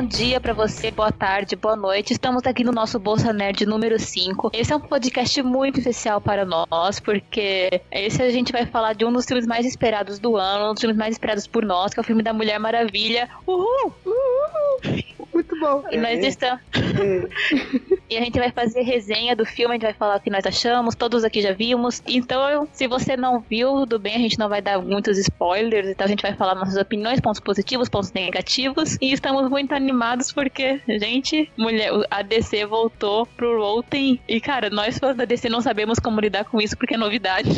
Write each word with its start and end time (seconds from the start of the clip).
bom 0.00 0.06
dia 0.06 0.40
para 0.40 0.54
você, 0.54 0.90
boa 0.90 1.12
tarde, 1.12 1.54
boa 1.54 1.76
noite. 1.76 2.14
Estamos 2.14 2.46
aqui 2.46 2.64
no 2.64 2.72
nosso 2.72 2.98
Bolsa 2.98 3.34
Nerd 3.34 3.66
número 3.66 3.98
5. 3.98 4.50
Esse 4.54 4.72
é 4.72 4.76
um 4.76 4.80
podcast 4.80 5.42
muito 5.42 5.78
especial 5.78 6.22
para 6.22 6.46
nós, 6.46 6.98
porque 6.98 7.82
esse 7.92 8.22
a 8.22 8.30
gente 8.30 8.50
vai 8.50 8.64
falar 8.64 8.94
de 8.94 9.04
um 9.04 9.12
dos 9.12 9.26
filmes 9.26 9.46
mais 9.46 9.66
esperados 9.66 10.18
do 10.18 10.38
ano, 10.38 10.70
um 10.70 10.72
dos 10.72 10.80
filmes 10.80 10.96
mais 10.96 11.12
esperados 11.12 11.46
por 11.46 11.66
nós, 11.66 11.92
que 11.92 12.00
é 12.00 12.02
o 12.02 12.04
filme 12.04 12.22
da 12.22 12.32
Mulher 12.32 12.58
Maravilha. 12.58 13.28
Uhul! 13.46 13.92
Uhul! 14.06 15.04
Muito 15.34 15.60
bom. 15.60 15.84
E 15.90 15.98
nós 15.98 16.24
estamos. 16.24 16.62
e 18.08 18.16
a 18.16 18.20
gente 18.20 18.38
vai 18.38 18.50
fazer 18.50 18.80
resenha 18.80 19.36
do 19.36 19.44
filme, 19.44 19.74
a 19.74 19.76
gente 19.76 19.82
vai 19.82 19.92
falar 19.92 20.16
o 20.16 20.20
que 20.20 20.30
nós 20.30 20.46
achamos, 20.46 20.94
todos 20.94 21.24
aqui 21.24 21.42
já 21.42 21.52
vimos. 21.52 22.02
Então, 22.06 22.66
se 22.72 22.88
você 22.88 23.18
não 23.18 23.38
viu, 23.40 23.80
tudo 23.80 23.98
bem, 23.98 24.16
a 24.16 24.18
gente 24.18 24.38
não 24.38 24.48
vai 24.48 24.62
dar 24.62 24.80
muitos 24.80 25.18
spoilers, 25.18 25.88
então 25.88 26.06
a 26.06 26.08
gente 26.08 26.22
vai 26.22 26.34
falar 26.34 26.54
nossas 26.54 26.76
opiniões, 26.76 27.20
pontos 27.20 27.40
positivos, 27.40 27.88
pontos 27.88 28.12
negativos. 28.12 28.96
E 29.00 29.12
estamos 29.12 29.48
muito 29.48 29.72
animados 29.72 29.89
porque, 30.32 30.80
gente, 30.86 31.50
mulher, 31.56 31.90
a 32.10 32.22
DC 32.22 32.66
voltou 32.66 33.26
pro 33.26 33.58
Rotten. 33.58 34.20
E, 34.28 34.40
cara, 34.40 34.70
nós 34.70 34.98
fãs 34.98 35.16
da 35.16 35.24
DC 35.24 35.48
não 35.48 35.60
sabemos 35.60 35.98
como 35.98 36.20
lidar 36.20 36.44
com 36.44 36.60
isso 36.60 36.76
porque 36.76 36.94
é 36.94 36.98
novidade. 36.98 37.48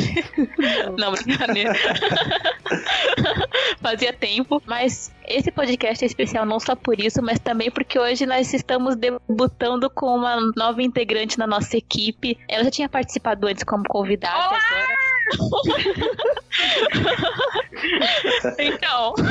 Não, 0.97 0.97
não 0.97 1.11
brincadeira. 1.13 1.73
Fazia 3.81 4.13
tempo, 4.13 4.61
mas 4.65 5.11
esse 5.27 5.51
podcast 5.51 6.03
é 6.03 6.07
especial 6.07 6.45
não 6.45 6.59
só 6.59 6.75
por 6.75 6.99
isso, 6.99 7.21
mas 7.21 7.39
também 7.39 7.71
porque 7.71 7.97
hoje 7.97 8.25
nós 8.25 8.53
estamos 8.53 8.95
debutando 8.95 9.89
com 9.89 10.15
uma 10.15 10.39
nova 10.55 10.81
integrante 10.81 11.37
na 11.37 11.47
nossa 11.47 11.77
equipe. 11.77 12.37
Ela 12.47 12.63
já 12.65 12.71
tinha 12.71 12.89
participado 12.89 13.47
antes 13.47 13.63
como 13.63 13.83
convidada 13.87 14.35
Olá! 14.35 14.47
agora. 14.47 15.03
então. 18.59 19.15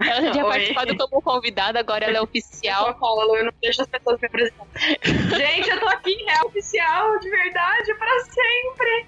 ela 0.00 0.22
já 0.22 0.30
tinha 0.30 0.44
Oi. 0.44 0.50
participado 0.50 0.96
como 0.96 1.20
convidada, 1.22 1.80
agora 1.80 2.06
ela 2.06 2.16
é 2.18 2.22
oficial. 2.22 2.96
Eu 3.36 3.44
não 3.44 3.52
deixo 3.60 3.82
as 3.82 3.88
pessoas 3.88 4.20
me 4.20 4.26
apresentar. 4.26 4.66
Gente, 4.76 5.70
eu 5.70 5.80
tô 5.80 5.88
aqui 5.88 6.14
real 6.24 6.46
oficial, 6.46 7.18
de 7.18 7.28
verdade, 7.30 7.94
pra 7.94 8.20
sempre. 8.20 9.06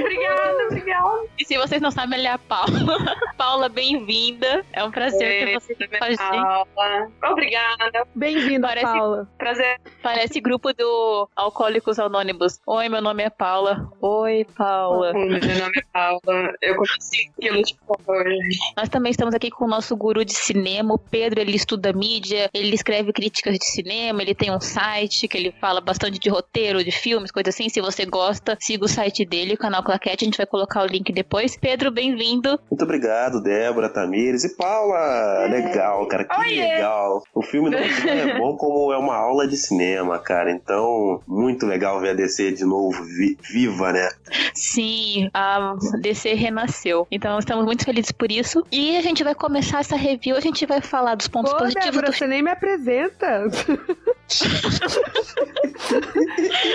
Obrigada, 0.00 0.66
obrigada. 0.66 1.26
E 1.38 1.44
se 1.44 1.56
vocês 1.56 1.80
não 1.80 1.90
sabem, 1.90 2.18
ela 2.18 2.28
é 2.28 2.32
a 2.32 2.38
Paula. 2.38 2.68
Paula, 3.38 3.68
bem-vinda. 3.68 4.64
É 4.72 4.82
um 4.82 4.90
prazer 4.90 5.46
ter 5.46 5.54
você 5.54 5.72
aqui 5.72 5.86
com 5.86 6.04
a 6.04 6.10
gente. 6.10 6.18
Paula. 6.18 7.10
Obrigada. 7.30 8.06
Bem-vinda, 8.14 8.68
Paula. 8.80 9.28
Prazer. 9.38 9.80
Parece 10.02 10.40
grupo 10.40 10.72
do 10.72 11.28
Alcoólicos 11.36 11.98
Anônimos. 11.98 12.60
Oi, 12.66 12.88
meu 12.88 13.00
nome 13.00 13.22
é 13.22 13.30
Paula. 13.30 13.88
Oi, 14.00 14.44
Paula. 14.56 15.12
Meu 15.12 15.28
nome 15.28 15.78
é 15.78 15.82
Paula. 15.92 16.52
Eu 16.60 16.74
comi 16.74 16.88
5 16.98 17.34
quilos 17.40 17.68
de 17.68 17.76
hoje. 18.06 18.58
Nós 18.76 18.88
também 18.88 19.10
estamos 19.10 19.34
aqui 19.34 19.50
com 19.50 19.64
o 19.64 19.68
nosso 19.68 19.96
guru 19.96 20.24
de 20.24 20.34
cinema, 20.34 20.94
o 20.94 20.98
Pedro. 20.98 21.40
Ele 21.40 21.54
estuda 21.54 21.92
mídia, 21.92 22.50
ele 22.52 22.74
escreve 22.74 23.12
críticas 23.12 23.56
de 23.58 23.64
cinema, 23.64 24.22
ele 24.22 24.34
tem 24.34 24.50
um 24.50 24.60
site 24.60 25.28
que 25.28 25.38
ele 25.38 25.52
fala 25.52 25.80
bastante 25.80 26.18
de 26.18 26.28
roteiro, 26.28 26.82
de 26.82 26.90
filmes, 26.90 27.30
coisa 27.30 27.50
assim. 27.50 27.68
Se 27.68 27.80
você 27.80 28.04
gosta, 28.04 28.56
siga 28.60 28.84
o 28.84 28.88
site 28.88 29.24
dele, 29.24 29.54
o 29.54 29.58
canal 29.58 29.83
Claquete. 29.84 30.24
A 30.24 30.26
gente 30.26 30.36
vai 30.36 30.46
colocar 30.46 30.82
o 30.82 30.86
link 30.86 31.12
depois. 31.12 31.56
Pedro, 31.56 31.90
bem-vindo. 31.90 32.58
Muito 32.70 32.82
obrigado, 32.82 33.40
Débora, 33.42 33.88
Tamires 33.88 34.44
e 34.44 34.56
Paula. 34.56 35.46
Legal, 35.48 36.06
cara, 36.08 36.24
que 36.24 36.36
Oiê. 36.40 36.60
legal. 36.74 37.22
O 37.34 37.42
filme 37.42 37.70
não 37.70 37.78
é 38.10 38.38
bom 38.38 38.56
como 38.56 38.92
é 38.92 38.98
uma 38.98 39.16
aula 39.16 39.46
de 39.46 39.56
cinema, 39.56 40.18
cara. 40.18 40.50
Então, 40.50 41.20
muito 41.26 41.66
legal 41.66 42.00
ver 42.00 42.10
a 42.10 42.14
DC 42.14 42.52
de 42.52 42.64
novo 42.64 43.02
vi- 43.04 43.36
viva, 43.52 43.92
né? 43.92 44.08
Sim, 44.54 45.28
a 45.34 45.74
DC 46.00 46.34
renasceu. 46.34 47.06
Então 47.10 47.38
estamos 47.38 47.64
muito 47.64 47.84
felizes 47.84 48.12
por 48.12 48.30
isso. 48.32 48.64
E 48.72 48.96
a 48.96 49.02
gente 49.02 49.22
vai 49.22 49.34
começar 49.34 49.80
essa 49.80 49.96
review. 49.96 50.36
A 50.36 50.40
gente 50.40 50.64
vai 50.66 50.80
falar 50.80 51.14
dos 51.14 51.28
pontos 51.28 51.52
Pô, 51.52 51.58
positivos 51.58 51.86
Débora, 51.90 52.10
do 52.10 52.16
você 52.16 52.26
nem 52.26 52.42
me 52.42 52.50
apresenta. 52.50 53.44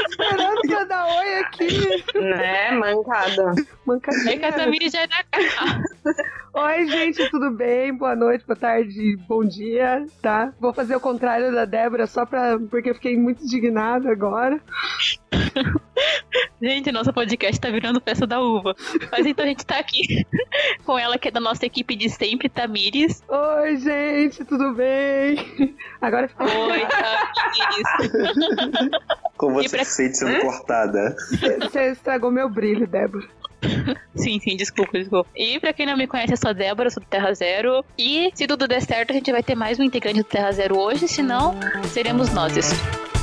Esperando 0.10 0.62
pra 0.68 0.84
dar 0.86 1.06
oi 1.08 1.36
aqui. 1.40 2.04
Né, 2.20 2.72
mancada. 3.00 3.54
Mancadinha. 3.86 4.34
É 4.34 4.38
que 4.38 4.46
a 4.46 4.52
Tamiri 4.52 4.90
já 4.90 5.02
é 5.02 5.08
da 5.08 5.24
casa. 5.24 6.24
Oi, 6.54 6.88
gente, 6.88 7.30
tudo 7.30 7.52
bem? 7.52 7.96
Boa 7.96 8.16
noite, 8.16 8.46
boa 8.46 8.58
tarde, 8.58 9.18
bom 9.28 9.46
dia, 9.46 10.06
tá? 10.22 10.52
Vou 10.60 10.74
fazer 10.74 10.96
o 10.96 11.00
contrário 11.00 11.52
da 11.52 11.66
Débora 11.66 12.08
só 12.08 12.26
pra... 12.26 12.58
porque 12.70 12.90
eu 12.90 12.96
fiquei 12.96 13.18
muito 13.18 13.44
indignada 13.44 14.12
agora. 14.12 14.60
Gente, 16.62 16.92
nosso 16.92 17.14
podcast 17.14 17.60
tá 17.60 17.70
virando 17.70 18.02
festa 18.02 18.28
da 18.28 18.42
uva. 18.42 18.76
Mas 19.12 19.26
então 19.26 19.46
a 19.46 19.48
gente 19.48 19.66
tá 19.66 19.80
aqui 19.80 20.26
com 20.86 20.98
ela, 20.98 21.18
que 21.18 21.28
é 21.28 21.32
da 21.32 21.40
nossa 21.40 21.66
equipe 21.66 21.96
de 21.96 22.10
sempre, 22.10 22.50
Tamires. 22.50 23.24
Oi, 23.28 23.78
gente, 23.78 24.44
tudo 24.46 24.74
bem? 24.74 25.76
Agora 26.02 26.28
fica... 26.28 26.44
Oi, 26.44 26.86
Tamires. 26.86 28.92
Como 29.38 29.56
você 29.56 29.78
pra- 29.78 29.86
se 29.86 29.92
sente 29.92 30.18
sendo 30.18 30.40
cortada. 30.42 31.16
Você 31.62 31.92
estragou 31.92 32.32
meu 32.32 32.50
brilho, 32.50 32.88
Débora. 32.88 33.28
Sim, 34.16 34.40
sim, 34.40 34.56
desculpa, 34.56 34.98
desculpa. 34.98 35.30
E 35.36 35.60
pra 35.60 35.74
quem 35.74 35.86
não 35.86 35.98
me 35.98 36.08
conhece, 36.08 36.34
eu 36.34 36.38
sou 36.38 36.50
a 36.50 36.54
Débora, 36.54 36.88
eu 36.88 36.92
sou 36.92 37.04
do 37.04 37.10
Terra 37.10 37.34
Zero. 37.34 37.84
E 37.98 38.32
se 38.34 38.48
tudo 38.48 38.68
der 38.68 38.82
certo, 38.82 39.12
a 39.12 39.14
gente 39.14 39.32
vai 39.32 39.44
ter 39.44 39.56
mais 39.56 39.80
um 39.80 39.84
integrante 39.84 40.20
do 40.20 40.24
Terra 40.26 40.52
Zero 40.52 40.78
hoje, 40.78 41.08
senão 41.08 41.56
seremos 41.88 42.34
nós. 42.34 42.56
E 42.56 43.19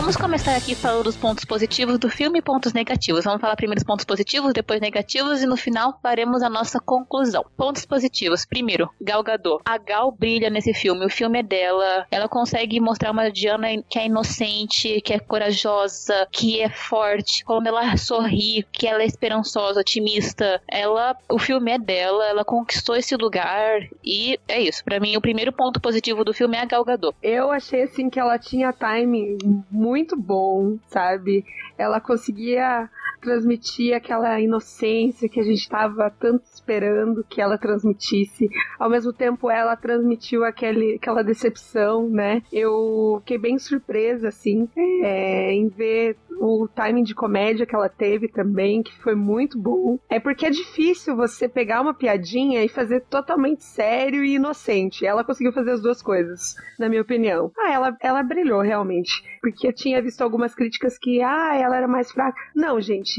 vamos 0.00 0.16
começar 0.16 0.56
aqui 0.56 0.74
falando 0.74 1.04
dos 1.04 1.16
pontos 1.16 1.44
positivos 1.44 1.98
do 1.98 2.08
filme 2.08 2.38
e 2.38 2.42
pontos 2.42 2.72
negativos. 2.72 3.22
Vamos 3.22 3.38
falar 3.38 3.54
primeiro 3.54 3.78
os 3.78 3.84
pontos 3.84 4.06
positivos, 4.06 4.54
depois 4.54 4.80
negativos 4.80 5.42
e 5.42 5.46
no 5.46 5.58
final 5.58 5.98
faremos 6.02 6.42
a 6.42 6.48
nossa 6.48 6.80
conclusão. 6.80 7.44
Pontos 7.54 7.84
positivos. 7.84 8.46
Primeiro, 8.46 8.88
Gal 8.98 9.22
Gadot. 9.22 9.62
A 9.62 9.76
Gal 9.76 10.10
brilha 10.10 10.48
nesse 10.48 10.72
filme. 10.72 11.04
O 11.04 11.10
filme 11.10 11.40
é 11.40 11.42
dela. 11.42 12.06
Ela 12.10 12.30
consegue 12.30 12.80
mostrar 12.80 13.10
uma 13.10 13.30
Diana 13.30 13.68
que 13.90 13.98
é 13.98 14.06
inocente, 14.06 15.02
que 15.02 15.12
é 15.12 15.18
corajosa, 15.18 16.26
que 16.32 16.62
é 16.62 16.70
forte. 16.70 17.44
Quando 17.44 17.66
ela 17.66 17.94
sorri, 17.98 18.66
que 18.72 18.86
ela 18.86 19.02
é 19.02 19.06
esperançosa, 19.06 19.80
otimista. 19.80 20.62
Ela, 20.66 21.14
o 21.30 21.38
filme 21.38 21.72
é 21.72 21.78
dela. 21.78 22.24
Ela 22.24 22.44
conquistou 22.44 22.96
esse 22.96 23.14
lugar 23.16 23.86
e 24.02 24.40
é 24.48 24.62
isso. 24.62 24.82
Pra 24.82 24.98
mim, 24.98 25.14
o 25.14 25.20
primeiro 25.20 25.52
ponto 25.52 25.78
positivo 25.78 26.24
do 26.24 26.32
filme 26.32 26.56
é 26.56 26.62
a 26.62 26.64
Gal 26.64 26.86
Gadot. 26.86 27.14
Eu 27.22 27.52
achei 27.52 27.82
assim 27.82 28.08
que 28.08 28.18
ela 28.18 28.38
tinha 28.38 28.72
timing 28.72 29.36
muito 29.70 29.89
bom, 30.16 30.78
sabe? 30.88 31.44
Ela 31.76 32.00
conseguia 32.00 32.88
transmitir 33.20 33.94
aquela 33.94 34.40
inocência 34.40 35.28
que 35.28 35.40
a 35.40 35.42
gente 35.42 35.60
estava 35.60 36.10
tanto 36.10 36.44
esperando 36.44 37.24
que 37.28 37.40
ela 37.40 37.58
transmitisse. 37.58 38.48
Ao 38.78 38.88
mesmo 38.90 39.12
tempo, 39.12 39.50
ela 39.50 39.76
transmitiu 39.76 40.44
aquele, 40.44 40.94
aquela 40.94 41.22
decepção, 41.22 42.08
né? 42.08 42.42
Eu 42.52 43.18
fiquei 43.20 43.38
bem 43.38 43.58
surpresa, 43.58 44.28
assim, 44.28 44.68
é, 44.76 45.52
em 45.52 45.68
ver 45.68 46.16
o 46.40 46.66
timing 46.66 47.02
de 47.02 47.14
comédia 47.14 47.66
que 47.66 47.74
ela 47.74 47.88
teve 47.88 48.26
também, 48.26 48.82
que 48.82 48.96
foi 49.02 49.14
muito 49.14 49.58
bom. 49.58 49.98
É 50.08 50.18
porque 50.18 50.46
é 50.46 50.50
difícil 50.50 51.14
você 51.14 51.46
pegar 51.46 51.82
uma 51.82 51.92
piadinha 51.92 52.64
e 52.64 52.68
fazer 52.68 53.00
totalmente 53.02 53.62
sério 53.62 54.24
e 54.24 54.36
inocente. 54.36 55.04
Ela 55.04 55.22
conseguiu 55.22 55.52
fazer 55.52 55.72
as 55.72 55.82
duas 55.82 56.00
coisas, 56.00 56.54
na 56.78 56.88
minha 56.88 57.02
opinião. 57.02 57.52
Ah, 57.58 57.72
ela, 57.72 57.96
ela 58.00 58.22
brilhou 58.22 58.62
realmente. 58.62 59.22
Porque 59.42 59.66
eu 59.66 59.72
tinha 59.72 60.00
visto 60.00 60.22
algumas 60.22 60.54
críticas 60.54 60.98
que, 60.98 61.22
ah, 61.22 61.54
ela 61.56 61.76
era 61.76 61.88
mais 61.88 62.10
fraca. 62.10 62.38
Não, 62.54 62.80
gente. 62.80 63.09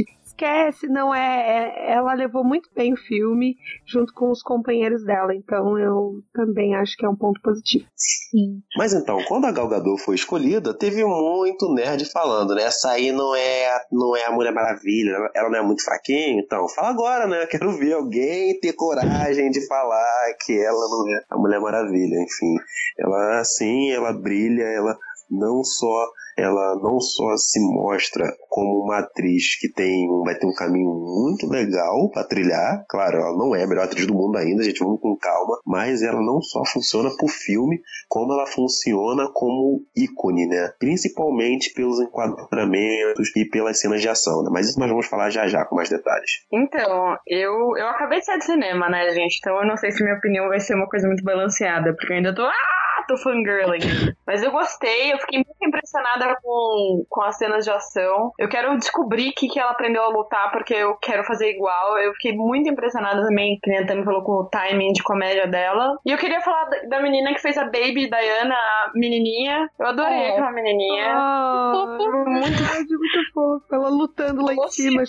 Esquece, 0.45 0.87
não 0.87 1.13
é, 1.13 1.19
é- 1.19 1.91
Ela 1.93 2.13
levou 2.15 2.43
muito 2.43 2.69
bem 2.75 2.93
o 2.93 2.97
filme 2.97 3.55
junto 3.85 4.11
com 4.13 4.31
os 4.31 4.41
companheiros 4.41 5.03
dela, 5.05 5.35
então 5.35 5.77
eu 5.77 6.13
também 6.33 6.73
acho 6.75 6.95
que 6.97 7.05
é 7.05 7.09
um 7.09 7.15
ponto 7.15 7.39
positivo. 7.41 7.85
Sim. 7.95 8.61
Mas 8.75 8.93
então, 8.93 9.17
quando 9.27 9.45
a 9.45 9.51
Gal 9.51 9.67
Gadot 9.67 10.01
foi 10.01 10.15
escolhida, 10.15 10.73
teve 10.75 11.03
muito 11.05 11.71
nerd 11.73 12.05
falando, 12.11 12.55
né? 12.55 12.63
Essa 12.63 12.91
aí 12.91 13.11
não 13.11 13.35
é, 13.35 13.67
a- 13.67 13.81
não 13.91 14.15
é 14.15 14.25
a 14.25 14.31
Mulher 14.31 14.51
Maravilha, 14.53 15.11
ela- 15.11 15.29
ela 15.35 15.49
não 15.49 15.59
é 15.59 15.61
muito 15.61 15.83
fraquinha. 15.83 16.39
Então, 16.41 16.67
fala 16.69 16.89
agora, 16.89 17.27
né? 17.27 17.45
Quero 17.45 17.71
ver 17.77 17.93
alguém 17.93 18.59
ter 18.59 18.73
coragem 18.73 19.49
de 19.51 19.67
falar 19.67 20.33
que 20.43 20.57
ela 20.59 20.87
não 20.89 21.09
é 21.09 21.23
a 21.29 21.37
Mulher 21.37 21.59
Maravilha. 21.59 22.15
Enfim, 22.23 22.55
ela 22.97 23.43
sim, 23.43 23.91
ela 23.91 24.11
brilha, 24.13 24.63
ela 24.63 24.97
não 25.29 25.63
só 25.63 26.07
ela 26.37 26.75
não 26.81 26.99
só 26.99 27.35
se 27.37 27.59
mostra 27.59 28.25
como 28.49 28.83
uma 28.83 28.99
atriz 28.99 29.57
que 29.59 29.71
tem 29.71 30.07
vai 30.23 30.35
ter 30.35 30.45
um 30.45 30.53
caminho 30.53 30.89
muito 30.89 31.47
legal 31.49 32.09
pra 32.11 32.23
trilhar. 32.23 32.83
Claro, 32.89 33.17
ela 33.17 33.37
não 33.37 33.55
é 33.55 33.63
a 33.63 33.67
melhor 33.67 33.85
atriz 33.85 34.05
do 34.05 34.13
mundo 34.13 34.37
ainda, 34.37 34.63
gente, 34.63 34.79
vamos 34.79 34.99
com 34.99 35.15
calma. 35.17 35.59
Mas 35.65 36.01
ela 36.01 36.21
não 36.21 36.41
só 36.41 36.63
funciona 36.65 37.09
pro 37.17 37.27
filme, 37.27 37.81
como 38.07 38.33
ela 38.33 38.47
funciona 38.47 39.29
como 39.33 39.83
ícone, 39.95 40.47
né? 40.47 40.73
Principalmente 40.79 41.73
pelos 41.73 41.99
enquadramentos 41.99 43.31
e 43.35 43.45
pelas 43.45 43.79
cenas 43.79 44.01
de 44.01 44.09
ação, 44.09 44.43
né? 44.43 44.49
Mas 44.51 44.69
isso 44.69 44.79
nós 44.79 44.89
vamos 44.89 45.07
falar 45.07 45.29
já 45.29 45.47
já 45.47 45.65
com 45.65 45.75
mais 45.75 45.89
detalhes. 45.89 46.31
Então, 46.51 47.17
eu, 47.27 47.77
eu 47.77 47.87
acabei 47.87 48.19
de 48.19 48.25
sair 48.25 48.37
do 48.37 48.43
cinema, 48.43 48.89
né, 48.89 49.09
gente? 49.11 49.37
Então 49.39 49.57
eu 49.57 49.67
não 49.67 49.77
sei 49.77 49.91
se 49.91 50.03
minha 50.03 50.15
opinião 50.15 50.47
vai 50.47 50.59
ser 50.59 50.75
uma 50.75 50.87
coisa 50.87 51.07
muito 51.07 51.23
balanceada, 51.23 51.93
porque 51.93 52.13
eu 52.13 52.17
ainda 52.17 52.35
tô. 52.35 52.43
Ah, 52.43 52.80
ato 53.11 53.17
fangirling. 53.17 54.13
Mas 54.25 54.41
eu 54.43 54.51
gostei, 54.51 55.13
eu 55.13 55.17
fiquei 55.19 55.39
muito 55.39 55.57
impressionada 55.61 56.35
com, 56.41 57.05
com 57.09 57.21
as 57.23 57.37
cenas 57.37 57.65
de 57.65 57.71
ação. 57.71 58.31
Eu 58.39 58.47
quero 58.49 58.77
descobrir 58.77 59.29
o 59.29 59.33
que, 59.33 59.47
que 59.47 59.59
ela 59.59 59.71
aprendeu 59.71 60.03
a 60.03 60.09
lutar, 60.09 60.51
porque 60.51 60.73
eu 60.73 60.95
quero 60.95 61.23
fazer 61.23 61.49
igual. 61.49 61.97
Eu 61.99 62.13
fiquei 62.13 62.33
muito 62.35 62.69
impressionada 62.69 63.21
também, 63.21 63.59
que 63.61 63.71
a 63.73 63.85
Tami 63.85 64.03
falou 64.03 64.23
com 64.23 64.33
o 64.33 64.49
timing 64.49 64.93
de 64.93 65.03
comédia 65.03 65.47
dela. 65.47 65.97
E 66.05 66.11
eu 66.11 66.17
queria 66.17 66.41
falar 66.41 66.69
da, 66.87 67.01
menina 67.01 67.33
que 67.33 67.41
fez 67.41 67.57
a 67.57 67.65
Baby 67.65 68.09
Diana, 68.09 68.55
a 68.55 68.91
menininha. 68.95 69.69
Eu 69.79 69.87
adorei 69.87 70.13
É. 70.17 70.31
aquela 70.31 70.51
menininha. 70.51 71.13
Ah, 71.15 71.97
Muito 71.97 72.41
verdade, 72.47 72.87
muito 72.97 73.33
fofo. 73.33 73.65
Ela 73.75 73.89
lutando 73.89 74.43
lá 74.45 74.53
em 74.53 74.67
cima. 74.69 75.03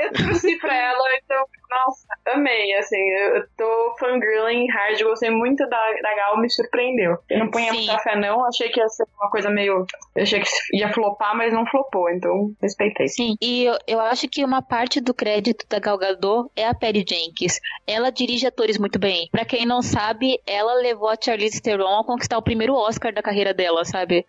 eu 0.00 0.12
torci 0.12 0.58
pra 0.58 0.74
ela, 0.74 1.04
então, 1.22 1.44
nossa, 1.70 2.06
amei, 2.34 2.74
assim, 2.74 2.98
eu 2.98 3.44
tô 3.56 3.94
fangirling 3.98 4.66
hard, 4.70 5.00
gostei 5.02 5.30
muito 5.30 5.68
da, 5.70 5.92
da 6.02 6.14
Gal, 6.16 6.40
me 6.40 6.50
surpreendeu. 6.50 7.16
Eu 7.28 7.38
não 7.38 7.50
punha 7.50 7.70
Sim. 7.72 7.78
muita 7.78 7.98
fé 7.98 8.16
não, 8.16 8.44
achei 8.44 8.68
que 8.68 8.80
ia 8.80 8.88
ser 8.88 9.06
uma 9.18 9.30
coisa 9.30 9.48
meio, 9.48 9.86
eu 10.14 10.22
achei 10.22 10.40
que 10.40 10.48
ia 10.74 10.92
flopar, 10.92 11.36
mas 11.36 11.52
não 11.52 11.64
flopou, 11.66 12.10
então 12.10 12.52
respeitei. 12.60 13.08
Sim, 13.08 13.36
e 13.40 13.64
eu, 13.64 13.78
eu 13.86 14.00
acho 14.00 14.28
que 14.28 14.44
uma 14.44 14.60
parte 14.60 15.00
do 15.00 15.14
crédito 15.14 15.66
da 15.68 15.78
Gal 15.78 15.96
Gadot 15.96 16.50
é 16.56 16.66
a 16.66 16.74
Patty 16.74 17.04
Jenkins. 17.08 17.60
Ela 17.86 18.10
dirige 18.10 18.46
atores 18.46 18.78
muito 18.78 18.98
bem. 18.98 19.28
Pra 19.30 19.44
quem 19.44 19.64
não 19.64 19.80
sabe, 19.82 20.40
ela 20.46 20.74
levou 20.74 21.08
a 21.08 21.16
Charlize 21.20 21.62
Theron 21.62 22.00
a 22.00 22.04
conquistar 22.04 22.38
o 22.38 22.42
primeiro 22.42 22.74
Oscar 22.74 23.12
da 23.12 23.22
carreira 23.22 23.54
dela, 23.54 23.84
sabe? 23.84 24.24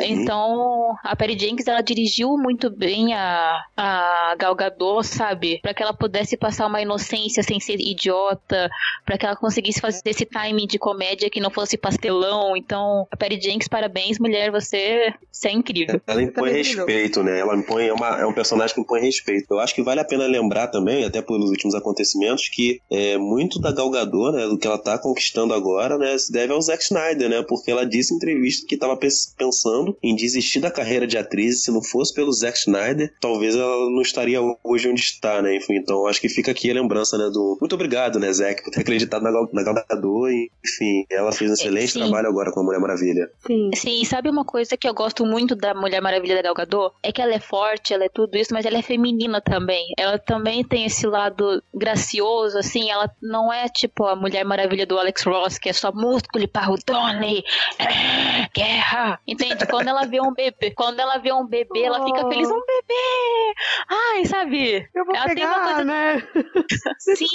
Então, 0.00 0.94
a 1.04 1.14
Patty 1.14 1.38
Jenkins, 1.38 1.66
ela 1.66 1.82
dirigiu 1.82 2.36
muito 2.36 2.70
bem 2.70 3.14
a, 3.14 3.64
a 3.76 4.34
Gal 4.38 4.54
Gadot, 4.54 5.06
sabe? 5.06 5.60
Pra 5.60 5.74
que 5.74 5.82
ela 5.82 5.94
pudesse 5.94 6.36
passar 6.36 6.66
uma 6.66 6.80
inocência 6.80 7.42
sem 7.42 7.60
ser 7.60 7.78
idiota, 7.78 8.68
pra 9.04 9.16
que 9.16 9.26
ela 9.26 9.36
conseguisse 9.36 9.80
fazer 9.80 10.02
esse 10.06 10.26
timing 10.26 10.66
de 10.66 10.78
comédia 10.80 11.30
que 11.30 11.38
não 11.40 11.50
fosse 11.50 11.76
pastelão. 11.76 12.56
Então, 12.56 13.06
a 13.10 13.16
Patty 13.16 13.40
Jenkins, 13.40 13.68
parabéns, 13.68 14.18
mulher, 14.18 14.50
você, 14.50 15.12
você 15.30 15.48
é 15.48 15.52
incrível. 15.52 16.00
Ela 16.06 16.22
impõe 16.22 16.50
brilhou. 16.50 16.86
respeito, 16.86 17.22
né? 17.22 17.38
Ela 17.40 17.54
impõe, 17.56 17.86
é, 17.86 17.92
uma- 17.92 18.18
é 18.20 18.26
um 18.26 18.32
personagem 18.32 18.74
que 18.74 18.80
impõe 18.80 19.00
respeito. 19.00 19.46
Eu 19.50 19.60
acho 19.60 19.74
que 19.74 19.82
vale 19.82 20.00
a 20.00 20.04
pena 20.04 20.26
lembrar 20.26 20.68
também, 20.68 21.04
até 21.04 21.20
pelos 21.22 21.50
últimos 21.50 21.74
acontecimentos, 21.74 22.48
que 22.48 22.80
é, 22.90 23.16
muito 23.18 23.60
da 23.60 23.70
Gal 23.72 23.90
Gadot, 23.90 24.32
né, 24.36 24.46
do 24.48 24.58
que 24.58 24.66
ela 24.66 24.78
tá 24.78 24.98
conquistando 24.98 25.52
agora, 25.54 25.98
né, 25.98 26.16
se 26.18 26.32
deve 26.32 26.52
ao 26.52 26.60
Zack 26.62 26.82
Snyder, 26.82 27.28
né? 27.28 27.42
Porque 27.46 27.70
ela 27.70 27.84
disse 27.84 28.12
em 28.12 28.16
entrevista 28.16 28.66
que 28.66 28.76
tava 28.76 28.96
pens- 28.96 29.34
pensando 29.36 29.96
em 30.02 30.16
desistir 30.16 30.60
da 30.60 30.70
carreira 30.70 31.06
de 31.06 31.16
atriz. 31.18 31.56
e 31.56 31.58
Se 31.64 31.70
não 31.70 31.82
fosse 31.82 32.14
pelo 32.14 32.32
Zack 32.32 32.58
Snyder, 32.58 33.12
talvez 33.20 33.54
ela 33.54 33.90
não 33.90 34.00
estaria 34.02 34.40
hoje 34.64 34.88
onde 34.88 35.00
está, 35.00 35.42
né? 35.42 35.56
Enfim, 35.56 35.76
então 35.76 36.06
acho 36.06 36.20
que 36.20 36.28
fica 36.28 36.50
aqui 36.50 36.70
a 36.70 36.74
lembrança, 36.74 37.18
né, 37.18 37.28
do... 37.32 37.56
Muito 37.60 37.74
obrigado, 37.74 38.18
né, 38.18 38.32
Zack, 38.32 38.62
por 38.62 38.70
ter 38.70 38.80
acreditado 38.80 39.22
na 39.22 39.30
Gal, 39.30 39.48
na 39.52 39.62
Gal 39.62 39.74
Gadot. 39.74 40.30
E, 40.32 40.50
enfim, 40.64 41.04
ela 41.10 41.32
fez 41.32 41.50
um 41.50 41.54
excelente 41.54 41.92
Sim. 41.92 42.00
trabalho 42.00 42.28
agora 42.28 42.52
com 42.52 42.60
a 42.60 42.62
Mulher 42.62 42.80
Maravilha. 42.80 43.30
Sim. 43.46 43.70
Sim, 43.74 44.04
sabe 44.04 44.28
uma 44.28 44.44
coisa 44.44 44.76
que 44.76 44.88
eu 44.88 44.94
gosto 44.94 45.24
muito 45.24 45.54
da 45.54 45.74
Mulher 45.74 46.00
Maravilha 46.00 46.36
da 46.36 46.42
Gal 46.42 46.54
Gadot? 46.54 46.94
É 47.02 47.10
que 47.12 47.20
ela 47.22 47.32
é 47.34 47.40
forte, 47.40 47.94
ela 47.94 48.04
é 48.04 48.08
tudo 48.08 48.36
isso, 48.36 48.52
mas 48.52 48.64
ela 48.66 48.78
é 48.78 48.82
feminina 48.82 49.40
também. 49.40 49.86
Ela 49.98 50.18
também 50.18 50.62
tem 50.64 50.84
esse 50.84 51.06
lado 51.06 51.62
gracioso, 51.74 52.58
assim, 52.58 52.90
ela 52.90 53.10
não 53.22 53.52
é 53.52 53.68
tipo 53.68 54.04
a 54.04 54.14
Mulher 54.16 54.44
Maravilha 54.44 54.86
do 54.86 54.98
Alex 54.98 55.22
Ross, 55.24 55.58
que 55.58 55.68
é 55.68 55.72
só 55.72 55.90
músculo 55.92 56.44
e 56.44 56.48
parrudone, 56.48 57.42
é, 57.78 58.48
guerra. 58.54 59.18
Entende? 59.26 59.66
Quando 59.66 59.88
ela 59.88 60.04
vê 60.06 60.20
um 60.20 60.32
bebê, 60.32 60.70
quando 60.72 61.00
ela 61.00 61.18
vê 61.18 61.32
um 61.32 61.46
bebê, 61.46 61.82
ela 61.82 62.04
fica 62.04 62.28
feliz, 62.28 62.48
um 62.50 62.60
bebê! 62.60 63.54
Ai, 63.88 64.24
sabe? 64.26 64.88
Eu 64.94 65.04
vou 65.04 65.14
Ela 65.14 65.26
tem 65.26 65.34
pegar, 65.36 65.56
uma 65.58 65.64
coisa- 65.66 65.84
né? 65.84 66.22
Sim, 66.98 67.26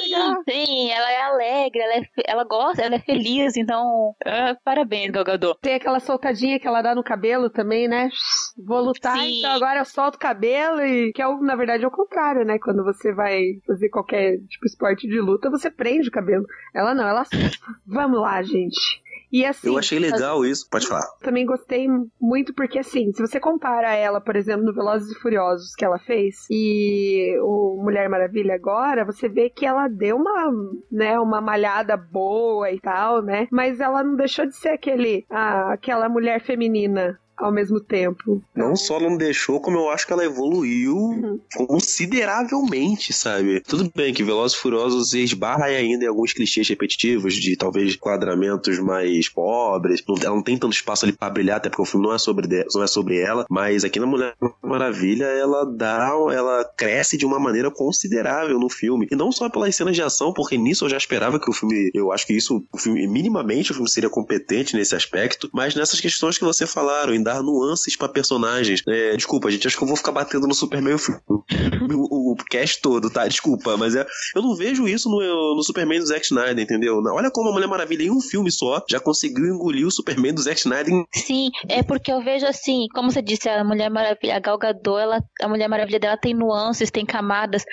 sim, 0.48 0.92
ela 0.92 1.12
é 1.12 1.22
alegre, 1.24 1.80
ela, 1.82 1.94
é, 1.96 2.02
ela 2.26 2.44
gosta, 2.44 2.82
ela 2.84 2.96
é 2.96 3.00
feliz, 3.00 3.15
então, 3.58 4.16
ah, 4.26 4.56
parabéns, 4.64 5.12
Gal 5.12 5.24
Gadot. 5.24 5.60
Tem 5.62 5.76
aquela 5.76 6.00
soltadinha 6.00 6.60
que 6.60 6.68
ela 6.68 6.82
dá 6.82 6.96
no 6.96 7.04
cabelo 7.04 7.50
também, 7.50 7.88
né? 7.88 8.10
Vou 8.58 8.82
lutar, 8.82 9.18
Sim. 9.18 9.40
então 9.40 9.52
agora 9.52 9.80
eu 9.80 9.86
solto 9.86 10.16
o 10.16 10.20
cabelo 10.20 10.82
e 10.82 11.12
que 11.14 11.22
é 11.22 11.28
na 11.42 11.56
verdade 11.56 11.84
é 11.84 11.88
o 11.88 11.92
contrário, 11.92 12.46
né? 12.46 12.58
Quando 12.60 12.84
você 12.84 13.14
vai 13.14 13.60
fazer 13.66 13.90
qualquer 13.90 14.38
tipo 14.48 14.66
esporte 14.66 15.08
de 15.08 15.20
luta, 15.20 15.50
você 15.50 15.70
prende 15.70 16.10
o 16.10 16.12
cabelo. 16.12 16.46
Ela 16.74 16.94
não, 16.94 17.08
ela 17.08 17.24
vamos 17.86 18.20
lá, 18.20 18.42
gente. 18.42 19.05
E 19.32 19.46
assim, 19.46 19.68
Eu 19.68 19.78
achei 19.78 20.00
legal 20.00 20.46
isso. 20.46 20.68
Pode 20.70 20.88
falar. 20.88 21.06
também 21.22 21.46
gostei 21.46 21.88
muito 22.20 22.54
porque, 22.54 22.80
assim, 22.80 23.12
se 23.12 23.22
você 23.22 23.40
compara 23.40 23.94
ela, 23.94 24.22
por 24.22 24.36
exemplo, 24.36 24.66
no 24.66 24.74
Velozes 24.74 25.12
e 25.12 25.20
Furiosos 25.20 25.74
que 25.76 25.84
ela 25.84 26.00
fez 26.00 26.46
e 26.50 27.38
o 27.42 27.82
Mulher 27.84 28.10
Maravilha 28.10 28.56
agora, 28.56 29.06
você 29.06 29.28
vê 29.28 29.50
que 29.50 29.66
ela 29.66 29.88
deu 29.88 30.16
uma, 30.16 30.52
né, 30.92 31.20
uma 31.20 31.42
malhada 31.42 31.98
boa 31.98 32.72
e 32.72 32.80
tal, 32.80 33.22
né? 33.22 33.48
Mas 33.52 33.80
ela 33.80 34.04
não 34.04 34.16
deixou 34.16 34.46
de 34.46 34.56
ser 34.56 34.70
aquele, 34.70 35.26
ah, 35.30 35.74
aquela 35.74 36.08
mulher 36.10 36.42
feminina 36.42 37.20
ao 37.38 37.52
mesmo 37.52 37.80
tempo. 37.80 38.42
Não 38.56 38.76
só 38.76 39.00
não 39.00 39.18
deixou, 39.18 39.60
como 39.60 39.78
eu 39.78 39.90
acho 39.90 40.06
que 40.08 40.14
ela 40.14 40.24
evoluiu 40.26 40.96
Uhum. 40.96 41.40
consideravelmente, 41.68 43.12
sabe? 43.14 43.62
Tudo 43.62 43.92
bem 43.96 44.14
que 44.14 44.24
Velozes 44.24 44.58
e 44.58 44.62
Furiosos 44.62 45.14
esbarra 45.14 45.66
ainda 45.66 46.06
em 46.06 46.08
alguns 46.08 46.34
clichês 46.34 46.68
repetitivos 46.68 47.34
de 47.36 47.56
talvez 47.56 47.96
quadramentos 47.96 48.80
mais 48.80 49.28
pobres. 49.30 50.04
Não- 50.08 50.16
Ela 50.26 50.36
não 50.36 50.42
tem 50.44 50.58
tanto 50.58 50.74
espaço 50.74 51.06
ali 51.06 51.12
pra 51.14 51.30
brilhar, 51.30 51.58
até 51.58 51.70
porque 51.70 51.82
o 51.82 51.86
filme 51.86 52.06
não 52.08 52.14
é 52.14 52.18
sobre, 52.18 52.48
de- 52.48 52.66
não 52.74 52.84
é 52.84 52.88
sobre 52.88 53.20
ela. 53.20 53.46
Mas 53.50 53.84
aqui 53.84 54.00
na 54.00 54.06
Mulher 54.06 54.34
Maravilha, 54.64 55.26
ela 55.26 55.66
dá, 55.66 56.10
ela 56.34 56.66
cresce 56.78 57.18
de 57.18 57.26
uma 57.26 57.40
maneira 57.40 57.70
considerável 57.72 58.58
no 58.60 58.70
filme. 58.70 59.08
E 59.12 59.16
não 59.16 59.32
só 59.32 59.50
pelas 59.50 59.76
cenas 59.76 59.96
de 59.96 60.02
ação, 60.02 60.34
porque 60.34 60.58
nisso 60.58 60.86
eu 60.86 60.90
já 60.90 60.98
esperava 60.98 61.40
que 61.40 61.50
o 61.50 61.54
filme, 61.54 61.92
eu 61.94 62.12
acho 62.12 62.26
que 62.26 62.34
isso, 62.34 62.64
o 62.74 62.78
filme, 62.78 63.08
minimamente 63.08 63.72
o 63.72 63.74
filme 63.74 63.90
seria 63.90 64.10
competente 64.10 64.76
nesse 64.76 64.96
aspecto, 64.96 65.50
mas 65.54 65.76
nessas 65.76 66.00
questões 66.00 66.38
que 66.38 66.44
você 66.44 66.66
falaram, 66.66 67.14
dar 67.26 67.44
nuances 67.44 67.96
pra 67.96 68.08
personagens. 68.08 68.82
É, 68.88 69.16
desculpa, 69.16 69.50
gente, 69.52 69.68
acho 69.68 69.78
que 69.78 69.84
eu 69.84 69.88
vou 69.88 69.98
ficar 69.98 70.12
batendo 70.12 70.48
no 70.48 70.54
Superman 70.54 70.96
o, 70.96 71.44
o, 71.92 72.32
o 72.34 72.36
cast 72.50 72.82
todo, 72.82 73.10
tá? 73.10 73.28
Desculpa, 73.28 73.76
mas 73.78 73.96
é, 73.96 74.06
eu 74.36 74.42
não 74.42 74.56
vejo 74.56 74.88
isso 74.88 75.10
no, 75.10 75.56
no 75.56 75.64
Superman 75.64 76.00
do 76.00 76.08
Zack 76.08 76.26
Snyder, 76.26 76.60
entendeu? 76.60 77.02
Olha 77.14 77.32
como 77.32 77.50
a 77.50 77.54
Mulher 77.54 77.68
Maravilha 77.68 78.04
em 78.04 78.12
um 78.12 78.22
filme 78.22 78.52
só 78.52 78.84
já 78.90 79.00
conseguiu 79.00 79.46
engolir 79.46 79.88
o 79.88 79.92
Superman 79.92 80.34
do 80.34 80.42
Zack 80.42 80.60
Snyder 80.60 80.94
em 80.94 81.06
Sim, 81.14 81.50
é 81.68 81.84
porque 81.84 82.12
eu 82.12 82.22
vejo 82.24 82.46
assim, 82.46 82.88
como 82.94 83.12
você 83.12 83.22
disse, 83.22 83.50
a 83.50 83.64
Mulher 83.64 83.90
Maravilha, 83.90 84.36
a 84.36 84.40
Gal 84.40 84.58
Gadot, 84.58 85.00
ela, 85.00 85.24
a 85.42 85.48
Mulher 85.48 85.68
Maravilha 85.68 86.00
dela 86.00 86.18
tem 86.18 86.34
nuances, 86.34 86.92
tem 86.92 87.06
camadas, 87.06 87.64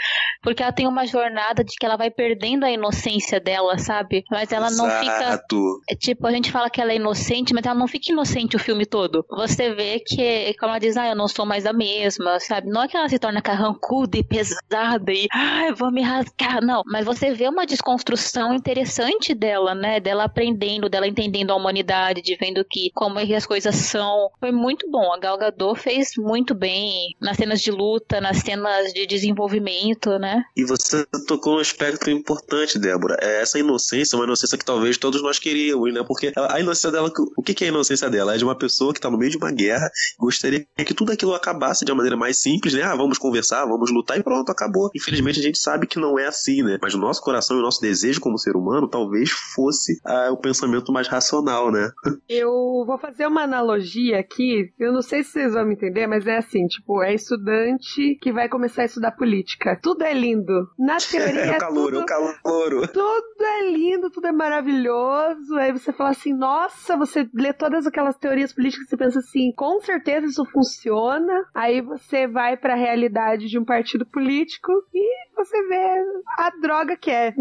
porque 0.43 0.63
ela 0.63 0.73
tem 0.73 0.87
uma 0.87 1.07
jornada 1.07 1.63
de 1.63 1.75
que 1.77 1.85
ela 1.85 1.97
vai 1.97 2.11
perdendo 2.11 2.65
a 2.65 2.71
inocência 2.71 3.39
dela, 3.39 3.79
sabe? 3.79 4.25
Mas 4.31 4.53
ela 4.53 4.71
não 4.71 4.89
fica 4.91 5.13
Exato. 5.33 5.81
É 5.89 5.95
tipo, 5.95 6.27
a 6.27 6.33
gente 6.33 6.51
fala 6.51 6.71
que 6.71 6.81
ela 6.81 6.93
é 6.93 6.97
inocente, 6.97 7.55
mas 7.55 7.65
ela 7.65 7.75
não 7.75 7.89
fica 7.89 8.13
inocente 8.13 8.57
o 8.57 8.59
filme 8.59 8.87
todo. 8.87 9.25
Você 9.43 9.75
vê 9.75 9.99
que, 9.99 10.55
como 10.55 10.71
ela 10.71 10.79
diz, 10.79 10.97
ah, 10.97 11.09
eu 11.09 11.17
não 11.17 11.27
sou 11.27 11.45
mais 11.45 11.67
a 11.67 11.73
mesma, 11.73 12.39
sabe? 12.39 12.71
Não 12.71 12.85
é 12.85 12.87
que 12.87 12.97
ela 12.97 13.09
se 13.09 13.19
torna 13.19 13.43
carrancuda 13.43 14.17
e 14.17 14.23
pesada 14.23 15.13
e, 15.13 15.27
ah, 15.33 15.67
eu 15.69 15.75
vou 15.75 15.91
me 15.91 16.01
rasgar, 16.01 16.63
não. 16.63 16.83
Mas 16.87 17.05
você 17.05 17.33
vê 17.33 17.49
uma 17.49 17.67
desconstrução 17.67 18.55
interessante 18.55 19.35
dela, 19.35 19.75
né? 19.75 19.99
Dela 19.99 20.25
aprendendo, 20.25 20.89
dela 20.89 21.09
entendendo 21.09 21.51
a 21.51 21.57
humanidade, 21.57 22.23
de 22.23 22.37
vendo 22.37 22.65
que 22.65 22.93
como 22.95 23.19
é 23.19 23.27
que 23.27 23.35
as 23.35 23.45
coisas 23.45 23.75
são. 23.75 24.31
Foi 24.39 24.53
muito 24.53 24.89
bom. 24.89 25.13
A 25.13 25.19
Gal 25.19 25.37
Gadot 25.37 25.81
fez 25.81 26.13
muito 26.17 26.55
bem 26.55 27.17
nas 27.21 27.37
cenas 27.37 27.61
de 27.61 27.73
luta, 27.73 28.21
nas 28.21 28.39
cenas 28.39 28.93
de 28.93 29.07
desenvolvimento, 29.07 30.21
né? 30.21 30.45
E 30.57 30.65
você 30.65 31.05
tocou 31.27 31.57
um 31.57 31.59
aspecto 31.59 32.09
importante, 32.11 32.79
Débora. 32.79 33.19
É 33.21 33.43
essa 33.43 33.59
inocência, 33.59 34.17
uma 34.17 34.25
inocência 34.25 34.57
que 34.57 34.65
talvez 34.65 34.97
todos 34.97 35.21
nós 35.21 35.41
queríamos, 35.41 35.93
né? 35.93 36.05
Porque 36.07 36.33
a 36.37 36.61
inocência 36.61 36.93
dela, 36.93 37.11
o 37.37 37.43
que 37.43 37.65
é 37.65 37.67
a 37.67 37.71
inocência 37.71 38.09
dela? 38.09 38.35
É 38.35 38.39
de 38.39 38.45
uma 38.45 38.55
pessoa 38.55 38.95
que 38.95 39.01
tá 39.01 39.11
no 39.11 39.19
meio 39.19 39.32
de 39.33 39.39
uma 39.39 39.51
guerra, 39.51 39.91
gostaria 40.19 40.67
que 40.77 40.95
tudo 40.95 41.13
aquilo 41.13 41.35
acabasse 41.35 41.85
de 41.85 41.91
uma 41.91 41.97
maneira 41.97 42.17
mais 42.17 42.39
simples, 42.41 42.75
né? 42.75 42.83
Ah, 42.83 42.95
vamos 42.95 43.19
conversar, 43.19 43.65
vamos 43.67 43.91
lutar 43.91 44.19
e 44.19 44.23
pronto, 44.23 44.51
acabou. 44.51 44.91
Infelizmente 44.95 45.41
a 45.41 45.43
gente 45.43 45.59
sabe 45.59 45.87
que 45.87 45.99
não 45.99 46.19
é 46.19 46.27
assim, 46.27 46.63
né? 46.63 46.79
Mas 46.81 46.95
o 46.95 46.99
nosso 46.99 47.23
coração 47.23 47.57
e 47.57 47.61
o 47.61 47.63
nosso 47.63 47.81
desejo 47.81 48.21
como 48.21 48.39
ser 48.39 48.57
humano 48.57 48.89
talvez 48.89 49.31
fosse 49.31 50.01
ah, 50.05 50.31
o 50.31 50.37
pensamento 50.37 50.93
mais 50.93 51.09
racional, 51.09 51.71
né? 51.71 51.91
Eu 52.29 52.85
vou 52.87 52.99
fazer 52.99 53.27
uma 53.27 53.43
analogia 53.43 54.19
aqui. 54.19 54.73
Eu 54.79 54.93
não 54.93 55.03
sei 55.03 55.23
se 55.23 55.33
vocês 55.33 55.53
vão 55.53 55.67
me 55.67 55.75
entender, 55.75 56.07
mas 56.07 56.27
é 56.27 56.39
assim, 56.39 56.67
tipo, 56.67 57.03
é 57.03 57.15
estudante 57.15 58.17
que 58.21 58.33
vai 58.33 58.49
começar 58.49 58.83
a 58.83 58.87
estudar 58.87 59.13
política. 59.13 59.79
Tudo 59.83 60.03
é 60.03 60.13
lindo. 60.13 60.69
Na 60.79 60.97
teoria 61.11 61.41
É 61.41 61.49
é 61.49 61.57
o 61.57 61.59
calor, 61.59 61.91
tudo... 61.91 62.01
é 62.01 62.03
o 62.03 62.07
calor. 62.07 62.89
Tudo 62.89 63.45
é 63.45 63.71
lindo, 63.71 64.11
tudo 64.11 64.27
é 64.27 64.33
maravilhoso. 64.33 65.55
Aí 65.57 65.73
você 65.73 65.93
fala 65.93 66.11
assim, 66.11 66.33
nossa, 66.33 66.97
você 66.97 67.29
lê 67.35 67.53
todas 67.53 67.87
aquelas 67.87 68.17
teorias 68.17 68.53
políticas 68.53 68.87
e 68.87 68.91
você 68.91 68.97
pensa 68.97 69.22
assim, 69.23 69.53
com 69.53 69.81
certeza 69.81 70.27
isso 70.27 70.45
funciona. 70.47 71.45
Aí 71.55 71.81
você 71.81 72.27
vai 72.27 72.57
pra 72.57 72.75
realidade 72.75 73.49
de 73.49 73.59
um 73.59 73.65
partido 73.65 74.05
político 74.05 74.73
e 74.93 75.32
você 75.45 75.63
vê 75.69 76.05
a 76.39 76.51
droga 76.61 76.97
que 76.97 77.11
é. 77.11 77.35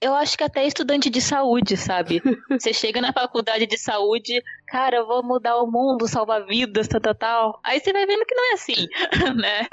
eu 0.00 0.14
acho 0.14 0.36
que 0.36 0.44
até 0.44 0.66
estudante 0.66 1.10
de 1.10 1.20
saúde, 1.20 1.76
sabe? 1.76 2.22
Você 2.50 2.72
chega 2.72 3.00
na 3.00 3.12
faculdade 3.12 3.66
de 3.66 3.78
saúde, 3.78 4.42
cara, 4.68 4.96
eu 4.96 5.06
vou 5.06 5.22
mudar 5.22 5.56
o 5.58 5.70
mundo, 5.70 6.08
salvar 6.08 6.46
vidas, 6.46 6.88
tal, 6.88 7.00
tal, 7.00 7.14
tal. 7.14 7.60
Aí 7.64 7.80
você 7.80 7.92
vai 7.92 8.06
vendo 8.06 8.24
que 8.24 8.34
não 8.34 8.50
é 8.50 8.54
assim, 8.54 8.86
né? 9.36 9.66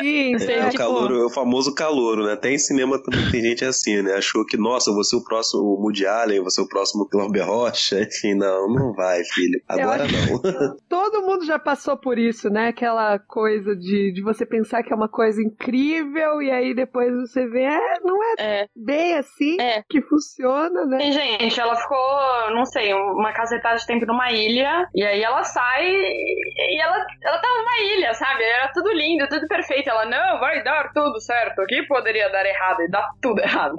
Sim, 0.00 0.36
É, 0.36 0.52
é, 0.52 0.66
o, 0.66 0.70
tipo, 0.70 0.78
calouro, 0.78 1.20
é 1.20 1.24
o 1.26 1.30
famoso 1.30 1.74
calouro, 1.74 2.24
né? 2.24 2.32
Até 2.32 2.52
em 2.52 2.58
cinema 2.58 3.02
também 3.02 3.30
tem 3.30 3.42
gente 3.42 3.64
assim, 3.64 4.02
né? 4.02 4.14
Achou 4.14 4.44
que, 4.46 4.56
nossa, 4.56 4.90
eu 4.90 4.94
vou 4.94 5.04
ser 5.04 5.16
o 5.16 5.24
próximo 5.24 5.62
Woody 5.80 6.06
Allen, 6.06 6.36
eu 6.36 6.42
vou 6.42 6.50
ser 6.50 6.62
o 6.62 6.68
próximo 6.68 7.08
Glauber 7.10 7.42
Rocha. 7.42 8.00
Enfim, 8.08 8.34
não, 8.34 8.68
não 8.68 8.92
vai, 8.92 9.22
filho. 9.24 9.60
Agora 9.68 10.04
não. 10.06 10.76
todo 10.88 11.22
mundo 11.22 11.44
já 11.44 11.58
passou 11.58 11.96
por 11.96 12.18
isso, 12.18 12.48
né? 12.48 12.68
Aquela 12.68 13.18
coisa 13.18 13.74
de, 13.74 14.12
de 14.12 14.22
você 14.22 14.46
pensar 14.46 14.82
que 14.82 14.92
é 14.92 14.96
uma 14.96 15.08
coisa 15.08 15.42
incrível 15.42 15.97
e 16.42 16.50
aí 16.50 16.74
depois 16.74 17.12
você 17.12 17.46
vê, 17.46 17.64
é, 17.64 18.00
não 18.02 18.22
é 18.22 18.34
É, 18.38 18.68
bem 18.74 19.14
assim 19.14 19.60
é. 19.60 19.82
que 19.88 20.00
funciona, 20.02 20.84
né? 20.86 20.98
E, 21.02 21.12
gente, 21.12 21.60
ela 21.60 21.76
ficou, 21.76 22.50
não 22.52 22.64
sei, 22.64 22.92
uma 22.94 23.32
cacetada 23.32 23.76
de 23.76 23.86
tempo 23.86 24.06
numa 24.06 24.30
ilha, 24.32 24.88
e 24.94 25.04
aí 25.04 25.22
ela 25.22 25.42
sai 25.44 25.86
e 25.88 26.80
ela, 26.80 26.96
ela 27.22 27.38
tá 27.38 27.48
numa 27.48 27.94
ilha, 27.94 28.14
sabe? 28.14 28.42
Era 28.42 28.68
tudo 28.72 28.92
lindo, 28.92 29.28
tudo 29.28 29.46
perfeito. 29.46 29.88
Ela, 29.88 30.04
não, 30.06 30.40
vai 30.40 30.62
dar 30.62 30.92
tudo 30.92 31.20
certo. 31.20 31.62
O 31.62 31.66
que 31.66 31.82
poderia 31.86 32.28
dar 32.30 32.44
errado? 32.44 32.82
E 32.82 32.90
dá 32.90 33.08
tudo 33.20 33.40
errado. 33.40 33.74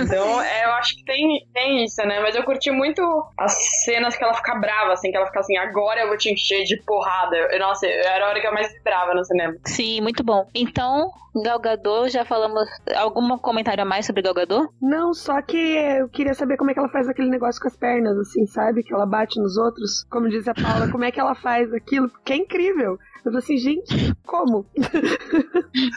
Então, 0.00 0.40
é, 0.42 0.64
eu 0.64 0.72
acho 0.72 0.96
que 0.96 1.04
tem, 1.04 1.46
tem 1.52 1.84
isso, 1.84 2.02
né? 2.06 2.20
Mas 2.20 2.34
eu 2.34 2.44
curti 2.44 2.70
muito 2.70 3.02
as 3.38 3.52
cenas 3.84 4.16
que 4.16 4.24
ela 4.24 4.34
fica 4.34 4.54
brava, 4.56 4.92
assim, 4.92 5.10
que 5.10 5.16
ela 5.16 5.26
fica 5.26 5.40
assim, 5.40 5.56
agora 5.56 6.00
eu 6.00 6.08
vou 6.08 6.16
te 6.16 6.30
encher 6.30 6.64
de 6.64 6.76
porrada. 6.82 7.36
Eu, 7.36 7.58
nossa, 7.58 7.86
era 7.86 8.26
a 8.26 8.28
hora 8.28 8.40
que 8.40 8.46
eu 8.46 8.52
mais 8.52 8.72
vibrava 8.72 9.14
no 9.14 9.24
cinema. 9.24 9.54
Sim, 9.66 10.00
muito 10.00 10.22
bom. 10.22 10.46
Então, 10.54 11.10
Galgador, 11.34 12.08
já 12.08 12.24
falamos. 12.24 12.68
Algum 12.96 13.36
comentário 13.38 13.82
a 13.82 13.84
mais 13.84 14.06
sobre 14.06 14.22
Galgador? 14.22 14.68
Não, 14.80 15.12
só 15.12 15.42
que 15.42 15.56
eu 15.56 16.08
queria 16.08 16.34
saber 16.34 16.56
como 16.56 16.70
é 16.70 16.74
que 16.74 16.78
ela 16.78 16.88
faz 16.88 17.08
aquele 17.08 17.28
negócio 17.28 17.60
com 17.60 17.66
as 17.66 17.76
pernas, 17.76 18.16
assim, 18.18 18.46
sabe? 18.46 18.84
Que 18.84 18.94
ela 18.94 19.04
bate 19.04 19.40
nos 19.40 19.56
outros. 19.56 20.04
Como 20.04 20.28
diz 20.28 20.46
a 20.46 20.54
Paula, 20.54 20.90
como 20.90 21.04
é 21.04 21.10
que 21.10 21.18
ela 21.18 21.34
faz 21.34 21.72
aquilo? 21.72 22.08
Porque 22.08 22.32
é 22.32 22.36
incrível. 22.36 22.98
Eu 23.24 23.32
falei 23.32 23.38
assim, 23.38 23.56
gente, 23.56 24.14
como? 24.26 24.66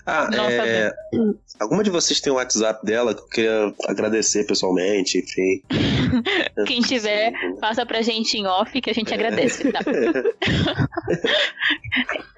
Ah, 0.05 0.29
Nossa, 0.31 0.65
é... 0.65 0.93
Alguma 1.60 1.84
de 1.84 1.89
vocês 1.89 2.22
tem 2.22 2.31
o 2.31 2.38
WhatsApp 2.38 2.86
dela 2.86 3.13
que 3.13 3.22
eu 3.22 3.27
queria 3.27 3.74
agradecer 3.86 4.46
pessoalmente, 4.46 5.17
enfim. 5.17 5.62
Quem 6.65 6.81
tiver, 6.81 7.34
passa 7.60 7.86
pra 7.86 8.01
gente 8.01 8.38
em 8.38 8.48
off 8.48 8.79
que 8.79 8.89
a 8.89 8.93
gente 8.93 9.13
agradece, 9.13 9.72
tá? 9.72 9.79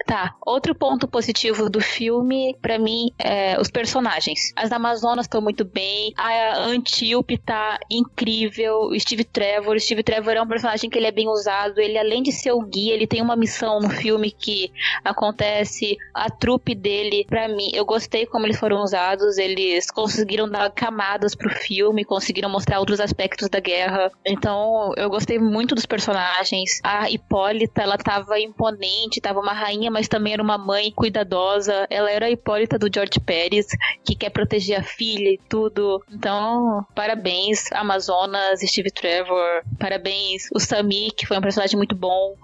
Tá, 0.09 0.33
outro 0.43 0.73
ponto 0.73 1.07
positivo 1.07 1.69
do 1.69 1.79
filme, 1.79 2.57
pra 2.59 2.79
mim, 2.79 3.11
é 3.19 3.61
os 3.61 3.69
personagens. 3.69 4.51
As 4.55 4.71
Amazonas 4.71 5.25
estão 5.25 5.39
muito 5.39 5.63
bem, 5.63 6.11
a 6.17 6.61
Antíope 6.65 7.37
tá 7.37 7.77
incrível, 7.91 8.85
o 8.85 8.99
Steve 8.99 9.23
Trevor, 9.23 9.75
o 9.75 9.79
Steve 9.79 10.01
Trevor 10.01 10.33
é 10.33 10.41
um 10.41 10.47
personagem 10.47 10.89
que 10.89 10.97
ele 10.97 11.05
é 11.05 11.11
bem 11.11 11.27
usado, 11.27 11.79
ele 11.79 11.95
além 11.95 12.23
de 12.23 12.31
ser 12.31 12.53
o 12.53 12.61
guia, 12.61 12.95
ele 12.95 13.05
tem 13.05 13.21
uma 13.21 13.35
missão 13.35 13.79
no 13.79 13.91
filme 13.91 14.31
que 14.31 14.71
acontece, 15.03 15.97
a 16.13 16.29
trupe 16.29 16.75
dele, 16.75 17.25
pra 17.27 17.47
mim, 17.47 17.71
eu 17.73 17.85
gostei 17.85 18.25
como 18.25 18.45
eles 18.45 18.59
foram 18.59 18.81
usados, 18.81 19.37
eles 19.37 19.89
conseguiram 19.91 20.49
dar 20.49 20.69
camadas 20.71 21.35
pro 21.35 21.49
filme, 21.49 22.05
conseguiram 22.05 22.49
mostrar 22.49 22.79
outros 22.79 22.99
aspectos 22.99 23.49
da 23.49 23.59
guerra, 23.59 24.11
então 24.25 24.93
eu 24.95 25.09
gostei 25.09 25.39
muito 25.39 25.75
dos 25.75 25.85
personagens, 25.85 26.79
a 26.83 27.09
Hipólita, 27.09 27.81
ela 27.81 27.97
tava 27.97 28.39
imponente, 28.39 29.21
tava 29.21 29.39
uma 29.39 29.53
rainha, 29.53 29.91
mas 29.91 30.07
também 30.07 30.33
era 30.33 30.43
uma 30.43 30.57
mãe 30.57 30.91
cuidadosa. 30.91 31.87
Ela 31.89 32.11
era 32.11 32.25
a 32.27 32.31
Hipólita 32.31 32.77
do 32.77 32.89
George 32.93 33.19
Pérez, 33.19 33.67
que 34.03 34.15
quer 34.15 34.29
proteger 34.29 34.79
a 34.79 34.83
filha 34.83 35.29
e 35.29 35.39
tudo. 35.49 36.03
Então, 36.11 36.85
parabéns, 36.95 37.71
Amazonas, 37.71 38.59
Steve 38.61 38.91
Trevor. 38.91 39.63
Parabéns, 39.79 40.49
o 40.53 40.59
Sami, 40.59 41.11
que 41.15 41.25
foi 41.25 41.37
um 41.37 41.41
personagem 41.41 41.77
muito 41.77 41.95
bom. 41.95 42.35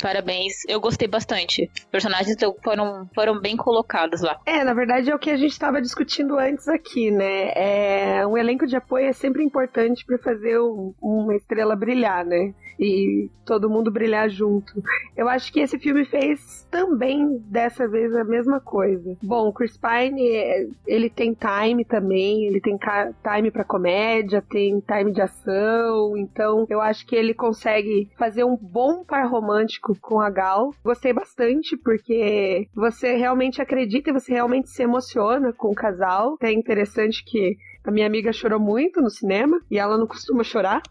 Parabéns. 0.00 0.64
Eu 0.68 0.80
gostei 0.80 1.08
bastante. 1.08 1.63
Os 1.74 1.84
personagens 1.84 2.36
foram, 2.62 3.08
foram 3.14 3.40
bem 3.40 3.56
colocados 3.56 4.20
lá. 4.20 4.38
É, 4.46 4.62
na 4.64 4.74
verdade 4.74 5.10
é 5.10 5.14
o 5.14 5.18
que 5.18 5.30
a 5.30 5.36
gente 5.36 5.52
estava 5.52 5.80
discutindo 5.80 6.38
antes 6.38 6.68
aqui, 6.68 7.10
né? 7.10 7.50
É, 7.54 8.26
um 8.26 8.36
elenco 8.36 8.66
de 8.66 8.76
apoio 8.76 9.06
é 9.06 9.12
sempre 9.12 9.42
importante 9.42 10.04
para 10.04 10.18
fazer 10.18 10.58
um- 10.60 10.92
uma 11.00 11.34
estrela 11.34 11.76
brilhar, 11.76 12.24
né? 12.24 12.52
E 12.78 13.30
todo 13.46 13.70
mundo 13.70 13.88
brilhar 13.88 14.28
junto. 14.28 14.72
Eu 15.16 15.28
acho 15.28 15.52
que 15.52 15.60
esse 15.60 15.78
filme 15.78 16.04
fez 16.06 16.66
também 16.72 17.38
dessa 17.46 17.86
vez 17.86 18.12
a 18.16 18.24
mesma 18.24 18.58
coisa. 18.60 19.16
Bom, 19.22 19.52
Chris 19.52 19.76
Pine, 19.76 20.26
é, 20.28 20.66
ele 20.84 21.08
tem 21.08 21.34
time 21.34 21.84
também, 21.84 22.46
ele 22.46 22.60
tem 22.60 22.76
time 22.76 23.50
pra 23.52 23.62
comédia, 23.62 24.42
tem 24.50 24.80
time 24.80 25.12
de 25.12 25.20
ação, 25.22 26.16
então 26.16 26.66
eu 26.68 26.80
acho 26.80 27.06
que 27.06 27.14
ele 27.14 27.32
consegue 27.32 28.08
fazer 28.18 28.42
um 28.42 28.56
bom 28.60 29.04
par 29.04 29.24
romântico 29.30 29.96
com 30.00 30.20
a 30.20 30.28
Gal. 30.28 30.74
Gostei 30.84 31.12
bastante 31.12 31.53
porque 31.76 32.68
você 32.74 33.16
realmente 33.16 33.60
acredita 33.60 34.10
e 34.10 34.12
você 34.12 34.32
realmente 34.32 34.68
se 34.68 34.82
emociona 34.82 35.52
com 35.52 35.68
o 35.68 35.74
casal. 35.74 36.36
É 36.40 36.52
interessante 36.52 37.24
que 37.24 37.56
a 37.84 37.90
minha 37.90 38.06
amiga 38.06 38.32
chorou 38.32 38.58
muito 38.58 39.00
no 39.00 39.10
cinema 39.10 39.60
e 39.70 39.78
ela 39.78 39.98
não 39.98 40.06
costuma 40.06 40.42
chorar. 40.42 40.82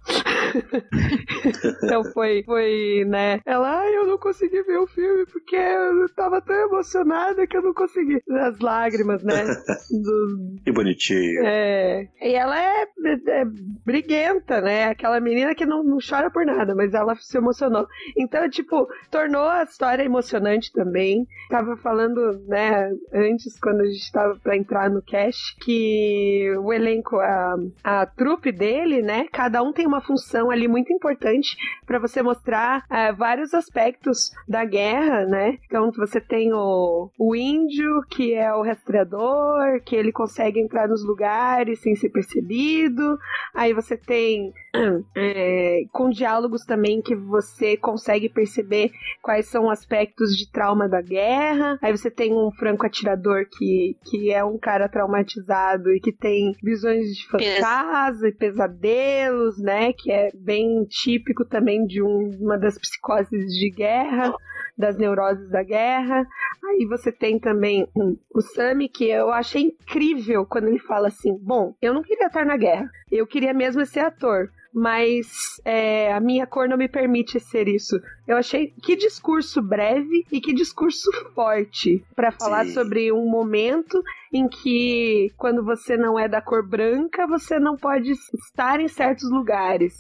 então 1.83 2.03
foi, 2.13 2.43
foi, 2.43 3.05
né? 3.07 3.39
Ela, 3.45 3.79
ai, 3.81 3.95
eu 3.97 4.05
não 4.05 4.17
consegui 4.17 4.61
ver 4.63 4.77
o 4.77 4.87
filme 4.87 5.25
porque 5.25 5.55
eu 5.55 6.07
tava 6.15 6.41
tão 6.41 6.55
emocionada 6.55 7.47
que 7.47 7.57
eu 7.57 7.61
não 7.61 7.73
consegui. 7.73 8.21
As 8.29 8.59
lágrimas, 8.59 9.23
né? 9.23 9.43
Do, 9.91 10.61
Que 10.63 10.71
bonitinho. 10.71 11.41
é, 11.43 12.07
e 12.21 12.33
ela 12.33 12.59
é, 12.59 12.83
é 12.83 13.45
briguenta, 13.85 14.61
né? 14.61 14.85
Aquela 14.85 15.19
menina 15.19 15.55
que 15.55 15.65
não, 15.65 15.83
não 15.83 15.97
chora 15.97 16.29
por 16.29 16.45
nada, 16.45 16.75
mas 16.75 16.93
ela 16.93 17.15
se 17.15 17.37
emocionou. 17.37 17.87
Então, 18.17 18.49
tipo, 18.49 18.87
tornou 19.09 19.47
a 19.47 19.63
história 19.63 20.03
emocionante 20.03 20.71
também. 20.71 21.25
Tava 21.49 21.75
falando, 21.77 22.39
né, 22.47 22.91
antes, 23.13 23.59
quando 23.59 23.81
a 23.81 23.85
gente 23.85 24.11
tava 24.11 24.37
pra 24.41 24.57
entrar 24.57 24.89
no 24.89 25.01
cast, 25.01 25.55
que 25.59 26.53
o 26.57 26.73
elenco, 26.83 27.17
a, 27.19 27.55
a 27.83 28.05
trupe 28.05 28.51
dele, 28.51 29.01
né, 29.01 29.25
cada 29.31 29.61
um 29.63 29.71
tem 29.71 29.87
uma 29.87 30.01
função 30.01 30.51
ali 30.51 30.67
muito 30.67 30.91
importante 30.91 31.55
para 31.85 31.99
você 31.99 32.21
mostrar 32.21 32.85
eh, 32.89 33.11
vários 33.13 33.53
aspectos 33.53 34.31
da 34.47 34.65
guerra, 34.65 35.25
né? 35.25 35.57
Então, 35.65 35.91
você 35.91 36.19
tem 36.19 36.53
o, 36.53 37.09
o 37.17 37.35
índio, 37.35 38.01
que 38.09 38.33
é 38.33 38.53
o 38.53 38.61
rastreador, 38.63 39.81
que 39.85 39.95
ele 39.95 40.11
consegue 40.11 40.59
entrar 40.59 40.87
nos 40.87 41.03
lugares 41.05 41.79
sem 41.79 41.95
ser 41.95 42.09
percebido. 42.09 43.17
Aí 43.53 43.73
você 43.73 43.97
tem 43.97 44.53
é, 45.15 45.83
com 45.91 46.09
diálogos 46.09 46.63
também 46.65 47.01
que 47.01 47.15
você 47.15 47.77
consegue 47.77 48.27
perceber 48.29 48.91
quais 49.21 49.47
são 49.47 49.69
aspectos 49.69 50.35
de 50.35 50.49
trauma 50.51 50.89
da 50.89 51.01
guerra. 51.01 51.77
Aí 51.81 51.91
você 51.95 52.09
tem 52.09 52.33
um 52.33 52.51
franco 52.51 52.85
atirador 52.85 53.45
que, 53.51 53.95
que 54.05 54.31
é 54.31 54.43
um 54.43 54.57
cara 54.57 54.89
traumatizado 54.89 55.91
e 55.93 55.99
que 55.99 56.11
tem 56.11 56.53
visões 56.63 57.07
de 57.15 57.27
fantasma 57.27 58.27
e 58.27 58.31
pesadelos, 58.33 59.57
né? 59.61 59.93
Que 59.93 60.11
é 60.11 60.29
bem 60.33 60.83
típico 60.85 61.45
também 61.45 61.85
de 61.85 62.01
um- 62.01 62.31
uma 62.39 62.57
das 62.57 62.77
psicoses 62.77 63.45
de 63.53 63.69
guerra, 63.69 64.33
das 64.77 64.97
neuroses 64.97 65.49
da 65.49 65.61
guerra. 65.63 66.25
Aí 66.65 66.85
você 66.87 67.11
tem 67.11 67.39
também 67.39 67.87
o 68.33 68.41
Sami, 68.41 68.89
que 68.89 69.05
eu 69.07 69.29
achei 69.31 69.61
incrível 69.63 70.45
quando 70.45 70.67
ele 70.67 70.79
fala 70.79 71.09
assim: 71.09 71.37
Bom, 71.41 71.75
eu 71.81 71.93
não 71.93 72.01
queria 72.01 72.27
estar 72.27 72.45
na 72.45 72.57
guerra, 72.57 72.89
eu 73.11 73.27
queria 73.27 73.53
mesmo 73.53 73.85
ser 73.85 73.99
ator. 73.99 74.49
Mas 74.73 75.27
é, 75.63 76.11
a 76.11 76.19
minha 76.19 76.47
cor 76.47 76.67
não 76.67 76.77
me 76.77 76.87
permite 76.87 77.39
ser 77.39 77.67
isso. 77.67 77.99
Eu 78.27 78.37
achei 78.37 78.73
que 78.81 78.95
discurso 78.95 79.61
breve 79.61 80.25
e 80.31 80.39
que 80.39 80.53
discurso 80.53 81.09
forte 81.35 82.03
para 82.15 82.31
falar 82.31 82.65
Sim. 82.65 82.73
sobre 82.73 83.11
um 83.11 83.29
momento 83.29 84.01
em 84.31 84.47
que, 84.47 85.27
quando 85.37 85.63
você 85.63 85.95
não 85.95 86.17
é 86.17 86.27
da 86.27 86.41
cor 86.41 86.67
branca, 86.67 87.27
você 87.27 87.59
não 87.59 87.75
pode 87.75 88.11
estar 88.11 88.79
em 88.79 88.87
certos 88.87 89.29
lugares. 89.29 89.93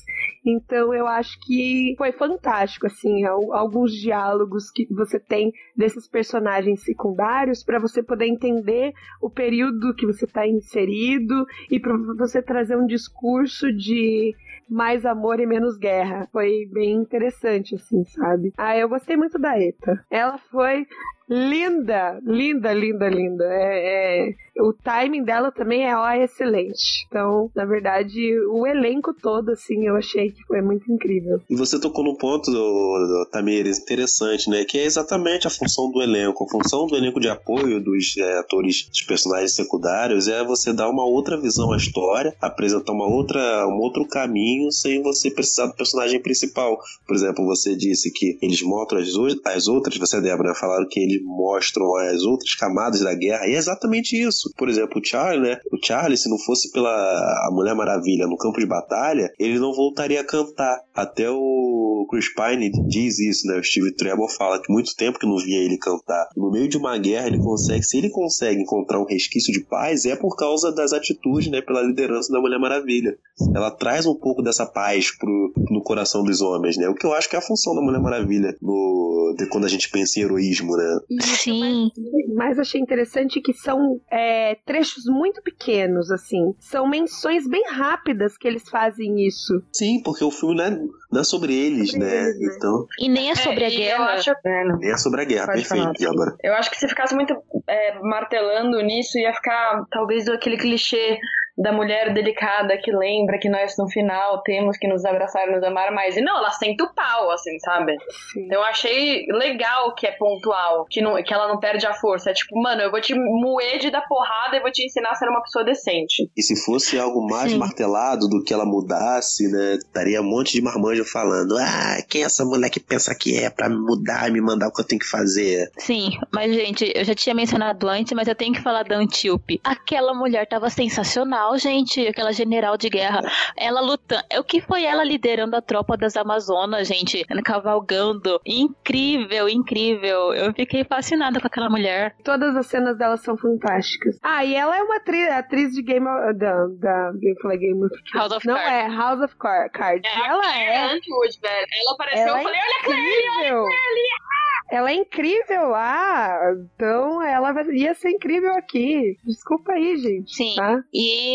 Então 0.45 0.93
eu 0.93 1.05
acho 1.05 1.37
que 1.45 1.93
foi 1.97 2.11
fantástico, 2.11 2.87
assim, 2.87 3.23
al- 3.25 3.53
alguns 3.53 3.91
diálogos 3.91 4.71
que 4.71 4.87
você 4.91 5.19
tem 5.19 5.51
desses 5.75 6.07
personagens 6.07 6.81
secundários 6.83 7.63
para 7.63 7.77
você 7.79 8.01
poder 8.01 8.25
entender 8.25 8.93
o 9.21 9.29
período 9.29 9.93
que 9.93 10.05
você 10.07 10.25
está 10.25 10.47
inserido 10.47 11.45
e 11.69 11.79
para 11.79 11.95
você 12.17 12.41
trazer 12.41 12.75
um 12.77 12.87
discurso 12.87 13.71
de 13.71 14.33
mais 14.67 15.05
amor 15.05 15.39
e 15.39 15.45
menos 15.45 15.77
guerra. 15.77 16.27
Foi 16.31 16.65
bem 16.71 16.93
interessante, 16.95 17.75
assim, 17.75 18.03
sabe? 18.13 18.53
Ah, 18.57 18.77
eu 18.77 18.87
gostei 18.87 19.17
muito 19.17 19.37
da 19.39 19.59
Eta. 19.59 20.03
Ela 20.09 20.37
foi 20.37 20.87
linda, 21.29 22.19
linda, 22.25 22.73
linda, 22.73 23.09
linda. 23.09 23.45
É, 23.45 24.29
é, 24.29 24.61
o 24.61 24.73
timing 24.73 25.23
dela 25.23 25.51
também 25.51 25.83
é 25.83 25.95
ó, 25.97 26.09
excelente. 26.11 27.05
Então, 27.07 27.49
na 27.55 27.65
verdade, 27.65 28.19
o 28.49 28.67
elenco 28.67 29.13
todo, 29.13 29.51
assim, 29.51 29.85
eu 29.87 29.95
achei 29.95 30.31
que 30.31 30.43
foi 30.43 30.61
muito 30.61 30.91
incrível. 30.91 31.41
E 31.49 31.55
você 31.55 31.79
tocou 31.79 32.03
num 32.03 32.15
ponto, 32.15 32.51
do, 32.51 33.27
Tamires, 33.31 33.79
interessante, 33.79 34.49
né? 34.49 34.63
Que 34.65 34.79
é 34.79 34.85
exatamente 34.85 35.47
a 35.47 35.49
função 35.49 35.91
do 35.91 36.01
elenco. 36.01 36.43
A 36.43 36.49
função 36.49 36.85
do 36.87 36.95
elenco 36.95 37.19
de 37.19 37.29
apoio 37.29 37.81
dos 37.81 38.17
é, 38.17 38.39
atores, 38.39 38.87
dos 38.89 39.01
personagens 39.03 39.55
secundários, 39.55 40.27
é 40.27 40.43
você 40.43 40.73
dar 40.73 40.89
uma 40.89 41.05
outra 41.05 41.39
visão 41.39 41.71
à 41.71 41.77
história, 41.77 42.35
apresentar 42.41 42.91
uma 42.91 43.07
outra, 43.07 43.67
um 43.67 43.79
outro 43.79 44.05
caminho 44.07 44.71
sem 44.71 45.01
você 45.01 45.31
precisar 45.31 45.67
do 45.67 45.75
personagem 45.75 46.21
principal. 46.21 46.77
Por 47.07 47.15
exemplo, 47.15 47.45
você 47.45 47.75
disse 47.75 48.11
que 48.11 48.37
eles 48.41 48.61
mostram 48.61 48.99
as, 48.99 49.09
as 49.45 49.67
outras, 49.67 49.97
você, 49.97 50.21
Débora, 50.21 50.53
falaram 50.53 50.87
que 50.87 50.99
eles 50.99 51.12
mostram 51.23 51.95
as 51.95 52.23
outras 52.23 52.55
camadas 52.55 53.01
da 53.01 53.13
guerra, 53.13 53.47
e 53.47 53.53
é 53.53 53.57
exatamente 53.57 54.15
isso. 54.15 54.51
Por 54.57 54.69
exemplo, 54.69 54.99
o 54.99 55.05
Charlie, 55.05 55.41
né? 55.41 55.57
O 55.71 55.77
Charlie, 55.83 56.17
se 56.17 56.29
não 56.29 56.37
fosse 56.37 56.71
pela 56.71 56.89
a 56.89 57.49
Mulher 57.51 57.75
Maravilha 57.75 58.27
no 58.27 58.37
campo 58.37 58.59
de 58.59 58.65
batalha, 58.65 59.31
ele 59.39 59.59
não 59.59 59.73
voltaria 59.73 60.21
a 60.21 60.25
cantar. 60.25 60.79
Até 60.93 61.29
o 61.29 62.07
Chris 62.09 62.33
Pine 62.33 62.71
diz 62.87 63.19
isso, 63.19 63.47
né? 63.47 63.57
O 63.57 63.63
Steve 63.63 63.91
Trevor 63.91 64.29
fala 64.29 64.61
que 64.61 64.71
muito 64.71 64.95
tempo 64.95 65.19
que 65.19 65.25
não 65.25 65.37
via 65.37 65.63
ele 65.63 65.77
cantar. 65.77 66.29
No 66.35 66.51
meio 66.51 66.67
de 66.67 66.77
uma 66.77 66.97
guerra, 66.97 67.27
ele 67.27 67.39
consegue, 67.39 67.83
se 67.83 67.97
ele 67.97 68.09
consegue 68.09 68.61
encontrar 68.61 68.99
um 68.99 69.05
resquício 69.05 69.53
de 69.53 69.61
paz, 69.61 70.05
é 70.05 70.15
por 70.15 70.35
causa 70.35 70.71
das 70.71 70.93
atitudes, 70.93 71.49
né? 71.49 71.61
Pela 71.61 71.81
liderança 71.81 72.31
da 72.31 72.39
Mulher 72.39 72.59
Maravilha. 72.59 73.17
Ela 73.55 73.71
traz 73.71 74.05
um 74.05 74.15
pouco 74.15 74.41
dessa 74.41 74.65
paz 74.65 75.11
pro, 75.11 75.53
no 75.69 75.81
coração 75.81 76.23
dos 76.23 76.41
homens, 76.41 76.77
né? 76.77 76.87
O 76.87 76.95
que 76.95 77.05
eu 77.05 77.13
acho 77.13 77.29
que 77.29 77.35
é 77.35 77.39
a 77.39 77.41
função 77.41 77.75
da 77.75 77.81
Mulher 77.81 78.01
Maravilha 78.01 78.55
no, 78.61 79.35
de, 79.37 79.47
quando 79.47 79.65
a 79.65 79.69
gente 79.69 79.89
pensa 79.89 80.19
em 80.19 80.23
heroísmo, 80.23 80.75
né? 80.75 80.99
Sim. 81.21 81.91
Mas 82.35 82.59
achei 82.59 82.79
interessante 82.79 83.41
que 83.41 83.53
são 83.53 83.99
é, 84.11 84.55
trechos 84.65 85.05
muito 85.05 85.41
pequenos, 85.41 86.11
assim. 86.11 86.53
São 86.59 86.87
menções 86.87 87.47
bem 87.47 87.63
rápidas 87.69 88.37
que 88.37 88.47
eles 88.47 88.67
fazem 88.69 89.25
isso. 89.25 89.61
Sim, 89.71 90.01
porque 90.03 90.23
o 90.23 90.31
filme 90.31 90.55
não 90.55 90.63
é, 90.63 90.69
não 91.11 91.21
é 91.21 91.23
sobre 91.23 91.53
eles, 91.53 91.91
sobre 91.91 92.05
né? 92.05 92.23
Eles, 92.23 92.39
né? 92.39 92.55
Então... 92.57 92.87
E 92.99 93.09
nem 93.09 93.31
é 93.31 93.35
sobre 93.35 93.63
é, 93.63 93.67
a 93.67 93.69
guerra. 93.69 94.05
Acho... 94.13 94.31
Nem 94.79 94.91
é 94.91 94.97
sobre 94.97 95.21
a 95.21 95.25
guerra, 95.25 95.45
Pode 95.45 95.67
perfeito, 95.67 95.93
Diabara. 95.93 96.35
Eu 96.43 96.53
acho 96.55 96.69
que 96.69 96.77
se 96.77 96.87
ficasse 96.87 97.13
muito 97.15 97.35
é, 97.67 97.99
martelando 97.99 98.81
nisso, 98.81 99.17
ia 99.17 99.33
ficar 99.33 99.85
talvez 99.89 100.27
aquele 100.27 100.57
clichê 100.57 101.19
da 101.57 101.71
mulher 101.71 102.13
delicada 102.13 102.77
que 102.77 102.91
lembra 102.91 103.37
que 103.37 103.49
nós 103.49 103.75
no 103.77 103.87
final 103.87 104.41
temos 104.41 104.77
que 104.77 104.87
nos 104.87 105.05
abraçar 105.05 105.47
e 105.47 105.51
nos 105.51 105.63
amar 105.63 105.91
mais. 105.91 106.17
E 106.17 106.21
não, 106.21 106.37
ela 106.37 106.51
senta 106.51 106.83
o 106.83 106.93
pau, 106.93 107.31
assim, 107.31 107.57
sabe? 107.59 107.95
Sim. 108.33 108.45
Então 108.45 108.59
eu 108.59 108.65
achei 108.65 109.25
legal 109.29 109.93
que 109.93 110.07
é 110.07 110.11
pontual, 110.11 110.85
que, 110.89 111.01
não, 111.01 111.21
que 111.21 111.33
ela 111.33 111.47
não 111.47 111.59
perde 111.59 111.85
a 111.85 111.93
força. 111.93 112.31
É 112.31 112.33
tipo, 112.33 112.59
mano, 112.59 112.81
eu 112.81 112.91
vou 112.91 112.99
te 112.99 113.13
moer 113.13 113.79
de 113.79 113.91
dar 113.91 114.01
porrada 114.07 114.57
e 114.57 114.61
vou 114.61 114.71
te 114.71 114.83
ensinar 114.85 115.11
a 115.11 115.15
ser 115.15 115.29
uma 115.29 115.41
pessoa 115.41 115.63
decente. 115.63 116.29
E 116.35 116.41
se 116.41 116.55
fosse 116.65 116.97
algo 116.97 117.27
mais 117.27 117.51
Sim. 117.51 117.57
martelado 117.57 118.27
do 118.27 118.43
que 118.43 118.53
ela 118.53 118.65
mudasse, 118.65 119.47
né? 119.51 119.75
Estaria 119.75 120.21
um 120.21 120.29
monte 120.29 120.53
de 120.53 120.61
marmanjo 120.61 121.05
falando: 121.05 121.55
Ah, 121.57 121.97
quem 122.09 122.23
é 122.23 122.25
essa 122.25 122.43
mulher 122.43 122.69
que 122.69 122.79
pensa 122.79 123.13
que 123.13 123.37
é 123.37 123.49
pra 123.49 123.69
me 123.69 123.77
mudar 123.77 124.27
e 124.27 124.31
me 124.31 124.41
mandar 124.41 124.69
o 124.69 124.71
que 124.71 124.81
eu 124.81 124.87
tenho 124.87 124.99
que 124.99 125.07
fazer? 125.07 125.71
Sim, 125.77 126.09
mas 126.31 126.53
gente, 126.53 126.91
eu 126.95 127.03
já 127.03 127.13
tinha 127.13 127.35
mencionado 127.35 127.87
antes, 127.87 128.11
mas 128.13 128.27
eu 128.27 128.35
tenho 128.35 128.53
que 128.53 128.61
falar 128.61 128.83
da 128.83 128.97
Antíope. 128.97 129.61
Aquela 129.63 130.13
mulher 130.13 130.47
tava 130.47 130.69
sensacional 130.69 131.42
general, 131.43 131.57
gente, 131.57 132.07
aquela 132.07 132.31
general 132.31 132.77
de 132.77 132.89
guerra. 132.89 133.21
Ela 133.57 133.81
lutando. 133.81 134.23
É 134.29 134.39
o 134.39 134.43
que 134.43 134.61
foi 134.61 134.83
ela 134.83 135.03
liderando 135.03 135.55
a 135.55 135.61
tropa 135.61 135.97
das 135.97 136.15
Amazonas, 136.15 136.87
gente, 136.87 137.25
cavalgando. 137.43 138.39
Incrível, 138.45 139.49
incrível. 139.49 140.33
Eu 140.33 140.53
fiquei 140.53 140.83
fascinada 140.83 141.39
com 141.39 141.47
aquela 141.47 141.69
mulher. 141.69 142.15
Todas 142.23 142.55
as 142.55 142.67
cenas 142.67 142.97
dela 142.97 143.17
são 143.17 143.37
fantásticas. 143.37 144.17
Ah, 144.21 144.43
e 144.45 144.55
ela 144.55 144.77
é 144.77 144.81
uma 144.81 144.97
atriz, 144.97 145.29
atriz 145.29 145.73
de 145.73 145.81
Game 145.81 146.07
of 146.07 146.33
da, 146.37 146.67
da 146.79 147.11
Game, 147.13 147.57
Game 147.57 147.83
of 147.83 147.93
House 148.13 148.31
of 148.31 148.47
Não 148.47 148.55
Cards. 148.55 148.71
é 148.71 148.87
House 148.87 149.21
of 149.21 149.35
Cards. 149.37 150.03
É, 150.05 150.27
ela 150.27 150.57
é. 150.57 150.83
Antwood, 150.93 151.39
velho. 151.41 151.67
Ela 151.73 151.93
apareceu, 151.93 152.27
ela 152.27 152.39
eu 152.39 152.43
falei, 152.43 152.59
olha 152.59 152.79
a 152.79 152.83
Claire, 152.83 153.29
olha 153.29 153.51
a 153.51 153.51
Claire. 153.51 154.33
Ela 154.71 154.89
é 154.89 154.95
incrível 154.95 155.67
lá, 155.67 156.35
então 156.75 157.21
ela 157.21 157.53
ia 157.73 157.93
ser 157.93 158.09
incrível 158.09 158.55
aqui. 158.55 159.17
Desculpa 159.23 159.73
aí, 159.73 159.97
gente. 159.97 160.33
Sim. 160.33 160.55
Tá? 160.55 160.81
E 160.91 161.32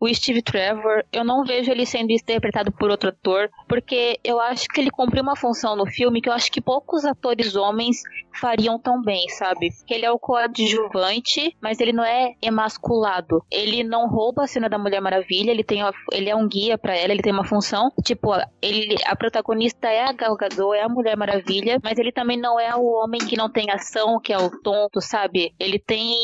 o 0.00 0.12
Steve 0.12 0.42
Trevor, 0.42 1.04
eu 1.12 1.24
não 1.24 1.44
vejo 1.44 1.70
ele 1.70 1.86
sendo 1.86 2.12
interpretado 2.12 2.72
por 2.72 2.90
outro 2.90 3.10
ator, 3.10 3.50
porque 3.68 4.18
eu 4.24 4.40
acho 4.40 4.66
que 4.68 4.80
ele 4.80 4.90
cumpriu 4.90 5.22
uma 5.22 5.36
função 5.36 5.76
no 5.76 5.86
filme 5.86 6.20
que 6.20 6.28
eu 6.28 6.32
acho 6.32 6.50
que 6.50 6.60
poucos 6.60 7.04
atores 7.04 7.56
homens 7.56 8.02
fariam 8.40 8.78
tão 8.78 9.00
bem, 9.02 9.28
sabe? 9.28 9.70
Ele 9.88 10.04
é 10.04 10.10
o 10.10 10.18
coadjuvante, 10.18 11.56
mas 11.60 11.80
ele 11.80 11.92
não 11.92 12.04
é 12.04 12.34
emasculado. 12.40 13.42
Ele 13.50 13.84
não 13.84 14.08
rouba 14.08 14.44
a 14.44 14.46
cena 14.46 14.68
da 14.68 14.78
Mulher 14.78 15.00
Maravilha, 15.00 15.50
ele 15.50 15.64
tem 15.64 15.82
uma, 15.82 15.92
ele 16.12 16.30
é 16.30 16.36
um 16.36 16.48
guia 16.48 16.78
para 16.78 16.96
ela, 16.96 17.12
ele 17.12 17.22
tem 17.22 17.32
uma 17.32 17.44
função. 17.44 17.90
Tipo, 18.04 18.30
ele 18.60 18.96
a 19.06 19.14
protagonista 19.14 19.88
é 19.88 20.04
a 20.04 20.12
Gal 20.12 20.36
Gadot, 20.36 20.76
é 20.76 20.82
a 20.82 20.88
Mulher 20.88 21.16
Maravilha, 21.16 21.78
mas 21.82 21.98
ele 21.98 22.12
também 22.12 22.38
não 22.38 22.58
é 22.58 22.74
o 22.74 22.84
homem 22.84 23.20
que 23.20 23.36
não 23.36 23.50
tem 23.50 23.70
ação, 23.70 24.20
que 24.20 24.32
é 24.32 24.38
o 24.38 24.50
tonto, 24.62 25.00
sabe? 25.00 25.54
Ele 25.58 25.78
tem. 25.78 26.14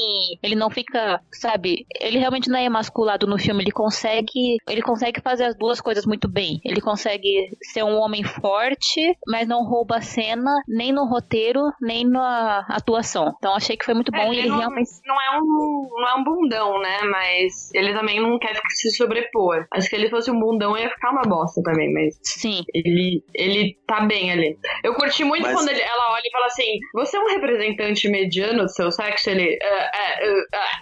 Ele 0.43 0.55
não 0.55 0.71
fica, 0.71 1.21
sabe? 1.33 1.87
Ele 2.01 2.19
realmente 2.19 2.49
não 2.49 2.59
é 2.59 2.65
emasculado 2.65 2.98
no 3.27 3.39
filme. 3.39 3.63
Ele 3.63 3.71
consegue. 3.71 4.57
Ele 4.69 4.83
consegue 4.83 5.21
fazer 5.21 5.45
as 5.45 5.57
duas 5.57 5.81
coisas 5.81 6.07
muito 6.07 6.29
bem. 6.29 6.61
Ele 6.65 6.81
consegue 6.81 7.51
ser 7.63 7.83
um 7.83 7.99
homem 7.99 8.23
forte, 8.25 9.17
mas 9.27 9.47
não 9.47 9.65
rouba 9.65 9.97
a 9.97 10.01
cena, 10.01 10.51
nem 10.67 10.93
no 10.93 11.05
roteiro, 11.07 11.61
nem 11.81 12.05
na 12.05 12.67
atuação. 12.69 13.35
Então 13.39 13.55
achei 13.55 13.77
que 13.77 13.85
foi 13.85 13.95
muito 13.95 14.13
bom. 14.13 14.19
É, 14.19 14.29
ele, 14.29 14.41
ele 14.41 14.49
não, 14.49 14.59
realmente. 14.59 14.91
Não 15.07 15.21
é, 15.21 15.39
um, 15.39 15.89
não 15.91 16.09
é 16.09 16.15
um 16.15 16.25
bundão, 16.25 16.81
né? 16.81 17.03
Mas 17.03 17.73
ele 17.75 17.93
também 17.93 18.21
não 18.21 18.39
quer 18.39 18.55
se 18.69 18.91
sobrepor. 18.97 19.67
Acho 19.73 19.89
que 19.89 19.97
se 19.97 19.97
ele 19.97 20.11
fosse 20.11 20.31
um 20.31 20.39
bundão 20.39 20.77
ia 20.77 20.91
ficar 20.91 21.11
uma 21.11 21.23
bosta 21.23 21.63
também, 21.63 21.93
mas. 21.93 22.19
Sim. 22.23 22.63
Ele, 22.75 23.23
ele 23.35 23.77
tá 23.87 24.01
bem 24.01 24.31
ali. 24.33 24.59
Eu 24.85 24.95
curti 24.95 25.25
muito 25.25 25.43
mas... 25.43 25.55
quando 25.55 25.69
ele, 25.69 25.81
ela 25.81 26.13
olha 26.13 26.23
e 26.25 26.31
fala 26.31 26.47
assim: 26.47 26.79
Você 26.95 27.17
é 27.17 27.21
um 27.21 27.29
representante 27.29 28.09
mediano 28.09 28.65
do 28.65 28.69
seu 28.69 28.91
sexo? 28.91 29.31
Ele. 29.31 29.59
Uh, 29.63 29.89
uh, 30.27 30.41
uh, 30.41 30.79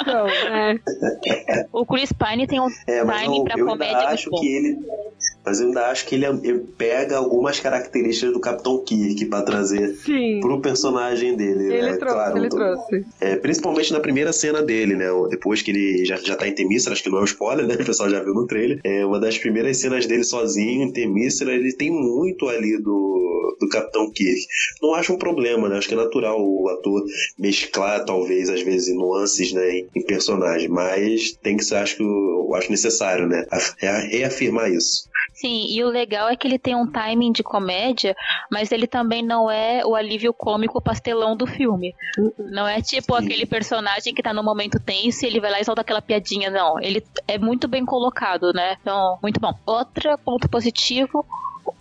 então, 0.00 0.26
é. 0.46 1.66
O 1.72 1.84
Chris 1.84 2.12
Pine 2.12 2.46
tem 2.46 2.60
um 2.60 2.68
é, 2.86 3.04
time 3.04 3.44
pra 3.44 3.58
eu 3.58 3.66
comédia. 3.66 4.02
Eu 4.02 4.08
acho 4.08 4.30
que 4.30 4.46
ele. 4.46 4.78
Mas 5.46 5.60
eu 5.60 5.68
ainda 5.68 5.86
acho 5.86 6.06
que 6.06 6.16
ele, 6.16 6.26
ele, 6.26 6.58
pega 6.76 7.16
algumas 7.16 7.60
características 7.60 8.32
do 8.32 8.40
Capitão 8.40 8.82
Kirk 8.84 9.26
pra 9.26 9.42
trazer 9.42 9.94
Sim. 9.94 10.40
pro 10.40 10.60
personagem 10.60 11.36
dele. 11.36 11.72
Ele 11.72 11.82
né? 11.82 11.96
trouxe, 11.96 12.14
claro, 12.14 12.38
ele 12.38 12.48
trouxe. 12.48 13.06
É, 13.20 13.36
principalmente 13.36 13.92
na 13.92 14.00
primeira 14.00 14.32
cena 14.32 14.60
dele, 14.60 14.96
né? 14.96 15.06
Depois 15.30 15.62
que 15.62 15.70
ele 15.70 16.04
já, 16.04 16.16
já 16.16 16.34
tá 16.34 16.48
em 16.48 16.54
Temícera, 16.54 16.94
acho 16.94 17.02
que 17.04 17.08
não 17.08 17.18
é 17.18 17.22
um 17.22 17.26
spoiler, 17.26 17.64
né? 17.68 17.76
O 17.76 17.84
pessoal 17.84 18.10
já 18.10 18.20
viu 18.24 18.34
no 18.34 18.44
trailer. 18.48 18.80
É 18.82 19.06
uma 19.06 19.20
das 19.20 19.38
primeiras 19.38 19.76
cenas 19.76 20.04
dele 20.04 20.24
sozinho 20.24 20.82
em 20.82 20.92
Temícera, 20.92 21.54
ele 21.54 21.72
tem 21.72 21.92
muito 21.92 22.48
ali 22.48 22.76
do, 22.82 23.56
do 23.60 23.68
Capitão 23.68 24.10
Kirk. 24.10 24.40
Não 24.82 24.94
acho 24.94 25.12
um 25.12 25.18
problema, 25.18 25.68
né? 25.68 25.78
Acho 25.78 25.86
que 25.86 25.94
é 25.94 25.96
natural 25.96 26.38
o 26.40 26.68
ator 26.70 27.04
mesclar, 27.38 28.04
talvez, 28.04 28.48
às 28.50 28.62
vezes, 28.62 28.92
nuances 28.96 29.52
né, 29.52 29.78
em, 29.78 29.88
em 29.94 30.02
personagem, 30.04 30.68
mas 30.68 31.38
tem 31.40 31.56
que 31.56 31.64
ser, 31.64 31.76
acho 31.76 31.98
que 31.98 32.02
eu 32.02 32.52
acho 32.56 32.68
necessário, 32.68 33.28
né? 33.28 33.46
Reafirmar 34.10 34.72
isso. 34.72 35.08
Sim, 35.32 35.66
e 35.68 35.82
o 35.84 35.88
legal 35.88 36.28
é 36.28 36.36
que 36.36 36.46
ele 36.46 36.58
tem 36.58 36.74
um 36.74 36.86
timing 36.86 37.32
de 37.32 37.42
comédia, 37.42 38.16
mas 38.50 38.72
ele 38.72 38.86
também 38.86 39.22
não 39.22 39.50
é 39.50 39.84
o 39.84 39.94
alívio 39.94 40.32
cômico 40.32 40.80
pastelão 40.80 41.36
do 41.36 41.46
filme. 41.46 41.94
Não 42.38 42.66
é 42.66 42.80
tipo 42.80 43.16
Sim. 43.16 43.24
aquele 43.24 43.46
personagem 43.46 44.14
que 44.14 44.22
tá 44.22 44.32
no 44.32 44.42
momento 44.42 44.80
tenso 44.80 45.24
e 45.24 45.28
ele 45.28 45.40
vai 45.40 45.50
lá 45.50 45.60
e 45.60 45.64
solta 45.64 45.82
aquela 45.82 46.02
piadinha, 46.02 46.50
não. 46.50 46.80
Ele 46.80 47.04
é 47.28 47.38
muito 47.38 47.68
bem 47.68 47.84
colocado, 47.84 48.52
né? 48.52 48.76
Então, 48.80 49.18
muito 49.22 49.40
bom. 49.40 49.52
Outro 49.66 50.16
ponto 50.18 50.48
positivo, 50.48 51.24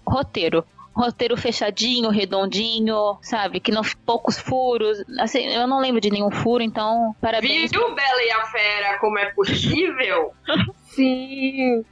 roteiro 0.06 0.66
roteiro 0.96 1.36
fechadinho, 1.36 2.10
redondinho, 2.10 3.18
sabe? 3.22 3.60
Que 3.60 3.72
não 3.72 3.82
poucos 4.06 4.40
furos. 4.40 5.04
Assim, 5.20 5.46
eu 5.46 5.68
não 5.68 5.82
lembro 5.82 6.00
de 6.00 6.10
nenhum 6.10 6.32
furo, 6.32 6.64
então 6.64 7.14
parabéns. 7.22 7.70
Viu, 7.70 7.94
Bela 7.94 8.24
e 8.24 8.32
a 8.32 8.46
Fera, 8.46 9.00
como 9.00 9.20
é 9.20 9.26
possível? 9.34 10.34
Sim. 10.96 11.84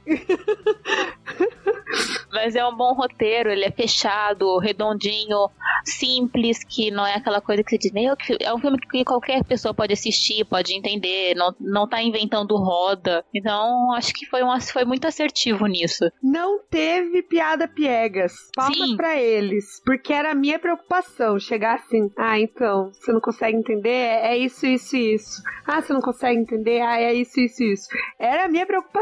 Mas 2.32 2.56
é 2.56 2.66
um 2.66 2.74
bom 2.74 2.92
roteiro, 2.94 3.50
ele 3.50 3.64
é 3.64 3.70
fechado, 3.70 4.58
redondinho, 4.58 5.48
simples, 5.84 6.64
que 6.64 6.90
não 6.90 7.06
é 7.06 7.14
aquela 7.14 7.40
coisa 7.40 7.62
que 7.62 7.70
você 7.70 7.78
diz, 7.78 7.92
meu, 7.92 8.16
é 8.40 8.52
um 8.52 8.58
filme 8.58 8.78
que 8.78 9.04
qualquer 9.04 9.44
pessoa 9.44 9.72
pode 9.72 9.92
assistir, 9.92 10.44
pode 10.44 10.74
entender, 10.74 11.34
não, 11.36 11.54
não 11.60 11.88
tá 11.88 12.02
inventando 12.02 12.56
roda. 12.56 13.24
Então, 13.32 13.92
acho 13.92 14.12
que 14.12 14.26
foi, 14.26 14.42
um, 14.42 14.60
foi 14.60 14.84
muito 14.84 15.06
assertivo 15.06 15.66
nisso. 15.66 16.10
Não 16.22 16.58
teve 16.68 17.22
piada 17.22 17.68
piegas. 17.68 18.32
Palmas 18.54 18.94
pra 18.96 19.16
eles. 19.16 19.80
Porque 19.84 20.12
era 20.12 20.32
a 20.32 20.34
minha 20.34 20.58
preocupação. 20.58 21.38
Chegar 21.38 21.76
assim, 21.76 22.10
ah, 22.16 22.38
então, 22.38 22.90
você 22.92 23.12
não 23.12 23.20
consegue 23.20 23.56
entender? 23.56 23.88
É 23.90 24.36
isso, 24.36 24.66
isso 24.66 24.96
e 24.96 25.14
isso. 25.14 25.42
Ah, 25.66 25.80
você 25.80 25.92
não 25.92 26.00
consegue 26.00 26.40
entender? 26.40 26.80
Ah, 26.80 27.00
é 27.00 27.14
isso, 27.14 27.38
isso 27.38 27.62
e 27.62 27.72
isso. 27.72 27.88
Era 28.18 28.46
a 28.46 28.48
minha 28.48 28.66
preocupação. 28.66 28.93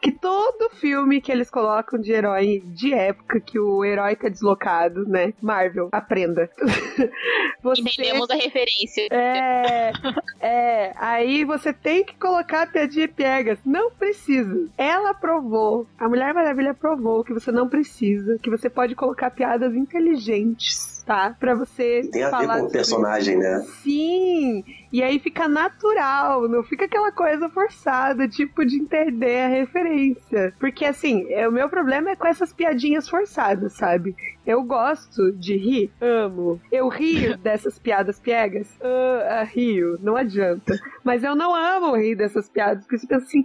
Que 0.00 0.12
todo 0.12 0.70
filme 0.70 1.20
que 1.20 1.32
eles 1.32 1.50
colocam 1.50 2.00
de 2.00 2.12
herói 2.12 2.62
de 2.66 2.94
época 2.94 3.40
que 3.40 3.58
o 3.58 3.84
herói 3.84 4.14
tá 4.14 4.28
deslocado, 4.28 5.06
né? 5.08 5.32
Marvel, 5.42 5.88
aprenda. 5.90 6.48
você... 7.62 7.80
Entendemos 7.80 8.30
a 8.30 8.34
referência. 8.34 9.08
É, 9.10 9.92
é, 10.40 10.92
aí 10.96 11.44
você 11.44 11.72
tem 11.72 12.04
que 12.04 12.14
colocar 12.14 12.62
a 12.62 12.66
piadinha 12.66 13.08
piegas. 13.08 13.58
Não 13.64 13.90
precisa. 13.90 14.68
Ela 14.78 15.12
provou, 15.12 15.86
a 15.98 16.08
Mulher 16.08 16.32
Maravilha 16.32 16.74
provou 16.74 17.24
que 17.24 17.34
você 17.34 17.50
não 17.50 17.68
precisa, 17.68 18.38
que 18.42 18.50
você 18.50 18.70
pode 18.70 18.94
colocar 18.94 19.30
piadas 19.30 19.74
inteligentes 19.74 20.95
tá? 21.06 21.34
Pra 21.38 21.54
você. 21.54 22.02
Tem 22.12 22.24
a 22.24 22.38
ver 22.38 22.48
com 22.48 22.66
o 22.66 22.70
personagem, 22.70 23.38
né? 23.38 23.64
Sim! 23.82 24.64
E 24.92 25.02
aí 25.02 25.18
fica 25.20 25.46
natural, 25.48 26.48
não 26.48 26.62
fica 26.62 26.84
aquela 26.84 27.12
coisa 27.12 27.48
forçada, 27.48 28.28
tipo, 28.28 28.66
de 28.66 28.76
entender 28.76 29.40
a 29.42 29.48
referência. 29.48 30.52
Porque, 30.58 30.84
assim, 30.84 31.26
é, 31.30 31.48
o 31.48 31.52
meu 31.52 31.68
problema 31.68 32.10
é 32.10 32.16
com 32.16 32.26
essas 32.26 32.52
piadinhas 32.52 33.08
forçadas, 33.08 33.74
sabe? 33.74 34.16
Eu 34.46 34.62
gosto 34.62 35.32
de 35.32 35.56
rir, 35.56 35.90
amo. 36.00 36.60
Eu 36.70 36.88
rio 36.88 37.36
dessas 37.42 37.80
piadas 37.80 38.20
piegas, 38.20 38.68
uh, 38.76 39.42
uh, 39.42 39.46
rio, 39.52 39.98
não 40.00 40.14
adianta. 40.14 40.78
Mas 41.02 41.24
eu 41.24 41.34
não 41.34 41.52
amo 41.52 41.96
rir 41.96 42.14
dessas 42.14 42.48
piadas, 42.48 42.84
porque 42.84 42.98
você 42.98 43.08
pensa 43.08 43.24
assim, 43.26 43.44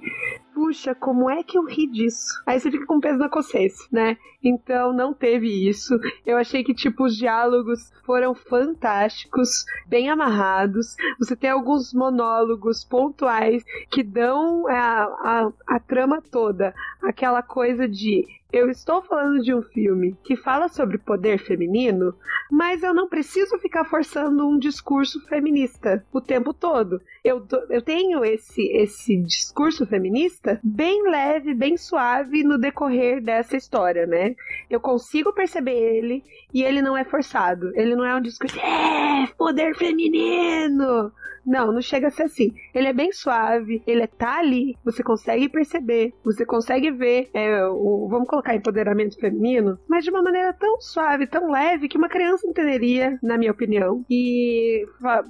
puxa, 0.53 0.93
como 0.93 1.27
é 1.27 1.41
que 1.41 1.57
eu 1.57 1.65
ri 1.65 1.87
disso? 1.87 2.41
Aí 2.45 2.59
você 2.59 2.69
fica 2.69 2.85
com 2.85 2.99
peso 2.99 3.17
na 3.17 3.29
consciência, 3.29 3.87
né? 3.91 4.15
Então 4.43 4.93
não 4.93 5.11
teve 5.11 5.47
isso. 5.67 5.99
Eu 6.23 6.37
achei 6.37 6.63
que, 6.63 6.73
tipo, 6.73 7.05
os 7.05 7.17
diálogos 7.17 7.91
foram 8.05 8.35
fantásticos, 8.35 9.65
bem 9.87 10.09
amarrados. 10.09 10.95
Você 11.17 11.35
tem 11.35 11.49
alguns 11.49 11.93
monólogos 11.93 12.85
pontuais 12.85 13.63
que 13.89 14.03
dão 14.03 14.67
a, 14.67 15.03
a, 15.03 15.51
a 15.67 15.79
trama 15.79 16.21
toda. 16.21 16.75
Aquela 17.01 17.41
coisa 17.41 17.87
de 17.87 18.25
eu 18.51 18.69
estou 18.69 19.01
falando 19.01 19.41
de 19.41 19.53
um 19.53 19.61
filme 19.61 20.17
que 20.23 20.35
fala 20.35 20.67
sobre 20.67 20.97
poder 20.97 21.39
feminino, 21.39 22.13
mas 22.49 22.83
eu 22.83 22.93
não 22.93 23.07
preciso 23.07 23.57
ficar 23.59 23.85
forçando 23.85 24.47
um 24.47 24.59
discurso 24.59 25.21
feminista 25.27 26.05
o 26.11 26.19
tempo 26.19 26.53
todo. 26.53 27.01
Eu, 27.23 27.45
eu 27.69 27.81
tenho 27.81 28.25
esse, 28.25 28.61
esse 28.73 29.15
discurso 29.17 29.85
feminista 29.85 30.59
bem 30.63 31.09
leve, 31.09 31.53
bem 31.53 31.77
suave 31.77 32.43
no 32.43 32.57
decorrer 32.57 33.21
dessa 33.21 33.55
história, 33.55 34.05
né? 34.05 34.35
Eu 34.69 34.79
consigo 34.79 35.33
perceber 35.33 35.71
ele 35.71 36.23
e 36.53 36.63
ele 36.63 36.81
não 36.81 36.97
é 36.97 37.05
forçado. 37.05 37.71
Ele 37.75 37.95
não 37.95 38.05
é 38.05 38.15
um 38.15 38.21
discurso, 38.21 38.59
é, 38.59 39.27
poder 39.37 39.75
feminino. 39.75 41.11
Não, 41.45 41.71
não 41.71 41.81
chega 41.81 42.07
a 42.07 42.11
ser 42.11 42.23
assim. 42.23 42.53
Ele 42.73 42.87
é 42.87 42.93
bem 42.93 43.11
suave, 43.11 43.81
ele 43.85 44.05
tá 44.07 44.39
ali, 44.39 44.77
você 44.83 45.03
consegue 45.03 45.49
perceber, 45.49 46.13
você 46.23 46.45
consegue 46.45 46.91
ver, 46.91 47.29
é, 47.33 47.65
o, 47.65 48.07
vamos 48.09 48.27
colocar 48.27 48.55
empoderamento 48.55 49.19
feminino, 49.19 49.77
mas 49.87 50.03
de 50.03 50.09
uma 50.09 50.21
maneira 50.21 50.53
tão 50.53 50.79
suave, 50.79 51.27
tão 51.27 51.51
leve, 51.51 51.87
que 51.87 51.97
uma 51.97 52.09
criança 52.09 52.47
entenderia, 52.47 53.17
na 53.21 53.37
minha 53.37 53.51
opinião. 53.51 54.05
E 54.09 54.85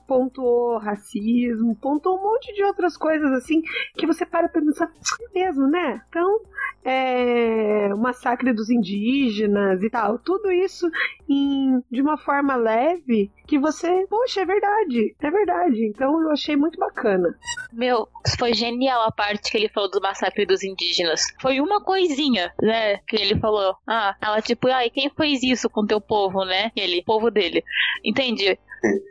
pontuou 0.08 0.78
racismo, 0.78 1.76
pontuou 1.76 2.19
um 2.19 2.24
monte 2.24 2.54
de 2.54 2.63
outras 2.63 2.97
coisas 2.97 3.32
assim, 3.34 3.62
que 3.95 4.08
você 4.08 4.26
para 4.26 4.50
pra 4.50 4.62
pensar, 4.62 4.86
é 4.86 5.39
mesmo, 5.39 5.67
né? 5.67 6.02
Então, 6.10 6.41
é, 6.84 7.89
o 7.93 7.97
massacre 7.97 8.54
dos 8.54 8.69
indígenas 8.69 9.84
e 9.84 9.89
tal. 9.89 10.17
Tudo 10.19 10.52
isso 10.52 10.89
em, 11.30 11.82
de 11.91 12.02
uma 12.02 12.17
forma 12.17 12.56
leve 12.56 13.32
que 13.47 13.60
você, 13.60 14.06
poxa, 14.10 14.41
é 14.41 14.45
verdade, 14.45 15.15
é 15.19 15.32
verdade. 15.32 15.86
Então 16.02 16.20
eu 16.20 16.32
achei 16.32 16.56
muito 16.56 16.80
bacana. 16.80 17.38
Meu, 17.72 18.08
foi 18.40 18.56
genial 18.56 19.04
a 19.04 19.12
parte 19.12 19.52
que 19.52 19.56
ele 19.56 19.70
falou 19.70 19.88
do 19.92 20.02
massacre 20.02 20.48
dos 20.48 20.64
indígenas. 20.64 21.22
Foi 21.40 21.62
uma 21.62 21.80
coisinha, 21.80 22.52
né, 22.60 22.98
que 23.08 23.16
ele 23.16 23.40
falou. 23.40 23.76
Ah, 23.88 24.16
ela 24.20 24.42
tipo, 24.42 24.68
ai, 24.70 24.90
quem 24.90 25.12
fez 25.12 25.44
isso 25.44 25.70
com 25.70 25.86
teu 25.86 26.02
povo, 26.02 26.44
né? 26.44 26.72
Ele, 26.76 27.04
povo 27.04 27.30
dele. 27.30 27.64
Entendi 28.04 28.58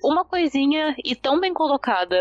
uma 0.03 0.25
coisinha 0.25 0.95
e 1.05 1.15
tão 1.15 1.41
bem 1.41 1.55
colocada. 1.55 2.21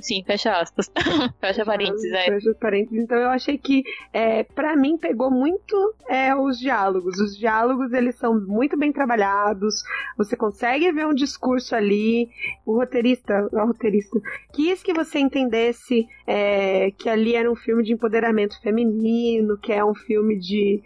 Sim, 0.00 0.22
fecha 0.24 0.52
aspas. 0.52 0.90
fecha 1.40 1.64
parênteses, 1.64 2.12
é. 2.12 2.24
Fecha 2.26 2.54
parênteses. 2.54 3.02
Então 3.02 3.16
eu 3.16 3.28
achei 3.28 3.58
que, 3.58 3.82
é, 4.12 4.44
para 4.44 4.76
mim, 4.76 4.96
pegou 4.96 5.30
muito 5.30 5.94
é, 6.08 6.34
os 6.34 6.58
diálogos. 6.58 7.18
Os 7.18 7.36
diálogos, 7.36 7.92
eles 7.92 8.14
são 8.16 8.38
muito 8.40 8.76
bem 8.76 8.92
trabalhados. 8.92 9.82
Você 10.16 10.36
consegue 10.36 10.92
ver 10.92 11.06
um 11.06 11.14
discurso 11.14 11.74
ali. 11.74 12.28
O 12.64 12.76
roteirista, 12.76 13.48
o 13.52 13.66
roteirista 13.66 14.20
quis 14.52 14.82
que 14.82 14.92
você 14.92 15.18
entendesse 15.18 16.06
é, 16.26 16.90
que 16.92 17.08
ali 17.08 17.34
era 17.34 17.50
um 17.50 17.56
filme 17.56 17.82
de 17.82 17.92
empoderamento 17.92 18.60
feminino, 18.60 19.56
que 19.58 19.72
é 19.72 19.84
um 19.84 19.94
filme 19.94 20.38
de... 20.38 20.82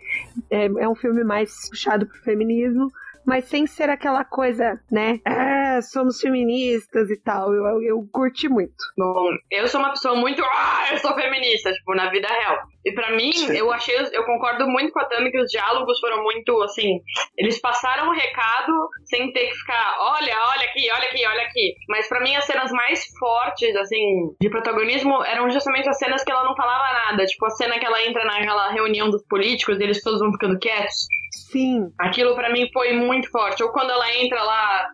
é, 0.51 0.67
é 0.67 0.89
um 0.89 0.95
filme 0.95 1.25
mais 1.25 1.69
puxado 1.69 2.07
pro 2.07 2.23
feminismo 2.23 2.91
mas 3.27 3.45
sem 3.47 3.67
ser 3.67 3.89
aquela 3.89 4.25
coisa, 4.25 4.81
né? 4.91 5.21
Ah, 5.25 5.81
somos 5.83 6.21
feministas 6.21 7.11
e 7.11 7.17
tal. 7.17 7.53
Eu, 7.53 7.65
eu, 7.65 7.83
eu 7.83 8.09
curti 8.13 8.49
muito. 8.49 8.75
Bom, 8.97 9.31
eu 9.51 9.69
sou 9.69 9.81
uma 9.81 9.91
pessoa 9.91 10.15
muito. 10.15 10.43
Ah, 10.43 10.89
eu 10.93 10.99
sou 10.99 11.15
feminista, 11.15 11.73
tipo, 11.73 11.95
na 11.95 12.11
vida 12.11 12.29
real. 12.29 12.59
E 12.85 12.93
para 12.93 13.15
mim, 13.15 13.31
eu 13.55 13.71
achei, 13.73 13.95
eu 14.13 14.25
concordo 14.25 14.67
muito 14.67 14.93
com 14.93 15.01
a 15.01 15.05
Tami 15.05 15.31
que 15.31 15.39
os 15.39 15.51
diálogos 15.51 15.99
foram 16.01 16.23
muito 16.23 16.61
assim. 16.63 17.01
Eles 17.37 17.61
passaram 17.61 18.09
o 18.09 18.15
recado 18.15 18.89
sem 19.05 19.33
ter 19.33 19.49
que 19.49 19.55
ficar, 19.55 19.97
olha, 20.01 20.35
olha 20.55 20.65
aqui, 20.65 20.89
olha 20.91 21.05
aqui, 21.05 21.27
olha 21.27 21.43
aqui. 21.43 21.75
Mas 21.89 22.09
para 22.09 22.21
mim, 22.21 22.35
as 22.37 22.45
cenas 22.47 22.71
mais 22.73 23.05
fortes, 23.19 23.77
assim, 23.77 24.35
de 24.41 24.49
protagonismo 24.49 25.23
eram 25.25 25.51
justamente 25.51 25.89
as 25.89 25.99
cenas 25.99 26.25
que 26.25 26.33
ela 26.33 26.45
não 26.45 26.57
falava 26.57 27.11
nada. 27.11 27.27
Tipo, 27.27 27.47
a 27.47 27.51
cena 27.51 27.79
que 27.79 27.85
ela 27.85 28.03
entra 28.03 28.25
naquela 28.25 28.71
reunião 28.73 29.11
dos 29.11 29.23
políticos, 29.27 29.79
eles 29.79 30.03
todos 30.03 30.21
vão 30.21 30.33
ficando 30.33 30.59
quietos. 30.59 31.07
Sim. 31.51 31.93
Aquilo 31.99 32.35
para 32.35 32.51
mim 32.51 32.69
foi 32.73 32.93
muito 32.93 33.31
forte. 33.31 33.63
Ou 33.63 33.71
quando 33.71 33.91
ela 33.91 34.15
entra 34.17 34.43
lá 34.43 34.89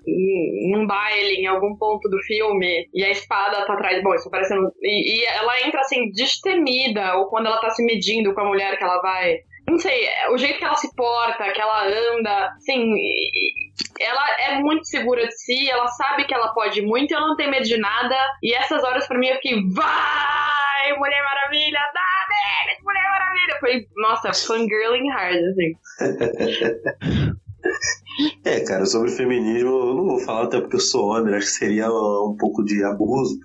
num 0.71 0.87
baile, 0.87 1.37
em 1.37 1.47
algum 1.47 1.77
ponto 1.77 2.09
do 2.09 2.19
filme, 2.21 2.89
e 2.95 3.05
a 3.05 3.11
espada 3.11 3.65
tá 3.67 3.75
atrás. 3.75 4.03
Bom, 4.03 4.15
isso 4.15 4.31
parecendo. 4.31 4.73
E, 4.83 5.21
e 5.21 5.25
ela 5.27 5.61
entra 5.67 5.81
assim, 5.81 6.11
destemida. 6.13 7.17
Ou 7.17 7.29
quando 7.29 7.47
ela 7.47 7.61
tá 7.61 7.71
se 7.71 7.85
medindo 7.85 8.35
com 8.35 8.41
a 8.41 8.47
mulher 8.47 8.79
que 8.79 8.85
ela 8.85 9.01
vai 9.01 9.39
não 9.67 9.79
sei, 9.79 10.09
o 10.31 10.39
jeito 10.39 10.59
que 10.59 10.65
ela 10.65 10.77
se 10.77 10.95
porta, 10.95 11.53
que 11.53 11.61
ela 11.61 11.87
anda, 11.87 12.55
assim, 12.57 12.95
ela 14.01 14.41
é 14.41 14.59
muito 14.61 14.87
segura 14.87 15.27
de 15.27 15.37
si, 15.37 15.69
ela 15.69 15.89
sabe 15.89 16.25
que 16.25 16.33
ela 16.35 16.55
pode 16.55 16.81
muito, 16.83 17.13
ela 17.15 17.27
não 17.27 17.37
tem 17.37 17.51
medo 17.51 17.65
de 17.65 17.77
nada, 17.77 18.17
e 18.43 18.55
essas 18.55 18.83
horas 18.85 19.07
para 19.07 19.19
mim 19.19 19.29
eu 19.29 19.35
fiquei, 19.37 19.63
vai, 19.71 20.93
Mulher 20.97 21.23
Maravilha, 21.23 21.81
dá 21.93 22.27
neles, 22.31 22.83
Mulher 22.83 23.11
Maravilha! 23.11 23.59
Foi, 23.61 23.87
nossa, 23.97 24.33
fangirling 24.33 25.11
hard, 25.11 25.45
assim. 25.51 25.77
É, 28.45 28.61
cara, 28.61 28.87
sobre 28.87 29.11
feminismo 29.11 29.69
eu 29.69 29.95
não 29.95 30.05
vou 30.07 30.21
falar 30.21 30.45
até 30.45 30.61
porque 30.61 30.77
eu 30.77 30.81
sou 30.81 31.11
homem, 31.11 31.35
acho 31.35 31.47
que 31.47 31.53
seria 31.53 31.91
um 31.91 32.37
pouco 32.39 32.65
de 32.65 32.83
abuso, 32.83 33.39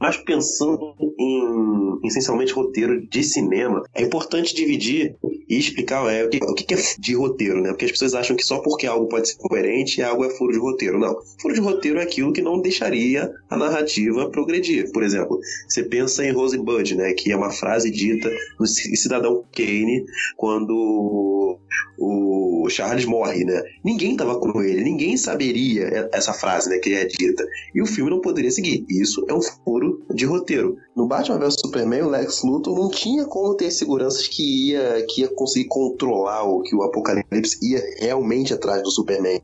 mas 0.00 0.16
pensando 0.16 0.94
em 1.18 1.98
essencialmente 2.04 2.52
roteiro 2.52 3.06
de 3.06 3.22
cinema, 3.22 3.82
é 3.94 4.02
importante 4.02 4.54
dividir 4.54 5.16
e 5.48 5.58
explicar 5.58 6.12
é, 6.12 6.24
o, 6.24 6.28
que, 6.28 6.38
o 6.42 6.54
que 6.54 6.74
é 6.74 6.78
de 6.98 7.14
roteiro, 7.14 7.60
né? 7.60 7.70
Porque 7.70 7.86
as 7.86 7.90
pessoas 7.90 8.14
acham 8.14 8.36
que 8.36 8.44
só 8.44 8.58
porque 8.58 8.86
algo 8.86 9.08
pode 9.08 9.28
ser 9.28 9.38
coerente, 9.38 10.02
algo 10.02 10.24
é 10.24 10.30
furo 10.30 10.52
de 10.52 10.58
roteiro. 10.58 10.98
Não. 10.98 11.16
Furo 11.40 11.54
de 11.54 11.60
roteiro 11.60 11.98
é 11.98 12.02
aquilo 12.02 12.32
que 12.32 12.42
não 12.42 12.60
deixaria 12.60 13.32
a 13.48 13.56
narrativa 13.56 14.30
progredir. 14.30 14.92
Por 14.92 15.02
exemplo, 15.02 15.40
você 15.66 15.82
pensa 15.82 16.24
em 16.24 16.32
Rosebud, 16.32 16.94
né? 16.94 17.12
Que 17.14 17.32
é 17.32 17.36
uma 17.36 17.50
frase 17.50 17.90
dita 17.90 18.30
no 18.58 18.66
Cidadão 18.66 19.44
Kane 19.52 20.04
quando 20.36 21.58
o 21.98 22.68
Charles 22.68 23.04
morre, 23.04 23.44
né? 23.44 23.62
Ninguém 23.82 24.07
tava 24.16 24.38
com 24.38 24.62
ele, 24.62 24.82
ninguém 24.82 25.16
saberia 25.16 26.08
essa 26.12 26.32
frase, 26.32 26.68
né, 26.68 26.78
que 26.78 26.94
é 26.94 27.04
dita. 27.04 27.44
E 27.74 27.82
o 27.82 27.86
filme 27.86 28.10
não 28.10 28.20
poderia 28.20 28.50
seguir. 28.50 28.84
Isso 28.88 29.24
é 29.28 29.34
um 29.34 29.42
furo 29.42 30.02
de 30.14 30.24
roteiro. 30.24 30.76
No 30.94 31.06
Batman 31.06 31.38
vs 31.38 31.56
Superman, 31.60 32.02
o 32.02 32.08
Lex 32.08 32.42
Luthor 32.42 32.78
não 32.78 32.90
tinha 32.90 33.24
como 33.24 33.54
ter 33.54 33.70
seguranças 33.70 34.26
que 34.26 34.70
ia, 34.70 35.06
que 35.08 35.22
ia 35.22 35.28
conseguir 35.28 35.68
controlar 35.68 36.44
o 36.44 36.62
que 36.62 36.74
o 36.74 36.82
Apocalipse 36.82 37.58
ia 37.62 37.82
realmente 37.98 38.52
atrás 38.52 38.82
do 38.82 38.90
Superman. 38.90 39.40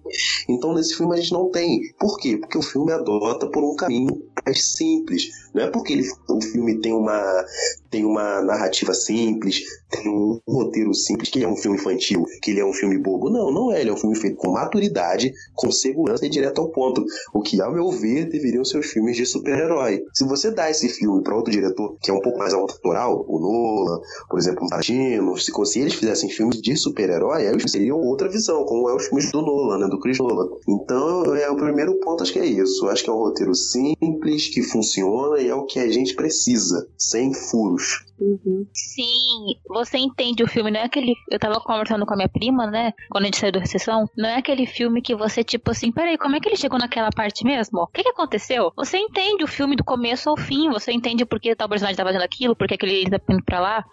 Então 0.49 0.75
nesse 0.75 0.95
filme 0.95 1.15
a 1.15 1.21
gente 1.21 1.33
não 1.33 1.51
tem. 1.51 1.81
Por 1.99 2.19
quê? 2.19 2.37
Porque 2.37 2.59
o 2.59 2.63
filme 2.63 2.93
adota 2.93 3.47
por 3.49 3.63
um 3.63 3.77
caminho 3.77 4.23
mais 4.45 4.73
simples. 4.77 5.29
Não 5.55 5.63
é 5.63 5.71
porque 5.71 5.93
ele, 5.93 6.09
o 6.29 6.41
filme 6.41 6.81
tem 6.81 6.93
uma, 6.93 7.45
tem 7.91 8.05
uma 8.05 8.43
narrativa 8.43 8.93
simples, 8.93 9.63
tem 9.89 10.09
um 10.09 10.41
roteiro 10.49 10.93
simples, 10.93 11.29
que 11.29 11.39
ele 11.39 11.45
é 11.45 11.49
um 11.49 11.57
filme 11.57 11.79
infantil, 11.79 12.25
que 12.43 12.51
ele 12.51 12.61
é 12.61 12.65
um 12.65 12.73
filme 12.73 12.99
bobo. 12.99 13.31
Não, 13.31 13.53
não 13.53 13.73
é. 13.73 13.81
Ele 13.81 13.91
é 13.91 13.93
um 13.93 13.97
filme 13.97 14.17
feito 14.17 14.37
com 14.37 14.51
maturidade, 14.51 15.33
com 15.55 15.71
segurança 15.71 16.27
e 16.27 16.29
direto 16.29 16.61
ao 16.61 16.71
ponto. 16.71 17.05
O 17.33 17.41
que, 17.41 17.61
ao 17.61 17.73
meu 17.73 17.91
ver, 17.91 18.29
deveriam 18.29 18.65
ser 18.65 18.79
os 18.79 18.87
filmes 18.87 19.17
de 19.17 19.25
super-herói. 19.25 20.03
Se 20.13 20.25
você 20.25 20.51
dá 20.51 20.69
esse 20.69 20.89
filme 20.89 21.23
para 21.23 21.37
outro 21.37 21.53
diretor, 21.53 21.97
que 22.03 22.11
é 22.11 22.15
um 22.15 22.21
pouco 22.21 22.39
mais 22.39 22.53
autoral, 22.53 23.25
o 23.29 23.39
Nolan, 23.39 24.01
por 24.29 24.39
exemplo, 24.39 24.65
o 24.65 24.69
Tarantino, 24.69 25.39
se, 25.39 25.53
se 25.67 25.81
eles 25.81 25.95
fizessem 25.95 26.29
filmes 26.29 26.61
de 26.61 26.77
super-herói, 26.77 27.47
aí 27.47 27.69
seriam 27.69 27.99
outra 28.01 28.29
visão, 28.29 28.65
como 28.65 28.91
é 28.91 28.95
os 28.97 29.07
filmes 29.07 29.31
do 29.31 29.41
Nolan, 29.41 29.79
né, 29.79 29.89
do 29.89 30.01
Chris 30.01 30.19
Nolan. 30.19 30.49
Então, 30.69 31.35
é 31.37 31.49
o 31.49 31.57
primeiro 31.57 31.95
ponto, 32.01 32.23
acho 32.23 32.33
que 32.33 32.41
é 32.41 32.47
isso. 32.47 32.89
Acho 32.89 33.05
que 33.05 33.11
é 33.11 33.13
um 33.13 33.19
roteiro 33.19 33.55
simples, 33.55 34.34
que 34.43 34.63
funciona 34.63 35.41
e 35.41 35.49
é 35.49 35.55
o 35.55 35.67
que 35.67 35.79
a 35.79 35.91
gente 35.91 36.15
precisa, 36.15 36.89
sem 36.97 37.33
furos. 37.33 38.05
Uhum. 38.19 38.67
Sim, 38.73 39.59
você 39.69 39.99
entende 39.99 40.43
o 40.43 40.49
filme, 40.49 40.71
não 40.71 40.81
é 40.81 40.85
aquele. 40.85 41.15
Eu 41.31 41.39
tava 41.39 41.61
conversando 41.61 42.07
com 42.07 42.15
a 42.15 42.17
minha 42.17 42.29
prima, 42.29 42.67
né? 42.67 42.93
Quando 43.11 43.25
a 43.25 43.27
gente 43.27 43.39
saiu 43.39 43.53
da 43.53 43.61
recessão, 43.61 44.09
não 44.17 44.29
é 44.29 44.37
aquele 44.37 44.67
filme 44.67 45.03
que 45.03 45.15
você, 45.15 45.43
tipo 45.43 45.71
assim, 45.71 45.91
peraí, 45.91 46.17
como 46.17 46.37
é 46.37 46.41
que 46.41 46.49
ele 46.49 46.57
chegou 46.57 46.79
naquela 46.79 47.11
parte 47.11 47.45
mesmo? 47.45 47.83
O 47.83 47.87
que 47.89 48.03
que 48.03 48.09
aconteceu? 48.11 48.73
Você 48.77 48.99
entende 48.99 49.45
o 49.45 49.49
filme 49.49 49.75
do 49.77 49.85
começo 49.85 50.29
ao 50.29 50.37
fim, 50.37 50.71
você 50.71 50.93
entende 50.93 51.25
por 51.25 51.41
que 51.41 51.55
tal 51.57 51.69
personagem 51.69 51.97
tá 51.97 52.05
fazendo 52.05 52.23
aquilo, 52.23 52.55
por 52.55 52.69
que 52.69 52.75
aquele 52.75 53.11
tá 53.11 53.21
indo 53.29 53.45
pra 53.45 53.61
lá. 53.61 53.85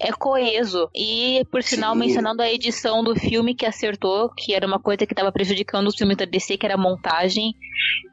É 0.00 0.12
coeso. 0.12 0.88
E, 0.94 1.44
por 1.50 1.62
sinal, 1.62 1.92
Sim. 1.94 1.98
mencionando 1.98 2.40
a 2.40 2.50
edição 2.50 3.02
do 3.02 3.16
filme 3.16 3.54
que 3.54 3.66
acertou, 3.66 4.30
que 4.32 4.54
era 4.54 4.64
uma 4.64 4.78
coisa 4.78 5.04
que 5.04 5.14
tava 5.14 5.32
prejudicando 5.32 5.88
os 5.88 5.96
filmes 5.96 6.16
da 6.16 6.24
DC, 6.24 6.56
que 6.56 6.64
era 6.64 6.76
a 6.76 6.78
montagem. 6.78 7.52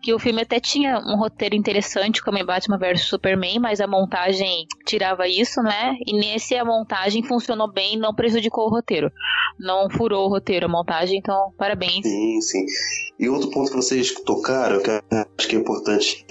Que 0.01 0.13
o 0.13 0.19
filme 0.19 0.41
até 0.41 0.59
tinha 0.59 0.97
um 0.99 1.15
roteiro 1.15 1.55
interessante, 1.55 2.23
como 2.23 2.37
em 2.37 2.45
Batman 2.45 2.77
vs 2.79 3.01
Superman, 3.01 3.59
mas 3.59 3.79
a 3.79 3.87
montagem 3.87 4.65
tirava 4.85 5.27
isso, 5.27 5.34
né? 5.61 5.97
E 6.05 6.13
nesse 6.13 6.55
a 6.55 6.65
montagem 6.65 7.23
funcionou 7.23 7.71
bem, 7.71 7.97
não 7.97 8.13
prejudicou 8.13 8.65
o 8.65 8.69
roteiro. 8.69 9.11
Não 9.59 9.89
furou 9.89 10.25
o 10.25 10.29
roteiro 10.29 10.65
a 10.65 10.69
montagem, 10.69 11.17
então 11.17 11.53
parabéns. 11.57 12.05
Sim, 12.05 12.41
sim. 12.41 12.65
E 13.17 13.29
outro 13.29 13.49
ponto 13.49 13.69
que 13.69 13.77
vocês 13.77 14.11
tocaram, 14.11 14.81
que 14.81 14.91
acho 14.91 15.47
que 15.47 15.55
é 15.55 15.59
importante 15.59 16.25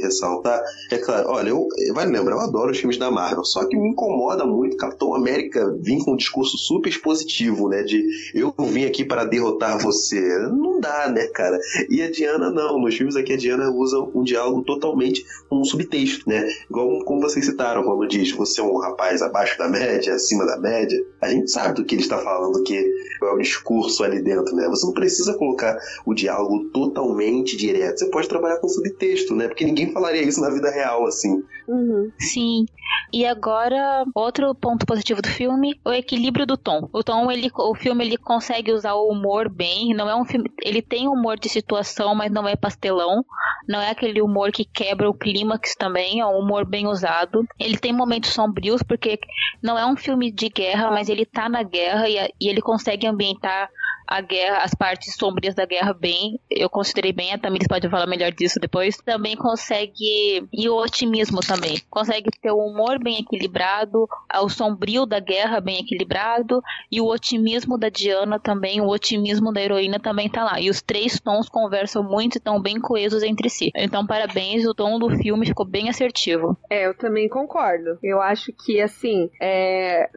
ressaltar, 0.00 0.62
é 0.90 0.98
claro, 0.98 1.28
olha, 1.30 1.48
eu, 1.48 1.66
vale 1.92 2.12
lembrar, 2.12 2.36
eu 2.36 2.40
adoro 2.40 2.70
os 2.70 2.78
filmes 2.78 2.96
da 2.96 3.10
Marvel, 3.10 3.44
só 3.44 3.64
que 3.66 3.76
me 3.76 3.90
incomoda 3.90 4.46
muito 4.46 4.76
Capitão 4.76 5.14
América 5.14 5.76
vir 5.80 5.98
com 6.04 6.12
um 6.12 6.16
discurso 6.16 6.56
super 6.56 6.88
expositivo, 6.88 7.68
né? 7.68 7.82
De 7.82 8.04
eu 8.34 8.54
vim 8.58 8.84
aqui 8.84 9.04
para 9.04 9.24
derrotar 9.24 9.78
você. 9.78 10.20
Não 10.50 10.80
dá, 10.80 11.08
né, 11.08 11.26
cara? 11.28 11.58
E 11.90 12.00
a 12.02 12.10
Diana 12.10 12.50
não. 12.50 12.78
Nos 12.78 12.94
filmes 12.94 13.16
aqui 13.16 13.32
a 13.32 13.36
Diana 13.36 13.70
usa 13.70 13.98
um 14.14 14.22
diálogo 14.22 14.62
totalmente 14.62 15.24
um 15.50 15.64
subtexto, 15.64 16.28
né? 16.28 16.48
Igual 16.70 17.04
como 17.04 17.20
vocês 17.20 17.44
citaram, 17.44 17.82
quando 17.82 18.06
diz 18.06 18.30
você 18.30 18.60
é 18.60 18.64
um 18.64 18.78
rapaz 18.78 19.22
abaixo 19.22 19.58
da 19.58 19.68
média, 19.68 20.14
acima 20.14 20.46
da 20.46 20.56
média. 20.56 21.04
A 21.20 21.28
gente 21.28 21.50
sabe 21.50 21.74
do 21.74 21.84
que 21.84 21.96
ele 21.96 22.02
está 22.02 22.18
falando, 22.18 22.62
que 22.62 22.76
é 22.76 23.26
o 23.26 23.38
discurso 23.38 24.04
ali 24.04 24.22
dentro, 24.22 24.54
né? 24.54 24.68
Você 24.68 24.86
não 24.86 24.92
precisa 24.92 25.34
colocar 25.34 25.76
o 26.06 26.14
diálogo 26.14 26.27
totalmente 26.72 27.56
direto. 27.56 27.98
Você 27.98 28.10
pode 28.10 28.28
trabalhar 28.28 28.58
com 28.58 28.68
subtexto, 28.68 29.34
né? 29.34 29.48
Porque 29.48 29.64
ninguém 29.64 29.92
falaria 29.92 30.22
isso 30.22 30.40
na 30.40 30.50
vida 30.50 30.70
real, 30.70 31.06
assim. 31.06 31.42
Uhum. 31.66 32.10
Sim. 32.18 32.66
E 33.12 33.24
agora, 33.24 34.04
outro 34.14 34.54
ponto 34.54 34.84
positivo 34.84 35.22
do 35.22 35.28
filme, 35.28 35.78
o 35.84 35.92
equilíbrio 35.92 36.46
do 36.46 36.56
tom. 36.56 36.88
O 36.92 37.02
tom, 37.02 37.30
ele, 37.30 37.50
o 37.54 37.74
filme, 37.74 38.04
ele 38.04 38.16
consegue 38.16 38.72
usar 38.72 38.94
o 38.94 39.08
humor 39.08 39.48
bem. 39.48 39.94
Não 39.94 40.08
é 40.08 40.14
um 40.14 40.24
filme, 40.24 40.50
ele 40.62 40.82
tem 40.82 41.08
humor 41.08 41.38
de 41.38 41.48
situação, 41.48 42.14
mas 42.14 42.30
não 42.30 42.46
é 42.46 42.56
pastelão. 42.56 43.24
Não 43.66 43.80
é 43.80 43.90
aquele 43.90 44.20
humor 44.20 44.50
que 44.50 44.64
quebra 44.64 45.08
o 45.08 45.14
clímax 45.14 45.74
também. 45.74 46.20
É 46.20 46.26
um 46.26 46.38
humor 46.38 46.66
bem 46.66 46.86
usado. 46.86 47.46
Ele 47.58 47.78
tem 47.78 47.92
momentos 47.92 48.30
sombrios 48.30 48.82
porque 48.82 49.18
não 49.62 49.78
é 49.78 49.86
um 49.86 49.96
filme 49.96 50.30
de 50.30 50.48
guerra, 50.48 50.90
mas 50.90 51.08
ele 51.08 51.24
tá 51.24 51.48
na 51.48 51.62
guerra 51.62 52.08
e, 52.08 52.16
e 52.40 52.48
ele 52.48 52.60
consegue 52.60 53.06
ambientar 53.06 53.70
a 54.08 54.22
guerra, 54.22 54.62
as 54.62 54.74
partes 54.74 55.14
sombrias 55.14 55.54
da 55.54 55.66
guerra 55.66 55.92
bem. 55.92 56.40
Eu 56.50 56.70
considerei 56.70 57.12
bem, 57.12 57.32
a 57.32 57.38
Tamiris 57.38 57.68
pode 57.68 57.88
falar 57.90 58.06
melhor 58.06 58.32
disso 58.32 58.58
depois. 58.58 58.96
Também 58.96 59.36
consegue. 59.36 60.48
E 60.50 60.68
o 60.68 60.76
otimismo 60.76 61.40
também. 61.40 61.78
Consegue 61.90 62.30
ter 62.40 62.50
o 62.50 62.56
humor 62.56 62.98
bem 62.98 63.18
equilibrado, 63.18 64.08
o 64.42 64.48
sombrio 64.48 65.04
da 65.04 65.20
guerra 65.20 65.60
bem 65.60 65.80
equilibrado, 65.80 66.62
e 66.90 67.00
o 67.00 67.06
otimismo 67.06 67.76
da 67.76 67.90
Diana 67.90 68.38
também, 68.38 68.80
o 68.80 68.88
otimismo 68.88 69.52
da 69.52 69.60
heroína 69.60 70.00
também 70.00 70.28
tá 70.30 70.42
lá. 70.42 70.60
E 70.60 70.70
os 70.70 70.80
três 70.80 71.20
tons 71.20 71.48
conversam 71.48 72.02
muito 72.02 72.36
e 72.36 72.38
estão 72.38 72.60
bem 72.60 72.80
coesos 72.80 73.22
entre 73.22 73.50
si. 73.50 73.70
Então, 73.76 74.06
parabéns, 74.06 74.66
o 74.66 74.74
tom 74.74 74.98
do 74.98 75.10
filme 75.18 75.44
ficou 75.44 75.66
bem 75.66 75.90
assertivo. 75.90 76.56
É, 76.70 76.86
eu 76.86 76.94
também 76.96 77.28
concordo. 77.28 77.98
Eu 78.02 78.22
acho 78.22 78.52
que, 78.64 78.80
assim, 78.80 79.28
é, 79.40 80.08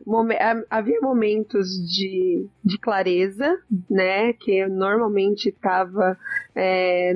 havia 0.69 1.01
momentos 1.01 1.67
de, 1.67 2.47
de 2.63 2.77
clareza, 2.77 3.57
né? 3.89 4.33
Que 4.33 4.67
normalmente 4.67 5.49
estava 5.49 6.17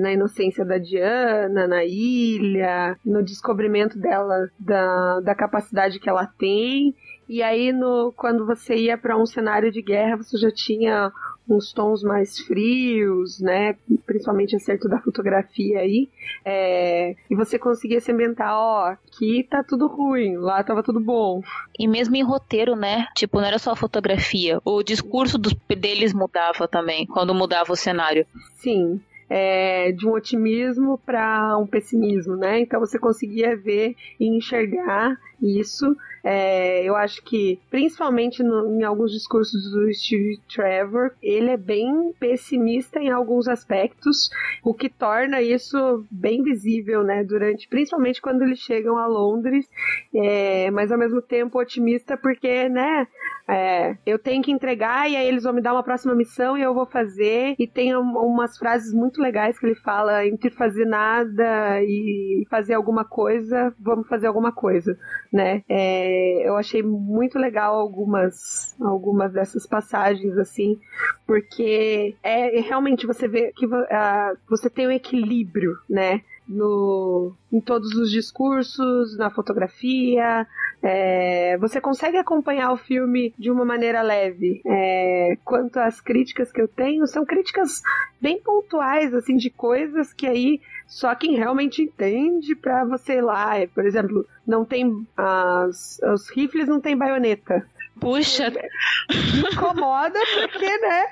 na 0.00 0.12
inocência 0.12 0.64
da 0.64 0.78
Diana, 0.78 1.66
na 1.66 1.84
ilha, 1.84 2.96
no 3.04 3.22
descobrimento 3.22 3.98
dela, 3.98 4.50
da, 4.58 5.20
da 5.20 5.34
capacidade 5.34 5.98
que 6.00 6.08
ela 6.08 6.26
tem. 6.26 6.94
E 7.28 7.42
aí, 7.42 7.72
no, 7.72 8.12
quando 8.16 8.46
você 8.46 8.76
ia 8.76 8.96
para 8.96 9.16
um 9.16 9.26
cenário 9.26 9.70
de 9.72 9.82
guerra, 9.82 10.16
você 10.16 10.38
já 10.38 10.50
tinha 10.50 11.10
uns 11.48 11.72
tons 11.72 12.02
mais 12.02 12.38
frios, 12.38 13.40
né? 13.40 13.76
Principalmente 14.04 14.56
acerto 14.56 14.88
da 14.88 15.00
fotografia 15.00 15.80
aí. 15.80 16.08
É, 16.44 17.14
e 17.30 17.34
você 17.34 17.58
conseguia 17.58 18.00
se 18.00 18.12
ambientar, 18.12 18.52
ó, 18.54 18.86
aqui 18.86 19.46
tá 19.48 19.62
tudo 19.62 19.86
ruim, 19.86 20.36
lá 20.36 20.62
tava 20.62 20.82
tudo 20.82 21.00
bom. 21.00 21.42
E 21.78 21.86
mesmo 21.86 22.16
em 22.16 22.22
roteiro, 22.22 22.74
né? 22.74 23.06
Tipo, 23.14 23.38
não 23.38 23.46
era 23.46 23.58
só 23.58 23.72
a 23.72 23.76
fotografia. 23.76 24.60
O 24.64 24.82
discurso 24.82 25.38
dos, 25.38 25.54
deles 25.68 26.12
mudava 26.12 26.66
também, 26.66 27.06
quando 27.06 27.34
mudava 27.34 27.72
o 27.72 27.76
cenário. 27.76 28.26
Sim. 28.56 29.00
é, 29.28 29.92
de 29.92 30.06
um 30.06 30.12
otimismo 30.12 30.98
para 30.98 31.58
um 31.58 31.66
pessimismo, 31.66 32.36
né? 32.36 32.60
Então 32.60 32.80
você 32.80 32.98
conseguia 32.98 33.56
ver 33.56 33.96
e 34.20 34.26
enxergar 34.26 35.16
isso. 35.42 35.96
É, 36.28 36.82
eu 36.82 36.96
acho 36.96 37.22
que, 37.22 37.56
principalmente 37.70 38.42
no- 38.42 38.80
em 38.80 38.82
alguns 38.82 39.12
discursos 39.12 39.70
do 39.70 39.94
Steve 39.94 40.40
Trevor, 40.52 41.12
ele 41.22 41.50
é 41.50 41.56
bem 41.56 42.12
pessimista 42.18 42.98
em 42.98 43.10
alguns 43.10 43.46
aspectos, 43.46 44.28
o 44.64 44.74
que 44.74 44.88
torna 44.88 45.40
isso 45.40 46.04
bem 46.10 46.42
visível, 46.42 47.04
né? 47.04 47.22
Durante, 47.22 47.68
principalmente 47.68 48.20
quando 48.20 48.42
eles 48.42 48.58
chegam 48.58 48.96
a 48.98 49.06
Londres, 49.06 49.68
é, 50.12 50.68
mas 50.72 50.90
ao 50.90 50.98
mesmo 50.98 51.22
tempo 51.22 51.60
otimista 51.60 52.16
porque, 52.16 52.68
né? 52.68 53.06
É, 53.48 53.96
eu 54.04 54.18
tenho 54.18 54.42
que 54.42 54.50
entregar 54.50 55.08
e 55.10 55.16
aí 55.16 55.26
eles 55.26 55.44
vão 55.44 55.52
me 55.52 55.60
dar 55.60 55.72
uma 55.72 55.82
próxima 55.82 56.14
missão 56.14 56.56
e 56.56 56.62
eu 56.62 56.74
vou 56.74 56.86
fazer. 56.86 57.54
E 57.58 57.66
tem 57.66 57.96
um- 57.96 58.16
umas 58.18 58.58
frases 58.58 58.92
muito 58.92 59.20
legais 59.20 59.58
que 59.58 59.66
ele 59.66 59.74
fala 59.76 60.26
entre 60.26 60.50
fazer 60.50 60.84
nada 60.84 61.80
e 61.82 62.46
fazer 62.50 62.74
alguma 62.74 63.04
coisa, 63.04 63.74
vamos 63.78 64.08
fazer 64.08 64.26
alguma 64.26 64.52
coisa, 64.52 64.98
né? 65.32 65.62
É, 65.68 66.48
eu 66.48 66.56
achei 66.56 66.82
muito 66.82 67.38
legal 67.38 67.74
algumas, 67.78 68.74
algumas 68.80 69.32
dessas 69.32 69.66
passagens 69.66 70.36
assim, 70.38 70.78
porque 71.26 72.16
é, 72.22 72.60
realmente 72.60 73.06
você 73.06 73.28
vê 73.28 73.52
que 73.54 73.66
ah, 73.90 74.32
você 74.48 74.68
tem 74.68 74.86
um 74.88 74.92
equilíbrio, 74.92 75.76
né? 75.88 76.20
No, 76.48 77.34
em 77.52 77.60
todos 77.60 77.92
os 77.94 78.10
discursos, 78.10 79.16
na 79.16 79.30
fotografia, 79.30 80.46
é, 80.82 81.56
você 81.58 81.80
consegue 81.80 82.16
acompanhar 82.16 82.72
o 82.72 82.76
filme 82.76 83.34
de 83.36 83.50
uma 83.50 83.64
maneira 83.64 84.02
leve. 84.02 84.62
É, 84.64 85.36
quanto 85.44 85.78
às 85.78 86.00
críticas 86.00 86.52
que 86.52 86.60
eu 86.60 86.68
tenho, 86.68 87.06
são 87.06 87.24
críticas 87.24 87.82
bem 88.20 88.40
pontuais, 88.40 89.12
assim, 89.14 89.36
de 89.36 89.50
coisas 89.50 90.12
que 90.12 90.26
aí 90.26 90.60
só 90.86 91.14
quem 91.14 91.34
realmente 91.36 91.82
entende 91.82 92.54
pra 92.54 92.84
você 92.84 93.14
ir 93.14 93.22
lá. 93.22 93.58
É, 93.58 93.66
por 93.66 93.84
exemplo, 93.84 94.26
não 94.46 94.64
tem 94.64 95.06
as, 95.16 95.98
os 96.12 96.28
rifles 96.30 96.68
não 96.68 96.80
tem 96.80 96.96
baioneta. 96.96 97.66
Puxa, 97.98 98.50
Me 98.50 99.50
incomoda 99.52 100.18
porque, 100.34 100.78
né? 100.78 101.06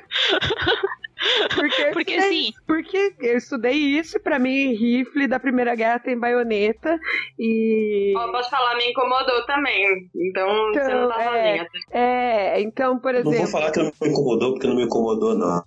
Porque, 1.55 1.83
eu 1.83 1.93
Porque 1.93 2.13
estudei- 2.15 2.45
sim. 2.45 2.53
Porque 2.67 3.15
eu 3.21 3.37
estudei 3.37 3.73
isso, 3.75 4.17
e 4.17 4.21
pra 4.21 4.39
mim, 4.39 4.73
rifle 4.75 5.27
da 5.27 5.39
Primeira 5.41 5.75
Guerra 5.75 5.99
tem 5.99 6.19
baioneta. 6.19 6.99
E. 7.39 8.13
Ó, 8.17 8.31
posso 8.33 8.51
falar, 8.51 8.77
me 8.77 8.91
incomodou 8.91 9.45
também. 9.47 10.09
Então, 10.15 10.49
você 10.73 10.81
Então, 10.81 11.01
não 11.03 11.09
tá 11.09 11.23
é. 11.23 11.57
sozinha. 11.59 11.69
É, 11.91 12.61
então, 12.61 12.99
por 12.99 13.13
Não 13.13 13.21
exemplo. 13.21 13.39
vou 13.39 13.47
falar 13.47 13.71
que 13.71 13.79
não 13.79 13.87
me 14.01 14.09
incomodou, 14.09 14.53
porque 14.53 14.67
não 14.67 14.77
me 14.77 14.85
incomodou, 14.85 15.35
não. 15.35 15.63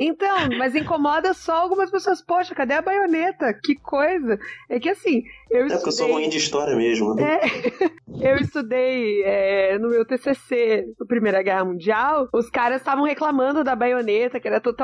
Então, 0.00 0.36
mas 0.58 0.74
incomoda 0.74 1.34
só 1.34 1.54
algumas 1.56 1.90
pessoas. 1.90 2.22
Poxa, 2.22 2.54
cadê 2.54 2.74
a 2.74 2.82
baioneta? 2.82 3.52
Que 3.62 3.74
coisa. 3.76 4.38
É 4.68 4.78
que 4.80 4.88
assim, 4.88 5.22
eu 5.50 5.66
É 5.66 5.68
porque 5.68 5.74
eu 5.74 5.80
sou 5.80 5.90
estudei. 5.90 6.12
ruim 6.14 6.28
de 6.28 6.38
história 6.38 6.74
mesmo. 6.76 7.14
né? 7.14 7.40
É, 7.40 7.40
eu 8.32 8.36
estudei 8.36 9.22
é, 9.24 9.78
no 9.78 9.88
meu 9.90 10.04
TCC, 10.04 10.86
na 10.98 11.06
Primeira 11.06 11.42
Guerra 11.42 11.64
Mundial, 11.64 12.28
os 12.32 12.48
caras 12.50 12.80
estavam 12.80 13.04
reclamando 13.04 13.62
da 13.64 13.74
baioneta, 13.76 14.38
que 14.40 14.48
era 14.48 14.60
totalmente 14.60 14.83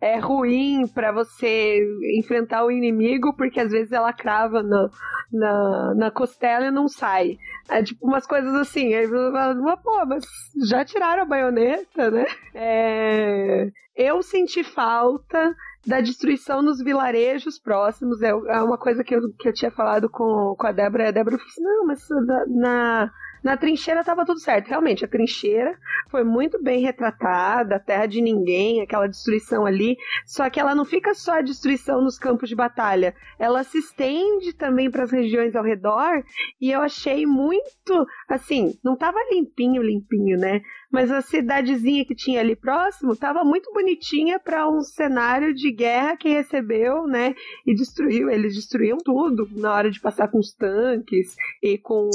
é, 0.00 0.18
ruim 0.18 0.86
pra 0.88 1.12
você 1.12 1.82
enfrentar 2.18 2.64
o 2.64 2.70
inimigo, 2.70 3.34
porque 3.36 3.60
às 3.60 3.70
vezes 3.70 3.92
ela 3.92 4.12
crava 4.12 4.62
na, 4.62 4.88
na, 5.32 5.94
na 5.94 6.10
costela 6.10 6.66
e 6.66 6.70
não 6.70 6.88
sai. 6.88 7.38
É 7.68 7.82
tipo 7.82 8.06
umas 8.06 8.26
coisas 8.26 8.54
assim. 8.54 8.94
Aí 8.94 9.06
você 9.06 9.32
fala, 9.32 9.54
mas, 9.54 9.80
pô, 9.80 10.06
mas 10.06 10.24
já 10.68 10.84
tiraram 10.84 11.22
a 11.22 11.26
baioneta, 11.26 12.10
né? 12.10 12.26
É, 12.54 13.68
eu 13.96 14.22
senti 14.22 14.62
falta 14.62 15.54
da 15.86 16.00
destruição 16.00 16.60
nos 16.60 16.82
vilarejos 16.82 17.58
próximos. 17.58 18.20
É 18.20 18.30
é 18.30 18.62
uma 18.62 18.76
coisa 18.76 19.04
que 19.04 19.14
eu, 19.14 19.20
que 19.38 19.48
eu 19.48 19.52
tinha 19.52 19.70
falado 19.70 20.08
com, 20.10 20.54
com 20.58 20.66
a 20.66 20.72
Débora. 20.72 21.08
A 21.08 21.12
Débora 21.12 21.38
falou 21.38 21.50
assim: 21.50 21.62
não, 21.62 21.86
mas 21.86 22.08
na, 22.48 23.10
na, 23.46 23.56
trincheira 23.56 24.02
tava 24.02 24.26
tudo 24.26 24.40
certo. 24.40 24.66
Realmente, 24.66 25.04
a 25.04 25.08
trincheira 25.08 25.78
foi 26.10 26.24
muito 26.24 26.60
bem 26.60 26.80
retratada, 26.80 27.76
a 27.76 27.80
terra 27.80 28.06
de 28.06 28.20
ninguém, 28.20 28.82
aquela 28.82 29.06
destruição 29.06 29.64
ali. 29.64 29.96
Só 30.24 30.50
que 30.50 30.58
ela 30.58 30.74
não 30.74 30.84
fica 30.84 31.14
só 31.14 31.34
a 31.34 31.42
destruição 31.42 32.02
nos 32.02 32.18
campos 32.18 32.48
de 32.48 32.56
batalha, 32.56 33.14
ela 33.38 33.62
se 33.62 33.78
estende 33.78 34.52
também 34.52 34.90
para 34.90 35.04
as 35.04 35.12
regiões 35.12 35.54
ao 35.54 35.62
redor. 35.62 36.24
E 36.60 36.72
eu 36.72 36.80
achei 36.80 37.24
muito, 37.24 38.04
assim, 38.28 38.74
não 38.82 38.96
tava 38.96 39.18
limpinho, 39.30 39.80
limpinho, 39.80 40.36
né? 40.36 40.60
Mas 40.96 41.12
a 41.12 41.20
cidadezinha 41.20 42.06
que 42.06 42.14
tinha 42.14 42.40
ali 42.40 42.56
próximo 42.56 43.12
estava 43.12 43.44
muito 43.44 43.70
bonitinha 43.70 44.40
para 44.40 44.66
um 44.66 44.80
cenário 44.80 45.52
de 45.52 45.70
guerra 45.70 46.16
que 46.16 46.26
recebeu, 46.26 47.06
né? 47.06 47.34
E 47.66 47.74
destruiu. 47.74 48.30
Eles 48.30 48.54
destruíam 48.54 48.96
tudo 48.96 49.46
na 49.56 49.74
hora 49.74 49.90
de 49.90 50.00
passar 50.00 50.28
com 50.28 50.38
os 50.38 50.54
tanques 50.54 51.36
e 51.62 51.76
com, 51.76 52.08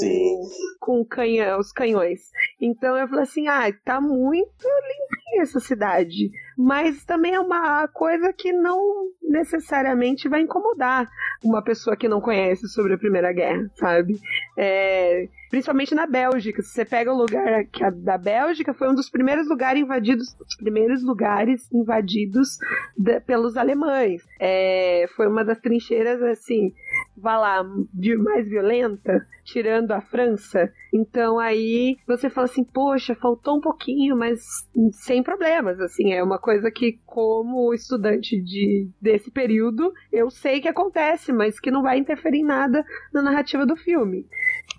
com 0.79 1.05
canha, 1.05 1.59
os 1.59 1.71
canhões. 1.71 2.31
Então 2.59 2.97
eu 2.97 3.07
falei 3.07 3.23
assim: 3.23 3.47
ah, 3.47 3.71
tá 3.85 4.01
muito 4.01 4.63
limpinha 4.63 5.43
essa 5.43 5.59
cidade. 5.59 6.31
Mas 6.57 7.03
também 7.05 7.33
é 7.33 7.39
uma 7.39 7.87
coisa 7.87 8.31
que 8.33 8.51
não 8.51 9.09
necessariamente 9.21 10.27
vai 10.27 10.41
incomodar 10.41 11.09
uma 11.43 11.63
pessoa 11.63 11.95
que 11.95 12.07
não 12.07 12.21
conhece 12.21 12.67
sobre 12.67 12.93
a 12.93 12.97
Primeira 12.97 13.31
Guerra, 13.31 13.69
sabe? 13.75 14.19
É, 14.57 15.27
principalmente 15.49 15.95
na 15.95 16.05
Bélgica. 16.05 16.61
Se 16.61 16.69
você 16.69 16.85
pega 16.85 17.13
o 17.13 17.17
lugar 17.17 17.65
que 17.65 17.89
da 17.91 18.17
Bélgica, 18.17 18.73
foi 18.73 18.89
um 18.89 18.95
dos 18.95 19.09
primeiros 19.09 19.47
lugares 19.47 19.81
invadidos, 19.81 20.35
primeiros 20.57 21.03
lugares 21.03 21.67
invadidos 21.71 22.57
pelos 23.25 23.57
alemães. 23.57 24.23
É, 24.39 25.05
foi 25.15 25.27
uma 25.27 25.43
das 25.43 25.59
trincheiras 25.59 26.21
assim, 26.21 26.73
vá 27.15 27.37
lá, 27.37 27.63
mais 27.63 28.47
violenta, 28.47 29.25
tirando 29.43 29.91
a 29.91 30.01
França. 30.01 30.71
Então 30.93 31.39
aí 31.39 31.97
você 32.07 32.29
fala 32.29 32.45
assim, 32.45 32.63
poxa, 32.63 33.15
faltou 33.15 33.57
um 33.57 33.61
pouquinho, 33.61 34.15
mas 34.15 34.67
sem 34.91 35.23
problemas, 35.23 35.79
assim, 35.79 36.13
é 36.13 36.23
uma 36.23 36.39
coisa 36.39 36.71
que 36.71 36.99
como 37.05 37.73
estudante 37.73 38.41
de 38.41 38.89
desse 39.01 39.31
período, 39.31 39.93
eu 40.11 40.29
sei 40.29 40.59
que 40.61 40.67
acontece, 40.67 41.31
mas 41.31 41.59
que 41.59 41.71
não 41.71 41.81
vai 41.81 41.97
interferir 41.97 42.39
em 42.39 42.45
nada 42.45 42.83
na 43.13 43.21
narrativa 43.21 43.65
do 43.65 43.75
filme. 43.75 44.25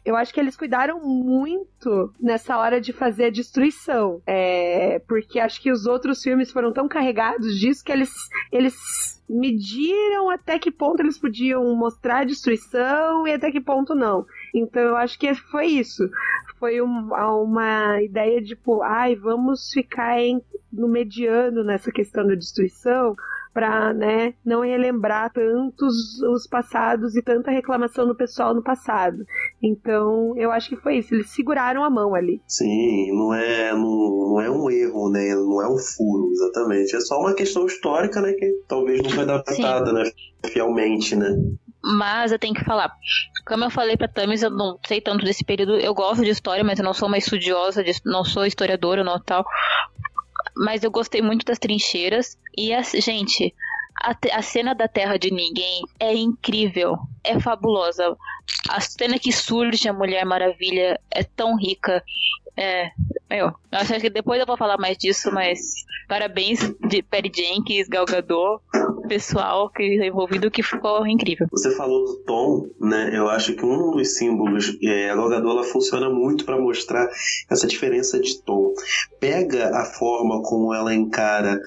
Eu 0.04 0.16
acho 0.16 0.34
que 0.34 0.40
eles 0.40 0.56
cuidaram 0.56 1.00
muito 1.00 2.12
nessa 2.20 2.58
hora 2.58 2.80
de 2.80 2.92
fazer 2.92 3.26
a 3.26 3.30
destruição. 3.30 4.20
É, 4.26 4.98
porque 5.06 5.38
acho 5.38 5.60
que 5.60 5.70
os 5.70 5.86
outros 5.86 6.22
filmes 6.22 6.50
foram 6.50 6.72
tão 6.72 6.88
carregados 6.88 7.58
disso 7.58 7.84
que 7.84 7.92
eles, 7.92 8.12
eles 8.50 9.22
mediram 9.28 10.28
até 10.28 10.58
que 10.58 10.70
ponto 10.70 11.00
eles 11.00 11.18
podiam 11.18 11.74
mostrar 11.76 12.20
a 12.20 12.24
destruição 12.24 13.26
e 13.26 13.32
até 13.32 13.50
que 13.50 13.60
ponto 13.60 13.94
não. 13.94 14.26
Então 14.54 14.82
eu 14.82 14.96
acho 14.96 15.18
que 15.18 15.34
foi 15.34 15.66
isso. 15.66 16.08
Foi 16.58 16.80
um, 16.82 17.10
uma 17.42 18.02
ideia 18.02 18.40
de, 18.40 18.48
tipo, 18.48 18.82
ai, 18.82 19.14
vamos 19.16 19.70
ficar 19.72 20.20
em, 20.20 20.42
no 20.72 20.88
mediano 20.88 21.64
nessa 21.64 21.90
questão 21.90 22.26
da 22.26 22.34
destruição 22.34 23.16
para 23.52 23.92
né, 23.92 24.34
não 24.44 24.62
relembrar 24.62 25.32
tantos 25.32 26.20
os 26.22 26.46
passados 26.46 27.14
e 27.14 27.22
tanta 27.22 27.50
reclamação 27.50 28.06
do 28.06 28.14
pessoal 28.14 28.54
no 28.54 28.62
passado. 28.62 29.18
Então, 29.62 30.34
eu 30.36 30.50
acho 30.50 30.70
que 30.70 30.76
foi 30.76 30.98
isso. 30.98 31.14
Eles 31.14 31.30
seguraram 31.30 31.84
a 31.84 31.90
mão 31.90 32.14
ali. 32.14 32.40
Sim, 32.46 33.12
não 33.12 33.34
é, 33.34 33.72
não, 33.72 33.80
não 33.80 34.40
é 34.40 34.50
um 34.50 34.70
erro, 34.70 35.10
né? 35.10 35.34
Não 35.34 35.62
é 35.62 35.68
um 35.68 35.78
furo, 35.78 36.30
exatamente. 36.32 36.96
É 36.96 37.00
só 37.00 37.18
uma 37.18 37.34
questão 37.34 37.66
histórica, 37.66 38.20
né? 38.20 38.32
Que 38.32 38.50
talvez 38.66 39.02
não 39.02 39.10
foi 39.10 39.24
adaptada, 39.24 39.92
né? 39.92 40.04
Fielmente, 40.46 41.14
né? 41.14 41.28
Mas 41.84 42.30
eu 42.30 42.38
tenho 42.38 42.54
que 42.54 42.64
falar. 42.64 42.92
Como 43.46 43.64
eu 43.64 43.70
falei 43.70 43.96
pra 43.96 44.06
Tamis, 44.06 44.42
eu 44.42 44.50
não 44.50 44.78
sei 44.86 45.00
tanto 45.00 45.24
desse 45.24 45.44
período. 45.44 45.76
Eu 45.76 45.92
gosto 45.92 46.22
de 46.22 46.30
história, 46.30 46.62
mas 46.62 46.78
eu 46.78 46.84
não 46.84 46.94
sou 46.94 47.08
uma 47.08 47.18
estudiosa, 47.18 47.82
de, 47.82 47.92
não 48.06 48.24
sou 48.24 48.46
historiadora, 48.46 49.02
não 49.02 49.20
tal 49.20 49.44
mas 50.56 50.82
eu 50.82 50.90
gostei 50.90 51.22
muito 51.22 51.44
das 51.44 51.58
trincheiras. 51.58 52.38
E, 52.56 52.72
a, 52.72 52.82
gente, 52.82 53.54
a, 54.00 54.16
a, 54.32 54.42
cena 54.42 54.74
da 54.74 54.88
Terra 54.88 55.16
de 55.16 55.32
Ninguém 55.32 55.82
é 55.98 56.14
incrível, 56.14 56.96
é 57.24 57.38
fabulosa. 57.40 58.16
A 58.68 58.80
cena 58.80 59.18
que 59.18 59.32
surge 59.32 59.88
a 59.88 59.92
Mulher 59.92 60.24
Maravilha 60.24 61.00
é 61.10 61.22
tão 61.22 61.56
rica. 61.56 62.02
É, 62.56 62.90
eu 63.30 63.54
acho 63.70 63.98
que 64.00 64.10
depois 64.10 64.40
eu 64.40 64.46
vou 64.46 64.56
falar 64.56 64.76
mais 64.76 64.98
disso, 64.98 65.32
mas 65.32 65.58
parabéns 66.08 66.60
de 66.80 67.02
Perry 67.02 67.32
Jenkins, 67.34 67.88
Gal 67.88 68.04
Gadot, 68.04 68.62
pessoal 69.02 69.70
que 69.70 69.82
é 69.82 70.06
envolvido 70.06 70.50
que 70.50 70.62
ficou 70.62 71.06
incrível. 71.06 71.46
Você 71.50 71.74
falou 71.76 72.04
do 72.04 72.16
tom, 72.24 72.68
né? 72.80 73.10
Eu 73.14 73.28
acho 73.28 73.54
que 73.54 73.64
um 73.64 73.90
dos 73.92 74.16
símbolos, 74.16 74.76
é, 74.82 75.10
a 75.10 75.14
ela 75.14 75.64
funciona 75.64 76.08
muito 76.08 76.44
para 76.44 76.60
mostrar 76.60 77.08
essa 77.50 77.66
diferença 77.66 78.20
de 78.20 78.40
tom. 78.42 78.72
Pega 79.20 79.76
a 79.76 79.84
forma 79.84 80.42
como 80.42 80.74
ela 80.74 80.94
encara 80.94 81.60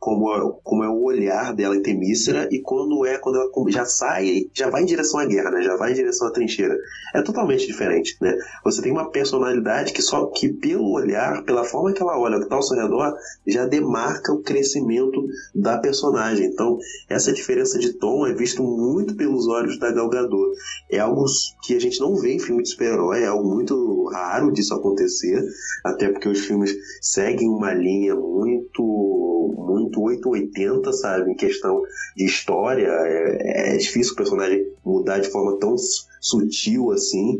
como 0.00 0.58
como 0.64 0.82
é 0.82 0.88
o 0.88 1.04
olhar 1.04 1.54
dela 1.54 1.76
em 1.76 1.82
Temícera 1.82 2.48
e 2.50 2.60
quando 2.60 3.04
é 3.04 3.18
quando 3.18 3.36
ela 3.36 3.50
já 3.70 3.84
sai, 3.84 4.46
já 4.54 4.70
vai 4.70 4.82
em 4.82 4.86
direção 4.86 5.20
à 5.20 5.26
guerra, 5.26 5.50
né? 5.50 5.62
Já 5.62 5.76
vai 5.76 5.92
em 5.92 5.94
direção 5.94 6.26
à 6.26 6.30
trincheira. 6.32 6.74
É 7.14 7.20
totalmente 7.20 7.66
diferente, 7.66 8.16
né? 8.18 8.34
Você 8.64 8.80
tem 8.80 8.90
uma 8.90 9.10
personalidade 9.10 9.92
que 9.92 10.00
só 10.00 10.24
que 10.26 10.48
pelo 10.48 10.90
olhar, 10.90 11.44
pela 11.44 11.64
forma 11.64 11.92
que 11.92 12.00
ela 12.00 12.18
olha, 12.18 12.38
que 12.38 12.44
está 12.44 12.56
ao 12.56 12.62
seu 12.62 12.78
redor, 12.78 13.14
já 13.46 13.66
demarca 13.66 14.32
o 14.32 14.42
crescimento 14.42 15.22
da 15.54 15.76
personagem. 15.76 16.46
Então, 16.46 16.78
essa 17.06 17.30
diferença 17.30 17.78
de 17.78 17.92
tom 17.92 18.26
é 18.26 18.32
visto 18.32 18.62
muito 18.62 19.14
pelos 19.14 19.46
olhos 19.48 19.78
da 19.78 19.92
Gal 19.92 20.08
Gadot. 20.08 20.56
É 20.90 20.98
algo 20.98 21.26
que 21.62 21.76
a 21.76 21.80
gente 21.80 22.00
não 22.00 22.16
vê 22.16 22.32
em 22.32 22.38
filme 22.38 22.62
de 22.62 22.70
super-herói, 22.70 23.22
é 23.22 23.26
algo 23.26 23.46
muito 23.46 24.04
raro 24.04 24.50
disso 24.50 24.72
acontecer, 24.72 25.44
até 25.84 26.08
porque 26.08 26.28
os 26.28 26.40
filmes 26.40 26.74
seguem 27.02 27.48
uma 27.50 27.74
linha 27.74 28.14
muito 28.14 29.10
muito 29.58 29.89
muito 29.98 30.30
880, 30.30 30.92
sabe? 30.92 31.30
Em 31.30 31.34
questão 31.34 31.82
de 32.16 32.24
história. 32.24 32.88
É, 32.88 33.74
é 33.74 33.76
difícil 33.76 34.12
o 34.12 34.16
personagem 34.16 34.66
mudar 34.84 35.18
de 35.18 35.30
forma 35.30 35.58
tão 35.58 35.76
sutil 36.20 36.92
assim. 36.92 37.38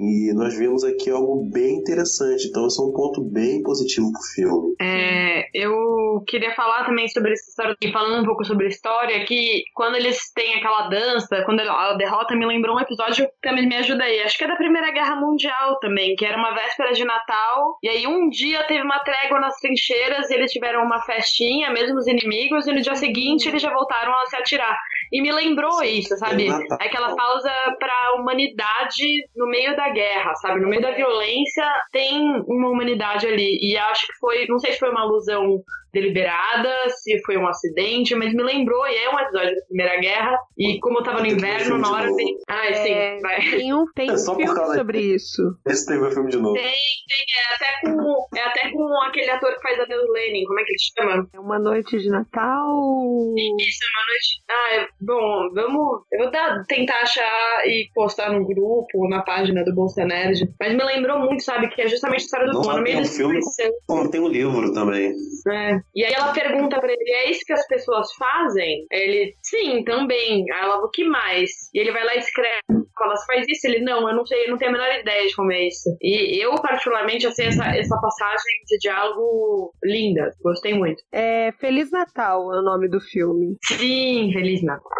E 0.00 0.32
nós 0.34 0.56
vemos 0.56 0.82
aqui 0.82 1.10
algo 1.10 1.48
bem 1.50 1.76
interessante. 1.76 2.48
Então, 2.48 2.66
esse 2.66 2.80
é 2.80 2.84
um 2.84 2.92
ponto 2.92 3.22
bem 3.22 3.62
positivo 3.62 4.10
pro 4.10 4.22
filme. 4.34 4.74
É, 4.80 5.48
eu 5.54 6.24
queria 6.26 6.54
falar 6.54 6.84
também 6.84 7.08
sobre 7.08 7.32
essa 7.32 7.48
história, 7.48 7.76
falando 7.92 8.22
um 8.22 8.26
pouco 8.26 8.44
sobre 8.44 8.66
a 8.66 8.68
história, 8.68 9.24
que 9.24 9.64
quando 9.74 9.96
eles 9.96 10.32
têm 10.32 10.54
aquela 10.54 10.88
dança, 10.88 11.42
quando 11.44 11.60
a 11.60 11.94
derrota 11.94 12.34
me 12.34 12.46
lembrou 12.46 12.76
um 12.76 12.80
episódio 12.80 13.26
que 13.26 13.32
também 13.42 13.68
me 13.68 13.76
ajuda 13.76 14.04
aí. 14.04 14.20
Acho 14.20 14.38
que 14.38 14.44
é 14.44 14.48
da 14.48 14.56
Primeira 14.56 14.90
Guerra 14.92 15.16
Mundial 15.16 15.78
também, 15.78 16.14
que 16.16 16.24
era 16.24 16.38
uma 16.38 16.54
véspera 16.54 16.92
de 16.92 17.04
Natal. 17.04 17.78
E 17.82 17.88
aí 17.88 18.06
um 18.06 18.28
dia 18.28 18.66
teve 18.66 18.82
uma 18.82 18.98
trégua 19.00 19.40
nas 19.40 19.56
trincheiras 19.58 20.30
e 20.30 20.34
eles 20.34 20.52
tiveram 20.52 20.84
uma 20.84 21.02
festinha, 21.02 21.70
mesmo 21.70 21.98
os 21.98 22.06
inimigos, 22.06 22.66
e 22.66 22.72
no 22.72 22.80
dia 22.80 22.94
seguinte 22.94 23.48
eles 23.48 23.60
já 23.60 23.72
voltaram 23.72 24.12
a 24.12 24.26
se 24.26 24.36
atirar. 24.36 24.78
E 25.12 25.20
me 25.20 25.30
lembrou 25.30 25.82
isso, 25.82 26.16
sabe? 26.16 26.48
Aquela 26.80 27.14
pausa 27.14 27.50
pra 27.78 28.14
humanidade 28.16 29.28
no 29.36 29.46
meio 29.46 29.76
da 29.76 29.90
guerra, 29.90 30.34
sabe? 30.36 30.60
No 30.60 30.68
meio 30.68 30.80
da 30.80 30.92
violência 30.92 31.64
tem 31.92 32.18
uma 32.48 32.70
humanidade 32.70 33.26
ali. 33.26 33.58
E 33.60 33.76
acho 33.76 34.06
que 34.06 34.18
foi, 34.18 34.46
não 34.48 34.58
sei 34.58 34.72
se 34.72 34.78
foi 34.78 34.88
uma 34.90 35.02
alusão 35.02 35.60
deliberada, 35.92 36.88
se 36.90 37.20
foi 37.24 37.36
um 37.36 37.46
acidente, 37.46 38.14
mas 38.14 38.32
me 38.32 38.42
lembrou, 38.42 38.86
e 38.86 38.96
é 38.96 39.10
um 39.14 39.18
episódio 39.18 39.54
da 39.54 39.66
Primeira 39.66 40.00
Guerra, 40.00 40.38
e 40.56 40.78
como 40.80 40.98
eu 40.98 41.02
tava 41.02 41.20
no 41.20 41.26
inverno, 41.26 41.78
na 41.78 41.90
hora 41.90 42.16
tem. 42.16 42.36
Ah, 42.48 42.66
é, 42.66 42.72
sim, 42.74 43.22
vai. 43.22 43.40
Tem 43.50 43.74
um, 43.74 43.84
tem 43.94 44.08
é 44.10 44.12
um 44.12 44.16
filme 44.16 44.76
sobre 44.76 45.00
isso. 45.00 45.42
Esse 45.66 45.86
tem 45.86 45.98
o 45.98 46.10
filme 46.10 46.30
de 46.30 46.38
novo. 46.38 46.54
Tem, 46.54 46.64
tem, 46.64 47.26
é 47.38 47.54
até 47.54 47.80
com. 47.80 48.36
É 48.36 48.42
até 48.42 48.70
com 48.70 49.02
aquele 49.02 49.30
ator 49.30 49.54
que 49.54 49.62
faz 49.62 49.80
a 49.80 49.84
Deus 49.84 50.08
Lenin, 50.10 50.44
como 50.44 50.60
é 50.60 50.64
que 50.64 50.70
ele 50.70 50.78
chama? 50.78 51.28
É 51.32 51.40
uma 51.40 51.58
noite 51.58 51.98
de 51.98 52.08
Natal. 52.08 53.34
Isso, 53.58 53.78
é 53.82 53.88
uma 53.92 54.06
noite. 54.06 54.42
Ah, 54.50 54.74
é, 54.76 54.88
bom, 55.00 55.50
vamos. 55.54 56.02
Eu 56.12 56.18
vou 56.20 56.30
dar, 56.30 56.64
tentar 56.66 57.00
achar 57.02 57.66
e 57.66 57.88
postar 57.94 58.32
no 58.32 58.46
grupo, 58.46 59.08
na 59.08 59.22
página 59.22 59.64
do 59.64 59.74
Bolsa 59.74 60.04
Nerd. 60.04 60.48
Mas 60.60 60.74
me 60.74 60.84
lembrou 60.84 61.18
muito, 61.18 61.42
sabe, 61.42 61.68
que 61.68 61.82
é 61.82 61.88
justamente 61.88 62.22
a 62.22 62.24
história 62.24 62.46
do 62.46 62.62
Tom, 62.62 62.76
no 62.76 62.82
meio 62.82 63.00
um 63.00 63.04
filme, 63.04 63.40
como 63.86 64.10
tem 64.10 64.20
um 64.20 64.28
livro 64.28 64.72
também. 64.72 65.12
É. 65.50 65.81
E 65.94 66.04
aí 66.04 66.12
ela 66.12 66.32
pergunta 66.32 66.80
pra 66.80 66.92
ele: 66.92 67.10
é 67.10 67.30
isso 67.30 67.44
que 67.46 67.52
as 67.52 67.66
pessoas 67.66 68.08
fazem? 68.14 68.86
Ele, 68.90 69.34
sim, 69.42 69.84
também. 69.84 70.44
Aí 70.52 70.60
ela, 70.62 70.78
o 70.78 70.90
que 70.90 71.04
mais? 71.04 71.50
E 71.74 71.80
ele 71.80 71.92
vai 71.92 72.04
lá 72.04 72.14
e 72.14 72.18
escreve. 72.18 72.60
Fala, 72.98 73.16
você 73.16 73.26
faz 73.26 73.46
isso? 73.48 73.66
Ele, 73.66 73.80
não, 73.80 74.08
eu 74.08 74.14
não 74.14 74.24
sei, 74.24 74.44
eu 74.44 74.50
não 74.50 74.58
tenho 74.58 74.70
a 74.70 74.74
menor 74.74 75.00
ideia 75.00 75.26
de 75.26 75.34
como 75.34 75.50
é 75.50 75.66
isso. 75.66 75.96
E 76.00 76.44
eu, 76.44 76.54
particularmente, 76.56 77.26
achei 77.26 77.46
essa, 77.46 77.64
essa 77.64 77.98
passagem 78.00 78.64
de 78.66 78.78
diálogo 78.78 79.72
linda. 79.82 80.30
Gostei 80.42 80.74
muito. 80.74 81.02
É 81.10 81.52
Feliz 81.58 81.90
Natal 81.90 82.52
é 82.52 82.58
o 82.60 82.62
nome 82.62 82.88
do 82.88 83.00
filme. 83.00 83.56
Sim, 83.64 84.30
Feliz 84.32 84.62
Natal. 84.62 84.92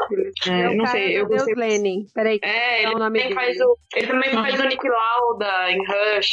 É, 0.49 0.75
não 0.75 0.87
sei, 0.87 1.19
eu 1.19 1.27
gostei. 1.27 1.55
Deus 1.55 1.69
Lenin. 1.69 2.07
Peraí. 2.15 2.39
É, 2.43 2.83
ele, 2.83 2.97
também 2.97 3.33
faz 3.33 3.61
o, 3.61 3.77
ele 3.95 4.07
também 4.07 4.31
faz 4.31 4.61
o 4.61 4.65
Nick 4.65 4.89
Lauda 4.89 5.71
em 5.71 5.79
Rush. 5.79 6.33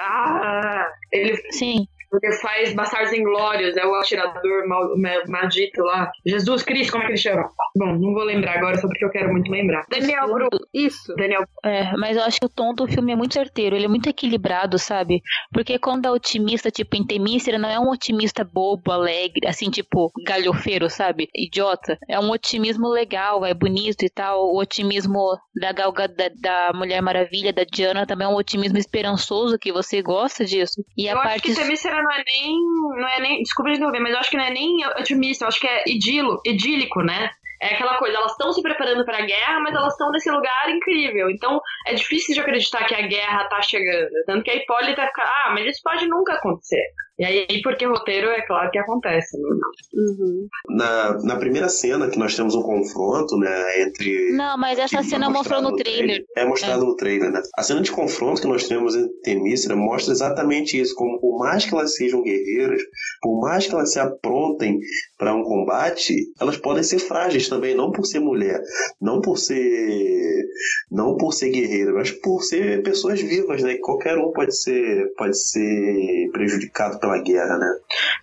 Ah, 0.00 0.88
ele... 1.12 1.36
Sim. 1.50 1.86
Porque 2.10 2.32
faz 2.32 2.74
Bastardos 2.74 3.12
Inglórios, 3.12 3.76
é 3.76 3.86
o 3.86 3.94
atirador 3.94 4.66
mal, 4.66 4.96
maldito 5.28 5.82
lá. 5.82 6.10
Jesus 6.26 6.62
Cristo, 6.62 6.92
como 6.92 7.04
é 7.04 7.06
que 7.06 7.12
ele 7.12 7.18
chama? 7.18 7.50
Bom, 7.76 7.92
não 7.98 8.12
vou 8.12 8.24
lembrar 8.24 8.58
agora, 8.58 8.76
só 8.76 8.88
porque 8.88 9.04
eu 9.04 9.10
quero 9.10 9.30
muito 9.30 9.50
lembrar. 9.50 9.84
Daniel 9.88 10.26
Bru. 10.32 10.48
Isso. 10.74 11.14
Daniel. 11.14 11.44
É, 11.64 11.92
mas 11.96 12.16
eu 12.16 12.24
acho 12.24 12.40
que 12.40 12.46
o 12.46 12.50
tom 12.50 12.74
do 12.74 12.88
filme 12.88 13.12
é 13.12 13.16
muito 13.16 13.34
certeiro, 13.34 13.76
ele 13.76 13.84
é 13.84 13.88
muito 13.88 14.08
equilibrado, 14.08 14.78
sabe? 14.78 15.22
Porque 15.52 15.78
quando 15.78 16.06
é 16.06 16.10
otimista, 16.10 16.70
tipo, 16.70 16.96
em 16.96 17.06
Temícera, 17.06 17.58
não 17.58 17.68
é 17.68 17.78
um 17.78 17.90
otimista 17.90 18.44
bobo, 18.44 18.90
alegre, 18.90 19.46
assim, 19.46 19.70
tipo, 19.70 20.10
galhofeiro, 20.26 20.90
sabe? 20.90 21.28
Idiota. 21.34 21.98
É 22.08 22.18
um 22.18 22.30
otimismo 22.30 22.88
legal, 22.88 23.44
é 23.44 23.54
bonito 23.54 24.04
e 24.04 24.10
tal. 24.10 24.52
O 24.52 24.58
otimismo 24.58 25.38
da 25.54 25.72
Galga, 25.72 26.08
da, 26.08 26.28
da 26.40 26.72
Mulher 26.74 27.00
Maravilha, 27.00 27.52
da 27.52 27.64
Diana, 27.64 28.06
também 28.06 28.26
é 28.26 28.30
um 28.30 28.36
otimismo 28.36 28.78
esperançoso, 28.78 29.58
que 29.58 29.72
você 29.72 30.02
gosta 30.02 30.44
disso. 30.44 30.82
E 30.96 31.06
eu 31.06 31.16
a 31.16 31.20
acho 31.20 31.28
parte... 31.28 31.42
que 31.42 31.54
Temícera 31.54 31.99
não 32.02 32.12
é 32.12 32.22
nem. 32.26 32.56
Não 33.00 33.08
é 33.08 33.20
nem. 33.20 33.42
Desculpa 33.42 33.72
de 33.72 33.80
novo, 33.80 33.92
mas 34.00 34.12
eu 34.12 34.18
acho 34.18 34.30
que 34.30 34.36
não 34.36 34.44
é 34.44 34.50
nem 34.50 34.86
otimista, 34.98 35.44
eu 35.44 35.48
acho 35.48 35.60
que 35.60 35.66
é 35.66 35.84
idilo, 35.86 36.40
idílico, 36.44 37.02
né? 37.02 37.30
É 37.62 37.74
aquela 37.74 37.98
coisa, 37.98 38.16
elas 38.16 38.32
estão 38.32 38.50
se 38.52 38.62
preparando 38.62 39.04
para 39.04 39.18
a 39.18 39.26
guerra, 39.26 39.60
mas 39.60 39.74
elas 39.74 39.92
estão 39.92 40.10
nesse 40.10 40.30
lugar 40.30 40.70
incrível. 40.70 41.28
Então 41.30 41.60
é 41.86 41.92
difícil 41.94 42.34
de 42.34 42.40
acreditar 42.40 42.84
que 42.86 42.94
a 42.94 43.06
guerra 43.06 43.48
tá 43.48 43.60
chegando. 43.60 44.10
Tanto 44.26 44.42
que 44.42 44.50
a 44.50 44.56
Hipólita 44.56 45.06
fica, 45.06 45.22
ah, 45.22 45.50
mas 45.52 45.66
isso 45.66 45.80
pode 45.84 46.06
nunca 46.08 46.34
acontecer. 46.34 46.82
E 47.20 47.24
aí, 47.24 47.60
porque 47.62 47.84
roteiro 47.84 48.28
é 48.28 48.40
claro 48.46 48.70
que 48.70 48.78
acontece. 48.78 49.36
Né? 49.36 49.48
Uhum. 49.92 50.48
Na, 50.70 51.18
na 51.22 51.36
primeira 51.36 51.68
cena 51.68 52.08
que 52.08 52.18
nós 52.18 52.34
temos 52.34 52.54
um 52.54 52.62
confronto, 52.62 53.36
né, 53.36 53.82
entre. 53.82 54.32
Não, 54.32 54.56
mas 54.56 54.78
essa 54.78 55.02
cena 55.02 55.28
mostrou 55.28 55.60
no 55.60 55.76
trailer. 55.76 56.24
É 56.34 56.46
mostrado 56.46 56.82
é. 56.82 56.86
no 56.86 56.96
trailer, 56.96 57.30
né? 57.30 57.42
A 57.58 57.62
cena 57.62 57.82
de 57.82 57.92
confronto 57.92 58.40
que 58.40 58.48
nós 58.48 58.66
temos 58.66 58.96
entre 58.96 59.10
Temícera 59.22 59.76
mostra 59.76 60.14
exatamente 60.14 60.80
isso. 60.80 60.94
Como 60.94 61.20
por 61.20 61.38
mais 61.38 61.66
que 61.66 61.74
elas 61.74 61.94
sejam 61.94 62.22
guerreiras, 62.22 62.80
por 63.20 63.38
mais 63.38 63.66
que 63.66 63.74
elas 63.74 63.92
se 63.92 64.00
aprontem 64.00 64.80
para 65.18 65.34
um 65.34 65.42
combate, 65.42 66.14
elas 66.40 66.56
podem 66.56 66.82
ser 66.82 67.00
frágeis 67.00 67.50
também, 67.50 67.74
não 67.74 67.92
por 67.92 68.06
ser 68.06 68.20
mulher, 68.20 68.62
não 68.98 69.20
por 69.20 69.36
ser 69.36 70.46
não 70.90 71.18
por 71.18 71.32
ser 71.32 71.50
guerreira, 71.50 71.92
mas 71.92 72.10
por 72.10 72.42
ser 72.42 72.82
pessoas 72.82 73.20
vivas, 73.20 73.62
né? 73.62 73.76
Qualquer 73.76 74.16
um 74.16 74.32
pode 74.32 74.56
ser 74.56 75.12
pode 75.18 75.38
ser 75.38 76.30
prejudicado 76.32 76.98
pela 76.98 77.09
guerra, 77.18 77.58
né? 77.58 77.72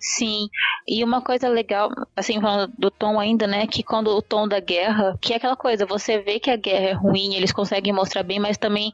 Sim. 0.00 0.48
E 0.86 1.04
uma 1.04 1.20
coisa 1.20 1.48
legal, 1.48 1.90
assim, 2.16 2.40
falando 2.40 2.72
do 2.78 2.90
tom 2.90 3.18
ainda, 3.18 3.46
né, 3.46 3.66
que 3.66 3.82
quando 3.82 4.08
o 4.08 4.22
tom 4.22 4.48
da 4.48 4.60
guerra, 4.60 5.18
que 5.20 5.32
é 5.32 5.36
aquela 5.36 5.56
coisa, 5.56 5.84
você 5.84 6.18
vê 6.18 6.40
que 6.40 6.50
a 6.50 6.56
guerra 6.56 6.86
é 6.86 6.92
ruim, 6.92 7.34
eles 7.34 7.52
conseguem 7.52 7.92
mostrar 7.92 8.22
bem, 8.22 8.38
mas 8.38 8.56
também 8.56 8.92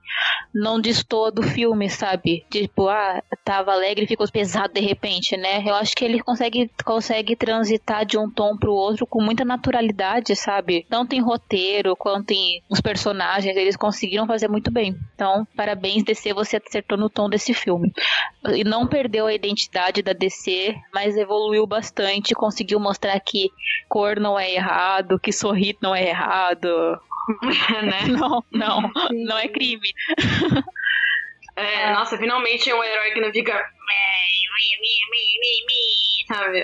não 0.54 0.80
destoa 0.80 1.30
do 1.30 1.42
filme, 1.42 1.88
sabe? 1.88 2.44
Tipo, 2.50 2.88
ah, 2.88 3.22
tava 3.44 3.72
alegre 3.72 4.04
e 4.04 4.08
ficou 4.08 4.26
pesado 4.30 4.74
de 4.74 4.80
repente, 4.80 5.36
né? 5.36 5.62
Eu 5.64 5.74
acho 5.74 5.94
que 5.94 6.04
ele 6.04 6.20
consegue 6.20 6.70
consegue 6.84 7.36
transitar 7.36 8.04
de 8.04 8.18
um 8.18 8.30
tom 8.30 8.56
pro 8.56 8.72
outro 8.72 9.06
com 9.06 9.22
muita 9.22 9.44
naturalidade, 9.44 10.34
sabe? 10.34 10.86
Tanto 10.88 11.14
em 11.14 11.20
roteiro 11.20 11.96
quanto 11.96 12.32
em 12.32 12.62
os 12.68 12.80
personagens, 12.80 13.56
eles 13.56 13.76
conseguiram 13.76 14.26
fazer 14.26 14.48
muito 14.48 14.70
bem. 14.70 14.96
Então, 15.14 15.46
parabéns, 15.56 16.02
DC, 16.02 16.32
você 16.32 16.56
acertou 16.56 16.98
no 16.98 17.10
tom 17.10 17.28
desse 17.28 17.54
filme. 17.54 17.92
E 18.52 18.64
não 18.64 18.86
perdeu 18.86 19.26
a 19.26 19.34
identidade 19.34 19.83
da 20.02 20.12
DC, 20.12 20.74
mas 20.92 21.16
evoluiu 21.16 21.66
bastante, 21.66 22.34
conseguiu 22.34 22.78
mostrar 22.80 23.18
que 23.20 23.50
cor 23.88 24.18
não 24.18 24.38
é 24.38 24.52
errado, 24.52 25.18
que 25.18 25.32
sorrir 25.32 25.76
não 25.80 25.94
é 25.94 26.08
errado. 26.08 26.68
né? 27.82 28.04
Não, 28.18 28.44
não, 28.52 28.80
Sim. 29.08 29.24
não 29.24 29.38
é 29.38 29.48
crime. 29.48 29.88
É, 31.56 31.92
nossa, 31.92 32.18
finalmente 32.18 32.68
é 32.68 32.74
um 32.74 32.82
herói 32.82 33.12
que 33.12 33.20
não 33.20 33.32
fica. 33.32 33.52
Sabe? 36.26 36.62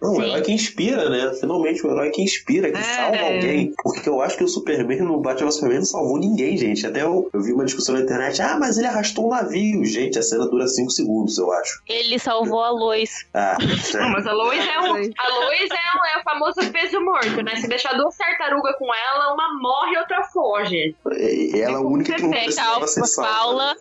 Não, 0.00 0.14
o 0.14 0.22
herói 0.22 0.42
que 0.42 0.52
inspira, 0.52 1.08
né? 1.08 1.32
Finalmente 1.40 1.86
um 1.86 1.90
herói 1.90 2.10
que 2.10 2.22
inspira, 2.22 2.70
que 2.70 2.78
é. 2.78 2.82
salva 2.82 3.18
alguém. 3.18 3.72
Porque 3.82 4.08
eu 4.08 4.20
acho 4.20 4.36
que 4.36 4.44
o 4.44 4.48
Superman 4.48 5.02
no 5.02 5.20
Batman 5.20 5.50
Superman 5.50 5.78
não 5.78 5.86
salvou 5.86 6.18
ninguém, 6.18 6.56
gente. 6.56 6.86
Até 6.86 7.02
eu, 7.02 7.28
eu 7.32 7.40
vi 7.40 7.52
uma 7.52 7.64
discussão 7.64 7.94
na 7.94 8.02
internet, 8.02 8.40
ah, 8.42 8.56
mas 8.58 8.78
ele 8.78 8.86
arrastou 8.86 9.26
um 9.26 9.30
navio. 9.30 9.84
Gente, 9.84 10.18
a 10.18 10.22
cena 10.22 10.46
dura 10.46 10.66
5 10.66 10.90
segundos, 10.90 11.38
eu 11.38 11.50
acho. 11.52 11.82
Ele 11.88 12.18
salvou 12.18 12.62
a 12.62 12.70
Lois. 12.70 13.26
Ah, 13.32 13.56
não, 13.94 14.10
mas 14.10 14.26
a 14.26 14.32
Lois 14.32 14.66
é 14.66 14.80
um. 14.80 14.84
A 14.84 15.28
Lois 15.44 15.70
é, 15.70 15.98
um, 15.98 16.06
é 16.16 16.20
o 16.20 16.22
famoso 16.22 16.72
peso 16.72 17.00
morto, 17.00 17.42
né? 17.42 17.56
Se 17.56 17.68
deixar 17.68 17.94
duas 17.94 18.16
tartarugas 18.16 18.76
com 18.78 18.86
ela, 18.94 19.34
uma 19.34 19.58
morre 19.60 19.94
e 19.94 19.98
outra 19.98 20.22
foge. 20.24 20.94
E 21.12 21.60
ela 21.60 21.74
é 21.74 21.76
a 21.76 21.80
única 21.80 22.14
que 22.14 22.22
não 22.22 22.30
precisava 22.30 22.86
ser 22.86 23.04
salva. 23.06 23.30
Paula, 23.30 23.74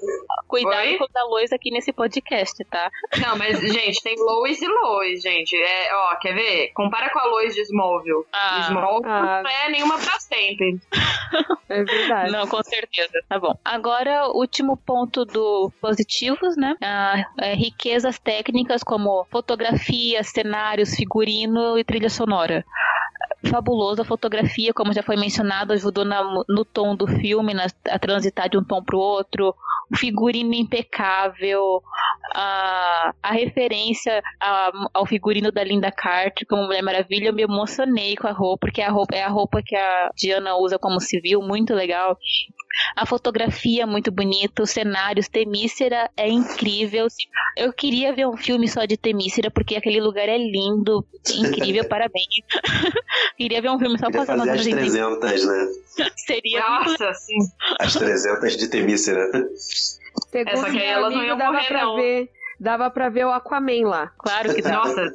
cuidado 0.47 0.87
Oi? 0.87 0.97
com 0.97 1.07
a 1.15 1.23
Lois 1.25 1.51
aqui 1.51 1.71
nesse 1.71 1.91
podcast, 1.91 2.63
tá? 2.65 2.89
Não, 3.21 3.37
mas, 3.37 3.59
gente, 3.59 4.01
tem 4.01 4.15
Lois 4.17 4.61
e 4.61 4.67
Lois, 4.67 5.21
gente. 5.21 5.55
É, 5.55 5.82
ó, 5.91 6.15
quer 6.15 6.33
ver? 6.33 6.71
Compara 6.73 7.09
com 7.09 7.19
a 7.19 7.25
Lois 7.25 7.53
de 7.55 7.61
Smallville. 7.61 8.23
Ah, 8.31 8.67
Smallville 8.67 9.11
ah. 9.11 9.41
não 9.43 9.49
é 9.49 9.69
nenhuma 9.69 9.97
pra 9.97 10.19
sempre. 10.19 10.79
É 11.69 11.83
verdade. 11.83 12.31
Não, 12.31 12.47
com 12.47 12.61
certeza. 12.61 13.23
Tá 13.27 13.39
bom. 13.39 13.57
Agora, 13.65 14.27
último 14.27 14.77
ponto 14.77 15.25
do 15.25 15.71
positivos, 15.81 16.55
né? 16.55 16.75
Ah, 16.81 17.23
é, 17.39 17.53
riquezas 17.53 18.19
técnicas 18.19 18.83
como 18.83 19.25
fotografia, 19.31 20.23
cenários, 20.23 20.95
figurino 20.95 21.77
e 21.77 21.83
trilha 21.83 22.09
sonora 22.09 22.63
fabulosa 23.49 24.03
fotografia, 24.03 24.73
como 24.73 24.93
já 24.93 25.03
foi 25.03 25.15
mencionado, 25.15 25.73
ajudou 25.73 26.05
na, 26.05 26.23
no 26.47 26.65
tom 26.65 26.95
do 26.95 27.05
filme, 27.05 27.53
na, 27.53 27.67
a 27.89 27.99
transitar 27.99 28.49
de 28.49 28.57
um 28.57 28.63
tom 28.63 28.81
para 28.81 28.95
o 28.95 28.99
outro. 28.99 29.53
Figurino 29.95 30.53
impecável, 30.53 31.81
a, 32.33 33.13
a 33.21 33.31
referência 33.31 34.21
a, 34.41 34.71
ao 34.93 35.05
figurino 35.05 35.51
da 35.51 35.63
Linda 35.63 35.91
Carter 35.91 36.47
como 36.47 36.63
Mulher 36.63 36.81
Maravilha, 36.81 37.27
eu 37.27 37.33
me 37.33 37.43
emocionei 37.43 38.15
com 38.15 38.27
a 38.27 38.31
roupa, 38.31 38.67
porque 38.67 38.81
a 38.81 38.89
roupa 38.89 39.15
é 39.15 39.23
a 39.23 39.29
roupa 39.29 39.61
que 39.63 39.75
a 39.75 40.09
Diana 40.15 40.55
usa 40.57 40.79
como 40.79 40.99
civil, 40.99 41.41
muito 41.41 41.73
legal. 41.73 42.17
A 42.95 43.05
fotografia 43.05 43.83
é 43.83 43.85
muito 43.85 44.11
bonita, 44.11 44.63
os 44.63 44.71
cenários, 44.71 45.27
Temícera 45.27 46.09
é 46.17 46.29
incrível. 46.29 47.07
Eu 47.57 47.71
queria 47.71 48.13
ver 48.13 48.27
um 48.27 48.37
filme 48.37 48.67
só 48.67 48.85
de 48.85 48.97
Temícera, 48.97 49.51
porque 49.51 49.75
aquele 49.75 50.01
lugar 50.01 50.27
é 50.27 50.37
lindo, 50.37 51.05
incrível, 51.35 51.85
parabéns. 51.89 52.27
queria 53.37 53.61
ver 53.61 53.69
um 53.69 53.79
filme 53.79 53.97
só 53.97 54.09
passando 54.11 54.45
fazer 54.45 54.51
as 54.51 54.63
300, 54.63 55.45
né? 55.45 55.67
Seria 56.15 56.59
Nossa, 56.59 57.13
sim. 57.13 57.37
As 57.79 57.93
300 57.93 58.57
de 58.57 58.67
Temícera. 58.67 59.29
Segundo 60.31 60.49
Essa 60.49 60.71
que 60.71 60.77
elas 60.81 61.13
não 61.13 61.23
iam 61.23 61.37
dava 61.37 61.53
morrer, 61.53 61.67
pra 61.67 61.83
não. 61.83 61.95
ver 61.95 62.29
dava 62.63 62.89
pra 62.89 63.09
ver 63.09 63.25
o 63.25 63.31
Aquaman 63.31 63.85
lá. 63.85 64.11
Claro 64.17 64.55
que 64.55 64.61
dá. 64.61 64.71
Nossa. 64.71 65.13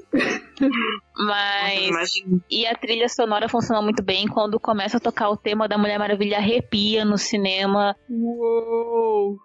Mas. 1.16 1.90
Nossa, 1.90 2.42
e 2.50 2.66
a 2.66 2.74
trilha 2.76 3.08
sonora 3.08 3.48
funciona 3.48 3.82
muito 3.82 4.02
bem 4.02 4.28
quando 4.28 4.60
começa 4.60 4.98
a 4.98 5.00
tocar 5.00 5.30
o 5.30 5.36
tema 5.36 5.66
da 5.66 5.78
Mulher 5.78 5.98
Maravilha 5.98 6.36
arrepia 6.36 7.04
no 7.04 7.16
cinema. 7.16 7.96
Uou! 8.08 9.36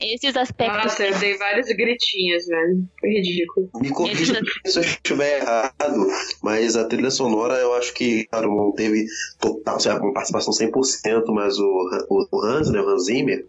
Esses 0.00 0.36
aspectos. 0.36 0.84
Nossa, 0.84 1.04
eu 1.04 1.18
dei 1.18 1.36
vários 1.36 1.66
gritinhos, 1.66 2.46
velho. 2.46 2.88
Foi 3.00 3.10
ridículo. 3.10 3.70
Me 3.80 3.90
corrija 3.90 4.40
se 4.64 4.78
eu 4.78 4.82
estiver 4.82 5.42
errado, 5.42 6.06
mas 6.42 6.76
a 6.76 6.84
trilha 6.86 7.10
sonora 7.10 7.54
eu 7.54 7.74
acho 7.74 7.92
que, 7.92 8.24
claro, 8.28 8.54
não 8.54 8.72
teve 8.72 9.04
total, 9.40 9.78
uma 10.00 10.14
participação 10.14 10.54
100%, 10.54 11.24
mas 11.28 11.58
o, 11.58 12.26
o 12.30 12.44
Hans, 12.44 12.70
né, 12.70 12.80
o 12.80 12.88
Hans 12.88 13.06
Zimmer, 13.06 13.44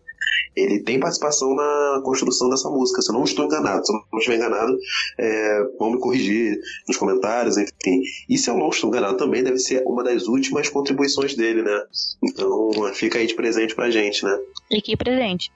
ele 0.56 0.80
tem 0.80 1.00
participação 1.00 1.56
na 1.56 2.02
construção 2.04 2.50
dessa 2.50 2.70
música, 2.70 3.02
se 3.02 3.10
eu 3.10 3.14
não 3.14 3.24
estou 3.24 3.46
enganado. 3.46 3.86
Se 3.86 3.94
eu 3.94 4.00
não 4.12 4.20
estiver 4.20 4.38
enganado, 4.38 4.78
é, 5.18 5.64
vão 5.78 5.92
me 5.92 6.00
corrigir 6.00 6.60
nos 6.88 6.98
comentários, 6.98 7.58
enfim. 7.58 8.02
E 8.30 8.38
se 8.38 8.50
eu 8.50 8.58
não 8.58 8.70
estou 8.70 8.90
enganado, 8.90 9.18
também 9.18 9.44
deve 9.44 9.60
ser 9.60 9.84
uma 9.86 10.04
das 10.04 10.28
últimas 10.28 10.70
contribuições 10.70 11.36
dele, 11.36 11.62
né? 11.62 11.84
Então 12.24 12.72
fica 12.94 13.20
aí 13.20 13.28
de 13.28 13.36
presente 13.36 13.76
pra 13.76 13.90
gente, 13.90 14.24
né? 14.24 14.38
E 14.72 14.82
que 14.82 14.98
presente. 14.98 15.52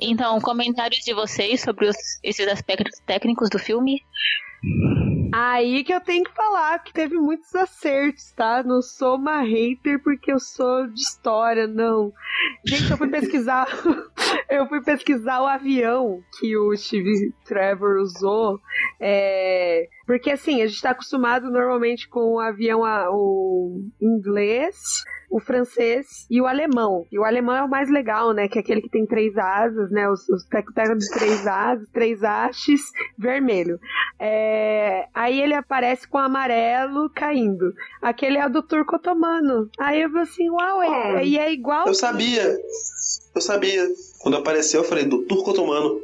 Então, 0.00 0.40
comentários 0.40 1.04
de 1.04 1.12
vocês 1.12 1.60
sobre 1.60 1.88
os, 1.88 1.96
esses 2.22 2.46
aspectos 2.48 2.98
técnicos 3.06 3.50
do 3.50 3.58
filme? 3.58 4.00
Aí 5.36 5.82
que 5.82 5.92
eu 5.92 6.00
tenho 6.00 6.22
que 6.22 6.32
falar 6.32 6.78
que 6.78 6.92
teve 6.92 7.16
muitos 7.16 7.52
acertos, 7.56 8.30
tá? 8.36 8.62
Não 8.62 8.80
sou 8.80 9.16
uma 9.16 9.40
hater 9.42 10.00
porque 10.00 10.30
eu 10.30 10.38
sou 10.38 10.86
de 10.86 11.00
história, 11.00 11.66
não. 11.66 12.12
Gente, 12.64 12.88
eu 12.88 12.96
fui 12.96 13.08
pesquisar. 13.08 13.66
eu 14.48 14.68
fui 14.68 14.80
pesquisar 14.80 15.42
o 15.42 15.48
avião 15.48 16.22
que 16.38 16.56
o 16.56 16.76
Steve 16.76 17.34
Trevor 17.44 17.96
usou. 17.96 18.60
É, 19.00 19.88
porque 20.06 20.30
assim, 20.30 20.62
a 20.62 20.66
gente 20.66 20.82
tá 20.82 20.90
acostumado 20.90 21.50
normalmente 21.50 22.08
com 22.08 22.34
o 22.34 22.40
avião 22.40 22.82
o 23.10 23.80
inglês 24.00 25.04
o 25.34 25.40
francês 25.40 26.26
e 26.30 26.40
o 26.40 26.46
alemão. 26.46 27.08
E 27.10 27.18
o 27.18 27.24
alemão 27.24 27.56
é 27.56 27.62
o 27.64 27.68
mais 27.68 27.90
legal, 27.90 28.32
né? 28.32 28.46
Que 28.46 28.58
é 28.58 28.60
aquele 28.60 28.80
que 28.80 28.88
tem 28.88 29.04
três 29.04 29.36
asas, 29.36 29.90
né? 29.90 30.08
Os, 30.08 30.28
os 30.28 30.44
teco-teco 30.44 30.96
de 30.96 31.10
três 31.10 31.44
asas, 31.44 31.88
três 31.92 32.22
hastes, 32.22 32.82
vermelho. 33.18 33.80
É... 34.16 35.08
Aí 35.12 35.40
ele 35.40 35.54
aparece 35.54 36.06
com 36.06 36.18
amarelo 36.18 37.10
caindo. 37.10 37.74
Aquele 38.00 38.38
é 38.38 38.46
o 38.46 38.48
do 38.48 38.62
turco 38.62 38.94
otomano. 38.94 39.68
Aí 39.76 40.02
eu 40.02 40.08
falei 40.08 40.22
assim, 40.22 40.48
uau, 40.50 40.80
é, 40.84 41.26
e 41.26 41.36
é 41.36 41.52
igual. 41.52 41.88
Eu 41.88 41.94
sabia. 41.94 42.56
Eu 43.34 43.40
sabia. 43.40 43.88
Quando 44.20 44.36
apareceu, 44.36 44.82
eu 44.82 44.88
falei, 44.88 45.04
do 45.04 45.22
turco 45.22 45.50
otomano. 45.50 46.00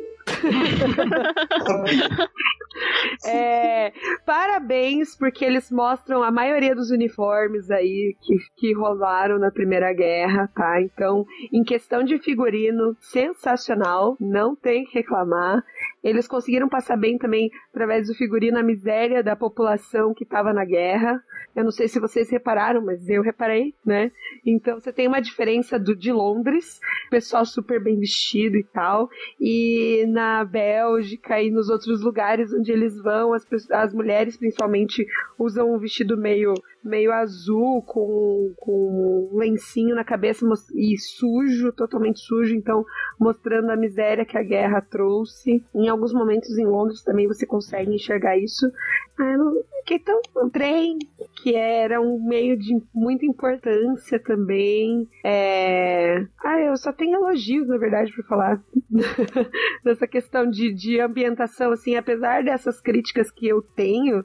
É, 3.27 3.93
parabéns, 4.25 5.17
porque 5.17 5.45
eles 5.45 5.71
mostram 5.71 6.23
a 6.23 6.31
maioria 6.31 6.75
dos 6.75 6.91
uniformes 6.91 7.71
aí 7.71 8.17
que, 8.23 8.37
que 8.57 8.73
rolaram 8.73 9.39
na 9.39 9.51
Primeira 9.51 9.93
Guerra, 9.93 10.49
tá? 10.55 10.81
Então, 10.81 11.27
em 11.53 11.63
questão 11.63 12.03
de 12.03 12.19
figurino, 12.19 12.97
sensacional, 13.01 14.17
não 14.21 14.55
tem 14.55 14.85
que 14.85 14.95
reclamar. 14.95 15.63
Eles 16.03 16.27
conseguiram 16.27 16.69
passar 16.69 16.97
bem 16.97 17.19
também, 17.19 17.51
através 17.71 18.07
do 18.07 18.15
figurino, 18.15 18.59
a 18.59 18.63
miséria 18.63 19.23
da 19.23 19.37
população 19.37 20.15
que 20.15 20.25
estava 20.25 20.53
na 20.53 20.65
guerra. 20.65 21.23
Eu 21.55 21.65
não 21.65 21.73
sei 21.73 21.89
se 21.89 21.99
vocês 21.99 22.31
repararam, 22.31 22.81
mas 22.85 23.09
eu 23.09 23.23
reparei, 23.23 23.75
né? 23.85 24.13
Então 24.47 24.79
você 24.79 24.93
tem 24.93 25.09
uma 25.09 25.21
diferença 25.21 25.79
do 25.79 25.97
de 25.97 26.13
Londres, 26.13 26.79
pessoal 27.11 27.45
super 27.45 27.83
bem 27.83 27.99
vestido 27.99 28.57
e 28.57 28.65
tal, 28.65 29.09
e 29.39 30.07
na 30.09 30.20
Bélgica 30.45 31.41
e 31.41 31.51
nos 31.51 31.69
outros 31.69 32.01
lugares 32.03 32.53
onde 32.53 32.73
eles 32.73 32.97
vão, 33.01 33.33
as, 33.33 33.47
as 33.71 33.93
mulheres 33.93 34.37
principalmente 34.37 35.07
usam 35.39 35.73
um 35.75 35.79
vestido 35.79 36.17
meio 36.17 36.55
meio 36.85 37.13
azul, 37.13 37.83
com, 37.83 38.53
com 38.59 39.31
um 39.33 39.39
lencinho 39.39 39.95
na 39.95 40.05
cabeça 40.05 40.47
e 40.75 40.99
sujo, 40.99 41.73
totalmente 41.73 42.21
sujo, 42.21 42.55
então 42.55 42.85
mostrando 43.19 43.71
a 43.71 43.77
miséria 43.77 44.25
que 44.25 44.39
a 44.39 44.43
guerra 44.43 44.81
trouxe. 44.81 45.65
Em 45.75 45.89
alguns 45.89 46.13
momentos 46.13 46.57
em 46.59 46.67
Londres 46.67 47.03
também 47.03 47.27
você 47.27 47.47
consegue 47.47 47.95
enxergar 47.95 48.37
isso. 48.39 48.71
Ah, 49.19 49.37
não, 49.37 49.55
então, 49.91 50.21
um 50.37 50.49
trem 50.49 50.99
que 51.43 51.55
era 51.55 52.01
um 52.01 52.23
meio 52.23 52.57
de 52.57 52.81
muita 52.95 53.27
importância 53.27 54.19
também. 54.19 55.09
É... 55.25 56.27
Ah, 56.45 56.61
eu 56.61 56.77
só 56.77 56.93
tenho 56.93 57.17
elogios, 57.17 57.67
na 57.67 57.77
verdade, 57.77 58.13
para 58.13 58.25
falar 58.25 58.63
dessa 59.85 60.07
questão 60.07 60.49
de, 60.49 60.73
de 60.73 61.01
ambientação, 61.01 61.73
assim, 61.73 61.97
apesar 61.97 62.45
dessas 62.45 62.81
críticas 62.81 63.31
que 63.31 63.49
eu 63.49 63.61
tenho, 63.61 64.25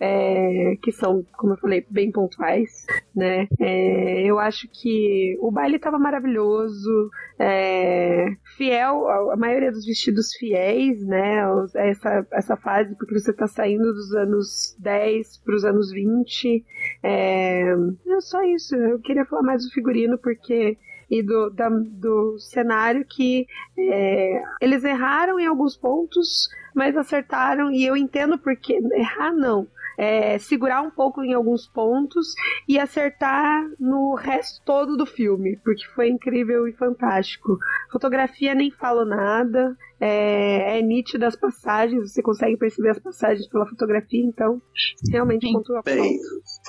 é... 0.00 0.76
que 0.82 0.90
são, 0.90 1.24
como 1.36 1.52
eu 1.52 1.58
falei, 1.58 1.86
bem 1.94 2.10
pontuais, 2.10 2.84
né? 3.14 3.46
É, 3.60 4.22
eu 4.22 4.38
acho 4.38 4.68
que 4.68 5.38
o 5.40 5.50
baile 5.50 5.76
estava 5.76 5.98
maravilhoso, 5.98 7.08
é, 7.38 8.26
fiel, 8.56 9.08
a 9.30 9.36
maioria 9.36 9.70
dos 9.70 9.86
vestidos 9.86 10.34
fiéis, 10.34 11.00
né? 11.06 11.42
Essa, 11.76 12.26
essa 12.32 12.56
fase, 12.56 12.94
porque 12.96 13.18
você 13.18 13.30
está 13.30 13.46
saindo 13.46 13.94
dos 13.94 14.12
anos 14.12 14.76
10 14.80 15.38
para 15.38 15.54
os 15.54 15.64
anos 15.64 15.92
20. 15.92 16.64
É, 17.02 17.62
é 17.70 18.20
só 18.20 18.42
isso. 18.42 18.74
Eu 18.74 18.98
queria 18.98 19.24
falar 19.24 19.42
mais 19.42 19.64
do 19.64 19.70
figurino, 19.70 20.18
porque 20.18 20.76
e 21.10 21.22
do, 21.22 21.50
da, 21.50 21.68
do 21.68 22.38
cenário 22.38 23.04
que 23.04 23.46
é, 23.78 24.42
eles 24.60 24.82
erraram 24.82 25.38
em 25.38 25.46
alguns 25.46 25.76
pontos, 25.76 26.48
mas 26.74 26.96
acertaram, 26.96 27.70
e 27.70 27.84
eu 27.84 27.96
entendo 27.96 28.38
porque 28.38 28.80
errar 28.94 29.32
não 29.32 29.68
é, 29.96 30.38
segurar 30.38 30.82
um 30.82 30.90
pouco 30.90 31.22
em 31.22 31.34
alguns 31.34 31.66
pontos 31.66 32.34
e 32.68 32.78
acertar 32.78 33.64
no 33.78 34.14
resto 34.14 34.62
todo 34.64 34.96
do 34.96 35.06
filme, 35.06 35.56
porque 35.64 35.84
foi 35.94 36.08
incrível 36.08 36.66
e 36.68 36.72
fantástico. 36.72 37.58
Fotografia 37.90 38.54
nem 38.54 38.70
falo 38.70 39.04
nada, 39.04 39.76
é, 40.00 40.78
é 40.78 40.82
nítido 40.82 41.24
as 41.24 41.36
passagens, 41.36 42.12
você 42.12 42.22
consegue 42.22 42.56
perceber 42.56 42.90
as 42.90 42.98
passagens 42.98 43.48
pela 43.48 43.66
fotografia, 43.66 44.24
então 44.24 44.60
realmente 45.10 45.50
pontua 45.52 45.82
Bem, 45.84 46.18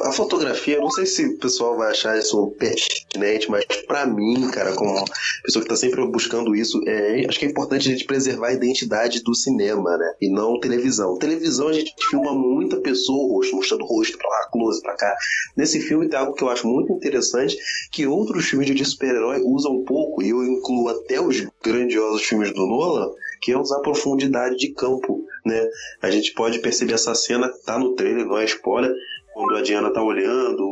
a 0.02 0.12
fotografia, 0.12 0.76
eu 0.76 0.82
não 0.82 0.92
sei 0.92 1.06
se 1.06 1.26
o 1.26 1.38
pessoal 1.40 1.78
vai 1.78 1.92
achar 1.92 2.18
isso 2.18 2.52
pertinente, 2.60 3.50
mas 3.50 3.66
para 3.88 4.06
mim, 4.06 4.50
cara, 4.52 4.74
como 4.74 5.04
pessoa 5.44 5.64
que 5.64 5.70
tá 5.70 5.76
sempre 5.76 6.06
buscando 6.08 6.56
isso, 6.56 6.82
é, 6.88 7.26
acho 7.28 7.40
que 7.40 7.46
é 7.46 7.50
importante 7.50 7.88
a 7.88 7.92
gente 7.92 8.06
preservar 8.06 8.48
a 8.48 8.54
identidade 8.54 9.24
do 9.24 9.34
cinema, 9.34 9.98
né? 9.98 10.14
E 10.22 10.30
não 10.30 10.60
televisão. 10.60 11.18
Televisão 11.18 11.68
a 11.68 11.74
gente 11.74 11.94
filma 12.10 12.34
muita 12.34 12.80
pessoa, 12.82 13.34
rosto, 13.34 13.56
mostrando 13.56 13.84
o 13.84 13.88
rosto 13.88 14.18
pra 14.18 14.30
lá, 14.30 14.50
close 14.52 14.82
pra 14.82 14.96
cá. 14.96 15.16
Nesse 15.56 15.80
filme 15.80 16.08
tem 16.10 16.20
algo 16.20 16.34
que 16.34 16.44
eu 16.44 16.50
acho 16.50 16.68
muito 16.68 16.92
interessante, 16.94 17.58
que 17.92 18.06
outros 18.06 18.46
filmes 18.46 18.74
de 18.74 18.86
super-herói 18.86 19.42
usam 19.44 19.74
um 19.74 19.86
pouco, 19.86 20.22
e 20.22 20.30
eu 20.30 20.44
incluo 20.44 20.90
até 20.90 21.20
os 21.20 21.46
grandiosos 21.64 22.24
filmes 22.24 22.54
do 22.54 22.66
Nolan, 22.66 23.10
que 23.46 23.52
é 23.52 23.58
usar 23.58 23.80
profundidade 23.82 24.58
de 24.58 24.74
campo, 24.74 25.24
né? 25.46 25.70
A 26.02 26.10
gente 26.10 26.34
pode 26.34 26.58
perceber 26.58 26.94
essa 26.94 27.14
cena, 27.14 27.48
tá 27.64 27.78
no 27.78 27.94
trailer, 27.94 28.26
não 28.26 28.40
é 28.40 28.46
spoiler, 28.46 28.92
quando 29.36 29.56
a 29.56 29.62
Diana 29.62 29.94
tá 29.94 30.02
olhando, 30.02 30.68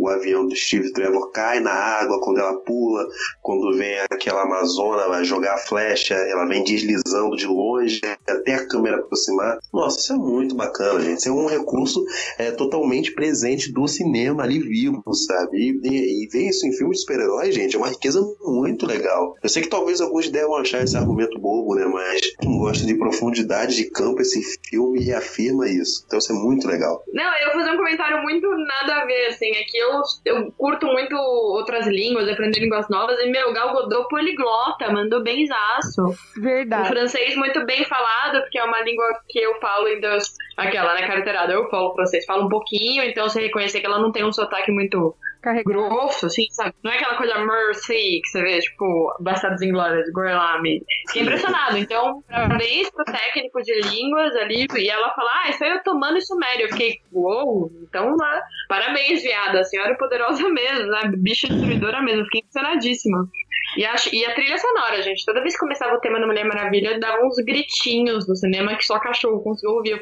o, 0.00 0.08
avião 0.08 0.46
do 0.46 0.56
Steve 0.56 0.92
Trevor 0.92 1.30
cai 1.30 1.60
na 1.60 1.72
água 1.72 2.20
quando 2.20 2.38
ela 2.38 2.56
pula, 2.60 3.06
quando 3.42 3.76
vem 3.76 3.98
aquela 4.10 4.42
Amazona 4.42 5.08
vai 5.08 5.24
jogar 5.24 5.54
a 5.54 5.58
flecha, 5.58 6.14
ela 6.14 6.46
vem 6.46 6.64
deslizando 6.64 7.36
de 7.36 7.46
longe 7.46 8.00
até 8.28 8.54
a 8.54 8.66
câmera 8.66 8.96
aproximar. 8.96 9.58
Nossa, 9.72 9.98
isso 9.98 10.12
é 10.12 10.16
muito 10.16 10.54
bacana, 10.54 11.00
gente. 11.00 11.18
Isso 11.18 11.28
é 11.28 11.32
um 11.32 11.46
recurso 11.46 12.04
é, 12.38 12.50
totalmente 12.50 13.12
presente 13.12 13.72
do 13.72 13.86
cinema 13.86 14.42
ali 14.42 14.58
vivo, 14.58 15.02
sabe? 15.14 15.58
E, 15.58 15.88
e, 15.88 16.24
e 16.24 16.28
ver 16.28 16.48
isso 16.48 16.66
em 16.66 16.72
filmes 16.72 16.98
de 16.98 17.00
super-heróis, 17.02 17.54
gente, 17.54 17.76
é 17.76 17.78
uma 17.78 17.88
riqueza 17.88 18.20
muito 18.40 18.86
legal. 18.86 19.34
Eu 19.42 19.48
sei 19.48 19.62
que 19.62 19.68
talvez 19.68 20.00
alguns 20.00 20.28
devam 20.28 20.56
achar 20.56 20.82
esse 20.82 20.96
argumento 20.96 21.38
bobo, 21.38 21.74
né? 21.74 21.84
Mas 21.86 22.20
quem 22.40 22.58
gosta 22.58 22.86
de 22.86 22.94
profundidade 22.94 23.76
de 23.76 23.90
campo, 23.90 24.20
esse 24.20 24.40
filme 24.68 25.00
reafirma 25.00 25.68
isso. 25.68 26.04
Então 26.06 26.18
isso 26.18 26.32
é 26.32 26.34
muito 26.34 26.66
legal. 26.66 27.02
Não, 27.12 27.38
eu 27.38 27.52
vou 27.52 27.60
fazer 27.60 27.72
um 27.72 27.76
comentário 27.76 28.22
muito 28.22 28.48
nada 28.48 29.02
a 29.02 29.06
ver, 29.06 29.26
assim. 29.26 29.50
É 29.50 29.64
que 29.64 29.82
eu, 29.90 30.36
eu 30.36 30.52
curto 30.52 30.86
muito 30.86 31.14
outras 31.16 31.86
línguas, 31.86 32.28
aprender 32.28 32.60
línguas 32.60 32.88
novas, 32.88 33.18
e 33.20 33.30
meu, 33.30 33.52
Gal 33.52 33.72
Godot 33.72 34.08
poliglota, 34.08 34.92
mandou 34.92 35.22
benzaço. 35.22 36.14
Verdade. 36.36 36.88
O 36.88 36.92
francês 36.92 37.36
muito 37.36 37.64
bem 37.64 37.84
falado, 37.84 38.40
porque 38.42 38.58
é 38.58 38.64
uma 38.64 38.80
língua 38.82 39.06
que 39.28 39.38
eu 39.38 39.58
falo 39.60 39.88
em 39.88 40.00
Deus, 40.00 40.34
aquela, 40.56 40.94
né, 40.94 41.06
carteirada, 41.06 41.52
eu 41.52 41.68
falo 41.68 41.94
francês, 41.94 42.24
falo 42.24 42.46
um 42.46 42.48
pouquinho, 42.48 43.02
então 43.04 43.28
você 43.28 43.40
reconhecer 43.40 43.80
que 43.80 43.86
ela 43.86 43.98
não 43.98 44.12
tem 44.12 44.24
um 44.24 44.32
sotaque 44.32 44.70
muito 44.70 45.14
Carregado. 45.40 45.72
grosso, 45.72 46.26
assim, 46.26 46.46
sabe? 46.50 46.74
Não 46.82 46.90
é 46.90 46.96
aquela 46.96 47.16
coisa 47.16 47.38
mercy 47.38 48.20
que 48.22 48.28
você 48.28 48.42
vê, 48.42 48.58
tipo, 48.58 49.16
Bastardos 49.20 49.62
Inglórios, 49.62 50.10
Gorlami. 50.12 50.82
Fiquei 51.06 51.22
impressionado. 51.22 51.76
Então, 51.76 52.22
parabéns 52.28 52.90
pro 52.90 53.04
técnico 53.04 53.60
de 53.62 53.80
línguas 53.88 54.34
ali. 54.36 54.66
E 54.76 54.88
ela 54.88 55.14
fala, 55.14 55.30
ah, 55.42 55.50
isso 55.50 55.64
aí 55.64 55.70
eu 55.70 55.82
tomando 55.82 56.18
isso 56.18 56.36
médio. 56.36 56.66
Eu 56.66 56.70
fiquei, 56.70 57.00
uou, 57.12 57.70
então 57.82 58.14
lá, 58.16 58.42
parabéns, 58.68 59.22
viada. 59.22 59.60
A 59.60 59.64
senhora 59.64 59.92
é 59.92 59.96
poderosa 59.96 60.48
mesmo, 60.48 60.86
né? 60.86 61.10
Bicha 61.16 61.48
destruidora 61.48 62.02
mesmo. 62.02 62.24
Fiquei 62.24 62.40
impressionadíssima. 62.40 63.28
E 63.76 63.84
a, 63.84 63.94
e 64.12 64.24
a 64.24 64.34
trilha 64.34 64.58
sonora, 64.58 65.02
gente. 65.02 65.24
Toda 65.24 65.40
vez 65.40 65.54
que 65.54 65.60
começava 65.60 65.94
o 65.94 66.00
tema 66.00 66.18
da 66.20 66.26
Mulher 66.26 66.44
Maravilha, 66.44 66.98
dava 66.98 67.24
uns 67.24 67.36
gritinhos 67.36 68.28
no 68.28 68.34
cinema 68.36 68.76
que 68.76 68.84
só 68.84 68.98
cachorro 68.98 69.42
conseguiu 69.42 69.76
ouvir. 69.76 69.90
Eu 69.90 70.00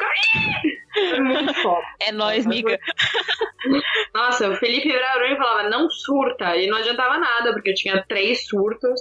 Foi 1.10 1.20
muito 1.20 1.54
foda. 1.54 1.86
É 2.00 2.12
nóis, 2.12 2.46
miga. 2.46 2.78
Nossa, 4.14 4.48
o 4.48 4.56
Felipe 4.56 4.90
Brauroni 4.90 5.36
falava, 5.36 5.68
não 5.68 5.90
surta. 5.90 6.56
E 6.56 6.66
não 6.66 6.78
adiantava 6.78 7.18
nada, 7.18 7.52
porque 7.52 7.70
eu 7.70 7.74
tinha 7.74 8.04
três 8.08 8.46
surtos. 8.46 9.00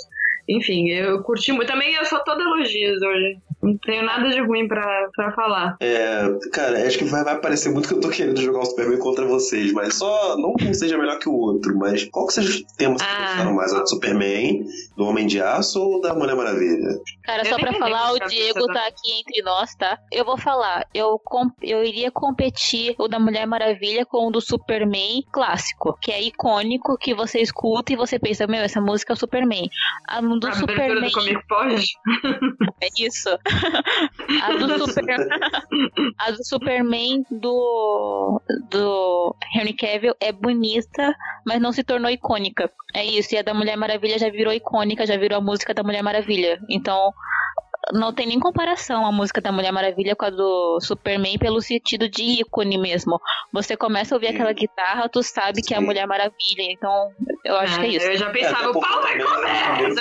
Enfim, 0.49 0.89
eu 0.89 1.22
curti 1.24 1.51
muito. 1.51 1.68
Também 1.68 1.93
eu 1.93 2.05
sou 2.05 2.24
toda 2.24 2.41
elogios 2.43 3.01
hoje. 3.01 3.38
Não 3.68 3.78
tenho 3.80 4.05
nada 4.05 4.30
de 4.30 4.39
ruim 4.41 4.65
pra, 4.65 5.09
pra 5.13 5.32
falar. 5.34 5.76
É, 5.82 6.24
cara, 6.53 6.88
acho 6.88 6.97
que 6.97 7.03
vai, 7.03 7.22
vai 7.22 7.38
parecer 7.39 7.70
muito 7.70 7.88
que 7.89 7.95
eu 7.95 7.99
tô 7.99 8.09
querendo 8.09 8.41
jogar 8.41 8.61
o 8.61 8.65
Superman 8.65 8.97
contra 8.97 9.26
vocês, 9.26 9.74
mas 9.74 9.95
só 9.95 10.38
não 10.38 10.53
que 10.53 10.65
um 10.65 10.74
seja 10.74 10.97
melhor 10.97 11.20
que 11.20 11.28
o 11.28 11.34
outro, 11.34 11.78
mas 11.78 12.05
qual 12.05 12.28
que 12.28 12.34
vocês 12.34 12.63
temos 12.78 13.01
que 13.01 13.07
ah. 13.09 13.26
gostaram 13.26 13.53
mais? 13.53 13.74
A 13.74 13.82
do 13.82 13.89
Superman, 13.89 14.63
do 14.95 15.05
Homem 15.05 15.28
de 15.28 15.41
Aço 15.41 15.82
ou 15.82 15.99
da 16.01 16.13
Mulher 16.13 16.36
Maravilha? 16.36 16.97
Cara, 17.24 17.43
só 17.43 17.57
pra 17.57 17.74
falar, 17.74 18.13
o 18.13 18.20
Diego 18.28 18.65
tá 18.68 18.88
aqui 18.88 19.20
entre 19.20 19.41
nós, 19.41 19.76
tá? 19.76 19.99
Eu 20.11 20.24
vou 20.24 20.38
falar, 20.38 20.88
eu, 20.93 21.20
eu 21.61 21.84
iria 21.84 22.09
competir 22.09 22.95
o 22.97 23.09
da 23.09 23.20
Mulher 23.20 23.45
Maravilha 23.45 24.05
com 24.05 24.28
o 24.28 24.32
do 24.32 24.39
Superman 24.39 25.24
clássico, 25.30 25.97
que 26.01 26.11
é 26.11 26.22
icônico, 26.22 26.97
que 26.97 27.13
você 27.13 27.39
escuta 27.39 27.91
e 27.91 27.97
você 27.97 28.18
pensa, 28.18 28.47
meu, 28.47 28.61
essa 28.61 28.80
música 28.80 29.11
é 29.11 29.15
o 29.15 29.18
Superman. 29.18 29.70
A 30.07 30.22
do 30.22 30.47
a 30.47 30.53
Superman. 30.53 31.09
Do 31.09 31.11
comigo 31.11 31.41
pode? 31.49 31.86
É 32.80 32.89
isso. 32.99 33.30
A 34.43 34.51
do, 34.53 34.88
Super... 34.91 35.28
a 36.18 36.32
do 36.32 36.43
Superman 36.43 37.26
do, 37.32 38.41
do 38.70 39.36
Henry 39.55 39.74
Cavill 39.74 40.16
é 40.20 40.32
bonita, 40.32 41.16
mas 41.45 41.62
não 41.62 41.72
se 41.72 41.84
tornou 41.84 42.12
icônica. 42.12 42.70
É 42.93 43.05
isso. 43.05 43.34
E 43.34 43.38
a 43.38 43.41
da 43.41 43.53
Mulher 43.53 43.78
Maravilha 43.78 44.18
já 44.18 44.30
virou 44.30 44.53
icônica, 44.53 45.05
já 45.05 45.18
virou 45.18 45.38
a 45.38 45.41
música 45.41 45.74
da 45.74 45.84
Mulher 45.84 46.03
Maravilha. 46.03 46.60
Então, 46.70 47.12
não 47.93 48.13
tem 48.13 48.27
nem 48.27 48.39
comparação 48.39 49.05
a 49.05 49.11
música 49.11 49.39
da 49.39 49.51
Mulher 49.51 49.71
Maravilha 49.71 50.15
com 50.15 50.25
a 50.25 50.29
do 50.29 50.79
Superman 50.81 51.38
pelo 51.38 51.61
sentido 51.61 52.09
de 52.09 52.41
ícone 52.41 52.77
mesmo. 52.77 53.19
Você 53.53 53.77
começa 53.77 54.13
a 54.13 54.17
ouvir 54.17 54.27
Sim. 54.27 54.33
aquela 54.35 54.53
guitarra, 54.53 55.09
tu 55.09 55.23
sabe 55.23 55.61
Sim. 55.61 55.67
que 55.67 55.73
é 55.73 55.77
a 55.77 55.81
Mulher 55.81 56.05
Maravilha. 56.05 56.71
Então, 56.71 57.09
eu 57.45 57.55
acho 57.55 57.79
é, 57.79 57.81
que 57.81 57.85
é 57.85 57.89
isso. 57.89 58.07
Eu 58.07 58.17
já 58.17 58.29
pensava, 58.29 58.65
é, 58.65 58.67
o 58.67 58.73
pau 58.73 59.01
vai 59.01 59.17
comer! 59.17 59.95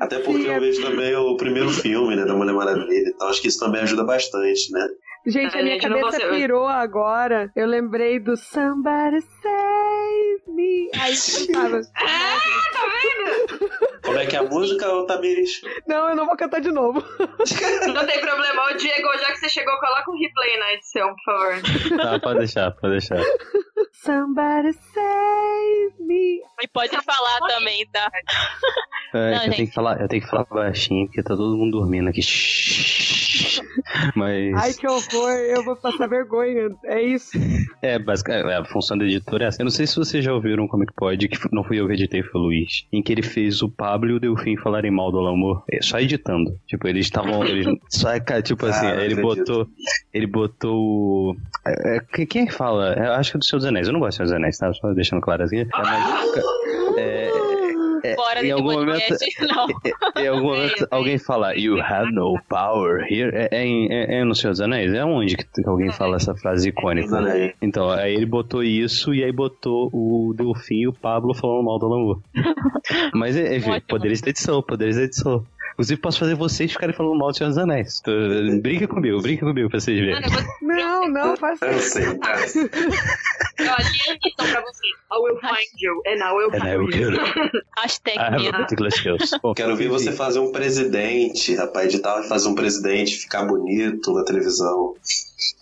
Até 0.00 0.18
porque 0.20 0.46
eu 0.46 0.60
vejo 0.60 0.82
também 0.82 1.14
o 1.14 1.36
primeiro 1.36 1.70
filme, 1.70 2.16
né, 2.16 2.24
da 2.24 2.34
Mulher 2.34 2.54
Maravilha. 2.54 3.12
Então, 3.14 3.28
acho 3.28 3.42
que 3.42 3.48
isso 3.48 3.60
também 3.60 3.82
ajuda 3.82 4.04
bastante, 4.04 4.72
né? 4.72 4.88
Gente, 5.26 5.54
a, 5.54 5.60
a 5.60 5.62
minha 5.62 5.78
gente 5.78 5.86
cabeça 5.86 6.28
pirou 6.28 6.66
agora. 6.66 7.50
Eu 7.54 7.66
lembrei 7.66 8.18
do 8.18 8.34
Somebody 8.38 9.20
Save 9.20 10.42
Me. 10.48 10.90
Aí 10.98 11.14
cantava. 11.46 11.80
Ah, 11.94 12.38
tá 12.72 12.80
vendo? 12.80 14.00
Como 14.02 14.18
é 14.18 14.24
que 14.24 14.30
que 14.30 14.36
a 14.36 14.42
música 14.44 14.88
ou 14.88 15.04
Tamiris? 15.04 15.60
Não, 15.86 16.08
eu 16.08 16.16
não 16.16 16.26
vou 16.30 16.36
cantar 16.36 16.60
de 16.60 16.70
novo. 16.70 17.00
Não 17.92 18.06
tem 18.06 18.20
problema. 18.20 18.64
Ô, 18.70 18.76
Diego, 18.76 19.08
já 19.18 19.32
que 19.32 19.38
você 19.38 19.48
chegou, 19.48 19.76
coloca 19.78 20.10
um 20.10 20.18
replay 20.18 20.58
na 20.58 20.72
edição, 20.74 21.14
por 21.14 21.24
favor. 21.24 21.96
Tá, 21.96 22.18
pode 22.20 22.38
deixar, 22.38 22.70
pode 22.72 22.92
deixar. 22.92 23.18
Somebody 24.04 24.72
save 24.72 25.94
me. 26.00 26.40
E 26.62 26.68
pode 26.72 26.96
falar 27.02 27.38
também, 27.48 27.86
tá? 27.92 28.10
É, 29.12 29.30
Não, 29.30 29.30
que 29.30 29.34
eu 29.34 29.44
gente. 29.46 29.56
tenho 29.56 29.68
que 29.68 29.74
falar, 29.74 30.00
eu 30.00 30.08
tenho 30.08 30.22
que 30.22 30.28
falar 30.28 30.44
baixinho, 30.50 31.06
porque 31.06 31.22
tá 31.22 31.36
todo 31.36 31.56
mundo 31.56 31.78
dormindo 31.78 32.08
aqui. 32.08 32.20
Mas. 34.14 34.54
Ai, 34.54 34.72
que 34.74 34.86
horror. 34.86 35.30
Eu 35.30 35.64
vou 35.64 35.76
passar 35.76 36.06
vergonha. 36.08 36.70
É 36.84 37.02
isso. 37.02 37.30
É, 37.82 37.98
basicamente, 37.98 38.52
a 38.52 38.64
função 38.64 38.96
do 38.96 39.04
editor 39.04 39.42
é 39.42 39.46
essa. 39.46 39.60
Eu 39.60 39.64
não 39.64 39.70
sei 39.70 39.86
se 39.86 39.96
vocês 39.96 40.24
já 40.24 40.32
ouviram 40.32 40.64
um 40.64 40.68
Comic 40.68 40.92
Pod, 40.94 41.28
que 41.28 41.38
não 41.52 41.64
fui 41.64 41.80
eu 41.80 41.86
que 41.86 41.94
editei, 41.94 42.22
foi 42.22 42.40
o 42.40 42.44
Luiz, 42.44 42.86
em 42.92 43.02
que 43.02 43.12
ele 43.12 43.22
fez 43.22 43.62
o 43.62 43.68
Pablo 43.68 44.10
e 44.10 44.14
o 44.14 44.20
Delfim 44.20 44.56
falarem 44.56 44.90
mal 44.90 45.10
do 45.10 45.18
Alamor, 45.18 45.62
é, 45.70 45.80
só 45.82 45.98
editando. 46.20 46.56
Tipo, 46.66 46.86
eles 46.88 47.06
estavam. 47.06 47.42
Eles, 47.50 47.66
só, 47.88 48.18
cara, 48.20 48.42
tipo 48.42 48.66
assim, 48.66 48.86
Ah, 48.86 49.02
ele 49.02 49.14
acredito. 49.14 49.22
botou. 49.22 49.66
Ele 50.12 50.26
botou. 50.26 51.36
é, 51.66 51.96
é, 51.96 52.00
quem- 52.12 52.26
quem 52.26 52.42
é 52.42 52.46
que 52.46 52.52
fala? 52.54 52.92
É, 52.92 53.06
acho 53.16 53.32
que 53.32 53.36
é 53.36 53.40
do 53.40 53.44
Senhor 53.44 53.58
dos 53.58 53.66
Anéis. 53.66 53.86
Eu 53.86 53.92
não 53.92 54.00
gosto 54.00 54.10
do 54.10 54.16
Senhor 54.16 54.26
dos 54.26 54.36
Anéis, 54.36 54.58
tá? 54.58 54.72
Só 54.72 54.92
deixando 54.92 55.20
claro 55.20 55.42
assim. 55.42 55.60
É, 55.60 55.66
mas, 55.72 56.36
é, 56.96 57.30
é, 58.02 58.14
Fora 58.14 58.44
em 58.46 58.50
algum 58.50 58.72
momento. 58.72 59.14
Em 60.16 60.26
algum 60.26 60.48
momento 60.48 60.86
alguém 60.90 61.18
fala 61.18 61.54
You 61.54 61.80
have 61.80 62.10
no 62.12 62.38
power 62.48 63.04
here. 63.10 63.30
É, 63.34 63.48
é, 63.52 63.66
é, 63.66 64.20
é 64.20 64.24
no 64.24 64.34
Senhor 64.34 64.52
dos 64.52 64.60
Anéis? 64.60 64.92
É 64.94 65.04
onde 65.04 65.36
que 65.36 65.44
alguém 65.66 65.90
fala 65.92 66.16
essa 66.16 66.34
frase 66.34 66.68
icônica? 66.70 67.16
Anéis. 67.16 67.52
Então, 67.60 67.90
aí 67.90 68.14
ele 68.14 68.26
botou 68.26 68.62
isso 68.62 69.14
e 69.14 69.22
aí 69.22 69.32
botou 69.32 69.90
o 69.92 70.32
Delfim 70.36 70.80
e 70.82 70.88
o 70.88 70.92
Pablo 70.92 71.34
falando 71.34 71.62
mal 71.64 71.78
do 71.78 71.86
Alamur. 71.86 72.20
Mas, 73.14 73.36
é, 73.36 73.56
enfim, 73.56 73.80
poderes 73.88 74.20
da 74.22 74.30
edição, 74.30 74.62
poderes 74.62 74.96
da 74.96 75.02
edição. 75.02 75.44
Inclusive, 75.80 76.00
posso 76.02 76.18
fazer 76.18 76.34
vocês 76.34 76.70
ficarem 76.72 76.94
falando 76.94 77.16
mal 77.16 77.30
do 77.30 77.36
Senhor 77.38 77.48
dos 77.48 77.56
Anéis. 77.56 78.00
Tô- 78.00 78.12
Brinca 78.60 78.86
comigo, 78.86 79.18
brinca 79.22 79.46
comigo 79.46 79.70
pra 79.70 79.80
vocês 79.80 79.98
verem. 79.98 80.12
Mano, 80.14 80.26
eu 80.26 80.30
vou 80.42 80.50
Não, 80.76 81.08
não, 81.08 81.36
faça 81.38 81.64
Eu 81.64 81.78
isso. 81.78 81.90
sei, 81.92 82.18
cara. 82.18 82.40
eu 82.44 83.72
ali 83.72 83.88
a 84.08 84.12
edição 84.12 84.46
pra 84.52 84.60
você. 84.60 84.86
I 85.12 85.18
will 85.18 85.38
find 85.40 85.80
you, 85.80 86.02
and 86.06 86.22
I 86.22 86.32
will 86.34 86.50
And 86.54 86.68
I 86.68 86.76
will 86.76 86.90
find 86.92 87.00
kill 87.00 87.14
you. 87.14 87.50
Hashtag 87.80 88.18
skills. 88.94 89.30
Bom, 89.42 89.54
Quero 89.54 89.74
ver 89.74 89.88
você 89.88 90.12
fazer 90.12 90.38
um 90.40 90.52
presidente, 90.52 91.54
rapaz, 91.56 91.86
editar 91.94 92.22
fazer 92.24 92.48
um 92.48 92.54
presidente 92.54 93.16
ficar 93.16 93.46
bonito 93.46 94.12
na 94.12 94.22
televisão. 94.24 94.94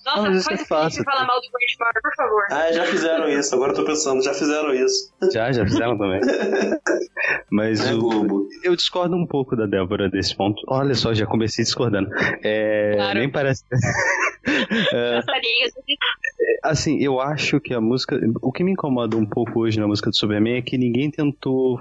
Nossa, 0.05 0.23
Não, 0.23 0.33
isso 0.33 0.45
faz 0.49 0.61
é 0.61 0.65
fácil, 0.65 1.05
falar 1.05 1.27
mal 1.27 1.41
do 1.41 1.47
Benchmark, 1.53 2.01
por 2.03 2.15
favor. 2.17 2.43
Ah, 2.51 2.73
já 2.73 2.85
fizeram 2.87 3.29
isso, 3.29 3.55
agora 3.55 3.73
eu 3.73 3.77
tô 3.77 3.85
pensando, 3.85 4.23
já 4.23 4.35
fizeram 4.35 4.75
isso. 4.75 5.13
Já, 5.33 5.53
já 5.53 5.65
fizeram 5.65 5.97
também. 5.97 6.21
Mas 7.51 7.81
É 7.87 7.95
o. 7.95 8.49
Eu 8.63 8.75
discordo 8.77 9.15
um 9.17 9.27
pouco 9.27 9.55
da 9.57 9.67
Débora 9.67 10.09
desse 10.09 10.37
ponto. 10.37 10.63
Olha 10.69 10.95
só, 10.95 11.13
já 11.15 11.27
comecei 11.27 11.65
discordando. 11.65 12.09
É, 12.43 12.95
Claro. 12.97 13.19
Nem 13.19 13.31
parece. 13.31 13.65
É. 14.95 15.21
assim, 16.63 16.99
eu 17.03 17.21
acho 17.21 17.61
que 17.61 17.75
a 17.75 17.81
música. 17.81 18.19
O 18.43 18.53
que 18.53 18.63
me 18.63 18.73
incomoda 18.73 19.17
um 19.17 19.27
pouco 19.27 19.61
hoje 19.61 19.79
na 19.79 19.87
música 19.87 20.11
do 20.11 20.17
Superman 20.17 20.59
é 20.59 20.63
que 20.63 20.79
ninguém 20.79 21.11
tentou 21.11 21.81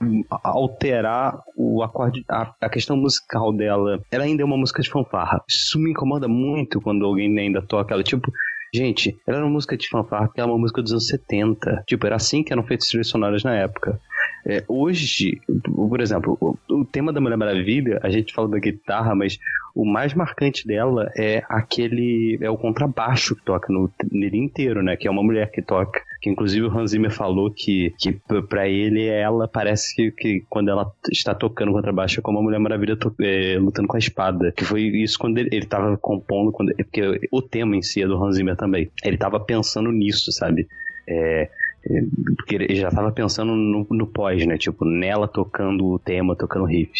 hum, 0.00 0.24
alterar 0.30 1.42
o 1.56 1.82
acorde, 1.82 2.24
a, 2.28 2.54
a 2.60 2.68
questão 2.68 2.96
musical 2.96 3.52
dela. 3.52 4.00
Ela 4.10 4.24
ainda 4.24 4.42
é 4.42 4.44
uma 4.44 4.56
música 4.56 4.82
de 4.82 4.90
fanfarra. 4.90 5.42
Isso 5.48 5.78
me 5.78 5.90
incomoda 5.90 6.28
muito 6.28 6.80
quando 6.80 7.04
alguém 7.04 7.36
ainda 7.38 7.62
toca 7.62 7.94
ela. 7.94 8.02
Tipo. 8.02 8.32
Gente, 8.72 9.18
ela 9.26 9.38
era 9.38 9.46
uma 9.46 9.52
música 9.52 9.76
de 9.76 9.88
fanfarra 9.88 10.26
porque 10.26 10.40
ela 10.40 10.50
é 10.50 10.52
uma 10.52 10.60
música 10.60 10.82
dos 10.82 10.92
anos 10.92 11.06
70. 11.08 11.84
Tipo, 11.86 12.06
era 12.06 12.16
assim 12.16 12.42
que 12.42 12.52
eram 12.52 12.62
feitas 12.62 12.88
trilhas 12.88 13.08
sonoras 13.08 13.42
na 13.42 13.54
época. 13.54 13.98
É, 14.46 14.64
hoje, 14.68 15.40
por 15.74 16.00
exemplo, 16.00 16.36
o, 16.40 16.56
o 16.70 16.84
tema 16.84 17.12
da 17.12 17.20
Mulher 17.20 17.36
Maravilha, 17.36 18.00
a 18.02 18.10
gente 18.10 18.32
fala 18.32 18.48
da 18.48 18.58
guitarra, 18.58 19.14
mas 19.14 19.38
o 19.74 19.84
mais 19.84 20.14
marcante 20.14 20.66
dela 20.66 21.10
é 21.16 21.42
aquele. 21.48 22.38
é 22.40 22.50
o 22.50 22.56
contrabaixo 22.56 23.36
que 23.36 23.44
toca 23.44 23.72
no, 23.72 23.90
nele 24.10 24.38
inteiro, 24.38 24.82
né? 24.82 24.96
Que 24.96 25.08
é 25.08 25.10
uma 25.10 25.22
mulher 25.22 25.50
que 25.50 25.62
toca. 25.62 26.02
Que 26.20 26.28
inclusive 26.30 26.66
o 26.66 26.70
Hans 26.76 26.90
Zimmer 26.90 27.10
falou 27.12 27.50
que, 27.50 27.94
que 27.98 28.12
p- 28.12 28.42
pra 28.42 28.68
ele 28.68 29.06
ela 29.06 29.46
parece 29.46 29.94
que, 29.94 30.10
que 30.10 30.44
quando 30.48 30.68
ela 30.68 30.90
está 31.12 31.34
tocando 31.34 31.72
contrabaixo 31.72 32.18
é 32.18 32.22
como 32.22 32.38
a 32.38 32.42
Mulher 32.42 32.58
Maravilha 32.58 32.98
é, 33.20 33.56
lutando 33.58 33.86
com 33.86 33.96
a 33.96 34.00
espada. 34.00 34.52
Que 34.52 34.64
foi 34.64 34.82
isso 34.82 35.18
quando 35.18 35.38
ele, 35.38 35.48
ele 35.52 35.66
tava 35.66 35.96
compondo, 35.96 36.50
quando, 36.50 36.74
porque 36.74 37.20
o 37.30 37.40
tema 37.40 37.76
em 37.76 37.82
si 37.82 38.02
é 38.02 38.06
do 38.06 38.22
Hans 38.22 38.36
Zimmer 38.36 38.56
também. 38.56 38.90
Ele 39.04 39.16
tava 39.16 39.38
pensando 39.38 39.92
nisso, 39.92 40.32
sabe? 40.32 40.66
É, 41.08 41.48
é, 41.86 42.00
porque 42.36 42.56
ele 42.56 42.74
já 42.74 42.90
tava 42.90 43.12
pensando 43.12 43.54
no, 43.54 43.86
no 43.88 44.06
pós, 44.06 44.44
né? 44.44 44.58
Tipo, 44.58 44.84
nela 44.84 45.28
tocando 45.28 45.86
o 45.86 45.98
tema, 45.98 46.34
tocando 46.34 46.62
o 46.64 46.66
riff. 46.66 46.92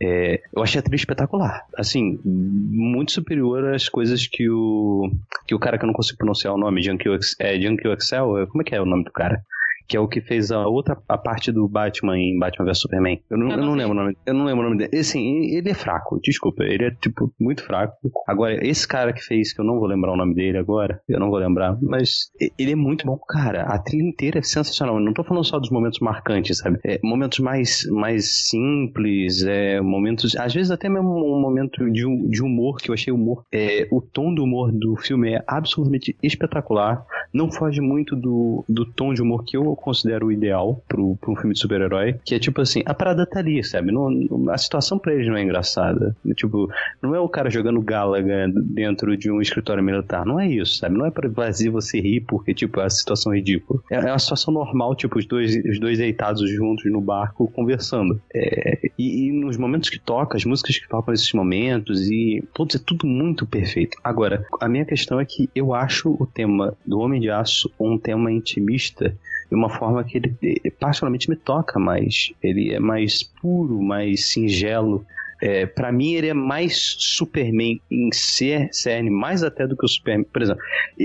É, 0.00 0.40
eu 0.54 0.62
achei 0.62 0.78
a 0.78 0.82
trilha 0.82 0.96
espetacular. 0.96 1.66
Assim, 1.76 2.20
muito 2.24 3.12
superior 3.12 3.74
às 3.74 3.88
coisas 3.88 4.26
que 4.26 4.48
o. 4.48 5.10
que 5.46 5.54
o 5.54 5.58
cara 5.58 5.76
que 5.78 5.84
eu 5.84 5.88
não 5.88 5.94
consigo 5.94 6.18
pronunciar 6.18 6.54
o 6.54 6.58
nome, 6.58 6.82
Junkie 6.82 7.08
é, 7.40 7.60
Junkie 7.60 7.88
Excel, 7.88 8.46
como 8.48 8.62
é 8.62 8.64
que 8.64 8.74
é 8.74 8.80
o 8.80 8.86
nome 8.86 9.04
do 9.04 9.12
cara? 9.12 9.44
Que 9.88 9.96
é 9.96 10.00
o 10.00 10.06
que 10.06 10.20
fez 10.20 10.52
a 10.52 10.66
outra 10.66 10.98
a 11.08 11.16
parte 11.18 11.50
do 11.50 11.66
Batman 11.66 12.18
em 12.18 12.38
Batman 12.38 12.66
vs 12.66 12.78
Superman. 12.80 13.20
Eu 13.30 13.38
não, 13.38 13.46
Eu 13.46 13.52
eu 13.52 13.56
não 13.56 13.64
não 13.66 13.72
sei. 13.72 13.82
lembro 13.82 13.96
o 13.98 14.00
nome. 14.02 14.16
Eu 14.26 14.34
não 14.34 14.44
lembro 14.44 14.60
o 14.66 14.68
nome 14.70 14.78
dele. 14.78 14.98
Assim, 14.98 15.46
ele 15.56 15.70
é 15.70 15.74
fraco, 15.74 16.20
desculpa. 16.22 16.62
Ele 16.64 16.84
é, 16.84 16.90
tipo, 16.90 17.32
muito 17.40 17.64
fraco. 17.64 17.94
Agora, 18.26 18.64
esse 18.66 18.86
cara 18.86 19.12
que 19.12 19.22
fez, 19.22 19.52
que 19.52 19.60
eu 19.60 19.64
não 19.64 19.78
vou 19.78 19.86
lembrar 19.88 20.12
o 20.12 20.16
nome 20.16 20.34
dele 20.34 20.58
agora, 20.58 21.00
eu 21.08 21.18
não 21.18 21.30
vou 21.30 21.38
lembrar, 21.38 21.76
mas 21.80 22.30
ele 22.58 22.72
é 22.72 22.76
muito 22.76 23.06
bom, 23.06 23.18
cara. 23.28 23.62
A 23.62 23.78
trilha 23.78 24.02
inteira 24.06 24.38
é 24.38 24.42
sensacional. 24.42 24.96
Eu 24.96 25.04
não 25.04 25.12
tô 25.12 25.24
falando 25.24 25.44
só 25.44 25.58
dos 25.58 25.70
momentos 25.70 26.00
marcantes, 26.00 26.58
sabe? 26.58 26.78
É, 26.84 27.00
momentos 27.02 27.38
mais, 27.38 27.86
mais 27.90 28.48
simples, 28.48 29.42
é, 29.44 29.80
momentos. 29.80 30.36
Às 30.36 30.52
vezes 30.54 30.70
até 30.70 30.88
mesmo 30.88 31.08
um 31.08 31.40
momento 31.40 31.90
de, 31.90 32.04
de 32.28 32.42
humor, 32.42 32.76
que 32.78 32.90
eu 32.90 32.94
achei 32.94 33.12
humor. 33.12 33.44
É, 33.52 33.88
o 33.90 34.00
tom 34.00 34.34
do 34.34 34.44
humor 34.44 34.70
do 34.72 34.96
filme 34.96 35.32
é 35.32 35.42
absolutamente 35.46 36.16
espetacular. 36.22 37.04
Não 37.32 37.50
foge 37.50 37.80
muito 37.80 38.16
do, 38.16 38.64
do 38.68 38.84
tom 38.84 39.14
de 39.14 39.22
humor 39.22 39.44
que 39.44 39.56
eu 39.56 39.76
considero 39.82 40.26
o 40.26 40.32
ideal 40.32 40.82
pro 40.88 41.18
um 41.26 41.36
filme 41.36 41.54
de 41.54 41.60
super-herói. 41.60 42.16
Que 42.24 42.34
é 42.34 42.38
tipo 42.38 42.60
assim, 42.60 42.82
a 42.84 42.94
parada 42.94 43.26
tá 43.26 43.38
ali, 43.38 43.62
sabe? 43.62 43.92
Não, 43.92 44.08
a 44.50 44.58
situação 44.58 44.98
pra 44.98 45.14
eles 45.14 45.26
não 45.26 45.36
é 45.36 45.42
engraçada. 45.42 46.16
Tipo, 46.34 46.70
não 47.02 47.14
é 47.14 47.20
o 47.20 47.28
cara 47.28 47.50
jogando 47.50 47.80
Galaga 47.80 48.48
dentro 48.54 49.16
de 49.16 49.30
um 49.30 49.40
escritório 49.40 49.82
militar. 49.82 50.24
Não 50.26 50.38
é 50.38 50.48
isso, 50.48 50.76
sabe? 50.76 50.96
Não 50.96 51.06
é 51.06 51.10
pra 51.10 51.30
fazer 51.30 51.70
você 51.70 52.00
rir 52.00 52.20
porque, 52.20 52.54
tipo, 52.54 52.80
a 52.80 52.90
situação 52.90 53.32
é 53.32 53.36
ridícula. 53.36 53.80
É, 53.90 53.96
é 53.96 54.12
uma 54.12 54.18
situação 54.18 54.52
normal, 54.52 54.94
tipo, 54.94 55.18
os 55.18 55.26
dois, 55.26 55.54
os 55.64 55.78
dois 55.78 55.98
deitados 55.98 56.48
juntos 56.50 56.90
no 56.90 57.00
barco 57.00 57.50
conversando. 57.54 58.20
É, 58.34 58.90
e, 58.98 59.28
e 59.28 59.32
nos 59.32 59.56
momentos 59.56 59.88
que 59.88 59.98
toca, 59.98 60.36
as 60.36 60.44
músicas 60.44 60.78
que 60.78 60.88
tocam 60.88 61.12
nesses 61.12 61.32
momentos, 61.32 62.10
e 62.10 62.42
todos 62.52 62.76
é 62.76 62.78
tudo 62.78 63.06
muito 63.06 63.46
perfeito. 63.46 63.96
Agora, 64.02 64.44
a 64.60 64.68
minha 64.68 64.84
questão 64.84 65.20
é 65.20 65.24
que 65.24 65.48
eu 65.54 65.74
acho 65.74 66.16
o 66.18 66.26
tema 66.26 66.76
do 66.86 66.98
Homem 66.98 67.20
de 67.20 67.30
Aço 67.30 67.70
um 67.78 67.98
tema 67.98 68.30
intimista 68.30 69.14
de 69.48 69.54
uma 69.54 69.70
forma 69.70 70.04
que 70.04 70.18
ele, 70.18 70.36
eh, 70.42 70.70
particularmente 70.70 71.30
me 71.30 71.36
toca 71.36 71.78
mais. 71.78 72.32
Ele 72.42 72.72
é 72.72 72.78
mais 72.78 73.22
puro, 73.22 73.80
mais 73.82 74.26
singelo. 74.26 75.04
É, 75.40 75.66
para 75.66 75.92
mim, 75.92 76.14
ele 76.14 76.28
é 76.28 76.34
mais 76.34 76.96
Superman 76.98 77.80
em 77.90 78.10
ser 78.12 78.68
cerne, 78.72 79.08
mais 79.10 79.42
até 79.42 79.66
do 79.66 79.76
que 79.76 79.84
o 79.84 79.88
Superman. 79.88 80.24
Por 80.32 80.42
exemplo, 80.42 80.62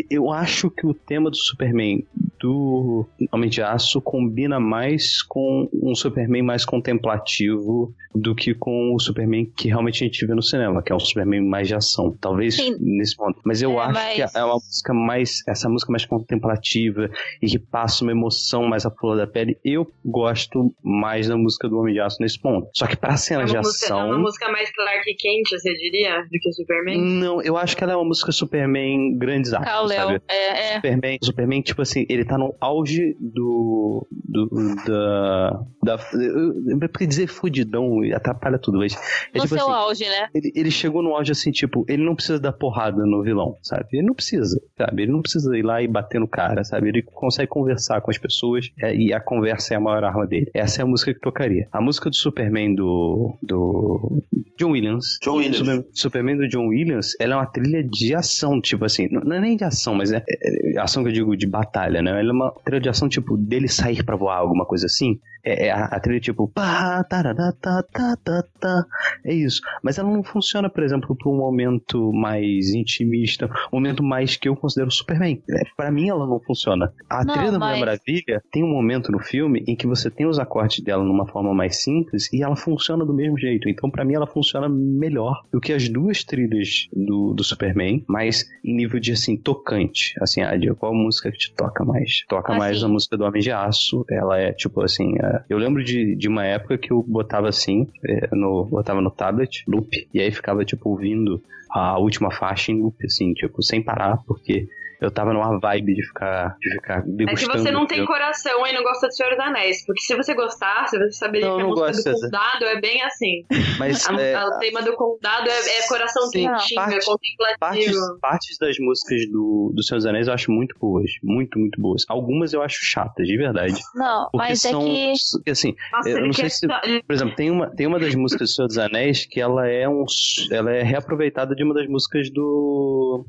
eu 0.10 0.32
acho 0.32 0.70
que 0.72 0.86
o 0.88 0.94
tema 0.94 1.30
do 1.30 1.36
Superman 1.38 2.04
do 2.40 3.06
Homem 3.32 3.50
de 3.50 3.62
Aço 3.62 4.02
combina 4.02 4.60
mais 4.60 5.22
com 5.22 5.70
um 5.74 5.96
Superman 5.96 6.42
mais 6.44 6.66
contemplativo 6.66 7.94
do 8.14 8.36
que 8.36 8.54
com 8.54 8.94
o 8.94 9.00
Superman 9.00 9.46
que 9.56 9.70
realmente 9.70 10.04
a 10.04 10.08
gente 10.08 10.26
vê 10.26 10.36
no 10.36 10.42
cinema, 10.44 10.84
que 10.84 10.92
é 10.92 10.96
um 10.96 11.00
Superman 11.00 11.42
mais 11.42 11.68
de 11.68 11.74
ação. 11.76 12.16
Talvez 12.20 12.56
Sim. 12.56 12.76
nesse 12.80 13.16
ponto. 13.16 13.40
Mas 13.44 13.62
eu 13.62 13.72
É, 13.74 13.78
acho 13.86 13.94
mas- 13.94 14.32
que 14.32 14.38
é 14.38 14.44
uma 14.44 14.54
música 14.56 14.94
mais. 14.94 15.42
Essa 15.48 15.70
música 15.70 15.92
mais 15.92 16.06
contemplativa 16.06 17.10
e 17.42 17.48
que 17.48 17.58
passa 17.58 18.04
uma 18.04 18.12
emoção 18.12 18.68
mais 18.68 18.86
à 18.86 18.92
flor 18.92 19.18
da 19.18 19.26
pele. 19.26 19.58
Eu 19.64 19.92
gosto 20.06 20.74
mais 20.84 21.28
da 21.28 21.36
música 21.38 21.68
do 21.68 21.80
Homem 21.80 21.94
de 21.94 22.00
Aço 22.02 22.18
nesse 22.22 22.40
ponto. 22.40 22.68
Só 22.74 22.86
que 22.88 22.96
pra 22.96 23.14
É 23.14 23.18
cena 23.18 23.46
de 23.46 23.52
uma, 23.54 23.62
música, 23.62 23.86
é 23.86 23.88
ação. 23.88 24.12
Música 24.24 24.52
mais 24.52 24.72
Clark 24.72 25.16
Kent, 25.16 25.50
você 25.50 25.74
diria, 25.74 26.22
do 26.24 26.40
que 26.40 26.50
o 26.50 26.54
Superman? 26.54 27.02
Não, 27.02 27.42
eu 27.42 27.58
acho 27.58 27.76
que 27.76 27.84
ela 27.84 27.94
é 27.94 27.96
uma 27.96 28.06
música 28.06 28.32
Superman 28.32 29.18
grandes 29.18 29.54
atos, 29.54 29.68
Kal-El. 29.68 30.08
sabe? 30.08 30.22
É, 30.28 30.50
é. 30.50 30.76
Superman, 30.76 31.18
Superman, 31.22 31.62
tipo 31.62 31.82
assim, 31.82 32.06
ele 32.10 32.26
tá 32.26 32.38
no 32.38 32.56
auge 32.60 33.16
do. 33.20 34.08
do 34.12 34.76
da. 34.86 35.64
da 35.84 36.00
eu, 36.14 36.54
eu, 36.70 36.80
porque 36.90 37.06
dizer 37.06 37.28
fudidão 37.28 38.02
atrapalha 38.16 38.58
tudo, 38.58 38.78
mas. 38.78 38.94
É 39.34 39.38
No 39.38 39.44
tipo 39.44 39.56
seu 39.56 39.70
assim, 39.70 39.74
auge, 39.74 40.06
né? 40.06 40.30
ele, 40.34 40.52
ele 40.56 40.72
chegou 40.72 41.02
no 41.02 41.16
auge 41.16 41.32
assim, 41.32 41.52
tipo, 41.52 41.86
ele 41.88 42.04
não 42.04 42.16
precisa 42.16 42.40
dar 42.40 42.54
porrada 42.54 43.06
no 43.06 43.24
vilão, 43.24 43.58
sabe? 43.62 43.86
Ele 43.94 44.08
não 44.08 44.14
precisa, 44.14 44.62
sabe? 44.78 45.04
Ele 45.04 45.12
não 45.12 45.22
precisa 45.22 45.56
ir 45.58 45.64
lá 45.64 45.82
e 45.82 45.88
bater 45.88 46.20
no 46.20 46.28
cara, 46.28 46.64
sabe? 46.64 46.90
Ele 46.90 47.02
consegue 47.02 47.48
conversar 47.48 48.02
com 48.02 48.12
as 48.12 48.18
pessoas 48.18 48.72
é, 48.82 48.96
e 48.96 49.14
a 49.14 49.20
conversa 49.20 49.74
é 49.74 49.78
a 49.78 49.80
maior 49.80 50.04
arma 50.04 50.26
dele. 50.26 50.50
Essa 50.54 50.82
é 50.82 50.84
a 50.84 50.88
música 50.88 51.14
que 51.14 51.20
tocaria. 51.20 51.68
A 51.72 51.82
música 51.82 52.10
do 52.10 52.16
Superman 52.16 52.76
do. 52.76 53.38
do. 53.42 54.13
John 54.58 54.72
Williams. 54.72 55.18
John 55.24 55.38
Williams. 55.38 55.58
Super- 55.58 55.86
Superman 55.94 56.38
do 56.38 56.48
John 56.48 56.68
Williams, 56.68 57.16
ela 57.20 57.34
é 57.34 57.38
uma 57.38 57.46
trilha 57.46 57.84
de 57.84 58.14
ação, 58.16 58.62
tipo 58.62 58.86
assim, 58.86 59.08
não 59.10 59.36
é 59.36 59.40
nem 59.42 59.58
de 59.58 59.64
ação, 59.64 59.96
mas 59.96 60.12
é, 60.12 60.24
é- 60.30 60.80
ação 60.80 61.04
que 61.04 61.10
eu 61.10 61.14
digo 61.14 61.36
de 61.36 61.48
batalha, 61.48 62.02
né? 62.02 62.12
Ela 62.12 62.30
é 62.30 62.34
uma 62.34 62.52
trilha 62.64 62.82
de 62.82 62.90
ação, 62.90 63.10
tipo, 63.10 63.36
dele 63.38 63.68
sair 63.68 64.04
pra 64.04 64.16
voar, 64.16 64.38
alguma 64.38 64.66
coisa 64.66 64.86
assim. 64.86 65.20
É, 65.46 65.68
é 65.68 65.72
a, 65.72 65.86
a 65.86 66.00
trilha 66.00 66.22
tipo. 66.22 66.48
Pá, 66.48 67.04
tarará, 67.04 67.52
tá, 67.60 67.84
tá, 67.92 68.16
tá, 68.24 68.44
tá. 68.62 68.86
É 69.26 69.34
isso. 69.34 69.60
Mas 69.84 69.98
ela 69.98 70.10
não 70.10 70.24
funciona, 70.24 70.70
por 70.70 70.82
exemplo, 70.84 71.14
pra 71.18 71.30
um 71.30 71.36
momento 71.36 72.14
mais 72.14 72.74
intimista, 72.74 73.48
um 73.72 73.76
momento 73.78 74.02
mais 74.02 74.38
que 74.38 74.48
eu 74.48 74.56
considero 74.56 74.90
Superman. 74.90 75.42
É, 75.50 75.64
pra 75.76 75.92
mim 75.92 76.08
ela 76.08 76.26
não 76.26 76.40
funciona. 76.40 76.94
A 77.10 77.26
Não, 77.26 77.34
trilha 77.34 77.52
da 77.52 77.60
mas- 77.60 77.78
Mulher 77.78 77.86
Maravilha 77.98 78.42
tem 78.54 78.64
um 78.64 78.70
momento 78.72 79.12
no 79.12 79.20
filme 79.20 79.62
em 79.68 79.76
que 79.76 79.86
você 79.86 80.10
tem 80.10 80.26
os 80.26 80.40
acordes 80.40 80.82
dela 80.82 81.04
numa 81.04 81.28
forma 81.28 81.54
mais 81.54 81.84
simples 81.84 82.32
e 82.32 82.42
ela 82.42 82.56
funciona 82.56 83.06
do 83.06 83.14
mesmo 83.14 83.38
jeito. 83.38 83.68
Então, 83.68 83.92
pra 83.92 84.03
mim, 84.04 84.14
ela 84.14 84.28
funciona 84.28 84.68
melhor 84.70 85.44
do 85.52 85.60
que 85.60 85.74
as 85.74 85.88
duas 85.90 86.24
trilhas 86.24 86.88
do, 86.94 87.34
do 87.34 87.44
Superman, 87.44 88.04
mas 88.08 88.50
em 88.64 88.76
nível 88.76 89.00
de 89.00 89.12
assim, 89.12 89.38
tocante. 89.38 90.14
Assim, 90.22 90.42
de 90.60 90.74
qual 90.76 90.94
música 90.94 91.32
que 91.32 91.38
te 91.38 91.54
toca 91.54 91.84
mais? 91.84 92.24
Toca 92.28 92.54
Ah, 92.54 92.58
mais 92.58 92.84
a 92.84 92.88
música 92.88 93.18
do 93.18 93.24
Homem 93.24 93.42
de 93.42 93.52
Aço. 93.52 94.06
Ela 94.10 94.40
é 94.40 94.52
tipo 94.54 94.82
assim. 94.82 95.16
é, 95.20 95.44
eu 95.50 95.58
lembro 95.58 95.84
de, 95.84 96.16
de 96.16 96.28
uma 96.28 96.46
época 96.46 96.78
que 96.78 96.92
eu 96.92 97.04
botava 97.04 97.50
assim, 97.50 97.88
é, 98.06 98.30
no, 98.36 98.66
botava 98.66 99.02
no 99.02 99.12
tablet, 99.12 99.64
loop, 99.68 100.08
e 100.14 100.20
aí 100.20 100.32
ficava 100.32 100.64
tipo 100.66 100.90
ouvindo 100.90 101.42
a 101.70 101.98
última 101.98 102.32
faixa 102.32 102.72
em 102.72 102.82
loop, 102.82 103.04
assim, 103.06 103.34
tipo, 103.34 103.64
sem 103.64 103.82
parar, 103.82 104.18
porque 104.28 104.68
eu 105.04 105.12
tava 105.12 105.34
numa 105.34 105.60
vibe 105.60 105.94
de 105.96 106.06
ficar, 106.08 106.56
de 106.60 106.72
ficar 106.76 107.00
É 107.00 107.02
que 107.04 107.12
degustando. 107.12 107.60
você 107.60 107.72
não 107.72 107.86
tem 107.86 107.98
filme. 108.00 108.08
coração 108.08 108.66
e 108.66 108.74
não 108.74 108.84
gosta 108.84 109.08
de 109.08 109.16
Senhor 109.16 109.30
dos 109.36 109.40
Anéis. 109.40 109.86
Porque 109.86 110.02
se 110.02 110.16
você 110.16 110.34
gostasse, 110.34 110.98
você 110.98 111.12
saberia 111.12 111.48
Não, 111.48 111.56
que 111.58 111.62
a 111.62 111.64
não 111.66 111.70
música 111.72 111.88
gosto 111.92 112.10
do 112.12 112.20
condado 112.32 112.66
é 112.66 112.82
bem 112.82 113.02
assim. 113.04 113.46
Mas 113.78 114.08
A, 114.10 114.14
é, 114.22 114.46
o 114.46 114.58
tema 114.60 114.82
do 114.82 114.94
condado 114.96 115.50
é, 115.50 115.80
é 115.80 115.88
coração 115.88 116.24
Sim, 116.28 116.48
quentinho, 116.48 116.80
é 116.82 116.86
parte- 116.86 117.06
contemplativo. 117.06 117.58
partes, 117.60 118.20
partes 118.22 118.58
das 118.58 118.76
músicas 118.80 119.30
do, 119.32 119.72
do 119.76 119.84
Senhor 119.84 119.98
dos 119.98 120.06
Anéis 120.06 120.28
eu 120.28 120.34
acho 120.34 120.52
muito 120.52 120.76
boas. 120.80 121.12
Muito, 121.24 121.60
muito 121.60 121.80
boas. 121.82 122.04
Algumas 122.08 122.54
eu 122.54 122.62
acho 122.62 122.78
chatas, 122.84 123.28
de 123.28 123.38
verdade. 123.38 123.74
Não, 123.96 124.24
Porque 124.32 124.38
mas 124.38 124.62
são. 124.62 124.82
é 124.82 125.14
que. 125.44 125.50
assim, 125.52 125.76
Nossa, 125.92 126.10
eu 126.10 126.26
não 126.26 126.34
sei 126.34 126.50
se- 126.50 126.68
Por 126.68 127.14
exemplo, 127.14 127.36
tem 127.36 127.52
uma, 127.52 127.70
tem 127.76 127.88
uma 127.88 128.00
das 128.00 128.16
músicas 128.16 128.50
do 128.50 128.54
Senhor 128.56 128.68
dos 128.68 128.78
Anéis 128.78 129.26
que 129.26 129.40
ela 129.42 129.68
é 129.68 129.88
um. 129.90 130.06
Ela 130.52 130.72
é 130.72 130.82
reaproveitada 130.84 131.54
de 131.56 131.64
uma 131.64 131.74
das 131.74 131.88
músicas 131.88 132.30
do. 132.32 133.26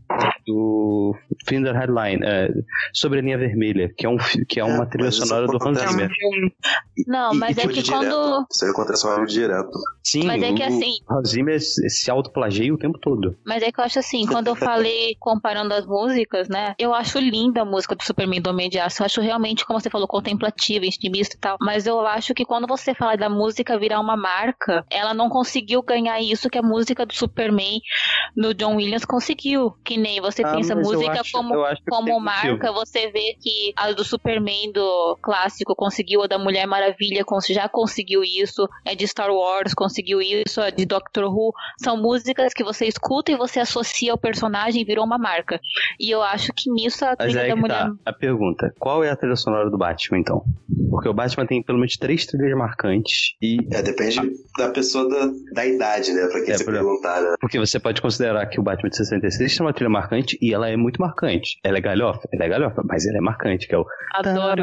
do 0.47 1.15
Headline, 1.73 2.21
é, 2.25 2.49
sobre 2.93 3.19
a 3.19 3.23
linha 3.23 3.39
vermelha, 3.39 3.93
que 3.97 4.07
é, 4.07 4.09
um, 4.09 4.17
que 4.49 4.61
é 4.61 4.65
uma 4.65 4.85
É, 4.85 4.87
trilha 4.87 5.11
sonora 5.11 5.47
do 5.47 5.57
Hans 5.63 5.79
Zimmer. 5.79 6.11
Não, 7.07 7.35
E- 7.35 7.39
mas 7.39 7.57
e 7.57 7.61
é 7.61 7.65
foi 7.65 7.73
que 7.73 7.83
direto. 7.83 8.01
quando. 8.11 8.47
Isso 8.53 8.65
aí 8.65 8.71
acontece 8.71 9.07
mais 9.07 9.33
direto. 9.33 9.71
Sim, 10.03 10.25
Mas 10.27 10.43
é 10.43 10.53
que 10.53 10.63
o- 10.63 10.67
assim- 10.67 10.99
o 11.09 11.15
Hans 11.15 11.31
Zimmer 11.31 11.61
se 11.61 12.11
autoplageia 12.11 12.73
o 12.73 12.79
tempo 12.79 12.99
todo. 12.99 13.37
Mas 13.45 13.63
é 13.63 13.73
que 13.73 13.81
eu 13.81 13.85
acho 13.85 13.99
assim, 13.99 14.27
quando 14.27 14.49
eu 14.49 14.55
falei 14.55 15.17
comparando 15.19 15.75
as 15.75 15.87
músicas, 15.87 16.49
né? 16.49 16.75
Eu 16.79 16.95
acho 16.95 17.19
linda 17.19 17.63
a 17.63 17.65
música 17.65 17.95
do 17.95 18.03
Superman 18.03 18.41
do 18.41 18.51
Homem 18.51 18.69
de 18.69 18.79
Aço. 18.79 19.03
Eu 19.03 19.07
acho 19.07 19.21
realmente, 19.21 19.65
como 19.67 19.81
você 19.81 19.91
falou, 19.91 20.07
contemplativa, 20.07 20.85
intimista 20.87 21.37
e 21.37 21.39
tal. 21.39 21.57
Mas 21.61 21.87
eu 21.87 22.01
acho 22.07 22.35
que 22.35 22.45
quando 22.45 22.67
você 22.67 22.95
fala 22.95 23.17
da 23.17 23.29
música 23.29 23.79
virar 23.79 24.01
uma 24.01 24.17
marca, 24.17 24.85
ela 24.91 25.15
não 25.15 25.29
conseguiu 25.29 25.83
ganhar 25.83 26.21
isso 26.21 26.49
que 26.51 26.59
a 26.59 26.63
música 26.63 27.05
do 27.07 27.15
Superman 27.15 27.81
no 28.37 28.55
John 28.55 28.77
Williams 28.77 29.05
conseguiu. 29.05 29.73
Que 29.85 29.97
nem 29.97 30.21
você 30.21 30.43
Ah, 30.45 30.53
pensa 30.53 30.75
música 30.77 31.21
como 31.33 31.54
como 31.89 32.19
marca, 32.21 32.73
você 32.73 33.11
vê 33.11 33.35
que 33.41 33.73
a 33.77 33.93
do 33.93 34.05
Superman 34.05 34.73
do 34.73 35.19
clássico 35.23 35.75
conseguiu, 35.75 36.23
a 36.23 36.27
da 36.27 36.39
Mulher 36.39 36.67
Maravilha 36.67 37.25
já 37.51 37.69
conseguiu 37.69 38.23
isso, 38.25 38.69
a 38.87 38.95
de 38.95 39.07
Star 39.07 39.31
Wars 39.31 39.75
conseguiu 39.75 40.21
isso, 40.21 40.61
a 40.61 40.71
de 40.71 40.85
Doctor 40.85 41.25
Who. 41.25 41.53
São 41.83 41.97
músicas 41.97 42.53
que 42.55 42.65
você 42.65 42.87
escuta 42.87 43.33
e 43.33 43.37
você 43.37 43.61
associa 43.61 44.13
ao 44.13 44.19
personagem 44.19 44.83
e 44.83 44.85
virou 44.85 45.05
uma 45.05 45.19
marca. 45.19 45.61
E 46.01 46.11
eu 46.11 46.23
acho 46.23 46.53
que 46.55 46.71
nisso 46.71 47.05
a 47.05 47.09
Mas 47.19 47.19
trilha 47.19 47.43
aí 47.43 47.49
da 47.49 47.55
que 47.55 47.61
Mulher. 47.61 47.75
tá. 47.75 47.93
A 48.07 48.13
pergunta: 48.13 48.73
qual 48.79 49.03
é 49.05 49.11
a 49.11 49.17
trilha 49.17 49.37
sonora 49.37 49.71
do 49.71 49.79
Batman, 49.79 50.19
então? 50.19 50.43
Porque 50.91 51.09
o 51.09 51.15
Batman 51.15 51.47
tem 51.47 51.63
pelo 51.63 51.79
menos 51.79 51.95
três 51.97 52.25
trilhas 52.27 52.57
marcantes. 52.57 53.35
E 53.43 53.57
É, 53.73 53.83
depende 53.83 54.21
da 54.59 54.69
pessoa 54.71 55.09
da, 55.09 55.31
da 55.53 55.67
idade, 55.67 56.13
né? 56.13 56.27
Pra 56.31 56.41
quem 56.43 56.55
É, 56.55 56.59
você 56.59 56.65
por- 56.65 56.73
perguntar, 56.75 57.21
né? 57.21 57.35
Porque 57.41 57.59
você 57.59 57.79
pode 57.81 58.01
considerar 58.01 58.47
que 58.47 58.61
o 58.61 58.63
Batman 58.63 58.89
de 58.91 58.97
66 58.97 59.57
tem 59.57 59.67
uma 59.67 59.73
trilha 59.73 59.91
marcante 59.91 60.39
e 60.41 60.53
ela 60.55 60.69
é 60.69 60.77
muito 60.77 61.01
marcante. 61.01 61.34
Ela 61.63 61.79
é 61.79 61.81
galhofa? 61.81 62.29
Ela 62.33 62.45
é 62.45 62.49
galhofa, 62.49 62.83
mas 62.85 63.07
ela 63.07 63.19
é 63.19 63.21
marcante, 63.21 63.67
que 63.69 63.75
é 63.75 63.79
o. 63.79 63.87
Adoro. 64.15 64.63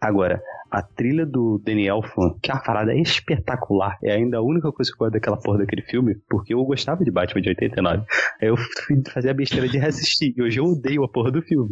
Agora, 0.00 0.40
a 0.70 0.82
trilha 0.82 1.24
do 1.26 1.60
Danny 1.64 1.86
Elfman, 1.88 2.34
que 2.42 2.50
é 2.50 2.54
uma 2.54 2.62
parada 2.62 2.94
espetacular, 2.94 3.96
é 4.02 4.12
ainda 4.12 4.38
a 4.38 4.42
única 4.42 4.70
coisa 4.72 4.90
que 4.90 4.96
eu 4.96 4.98
gosto 5.06 5.12
daquela 5.14 5.36
porra 5.36 5.58
daquele 5.58 5.82
filme, 5.82 6.16
porque 6.28 6.54
eu 6.54 6.62
gostava 6.64 7.04
de 7.04 7.10
Batman 7.10 7.40
de 7.42 7.48
89. 7.50 8.02
Aí 8.40 8.48
eu 8.48 8.56
fui 8.56 9.02
fazer 9.12 9.30
a 9.30 9.34
besteira 9.34 9.68
de 9.68 9.78
reassistir, 9.78 10.34
e 10.36 10.42
hoje 10.42 10.58
eu 10.60 10.64
odeio 10.66 11.04
a 11.04 11.08
porra 11.08 11.30
do 11.30 11.42
filme. 11.42 11.70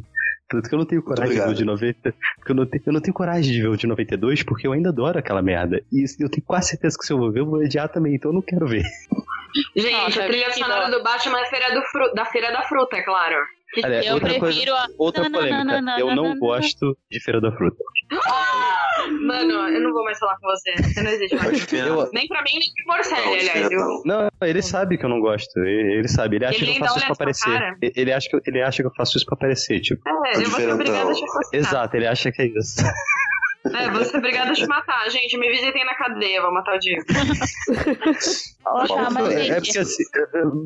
Tanto 0.48 0.68
que 0.68 0.74
eu 0.74 0.78
não 0.78 0.86
tenho 0.86 1.02
coragem 1.02 1.34
de 1.34 1.40
ver 1.40 1.50
o 1.50 1.54
de 1.54 1.64
90. 1.64 2.14
Porque 2.36 2.52
eu 2.52 2.56
não, 2.56 2.66
tenho, 2.66 2.82
eu 2.86 2.92
não 2.92 3.00
tenho 3.00 3.14
coragem 3.14 3.52
de 3.52 3.60
ver 3.62 3.68
o 3.68 3.76
de 3.76 3.86
92, 3.88 4.42
porque 4.44 4.66
eu 4.68 4.72
ainda 4.72 4.90
adoro 4.90 5.18
aquela 5.18 5.42
merda. 5.42 5.82
E 5.92 6.04
eu 6.22 6.30
tenho 6.30 6.46
quase 6.46 6.68
certeza 6.68 6.96
que 6.96 7.04
se 7.04 7.12
eu 7.12 7.18
vou 7.18 7.32
ver, 7.32 7.40
eu 7.40 7.46
vou 7.46 7.58
odiar 7.58 7.88
também, 7.88 8.14
então 8.14 8.30
eu 8.30 8.34
não 8.34 8.42
quero 8.42 8.64
ver. 8.66 8.84
Gente, 9.74 9.92
Nossa, 9.92 10.22
a 10.22 10.26
trilha 10.26 10.52
sonora 10.52 10.90
do 10.90 11.02
Batman 11.02 11.40
é 11.40 11.46
feira 11.46 11.74
do 11.74 11.82
fru- 11.86 12.14
da 12.14 12.24
Feira 12.26 12.52
da 12.52 12.62
Fruta, 12.62 12.96
é 12.96 13.02
claro. 13.02 13.34
Eu 13.76 14.14
outra 14.14 14.28
prefiro 14.38 14.40
coisa, 14.72 14.72
a. 14.72 14.86
outra 14.98 15.30
polêmica. 15.30 15.96
Eu 15.98 16.14
não 16.14 16.38
gosto 16.38 16.96
de 17.10 17.20
Feira 17.22 17.40
da 17.40 17.50
Fruta. 17.52 17.76
Mano, 19.26 19.52
eu 19.68 19.80
não 19.82 19.92
vou 19.92 20.04
mais 20.04 20.18
falar 20.18 20.36
com 20.38 20.46
você. 20.48 20.72
Você 20.82 21.02
não 21.02 21.10
existe 21.10 21.34
mais. 21.36 21.72
Eu- 21.72 22.10
Nem 22.12 22.26
pra 22.28 22.42
mim, 22.42 22.58
nem 22.58 22.72
pro 22.74 22.94
Morcelli, 22.94 23.24
Não, 23.26 23.32
aliás. 23.34 23.70
Eu... 23.70 23.78
não. 23.78 24.02
Não, 24.04 24.28
ele 24.48 24.62
sabe 24.62 24.96
que 24.98 25.04
eu 25.04 25.08
não 25.08 25.20
gosto. 25.20 25.58
Ele, 25.60 25.98
ele 25.98 26.08
sabe. 26.08 26.36
Ele 26.36 26.44
acha 26.46 26.56
Ele 26.56 26.66
que 26.66 26.70
eu 26.72 26.84
faço 26.84 26.96
isso 26.98 27.06
pra 27.06 27.14
aparecer. 27.14 27.52
cara? 27.52 27.76
Ele, 27.82 28.12
acha 28.12 28.28
que, 28.28 28.36
eu- 28.36 28.40
ele 28.46 28.62
acha 28.62 28.82
que 28.82 28.88
eu 28.88 28.94
faço 28.96 29.16
isso 29.16 29.26
pra 29.26 29.34
aparecer, 29.34 29.80
tipo. 29.80 30.00
É, 30.08 30.36
eu 30.36 30.42
vou 30.50 30.50
ser 30.60 30.72
obrigada 30.72 31.10
a 31.10 31.14
te. 31.14 31.22
Exato, 31.52 31.96
ele 31.96 32.06
acha 32.06 32.32
que 32.32 32.42
é 32.42 32.46
isso. 32.46 32.76
É, 33.74 33.90
vou 33.90 34.04
ser 34.04 34.18
obrigada 34.18 34.50
a 34.50 34.54
te 34.54 34.66
matar. 34.66 35.10
Gente, 35.10 35.36
me 35.36 35.48
visitem 35.50 35.84
na 35.84 35.94
cadeia, 35.94 36.42
vou 36.42 36.52
matar 36.52 36.76
o 36.76 36.78
Diego. 36.78 37.04
Poxa, 38.64 39.10
mas 39.10 39.30
é, 39.30 39.34
é 39.34 39.44
gente, 39.44 39.66
porque 39.66 39.78
assim, 39.78 40.02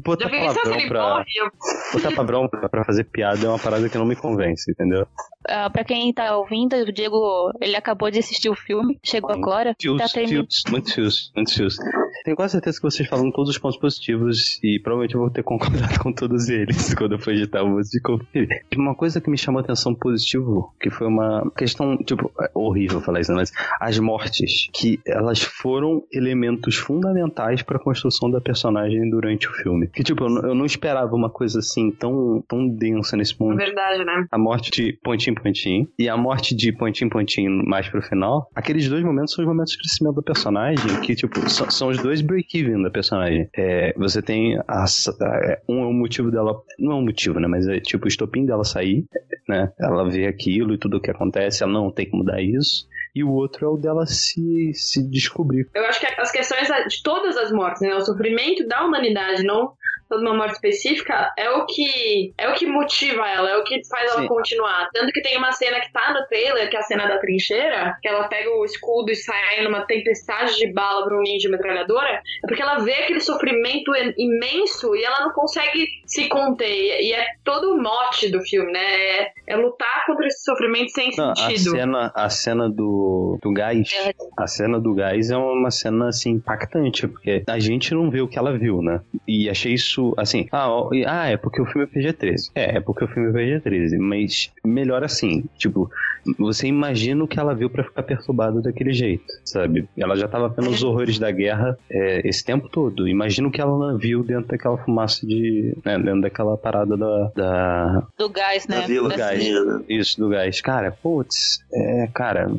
botar 0.02 0.30
palavrão 0.30 0.88
pra. 0.88 1.02
morre? 1.02 1.24
Eu... 1.36 1.50
Botar 1.92 2.10
palavrão 2.10 2.48
pra, 2.48 2.68
pra 2.68 2.84
fazer 2.84 3.04
piada 3.04 3.44
é 3.44 3.48
uma 3.48 3.58
parada 3.58 3.88
que 3.88 3.98
não 3.98 4.06
me 4.06 4.16
convence, 4.16 4.70
entendeu? 4.70 5.06
ah, 5.48 5.68
pra 5.70 5.84
quem 5.84 6.12
tá 6.12 6.36
ouvindo, 6.36 6.76
o 6.76 6.92
Diego, 6.92 7.52
ele 7.60 7.76
acabou 7.76 8.10
de 8.10 8.18
assistir 8.18 8.48
o 8.48 8.54
filme, 8.54 8.98
chegou 9.04 9.30
agora, 9.30 9.74
Fios, 9.80 9.98
tá 9.98 10.20
muitos 10.68 10.94
fios, 10.94 11.32
muitos 11.34 11.54
fios. 11.54 11.76
Tenho 12.24 12.36
quase 12.36 12.52
certeza 12.52 12.76
que 12.78 12.82
vocês 12.82 13.08
falam 13.08 13.30
todos 13.30 13.50
os 13.50 13.58
pontos 13.58 13.78
positivos 13.78 14.58
e 14.62 14.78
provavelmente 14.80 15.14
eu 15.14 15.20
vou 15.20 15.30
ter 15.30 15.42
concordado 15.44 15.98
com 16.00 16.12
todos 16.12 16.48
eles 16.48 16.92
quando 16.94 17.12
eu 17.12 17.18
for 17.18 17.32
editar 17.32 17.62
o 17.62 17.80
de 17.80 18.00
conferir. 18.00 18.48
Uma 18.76 18.94
coisa 18.94 19.20
que 19.20 19.30
me 19.30 19.38
chamou 19.38 19.60
a 19.60 19.62
atenção 19.64 19.94
positivo, 19.94 20.74
que 20.80 20.90
foi 20.90 21.06
uma 21.06 21.50
questão, 21.56 21.96
tipo, 21.98 22.30
é 22.40 22.50
horrível 22.54 23.00
falar 23.00 23.20
isso, 23.20 23.30
né, 23.32 23.38
mas 23.38 23.52
as 23.80 23.98
mortes, 23.98 24.68
que 24.72 25.00
elas 25.06 25.40
foram 25.42 26.02
elementos 26.12 26.76
fundamentais 26.76 27.62
pra 27.62 27.78
construção 27.78 28.30
da 28.30 28.40
personagem 28.40 29.08
durante 29.10 29.48
o 29.48 29.52
filme. 29.52 29.88
Que, 29.88 30.02
tipo, 30.02 30.24
eu 30.24 30.28
não- 30.30 30.42
eu 30.50 30.54
não 30.54 30.64
esperava 30.66 31.14
uma 31.14 31.30
coisa 31.30 31.58
assim 31.60 31.90
tão, 31.90 32.42
tão 32.48 32.66
densa 32.68 33.16
nesse 33.16 33.32
É 33.34 33.36
ponto 33.36 33.56
verdade, 33.56 34.04
né? 34.04 34.26
a 34.30 34.38
morte 34.38 34.70
de 34.70 34.92
Pontinho 35.02 35.36
Pontinho 35.40 35.88
e 35.98 36.08
a 36.08 36.16
morte 36.16 36.54
de 36.54 36.72
Pontinho 36.72 37.10
Pontinho 37.10 37.64
mais 37.66 37.88
pro 37.88 38.02
final, 38.02 38.48
aqueles 38.54 38.88
dois 38.88 39.04
momentos 39.04 39.32
são 39.34 39.44
os 39.44 39.48
momentos 39.48 39.72
de 39.72 39.78
crescimento 39.78 40.14
do 40.16 40.22
personagem, 40.22 41.00
que, 41.02 41.14
tipo, 41.14 41.48
são, 41.48 41.70
são 41.70 41.88
os 41.88 41.98
dois 42.02 42.09
break-even 42.20 42.82
da 42.82 42.90
personagem. 42.90 43.48
É, 43.56 43.92
você 43.96 44.20
tem 44.20 44.58
a, 44.66 44.84
a- 44.84 45.58
um 45.68 45.82
é 45.82 45.86
o 45.86 45.92
motivo 45.92 46.30
dela, 46.30 46.60
não 46.78 46.92
é 46.92 46.94
um 46.96 47.04
motivo, 47.04 47.38
né, 47.38 47.46
mas 47.46 47.66
é 47.68 47.78
tipo 47.78 48.06
o 48.06 48.08
estopim 48.08 48.44
dela 48.44 48.64
sair, 48.64 49.04
né, 49.48 49.72
ela 49.78 50.08
vê 50.10 50.26
aquilo 50.26 50.74
e 50.74 50.78
tudo 50.78 50.96
o 50.96 51.00
que 51.00 51.10
acontece, 51.10 51.62
ela 51.62 51.72
não 51.72 51.90
tem 51.92 52.06
que 52.10 52.16
mudar 52.16 52.40
isso, 52.42 52.88
e 53.14 53.22
o 53.24 53.30
outro 53.30 53.64
é 53.64 53.68
o 53.68 53.76
dela 53.76 54.06
se, 54.06 54.72
se 54.74 55.02
descobrir. 55.08 55.68
Eu 55.74 55.84
acho 55.86 56.00
que 56.00 56.06
as 56.06 56.30
questões 56.32 56.68
de 56.88 57.02
todas 57.02 57.36
as 57.36 57.50
mortes, 57.52 57.82
né? 57.82 57.94
O 57.94 58.00
sofrimento 58.00 58.66
da 58.68 58.84
humanidade, 58.84 59.42
não 59.42 59.72
toda 60.10 60.22
uma 60.22 60.34
morte 60.36 60.54
específica, 60.54 61.32
é 61.38 61.48
o 61.50 61.64
que 61.64 62.34
é 62.36 62.48
o 62.48 62.54
que 62.54 62.66
motiva 62.66 63.26
ela, 63.28 63.48
é 63.50 63.56
o 63.56 63.64
que 63.64 63.80
faz 63.88 64.10
ela 64.10 64.22
Sim. 64.22 64.26
continuar. 64.28 64.88
Tanto 64.92 65.12
que 65.12 65.22
tem 65.22 65.38
uma 65.38 65.52
cena 65.52 65.80
que 65.80 65.90
tá 65.92 66.12
no 66.12 66.26
trailer, 66.26 66.68
que 66.68 66.76
é 66.76 66.80
a 66.80 66.82
cena 66.82 67.06
da 67.06 67.18
trincheira, 67.18 67.96
que 68.02 68.08
ela 68.08 68.28
pega 68.28 68.50
o 68.50 68.64
escudo 68.64 69.10
e 69.10 69.14
sai 69.16 69.62
numa 69.62 69.86
tempestade 69.86 70.56
de 70.56 70.72
bala 70.72 71.06
pra 71.06 71.16
um 71.16 71.22
ninho 71.22 71.38
de 71.38 71.48
metralhadora, 71.48 72.08
é 72.10 72.20
porque 72.46 72.60
ela 72.60 72.78
vê 72.80 72.92
aquele 72.94 73.20
sofrimento 73.20 73.94
en- 73.94 74.12
imenso 74.18 74.94
e 74.96 75.04
ela 75.04 75.20
não 75.20 75.30
consegue 75.32 75.86
se 76.06 76.28
conter. 76.28 77.00
E 77.00 77.12
é 77.12 77.24
todo 77.44 77.72
o 77.74 77.80
mote 77.82 78.30
do 78.30 78.40
filme, 78.42 78.72
né? 78.72 78.80
É, 78.80 79.32
é 79.48 79.56
lutar 79.56 80.04
contra 80.06 80.26
esse 80.26 80.42
sofrimento 80.44 80.90
sem 80.90 81.10
Não, 81.16 81.30
a 81.30 81.36
sentido. 81.36 81.70
cena, 81.70 82.12
a 82.14 82.28
cena 82.28 82.68
do, 82.68 83.38
do 83.40 83.52
gás, 83.52 83.88
a 84.36 84.46
cena 84.46 84.80
do 84.80 84.92
gás 84.94 85.30
é 85.30 85.36
uma 85.36 85.70
cena 85.70 86.08
assim 86.08 86.30
impactante, 86.32 87.06
porque 87.06 87.42
a 87.46 87.58
gente 87.58 87.94
não 87.94 88.10
vê 88.10 88.20
o 88.20 88.28
que 88.28 88.38
ela 88.38 88.56
viu, 88.58 88.82
né? 88.82 89.00
E 89.26 89.48
achei 89.48 89.74
isso 89.74 89.99
assim, 90.16 90.46
ah, 90.52 90.68
ah, 91.06 91.28
é 91.28 91.36
porque 91.36 91.60
o 91.60 91.66
filme 91.66 91.84
é 91.84 91.98
PG-13. 91.98 92.50
É, 92.54 92.76
é 92.76 92.80
porque 92.80 93.04
o 93.04 93.08
filme 93.08 93.28
é 93.28 93.32
PG-13, 93.32 93.98
mas 93.98 94.50
melhor 94.64 95.04
assim, 95.04 95.44
tipo, 95.56 95.90
você 96.38 96.66
imagina 96.66 97.24
o 97.24 97.28
que 97.28 97.38
ela 97.38 97.54
viu 97.54 97.70
pra 97.70 97.84
ficar 97.84 98.02
perturbada 98.02 98.60
daquele 98.60 98.92
jeito, 98.92 99.24
sabe? 99.44 99.88
Ela 99.96 100.16
já 100.16 100.28
tava 100.28 100.48
vendo 100.48 100.70
os 100.70 100.82
horrores 100.82 101.18
da 101.18 101.30
guerra 101.30 101.78
é, 101.90 102.26
esse 102.28 102.44
tempo 102.44 102.68
todo. 102.68 103.08
Imagina 103.08 103.48
o 103.48 103.50
que 103.50 103.60
ela 103.60 103.96
viu 103.96 104.22
dentro 104.22 104.48
daquela 104.48 104.76
fumaça 104.78 105.26
de, 105.26 105.74
né, 105.84 105.98
dentro 105.98 106.22
daquela 106.22 106.56
parada 106.56 106.96
da, 106.96 107.30
da 107.34 108.02
Do 108.18 108.28
gás, 108.28 108.66
né? 108.66 108.82
Da 108.82 108.86
vila. 108.86 109.08
Da 109.08 109.16
gás. 109.16 109.44
Isso, 109.88 110.20
do 110.20 110.28
gás. 110.28 110.60
Cara, 110.60 110.92
putz, 111.02 111.60
é, 111.72 112.08
cara, 112.12 112.50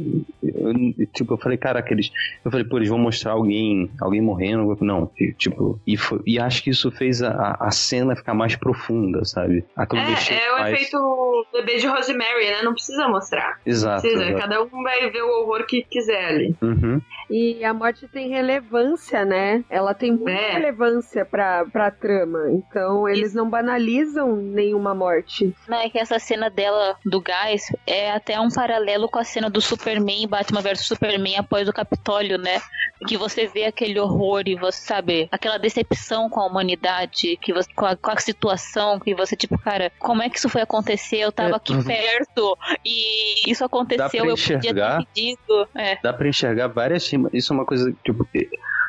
eu, 0.68 1.06
tipo, 1.14 1.34
eu 1.34 1.38
falei, 1.38 1.58
cara, 1.58 1.80
aqueles. 1.80 2.12
Eu 2.44 2.52
falei, 2.52 2.66
pô, 2.66 2.78
eles 2.78 2.90
vão 2.90 2.98
mostrar 3.00 3.34
alguém, 3.34 3.90
alguém 4.00 4.22
morrendo. 4.22 4.78
Não, 4.82 5.10
tipo, 5.38 5.80
e, 5.86 5.98
foi, 5.98 6.20
e 6.26 6.40
acho 6.40 6.64
que 6.64 6.70
isso 6.70 6.92
fez 6.92 7.22
a, 7.22 7.58
a 7.60 7.72
cena 7.72 8.16
ficar 8.16 8.34
mais 8.34 8.56
profunda, 8.56 9.24
sabe? 9.26 9.64
Aquilo 9.76 10.02
É, 10.02 10.06
é 10.06 10.52
o 10.54 10.60
mais- 10.60 10.74
efeito 10.74 11.46
bebê 11.54 11.78
de 11.78 11.88
Rosemary, 11.88 12.46
né? 12.46 12.62
Não 12.64 12.74
precisa 12.74 13.08
mostrar. 13.08 13.60
Exato. 13.66 14.02
Precisa, 14.02 14.24
exato. 14.26 14.40
cada 14.42 14.64
um 14.64 14.84
vai 14.84 15.10
ver 15.10 15.22
o 15.24 15.42
horror 15.42 15.66
que 15.66 15.84
quiser 15.84 16.26
ali. 16.26 16.56
Uhum. 16.62 17.02
E 17.30 17.64
a 17.64 17.74
morte 17.74 18.08
tem 18.10 18.30
relevância, 18.30 19.24
né? 19.24 19.64
Ela 19.70 19.94
tem 19.94 20.12
muita 20.12 20.32
É. 20.32 20.52
relevância 20.54 21.24
pra, 21.26 21.66
pra 21.66 21.90
trama. 21.90 22.52
Então, 22.52 23.08
eles 23.08 23.34
não 23.34 23.50
banalizam 23.50 24.36
nenhuma 24.36 24.94
morte. 24.94 25.54
Não, 25.68 25.78
é 25.80 25.90
que 25.90 25.98
essa 25.98 26.20
cena 26.20 26.50
dela 26.50 26.98
do 27.06 27.22
gás 27.22 27.64
é 27.88 28.12
até 28.12 28.40
um 28.40 28.50
paralelo 28.50 29.08
com 29.08 29.18
a 29.18 29.24
cena 29.24 29.50
do 29.50 29.62
Superman, 29.62 30.28
Batman 30.28 30.51
vs 30.60 30.86
Superman 30.86 31.38
após 31.38 31.68
o 31.68 31.74
Capitólio, 31.74 32.38
né? 32.38 32.62
Que 33.08 33.18
você 33.18 33.48
vê 33.48 33.66
aquele 33.66 34.00
horror 34.00 34.44
e 34.46 34.56
você 34.56 34.80
sabe, 34.80 35.28
aquela 35.32 35.58
decepção 35.58 36.30
com 36.30 36.40
a 36.40 36.46
humanidade, 36.46 37.38
que 37.42 37.54
você, 37.54 37.72
com, 37.74 37.86
a, 37.86 37.96
com 37.96 38.12
a 38.12 38.18
situação, 38.18 39.00
que 39.00 39.16
você, 39.16 39.36
tipo, 39.36 39.58
cara, 39.58 39.92
como 39.98 40.22
é 40.22 40.30
que 40.30 40.38
isso 40.38 40.50
foi 40.50 40.62
acontecer? 40.62 41.18
Eu 41.18 41.32
tava 41.32 41.52
É, 41.52 41.56
aqui 41.56 41.74
uhum. 41.74 41.84
perto 41.84 42.58
e 42.86 43.50
isso 43.50 43.64
aconteceu, 43.64 44.26
eu 44.26 44.36
podia 44.36 44.74
ter 44.74 45.06
pedido. 45.06 45.70
É. 45.76 45.98
Dá 46.02 46.12
pra 46.14 46.28
enxergar 46.28 46.68
várias. 46.68 47.10
Isso 47.34 47.54
é 47.54 47.56
uma 47.56 47.66
coisa, 47.66 47.94
tipo, 48.04 48.28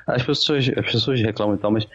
as 0.06 0.22
pessoas, 0.22 0.68
as 0.76 0.92
pessoas 0.92 1.20
reclamam 1.20 1.56
e 1.56 1.58
tal, 1.58 1.70
mas 1.70 1.86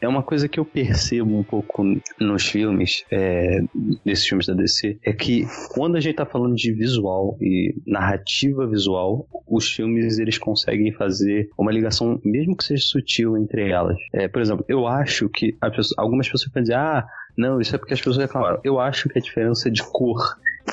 é 0.00 0.06
uma 0.08 0.22
coisa 0.22 0.48
que 0.48 0.58
eu 0.58 0.64
percebo 0.64 1.36
um 1.38 1.42
pouco 1.42 1.84
nos 2.20 2.46
filmes, 2.46 3.04
é, 3.10 3.60
nesses 4.04 4.26
filmes 4.26 4.46
da 4.46 4.54
DC, 4.54 4.98
é 5.04 5.12
que 5.12 5.46
quando 5.70 5.96
a 5.96 6.00
gente 6.00 6.16
tá 6.16 6.26
falando 6.26 6.54
de 6.54 6.72
visual 6.72 7.36
e 7.40 7.74
narrativa 7.86 8.66
visual, 8.66 9.26
os 9.46 9.70
filmes 9.72 10.18
eles 10.18 10.38
conseguem 10.38 10.92
fazer 10.92 11.48
uma 11.58 11.72
ligação, 11.72 12.20
mesmo 12.24 12.56
que 12.56 12.64
seja 12.64 12.84
sutil, 12.84 13.36
entre 13.36 13.70
elas. 13.70 13.96
É, 14.12 14.28
por 14.28 14.40
exemplo, 14.42 14.64
eu 14.68 14.86
acho 14.86 15.28
que 15.28 15.56
as 15.60 15.70
pessoas- 15.70 15.98
algumas 15.98 16.28
pessoas 16.28 16.50
podem 16.52 16.62
dizer, 16.64 16.74
ah, 16.76 17.06
não, 17.36 17.60
isso 17.60 17.74
é 17.74 17.78
porque 17.78 17.92
as 17.94 18.00
pessoas 18.00 18.16
reclamaram. 18.16 18.60
Eu 18.64 18.80
acho 18.80 19.08
que 19.08 19.18
a 19.18 19.22
diferença 19.22 19.70
de 19.70 19.82
cor 19.82 20.18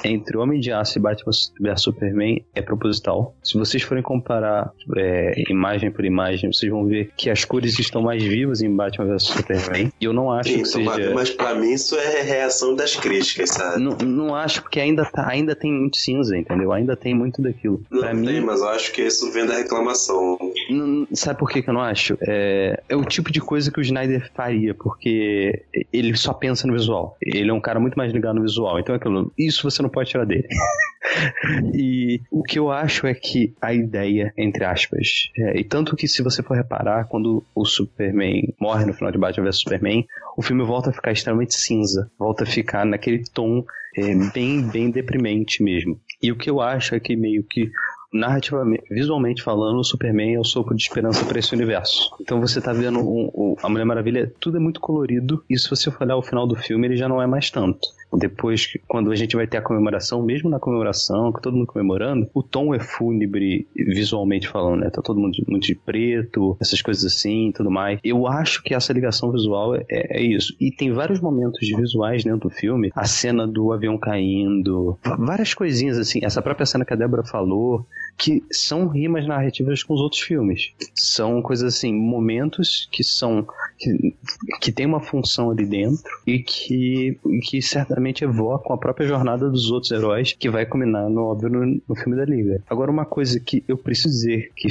entre 0.04 0.38
Homem 0.38 0.60
de 0.60 0.72
Aço 0.72 0.98
e 0.98 1.02
Batman 1.02 1.32
vs 1.60 1.82
Superman 1.82 2.44
é 2.56 2.62
proposital. 2.62 3.36
Se 3.44 3.58
vocês 3.58 3.84
forem 3.84 4.04
comparar 4.04 4.72
é, 4.98 5.34
imagem 5.50 5.92
por 5.92 6.04
imagem, 6.06 6.52
vocês 6.52 6.72
vão 6.72 6.86
ver 6.86 7.12
que 7.16 7.30
as 7.30 7.46
cores 7.46 7.78
estão 7.80 8.02
mais 8.02 8.24
vivas 8.24 8.62
em 8.62 8.74
Batman 8.74 9.06
vs 9.08 9.24
Superman. 9.24 9.92
E 10.00 10.06
eu 10.06 10.14
não 10.14 10.32
acho 10.32 10.50
que 10.54 10.60
Então, 10.62 10.84
mas, 10.84 10.96
seja. 10.96 11.14
mas 11.14 11.30
pra 11.30 11.56
mim 11.56 11.74
isso 11.74 11.96
é 11.96 12.22
reação 12.22 12.76
das 12.76 12.96
críticas, 12.96 13.52
sabe? 13.52 13.82
Não, 13.82 13.98
não 13.98 14.36
acho 14.36 14.62
porque 14.64 14.80
ainda, 14.80 15.06
tá, 15.06 15.28
ainda 15.30 15.56
tem 15.56 15.72
muito 15.72 15.98
cinza, 15.98 16.36
entendeu? 16.38 16.72
Ainda 16.72 16.96
tem 16.96 17.14
muito 17.14 17.42
daquilo. 17.42 17.82
Não 17.92 18.00
pra 18.00 18.10
tem, 18.12 18.20
mim, 18.20 18.40
mas 18.42 18.62
eu 18.62 18.70
acho 18.70 18.92
que 18.92 19.02
isso 19.02 19.32
vem 19.32 19.46
da 19.46 19.56
reclamação. 19.56 20.38
Não- 20.70 21.08
sabe 21.14 21.40
por 21.40 21.50
que, 21.50 21.62
que 21.62 21.70
eu 21.70 21.74
não 21.74 21.82
acho? 21.82 22.18
É, 22.22 22.82
é 22.90 22.96
o 22.96 23.04
tipo 23.04 23.32
de 23.32 23.40
coisa 23.42 23.72
que 23.72 23.80
o 23.80 23.82
Snyder 23.82 24.32
faria, 24.34 24.74
porque 24.74 25.62
ele 25.92 26.16
só 26.16 26.34
pensa 26.34 26.66
no 26.66 26.74
visual. 26.74 27.18
Ele 27.22 27.50
é 27.50 27.54
um 27.54 27.62
cara 27.62 27.80
muito 27.80 27.96
mais 27.96 28.12
ligado 28.12 28.36
no 28.36 28.42
visual. 28.42 28.80
Então 28.80 28.94
é 28.96 28.98
aquilo. 28.98 29.32
Isso 29.38 29.70
você 29.70 29.83
não 29.84 29.90
pode 29.90 30.10
tirar 30.10 30.26
dele. 30.26 30.48
e 31.74 32.20
o 32.32 32.44
que 32.44 32.58
eu 32.58 32.72
acho 32.72 33.06
é 33.08 33.14
que 33.14 33.54
a 33.62 33.74
ideia, 33.74 34.34
entre 34.38 34.64
aspas, 34.66 35.30
é, 35.38 35.60
e 35.60 35.64
tanto 35.64 35.96
que 35.96 36.08
se 36.08 36.24
você 36.24 36.42
for 36.42 36.56
reparar, 36.56 37.06
quando 37.08 37.44
o 37.56 37.66
Superman 37.66 38.54
morre 38.60 38.86
no 38.86 38.94
final 38.94 39.12
de 39.12 39.18
Batman 39.18 39.46
vs 39.46 39.60
Superman, 39.60 40.06
o 40.38 40.42
filme 40.42 40.64
volta 40.64 40.90
a 40.90 40.94
ficar 40.94 41.12
extremamente 41.12 41.54
cinza, 41.56 42.10
volta 42.18 42.44
a 42.44 42.48
ficar 42.48 42.86
naquele 42.86 43.24
tom 43.34 43.64
é, 43.96 44.16
bem, 44.34 44.62
bem 44.62 44.90
deprimente 44.90 45.62
mesmo. 45.62 46.00
E 46.22 46.32
o 46.32 46.36
que 46.36 46.50
eu 46.50 46.62
acho 46.62 46.96
é 46.96 47.00
que 47.00 47.16
meio 47.16 47.44
que 47.44 47.70
narrativamente, 48.12 48.84
visualmente 48.92 49.42
falando, 49.42 49.80
o 49.80 49.84
Superman 49.84 50.36
é 50.36 50.40
o 50.40 50.44
sopro 50.44 50.76
de 50.76 50.84
esperança 50.84 51.26
para 51.26 51.40
esse 51.40 51.54
universo. 51.56 52.12
Então 52.22 52.40
você 52.40 52.62
tá 52.62 52.72
vendo 52.72 53.00
o, 53.00 53.28
o- 53.34 53.58
a 53.64 53.68
Mulher 53.68 53.86
Maravilha, 53.86 54.32
tudo 54.40 54.58
é 54.58 54.60
muito 54.60 54.80
colorido, 54.80 55.44
e 55.50 55.58
se 55.58 55.68
você 55.70 55.90
for 55.90 56.04
olhar 56.04 56.16
o 56.16 56.22
final 56.22 56.46
do 56.46 56.56
filme, 56.56 56.86
ele 56.88 56.96
já 56.96 57.10
não 57.10 57.20
é 57.22 57.26
mais 57.26 57.50
tanto. 57.50 57.80
Depois, 58.18 58.68
quando 58.88 59.12
a 59.12 59.16
gente 59.16 59.36
vai 59.36 59.48
ter 59.48 59.58
a 59.58 59.62
comemoração, 59.62 60.22
mesmo 60.22 60.50
na 60.50 60.60
comemoração, 60.60 61.32
com 61.32 61.40
todo 61.40 61.56
mundo 61.56 61.68
comemorando, 61.68 62.30
o 62.34 62.44
tom 62.44 62.74
é 62.74 62.80
fúnebre 62.80 63.68
visualmente 63.76 64.48
falando, 64.48 64.82
né? 64.82 64.90
Tá 64.90 65.02
todo 65.02 65.20
mundo 65.20 65.38
muito 65.48 65.66
de 65.66 65.76
preto, 65.76 66.58
essas 66.60 66.82
coisas 66.82 67.06
assim 67.06 67.52
tudo 67.54 67.72
mais. 67.72 68.00
Eu 68.04 68.28
acho 68.28 68.64
que 68.64 68.74
essa 68.74 68.94
ligação 68.94 69.32
visual 69.32 69.76
é, 69.76 69.86
é 69.90 70.22
isso. 70.22 70.56
E 70.60 70.72
tem 70.72 70.92
vários 70.92 71.20
momentos 71.20 71.68
visuais 71.68 72.24
dentro 72.24 72.50
do 72.50 72.50
filme, 72.50 72.92
a 72.96 73.06
cena 73.06 73.48
do 73.48 73.72
avião 73.72 73.98
caindo, 73.98 74.98
várias 75.18 75.54
coisinhas 75.54 75.98
assim, 75.98 76.20
essa 76.24 76.42
própria 76.42 76.66
cena 76.66 76.86
que 76.86 76.94
a 76.94 76.98
Débora 76.98 77.24
falou, 77.24 77.86
que 78.18 78.44
são 78.52 78.88
rimas 78.88 79.28
narrativas 79.28 79.84
com 79.84 79.94
os 79.94 80.02
outros 80.02 80.22
filmes. 80.22 80.74
São 80.94 81.42
coisas 81.42 81.76
assim, 81.76 81.94
momentos 81.94 82.88
que 82.92 83.04
são 83.04 83.46
que, 83.78 84.16
que 84.62 84.72
tem 84.72 84.86
uma 84.86 85.02
função 85.02 85.52
ali 85.52 85.66
dentro 85.66 86.04
e 86.26 86.40
que, 86.40 87.20
que 87.50 87.62
certamente 87.62 88.24
evocam 88.24 88.74
a 88.74 88.78
própria 88.78 89.08
jornada 89.08 89.50
dos 89.50 89.72
outros 89.72 89.92
heróis 89.92 90.34
que 90.34 90.50
vai 90.50 90.66
culminar 90.66 91.10
no 91.10 91.24
óbvio 91.24 91.50
no, 91.50 91.82
no 91.88 91.96
filme 91.96 92.16
da 92.16 92.26
Liga. 92.26 92.62
Agora 92.70 92.92
uma 92.92 93.06
coisa 93.06 93.40
que 93.40 93.64
eu 93.68 93.78
preciso 93.78 94.10
dizer 94.10 94.52
que 94.56 94.70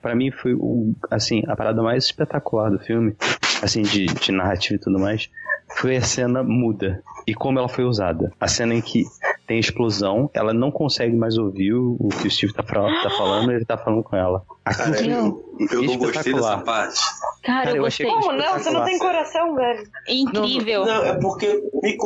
pra 0.00 0.14
mim 0.14 0.30
foi 0.30 0.54
o, 0.54 0.94
assim 1.10 1.42
a 1.46 1.56
parada 1.56 1.82
mais 1.82 2.04
espetacular 2.04 2.70
do 2.70 2.78
filme, 2.78 3.16
assim 3.62 3.82
de, 3.82 4.06
de 4.06 4.32
narrativa 4.32 4.74
e 4.74 4.78
tudo 4.78 4.98
mais, 4.98 5.28
foi 5.76 5.96
a 5.96 6.02
cena 6.02 6.42
muda 6.42 7.02
e 7.26 7.34
como 7.34 7.58
ela 7.58 7.68
foi 7.68 7.84
usada. 7.84 8.32
A 8.40 8.48
cena 8.48 8.74
em 8.74 8.80
que 8.80 9.04
tem 9.46 9.58
explosão, 9.58 10.30
ela 10.34 10.52
não 10.52 10.70
consegue 10.70 11.14
mais 11.16 11.36
ouvir 11.36 11.74
o, 11.74 12.08
que 12.20 12.28
o 12.28 12.30
Steve 12.30 12.52
tá, 12.52 12.62
fra- 12.62 13.02
tá 13.02 13.10
falando, 13.10 13.50
ele 13.52 13.64
tá 13.64 13.76
falando 13.76 14.02
com 14.02 14.16
ela. 14.16 14.42
Cara, 14.64 14.90
Aquilo 14.90 15.42
eu, 15.58 15.68
eu 15.72 15.82
não 15.82 15.96
gostei 15.98 16.32
dessa 16.32 16.58
parte. 16.58 17.00
Cara, 17.42 17.64
Cara, 17.64 17.70
eu 17.70 17.76
eu 17.82 17.86
achei 17.86 18.06
gostei. 18.06 18.22
Como 18.30 18.38
não? 18.38 18.58
Você 18.58 18.70
não 18.70 18.84
tem 18.84 18.98
coração, 18.98 19.54
velho. 19.56 19.82
Incrível. 20.08 20.84
Não, 20.84 21.04
é 21.04 21.14
porque 21.20 21.46
me, 21.82 21.96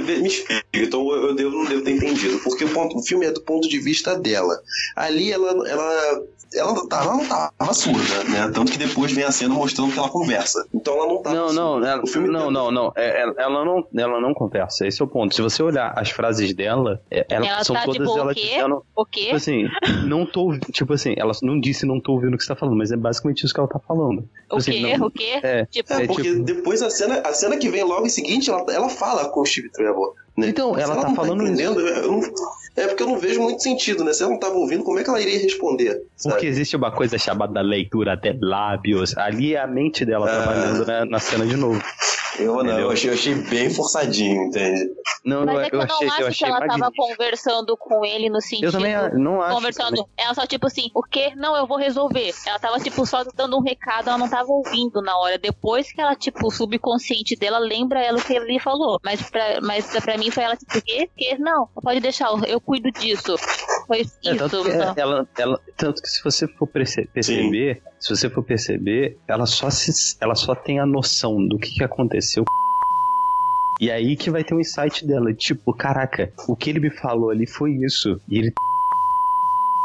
me 0.20 0.26
explica, 0.28 0.64
então 0.74 1.06
eu 1.10 1.28
eu 1.28 1.34
devo, 1.34 1.50
não 1.50 1.64
devo 1.66 1.82
ter 1.84 1.92
entendido. 1.96 2.38
Porque 2.42 2.64
o, 2.64 2.72
ponto- 2.72 2.98
o 2.98 3.02
filme 3.02 3.26
é 3.26 3.30
do 3.30 3.42
ponto 3.42 3.68
de 3.68 3.78
vista 3.78 4.18
dela. 4.18 4.58
Ali 4.96 5.30
ela, 5.32 5.68
ela, 5.68 6.22
ela, 6.54 6.88
tá- 6.88 7.02
ela 7.02 7.16
não 7.16 7.26
tava 7.28 7.74
surda, 7.74 8.24
né? 8.24 8.50
Tanto 8.52 8.72
que 8.72 8.78
depois 8.78 9.12
vem 9.12 9.24
a 9.24 9.30
cena 9.30 9.54
mostrando 9.54 9.92
que 9.92 9.98
ela 9.98 10.08
conversa. 10.08 10.66
Então 10.74 10.94
ela 10.94 11.06
não 11.06 11.22
tava 11.22 11.36
Não, 11.36 11.48
surda. 11.48 11.60
não, 11.60 11.84
ela, 11.86 12.02
O 12.02 12.06
filme 12.06 12.28
não, 12.28 12.50
não, 12.50 12.70
não, 12.70 12.92
É, 12.96 13.22
ela, 13.22 13.34
ela 13.38 13.64
não. 13.64 13.86
Ela 13.96 14.20
não 14.20 14.34
conversa, 14.34 14.86
esse 14.86 15.00
é 15.00 15.04
o 15.04 15.08
ponto. 15.08 15.34
Se 15.34 15.42
você 15.42 15.62
olhar 15.62 15.92
as 15.96 16.10
frases 16.10 16.52
dela, 16.54 17.00
é- 17.10 17.26
ela, 17.28 17.46
Ela 17.46 17.64
são 17.64 17.74
tá 17.76 17.82
todas 17.84 18.06
tipo, 18.06 18.18
ela 18.18 18.32
o 18.32 18.34
quê? 18.34 18.40
dizendo. 18.40 18.84
O 18.96 19.04
quê? 19.06 19.20
Tipo 19.24 19.36
assim, 19.36 19.68
não 20.06 20.26
tô. 20.26 20.58
Tipo 20.72 20.92
assim, 20.94 21.14
ela 21.16 21.32
não 21.42 21.60
disse 21.60 21.86
não 21.86 22.00
tô 22.00 22.12
ouvindo 22.12 22.34
o 22.34 22.36
que 22.36 22.42
você 22.44 22.48
tá 22.48 22.56
falando, 22.56 22.76
mas 22.76 22.90
é 22.92 22.96
basicamente 22.96 23.44
isso 23.44 23.54
que 23.54 23.60
ela 23.60 23.68
tá 23.68 23.78
falando. 23.78 24.28
O 24.50 24.56
assim, 24.56 24.72
quê? 24.72 24.96
não- 24.96 25.06
O 25.06 25.10
quê? 25.10 25.40
É. 25.42 25.64
Tipo, 25.66 25.92
É, 25.92 26.02
É, 26.02 26.06
porque 26.06 26.22
tipo- 26.22 26.42
depois 26.44 26.82
a 26.82 26.90
cena, 26.90 27.20
a 27.24 27.32
cena 27.32 27.56
que 27.56 27.68
vem 27.68 27.84
logo 27.84 28.06
em 28.06 28.10
seguinte, 28.10 28.50
ela, 28.50 28.64
ela 28.72 28.88
fala 28.88 29.28
com 29.28 29.40
o 29.40 29.46
Steve 29.46 29.70
Trevor. 29.70 30.14
Né? 30.40 30.48
Então, 30.48 30.74
Se 30.74 30.80
ela 30.80 30.96
tá 30.96 31.08
não 31.08 31.14
falando 31.14 31.42
entendendo, 31.42 31.80
eu 31.80 32.10
não- 32.12 32.22
é 32.76 32.86
porque 32.86 33.02
eu 33.02 33.06
não 33.08 33.18
vejo 33.18 33.40
muito 33.42 33.62
sentido, 33.62 34.02
né? 34.04 34.12
Se 34.12 34.22
ela 34.22 34.32
não 34.32 34.38
tava 34.38 34.54
ouvindo, 34.54 34.82
como 34.84 34.98
é 34.98 35.04
que 35.04 35.10
ela 35.10 35.20
iria 35.20 35.38
responder? 35.38 36.02
sabe? 36.16 36.34
Porque 36.34 36.46
existe 36.46 36.76
uma 36.76 36.90
coisa 36.90 37.18
chamada 37.18 37.60
leitura 37.60 38.16
de 38.16 38.32
lábios. 38.40 39.16
Ali 39.16 39.54
é 39.54 39.60
a 39.60 39.66
mente 39.66 40.04
dela 40.04 40.26
Ah. 40.30 40.42
trabalhando 40.42 40.86
né, 40.86 41.04
na 41.04 41.18
cena 41.18 41.46
de 41.46 41.56
novo. 41.56 41.82
Eu 42.40 42.62
não, 42.64 42.78
eu 42.78 42.90
achei, 42.90 43.10
eu 43.10 43.14
achei 43.14 43.34
bem 43.34 43.70
forçadinho, 43.70 44.44
entende? 44.46 44.90
Não, 45.24 45.44
Mas 45.44 45.54
eu, 45.54 45.60
é 45.60 45.70
que 45.70 45.76
eu 45.76 45.80
eu 45.80 45.84
achei, 45.84 46.06
não 46.08 46.18
eu 46.20 46.26
acho 46.26 46.38
que 46.38 46.44
achei 46.44 46.48
ela 46.48 46.60
tava 46.66 46.78
magnífico. 46.78 47.06
conversando 47.08 47.76
com 47.76 48.04
ele 48.04 48.30
no 48.30 48.40
sentido. 48.40 48.64
Eu 48.66 48.72
também 48.72 48.94
a- 48.94 49.10
não 49.10 49.42
acho. 49.42 49.54
Conversando, 49.54 49.88
também. 49.96 50.06
ela 50.16 50.34
só 50.34 50.46
tipo 50.46 50.66
assim, 50.66 50.90
o 50.94 51.02
quê? 51.02 51.32
Não, 51.36 51.56
eu 51.56 51.66
vou 51.66 51.76
resolver. 51.76 52.32
Ela 52.46 52.58
tava 52.58 52.78
tipo 52.80 53.04
só 53.06 53.24
dando 53.34 53.56
um 53.56 53.62
recado, 53.62 54.08
ela 54.08 54.18
não 54.18 54.28
tava 54.28 54.48
ouvindo 54.50 55.00
na 55.02 55.16
hora. 55.18 55.38
Depois 55.38 55.92
que 55.92 56.00
ela, 56.00 56.14
tipo, 56.16 56.46
o 56.46 56.50
subconsciente 56.50 57.36
dela 57.36 57.58
lembra 57.58 58.00
ela 58.02 58.18
o 58.18 58.22
que 58.24 58.32
ele 58.34 58.58
falou. 58.58 58.98
Mas 59.04 59.22
pra, 59.30 59.60
mas 59.62 59.86
pra 60.02 60.16
mim 60.16 60.30
foi 60.30 60.44
ela 60.44 60.56
tipo, 60.56 60.78
o 60.78 60.82
quê? 60.82 61.08
quê? 61.16 61.36
Não, 61.38 61.68
pode 61.82 62.00
deixar, 62.00 62.28
eu- 62.30 62.44
eu 62.44 62.60
cuido 62.60 62.90
disso. 62.92 63.36
Foi 63.86 64.00
isso. 64.00 64.14
É, 64.24 64.34
tanto, 64.34 64.62
que 64.62 64.72
não. 64.72 64.94
ela, 64.96 65.28
ela, 65.36 65.60
tanto 65.76 66.00
que 66.02 66.08
se 66.08 66.22
você 66.22 66.46
for 66.46 66.66
perce- 66.66 67.06
perceber, 67.12 67.82
se 67.98 68.08
você 68.14 68.30
for 68.30 68.42
perceber, 68.42 69.18
ela 69.28 69.46
só, 69.46 69.68
se, 69.70 70.16
ela 70.20 70.34
só 70.34 70.54
tem 70.54 70.78
a 70.78 70.86
noção 70.86 71.36
do 71.46 71.58
que, 71.58 71.70
que 71.74 71.84
aconteceu. 71.84 72.29
E 73.80 73.90
aí 73.90 74.14
que 74.14 74.30
vai 74.30 74.44
ter 74.44 74.54
um 74.54 74.60
insight 74.60 75.06
dela, 75.06 75.32
tipo, 75.32 75.72
caraca, 75.72 76.30
o 76.46 76.54
que 76.54 76.68
ele 76.68 76.80
me 76.80 76.90
falou 76.90 77.30
ali 77.30 77.46
foi 77.46 77.72
isso. 77.72 78.20
E 78.28 78.38
ele 78.38 78.52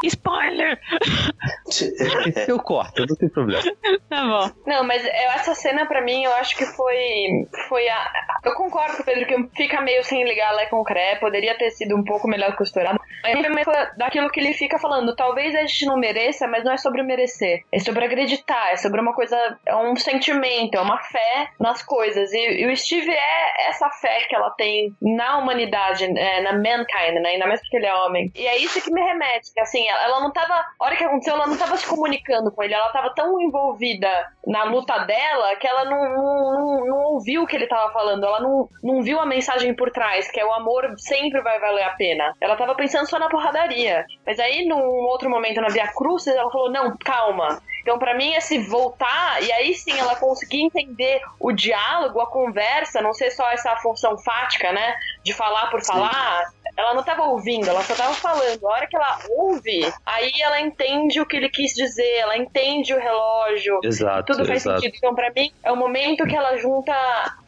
Spoiler! 0.08 0.80
eu 2.48 2.60
corto, 2.60 3.06
não 3.06 3.16
tem 3.16 3.30
problema. 3.30 3.64
Tá 4.10 4.26
bom. 4.26 4.52
Não, 4.66 4.84
mas 4.84 5.06
essa 5.06 5.56
cena 5.56 5.86
pra 5.86 6.02
mim 6.02 6.24
eu 6.24 6.34
acho 6.34 6.56
que 6.56 6.66
foi. 6.66 7.48
foi 7.68 7.88
a, 7.88 8.12
eu 8.44 8.54
concordo 8.54 8.98
com 8.98 9.04
o 9.04 9.06
Pedro 9.06 9.26
que 9.26 9.56
fica 9.56 9.82
meio 9.82 10.04
sem 10.04 10.24
ligar 10.24 10.54
Lé 10.54 10.68
com 10.68 10.84
Cré, 10.84 11.16
poderia 11.16 11.58
ter 11.58 11.72
sido 11.72 11.96
um 11.96 12.04
pouco 12.04 12.28
melhor 12.28 12.56
costurado. 12.56 13.00
Mas 13.24 13.44
é 13.44 13.50
uma 13.50 13.64
coisa 13.64 13.92
daquilo 13.98 14.30
que 14.30 14.40
ele 14.40 14.54
fica 14.54 14.78
falando. 14.78 15.16
Talvez 15.16 15.56
a 15.56 15.62
gente 15.62 15.86
não 15.86 15.98
mereça, 15.98 16.48
mas 16.48 16.64
não 16.64 16.72
é 16.72 16.78
sobre 16.78 17.02
merecer. 17.02 17.64
É 17.72 17.80
sobre 17.80 18.06
acreditar, 18.06 18.72
é 18.72 18.78
sobre 18.78 19.02
uma 19.02 19.14
coisa. 19.14 19.36
É 19.66 19.76
um 19.76 19.96
sentimento, 19.96 20.76
é 20.76 20.82
uma 20.82 21.00
fé 21.00 21.50
nas 21.60 21.82
coisas. 21.82 22.32
E, 22.32 22.62
e 22.62 22.72
o 22.72 22.78
Steve 22.78 23.12
é 23.12 23.70
essa 23.70 23.90
fé 23.90 24.20
que 24.30 24.36
ela 24.36 24.52
tem 24.52 24.96
na 25.02 25.40
humanidade, 25.40 26.06
é, 26.06 26.42
na 26.42 26.54
mankind, 26.54 27.22
né? 27.22 27.30
Ainda 27.30 27.48
mais 27.48 27.60
porque 27.62 27.78
ele 27.78 27.88
é 27.88 27.94
homem. 27.96 28.32
E 28.36 28.46
é 28.46 28.58
isso 28.58 28.82
que 28.82 28.92
me 28.92 29.02
remete. 29.02 29.54
que, 29.54 29.60
Assim, 29.60 29.90
ela, 30.04 30.20
não 30.20 30.32
tava. 30.32 30.54
A 30.54 30.86
hora 30.86 30.96
que 30.96 31.04
aconteceu, 31.04 31.34
ela 31.34 31.48
não 31.48 31.58
tava 31.58 31.78
se 31.78 31.88
comunicando 31.88 32.52
com 32.52 32.64
ele. 32.64 32.74
Ela 32.74 32.90
tava 32.90 33.14
tão 33.14 33.40
envolvida 33.42 34.10
na 34.46 34.64
luta 34.64 34.98
dela 35.00 35.56
que 35.56 35.68
ela 35.68 35.86
não, 35.86 36.04
não, 36.04 36.86
não, 36.86 36.98
ouviu 37.14 37.44
o 37.44 37.48
que 37.48 37.56
ele 37.56 37.68
tava 37.68 37.92
falando. 37.92 38.26
Ela 38.26 38.40
não, 38.40 38.70
não 38.84 39.02
viu 39.02 39.20
a 39.20 39.26
mensagem 39.26 39.74
por 39.74 39.92
trás, 39.92 40.30
que 40.30 40.40
é 40.40 40.46
o 40.46 40.54
amor 40.54 40.94
sempre 40.98 41.42
vai 41.42 41.60
valer 41.60 41.84
a 41.84 41.92
pena. 41.92 42.34
Ela 42.40 42.56
tava 42.56 42.76
pensando 42.76 43.08
só 43.08 43.20
na 43.20 43.30
porradaria. 43.30 44.06
Mas 44.26 44.40
aí, 44.40 44.66
num 44.66 44.80
outro 45.06 45.30
momento, 45.30 45.62
na 45.62 45.70
Via 45.70 45.88
Crucis, 45.94 46.36
ela 46.36 46.52
falou: 46.52 46.72
não, 46.72 46.96
calma. 46.98 47.62
Então, 47.86 48.00
pra 48.00 48.16
mim, 48.16 48.34
esse 48.34 48.58
voltar, 48.58 49.44
e 49.44 49.52
aí 49.52 49.76
sim 49.76 49.96
ela 49.96 50.16
conseguir 50.16 50.64
entender 50.64 51.22
o 51.40 51.52
diálogo, 51.52 52.20
a 52.20 52.26
conversa, 52.26 53.00
não 53.00 53.14
ser 53.14 53.30
só 53.30 53.48
essa 53.52 53.76
função 53.76 54.18
fática, 54.18 54.72
né? 54.72 54.96
De 55.26 55.34
falar 55.34 55.70
por 55.72 55.84
falar. 55.84 56.46
Ela 56.78 56.94
não 56.94 57.04
tava 57.04 57.24
ouvindo, 57.24 57.70
ela 57.70 57.82
só 57.84 57.96
tava 57.96 58.14
falando. 58.14 58.68
A 58.68 58.72
hora 58.72 58.88
que 58.88 58.96
ela 58.96 59.18
ouve, 59.30 59.94
aí 60.06 60.32
ela 60.42 60.60
entende 60.60 61.22
o 61.22 61.26
que 61.26 61.38
ele 61.38 61.50
quis 61.50 61.72
dizer, 61.74 62.18
ela 62.18 62.38
entende 62.38 62.94
o 62.94 63.00
relógio. 63.00 63.80
Exato, 63.84 64.34
Tudo 64.34 64.46
faz 64.46 64.62
exato. 64.62 64.82
sentido. 64.82 64.98
Então, 64.98 65.16
pra 65.16 65.32
mim, 65.32 65.52
é 65.64 65.72
o 65.72 65.76
momento 65.76 66.26
que 66.26 66.36
ela 66.36 66.58
junta. 66.58 66.92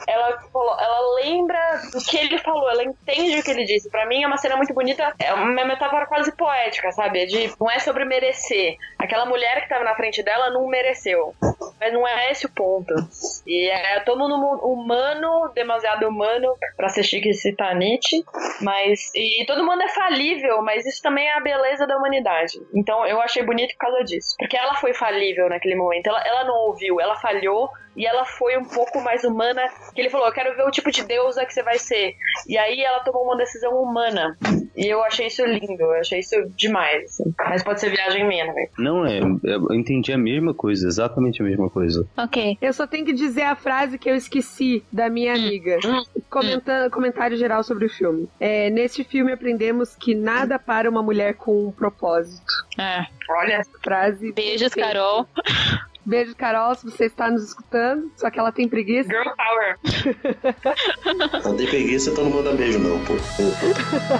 Ela, 0.07 0.39
ela 0.55 1.15
lembra 1.21 1.82
do 1.91 1.99
que 1.99 2.17
ele 2.17 2.38
falou, 2.38 2.69
ela 2.69 2.84
entende 2.84 3.39
o 3.39 3.43
que 3.43 3.51
ele 3.51 3.65
disse. 3.65 3.89
Pra 3.89 4.05
mim, 4.05 4.23
é 4.23 4.28
uma 4.28 4.38
cena 4.38 4.55
muito 4.55 4.73
bonita. 4.73 5.13
É 5.19 5.34
uma 5.34 5.65
metáfora 5.65 6.05
quase 6.07 6.32
poética, 6.32 6.91
sabe? 6.93 7.25
De, 7.25 7.51
não 7.59 7.69
é 7.69 7.80
sobre 7.80 8.05
merecer. 8.05 8.78
Aquela 8.97 9.25
mulher 9.25 9.61
que 9.61 9.69
tava 9.69 9.84
na 9.84 9.95
frente 9.95 10.23
dela 10.23 10.49
não 10.51 10.67
mereceu. 10.67 11.36
Mas 11.80 11.91
não 11.93 12.07
é 12.07 12.32
esse 12.32 12.45
o 12.45 12.49
ponto. 12.49 12.93
E 13.45 13.69
é 13.69 13.99
todo 14.01 14.17
mundo 14.19 14.36
humano, 14.65 15.51
demasiado 15.53 16.07
humano, 16.07 16.55
pra 16.78 16.88
ser 16.89 17.03
chique 17.03 17.30
e 17.30 17.34
Nietzsche. 17.74 18.24
Mas. 18.61 19.11
E 19.15 19.45
todo 19.45 19.65
mundo 19.65 19.82
é 19.82 19.89
falível, 19.89 20.61
mas 20.61 20.86
isso 20.86 21.01
também 21.01 21.28
é 21.28 21.34
a 21.34 21.41
beleza 21.41 21.86
da 21.86 21.97
humanidade. 21.97 22.59
Então 22.74 23.05
eu 23.05 23.22
achei 23.22 23.43
bonito 23.43 23.72
por 23.74 23.80
causa 23.80 24.03
disso. 24.03 24.36
Porque 24.38 24.57
ela 24.57 24.76
foi 24.76 24.93
falível 24.93 25.49
naquele 25.49 25.76
momento. 25.76 26.07
Ela, 26.07 26.22
ela 26.26 26.43
não 26.45 26.55
ouviu, 26.68 26.99
ela 26.99 27.15
falhou 27.15 27.70
e 27.97 28.05
ela 28.05 28.23
foi 28.23 28.55
um 28.57 28.63
pouco 28.63 29.01
mais 29.01 29.23
humana. 29.23 29.61
Que 29.93 30.01
ele 30.01 30.09
falou: 30.09 30.27
Eu 30.27 30.33
quero 30.33 30.55
ver 30.55 30.63
o 30.63 30.71
tipo 30.71 30.91
de 30.91 31.03
deusa 31.03 31.45
que 31.45 31.53
você 31.53 31.63
vai 31.63 31.79
ser. 31.79 32.15
E 32.47 32.57
aí 32.57 32.81
ela 32.81 32.99
tomou 32.99 33.23
uma 33.23 33.35
decisão 33.35 33.73
humana. 33.81 34.37
E 34.75 34.85
eu 34.87 35.03
achei 35.03 35.25
isso 35.25 35.43
lindo, 35.43 35.81
eu 35.81 35.93
achei 35.93 36.19
isso 36.19 36.35
demais. 36.55 37.03
assim. 37.05 37.33
Mas 37.39 37.63
pode 37.63 37.79
ser 37.79 37.89
viagem 37.89 38.27
minha, 38.27 38.45
né? 38.45 38.67
Não, 38.77 39.03
é, 39.03 39.19
eu 39.19 39.73
entendi 39.73 40.13
a 40.13 40.17
mesma 40.17 40.53
coisa, 40.53 40.87
exatamente 40.87 41.41
a 41.41 41.45
mesma 41.45 41.67
coisa. 41.67 42.07
Ok. 42.15 42.59
Eu 42.61 42.71
só 42.71 42.85
tenho 42.85 43.03
que 43.03 43.13
dizer 43.13 43.41
a 43.41 43.55
frase 43.55 43.97
que 43.97 44.07
eu 44.07 44.15
esqueci 44.15 44.83
da 44.91 45.09
minha 45.09 45.33
amiga. 45.33 45.79
Comentando, 46.29 46.91
comentário 46.91 47.35
geral 47.35 47.63
sobre 47.63 47.87
o 47.87 47.89
filme. 47.89 48.29
É, 48.39 48.69
neste 48.69 49.03
filme 49.03 49.31
aprendemos 49.31 49.95
que 49.95 50.13
nada 50.13 50.59
para 50.59 50.87
uma 50.87 51.01
mulher 51.01 51.33
com 51.33 51.67
um 51.67 51.71
propósito. 51.71 52.53
É. 52.77 53.05
Olha, 53.29 53.61
Frase. 53.83 54.31
Beijos, 54.31 54.73
perfeita. 54.73 54.99
Carol. 54.99 55.27
Beijo, 56.07 56.33
Carol, 56.37 56.73
se 56.73 56.85
você 56.85 57.03
está 57.03 57.29
nos 57.29 57.43
escutando. 57.43 58.09
Só 58.15 58.31
que 58.31 58.39
ela 58.39 58.49
tem 58.49 58.65
preguiça. 58.65 59.09
girl 59.09 59.29
power. 59.35 59.77
Não 61.43 61.57
tem 61.57 61.67
preguiça, 61.67 62.11
então 62.11 62.23
não 62.23 62.31
manda 62.31 62.53
beijo, 62.53 62.79
não, 62.79 63.03
pô. 63.03 63.13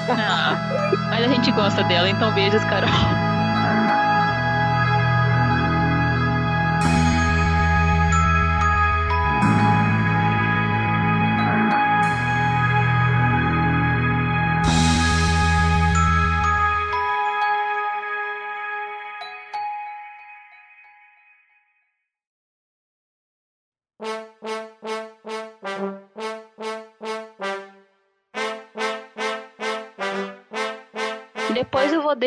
Ah, 0.10 1.08
mas 1.10 1.24
a 1.24 1.28
gente 1.34 1.50
gosta 1.54 1.84
dela, 1.86 2.10
então 2.10 2.34
beijos, 2.34 2.64
Carol. 2.66 2.90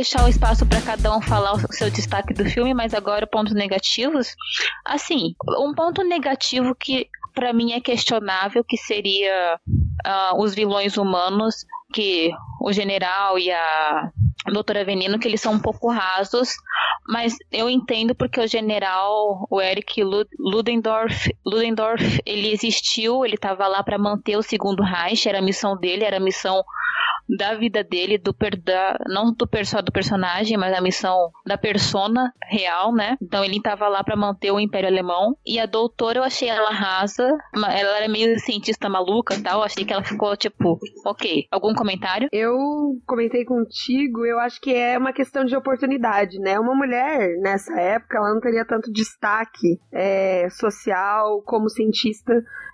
deixar 0.01 0.25
o 0.25 0.29
espaço 0.29 0.65
para 0.65 0.81
cada 0.81 1.15
um 1.15 1.21
falar 1.21 1.53
o 1.53 1.73
seu 1.73 1.91
destaque 1.91 2.33
do 2.33 2.45
filme, 2.47 2.73
mas 2.73 2.95
agora 2.95 3.27
pontos 3.27 3.53
negativos. 3.53 4.35
Assim, 4.83 5.35
um 5.59 5.75
ponto 5.75 6.03
negativo 6.03 6.75
que 6.75 7.07
para 7.35 7.53
mim 7.53 7.73
é 7.73 7.81
questionável, 7.81 8.65
que 8.67 8.79
seria 8.79 9.61
ah, 10.05 10.33
os 10.39 10.55
vilões 10.55 10.97
humanos, 10.97 11.67
que 11.93 12.31
o 12.63 12.73
general 12.73 13.39
e 13.39 13.51
a 13.51 14.11
doutora 14.47 14.87
Veneno, 14.87 15.19
que 15.19 15.29
eles 15.29 15.41
são 15.41 15.53
um 15.53 15.61
pouco 15.61 15.91
rasos, 15.91 16.49
mas 17.07 17.37
eu 17.53 17.69
entendo 17.69 18.15
porque 18.15 18.41
o 18.41 18.49
general, 18.49 19.47
o 19.51 19.61
Eric 19.61 20.03
Lud- 20.03 20.31
Ludendorff, 20.39 21.31
Ludendorff 21.45 22.23
ele 22.25 22.51
existiu, 22.51 23.25
ele 23.25 23.35
estava 23.35 23.67
lá 23.67 23.83
para 23.83 23.99
manter 23.99 24.37
o 24.37 24.43
segundo 24.43 24.83
Reich, 24.83 25.29
era 25.29 25.41
a 25.41 25.43
missão 25.43 25.77
dele, 25.77 26.05
era 26.05 26.17
a 26.17 26.21
missão 26.21 26.65
da 27.37 27.55
vida 27.55 27.83
dele, 27.85 28.19
do 28.19 28.35
per, 28.35 28.61
da, 28.61 28.99
não 29.07 29.33
do 29.33 29.49
só 29.65 29.83
do 29.83 29.93
personagem, 29.93 30.57
mas 30.57 30.77
a 30.77 30.81
missão 30.81 31.31
da 31.47 31.59
persona 31.59 32.33
real, 32.49 32.95
né? 32.95 33.17
Então 33.21 33.45
ele 33.45 33.61
tava 33.61 33.89
lá 33.89 34.03
pra 34.03 34.17
manter 34.17 34.51
o 34.51 34.61
Império 34.61 34.89
Alemão. 34.89 35.37
E 35.47 35.59
a 35.59 35.67
doutora 35.67 36.19
eu 36.19 36.25
achei 36.25 36.49
ela 36.49 36.71
rasa, 36.71 37.37
ela 37.55 37.99
era 37.99 38.09
meio 38.09 38.39
cientista 38.41 38.89
maluca 38.89 39.35
e 39.35 39.43
tal. 39.43 39.63
Achei 39.63 39.85
que 39.85 39.93
ela 39.93 40.03
ficou 40.03 40.37
tipo, 40.37 40.79
ok. 41.05 41.47
Algum 41.51 41.75
comentário? 41.75 42.29
Eu 42.33 42.57
comentei 43.07 43.45
contigo, 43.45 44.25
eu 44.25 44.39
acho 44.39 44.61
que 44.61 44.75
é 44.75 44.97
uma 44.99 45.13
questão 45.13 45.45
de 45.45 45.57
oportunidade, 45.57 46.39
né? 46.39 46.59
Uma 46.59 46.75
mulher 46.75 47.37
nessa 47.41 47.79
época, 47.81 48.19
ela 48.19 48.35
não 48.35 48.41
teria 48.41 48.65
tanto 48.65 48.93
destaque 48.93 49.79
é, 49.93 50.49
social 50.51 51.43
como 51.43 51.69
cientista. 51.69 52.33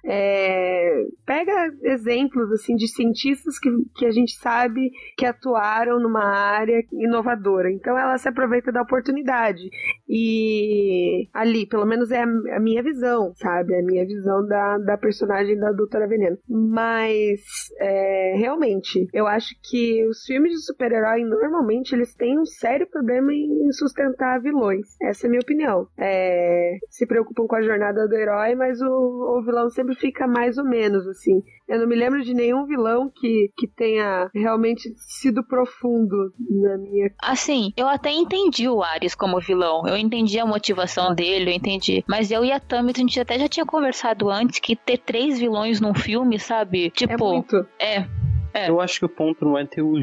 É, 0.09 1.05
pega 1.27 1.73
exemplos 1.83 2.53
assim 2.53 2.77
de 2.77 2.87
cientistas 2.87 3.59
que, 3.59 3.69
que 3.97 4.07
a 4.07 4.11
gente 4.13 4.37
sabe 4.37 4.93
que 5.17 5.27
atuaram 5.27 5.99
numa 5.99 6.25
área 6.25 6.85
inovadora. 6.93 7.71
Então 7.73 7.99
ela 7.99 8.17
se 8.17 8.29
aproveita 8.29 8.71
da 8.71 8.83
oportunidade. 8.83 9.69
E 10.09 11.29
ali, 11.35 11.67
pelo 11.67 11.85
menos 11.85 12.11
é 12.11 12.23
a, 12.23 12.57
a 12.57 12.61
minha 12.61 12.83
visão, 12.83 13.33
sabe? 13.37 13.75
A 13.75 13.83
minha 13.83 14.07
visão 14.07 14.47
da, 14.47 14.79
da 14.79 14.97
personagem 14.97 15.59
da 15.59 15.73
Doutora 15.73 16.07
Veneno. 16.07 16.39
Mas 16.49 17.41
é, 17.81 18.35
realmente, 18.37 19.09
eu 19.13 19.27
acho 19.27 19.55
que 19.69 20.07
os 20.07 20.25
filmes 20.25 20.53
de 20.53 20.65
super-herói 20.65 21.25
normalmente 21.25 21.95
eles 21.95 22.15
têm 22.15 22.39
um 22.39 22.47
sério 22.47 22.87
problema 22.87 23.33
em 23.33 23.73
sustentar 23.73 24.41
vilões. 24.41 24.87
Essa 25.03 25.27
é 25.27 25.29
a 25.29 25.31
minha 25.31 25.43
opinião. 25.43 25.89
É, 25.99 26.77
se 26.89 27.07
preocupam 27.07 27.47
com 27.47 27.57
a 27.57 27.63
jornada 27.63 28.07
do 28.07 28.15
herói, 28.15 28.55
mas 28.55 28.81
o, 28.81 29.39
o 29.39 29.43
vilão 29.45 29.69
sempre 29.69 29.96
fica 30.01 30.27
mais 30.27 30.57
ou 30.59 30.65
menos 30.65 31.07
assim. 31.07 31.43
Eu 31.69 31.81
não 31.81 31.89
me 31.89 31.97
lembro 31.97 32.23
de 32.23 32.33
nenhum 32.33 32.65
vilão 32.65 33.11
que, 33.13 33.51
que 33.57 33.67
tenha 33.67 34.31
realmente 34.33 34.89
sido 34.97 35.43
profundo 35.45 36.15
na 36.63 36.79
minha. 36.79 37.11
Assim, 37.21 37.73
eu 37.77 37.89
até 37.89 38.13
entendi 38.13 38.69
o 38.69 38.83
Ares 38.83 39.15
como 39.17 39.41
vilão. 39.41 39.83
Eu 39.87 39.97
entendi 39.97 40.39
a 40.39 40.47
motivação 40.47 41.13
dele, 41.15 41.51
eu 41.51 41.55
entendi. 41.55 42.05
Mas 42.09 42.31
eu 42.31 42.45
e 42.45 42.53
a 42.53 42.61
Tami, 42.61 42.93
a 42.95 42.99
gente 42.99 43.19
até 43.19 43.37
já 43.39 43.49
tinha 43.49 43.67
conversado 43.67 44.31
antes 44.31 44.61
que 44.61 44.77
ter 44.77 44.99
três 44.99 45.39
vilões 45.41 45.81
num 45.81 45.95
filme, 45.95 46.39
sabe? 46.39 46.87
É 46.87 46.91
Tipo, 46.91 47.33
muito. 47.33 47.67
é. 47.81 48.07
É. 48.57 48.71
Eu 48.71 48.81
acho 48.81 48.99
que 48.99 49.05
o 49.05 49.09
ponto 49.09 49.45
não 49.45 49.59
é 49.59 49.67
ter 49.67 49.83
o. 49.83 49.97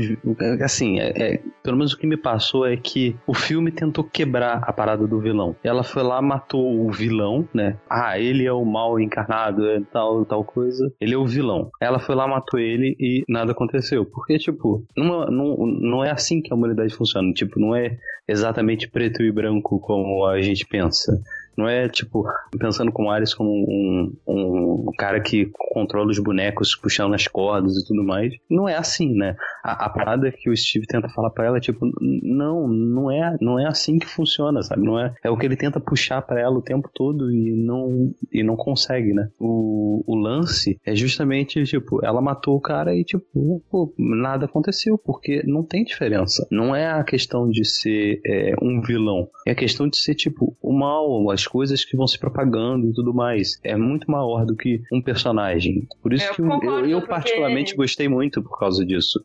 Assim, 0.64 1.00
é, 1.00 1.36
é- 1.36 1.42
pelo 1.64 1.78
menos 1.78 1.94
o 1.94 1.98
que 1.98 2.06
me 2.06 2.18
passou 2.18 2.66
é 2.68 2.78
que 2.78 3.16
o 3.26 3.34
filme 3.34 3.72
tentou 3.72 4.04
quebrar 4.04 4.62
a 4.64 4.72
parada 4.72 5.08
do 5.08 5.20
vilão. 5.20 5.56
Ela 5.64 5.84
foi 5.84 6.04
lá, 6.04 6.22
matou 6.22 6.86
o 6.86 6.92
vilão, 6.92 7.48
né? 7.54 7.78
Ah, 7.90 8.20
ele 8.20 8.46
é 8.46 8.54
o 8.54 8.64
mal 8.64 9.00
encarnado, 9.00 9.68
é 9.68 9.82
tal, 9.92 10.24
tal 10.26 10.44
coisa. 10.44 10.92
Ele 11.02 11.16
é 11.16 11.18
o 11.18 11.26
vilão. 11.26 11.70
Ela 11.82 11.98
foi 12.00 12.14
lá, 12.14 12.28
matou 12.28 12.60
ele 12.60 12.96
e 13.00 13.24
nada 13.28 13.52
aconteceu. 13.54 14.06
Porque, 14.06 14.38
tipo, 14.38 14.86
não, 14.96 15.26
não, 15.26 15.58
não 15.66 16.04
é 16.04 16.12
assim 16.12 16.42
que 16.42 16.54
a 16.54 16.56
humanidade 16.56 16.94
funciona. 16.94 17.32
Tipo, 17.34 17.60
não 17.60 17.76
é 17.76 17.98
exatamente 18.28 18.88
preto 18.88 19.24
e 19.24 19.32
branco 19.32 19.80
como 19.80 20.26
a 20.26 20.42
gente 20.42 20.66
pensa. 20.68 21.20
Não 21.58 21.68
é, 21.68 21.88
tipo, 21.88 22.26
pensando 22.58 22.92
com 22.92 23.06
o 23.06 23.10
Ares 23.10 23.34
como 23.34 23.50
um, 23.52 24.14
um 24.28 24.92
cara 24.98 25.20
que 25.20 25.52
controla 25.72 26.10
os 26.10 26.20
bonecos 26.20 26.76
puxando 26.76 27.14
as 27.14 27.28
cordas 27.28 27.76
e 27.76 27.86
tudo 27.86 28.04
mais. 28.04 28.34
Não 28.50 28.68
é 28.68 28.76
assim, 28.76 29.14
né? 29.14 29.36
a, 29.64 29.86
a 29.86 29.90
parada 29.90 30.32
que 30.32 30.50
o 30.50 30.58
Steve 30.58 30.86
tenta 30.86 31.08
falar 31.10 31.30
pra 31.30 31.46
ela 31.46 31.58
é 31.58 31.62
tipo, 31.62 31.90
não, 32.02 32.68
não 32.68 33.10
é, 33.10 33.38
não 33.40 33.58
é 33.58 33.66
assim 33.66 33.98
que 33.98 34.06
funciona, 34.06 34.62
sabe? 34.62 34.84
Não 34.84 35.00
é, 35.00 35.14
é 35.24 35.30
o 35.30 35.38
que 35.38 35.46
ele 35.46 35.56
tenta 35.56 35.80
puxar 35.80 36.22
para 36.22 36.42
ela 36.42 36.58
o 36.58 36.62
tempo 36.62 36.90
todo 36.94 37.32
e 37.32 37.56
não, 37.56 38.14
e 38.32 38.44
não 38.44 38.58
consegue, 38.58 39.14
né? 39.14 39.30
O, 39.40 40.04
o 40.06 40.16
lance 40.16 40.78
é 40.86 40.94
justamente, 40.94 41.64
tipo, 41.64 42.06
ela 42.06 42.22
matou 42.22 42.58
o 42.58 42.62
cara 42.62 42.94
e, 42.94 43.04
tipo, 43.06 43.64
pô, 43.72 43.94
nada 43.98 44.46
aconteceu, 44.46 44.98
porque 44.98 45.42
não 45.46 45.64
tem 45.64 45.86
diferença. 45.86 46.46
Não 46.52 46.76
é 46.76 46.92
a 46.92 47.04
questão 47.04 47.50
de 47.50 47.64
ser 47.64 48.20
é, 48.26 48.54
um 48.62 48.82
vilão, 48.82 49.30
é 49.48 49.52
a 49.52 49.56
questão 49.56 49.88
de 49.88 49.98
ser, 49.98 50.16
tipo, 50.16 50.58
o 50.62 50.74
mal, 50.74 51.32
as 51.32 51.43
coisas 51.48 51.84
que 51.86 51.96
vão 51.98 52.08
se 52.08 52.20
propagando 52.20 52.88
e 52.90 52.94
tudo 52.94 53.14
mais. 53.14 53.60
É 53.64 53.76
muito 53.76 54.10
maior 54.10 54.46
do 54.46 54.56
que 54.56 54.82
um 54.92 55.02
personagem. 55.02 55.88
Por 56.02 56.14
isso 56.14 56.28
Eu 56.28 56.34
que 56.36 56.42
eu, 56.42 56.48
concordo, 56.48 56.80
eu, 56.86 56.90
eu 56.90 57.00
porque- 57.00 57.14
particularmente 57.14 57.76
gostei 57.76 58.08
muito 58.08 58.42
por 58.42 58.58
causa 58.60 58.86
disso. 58.86 59.20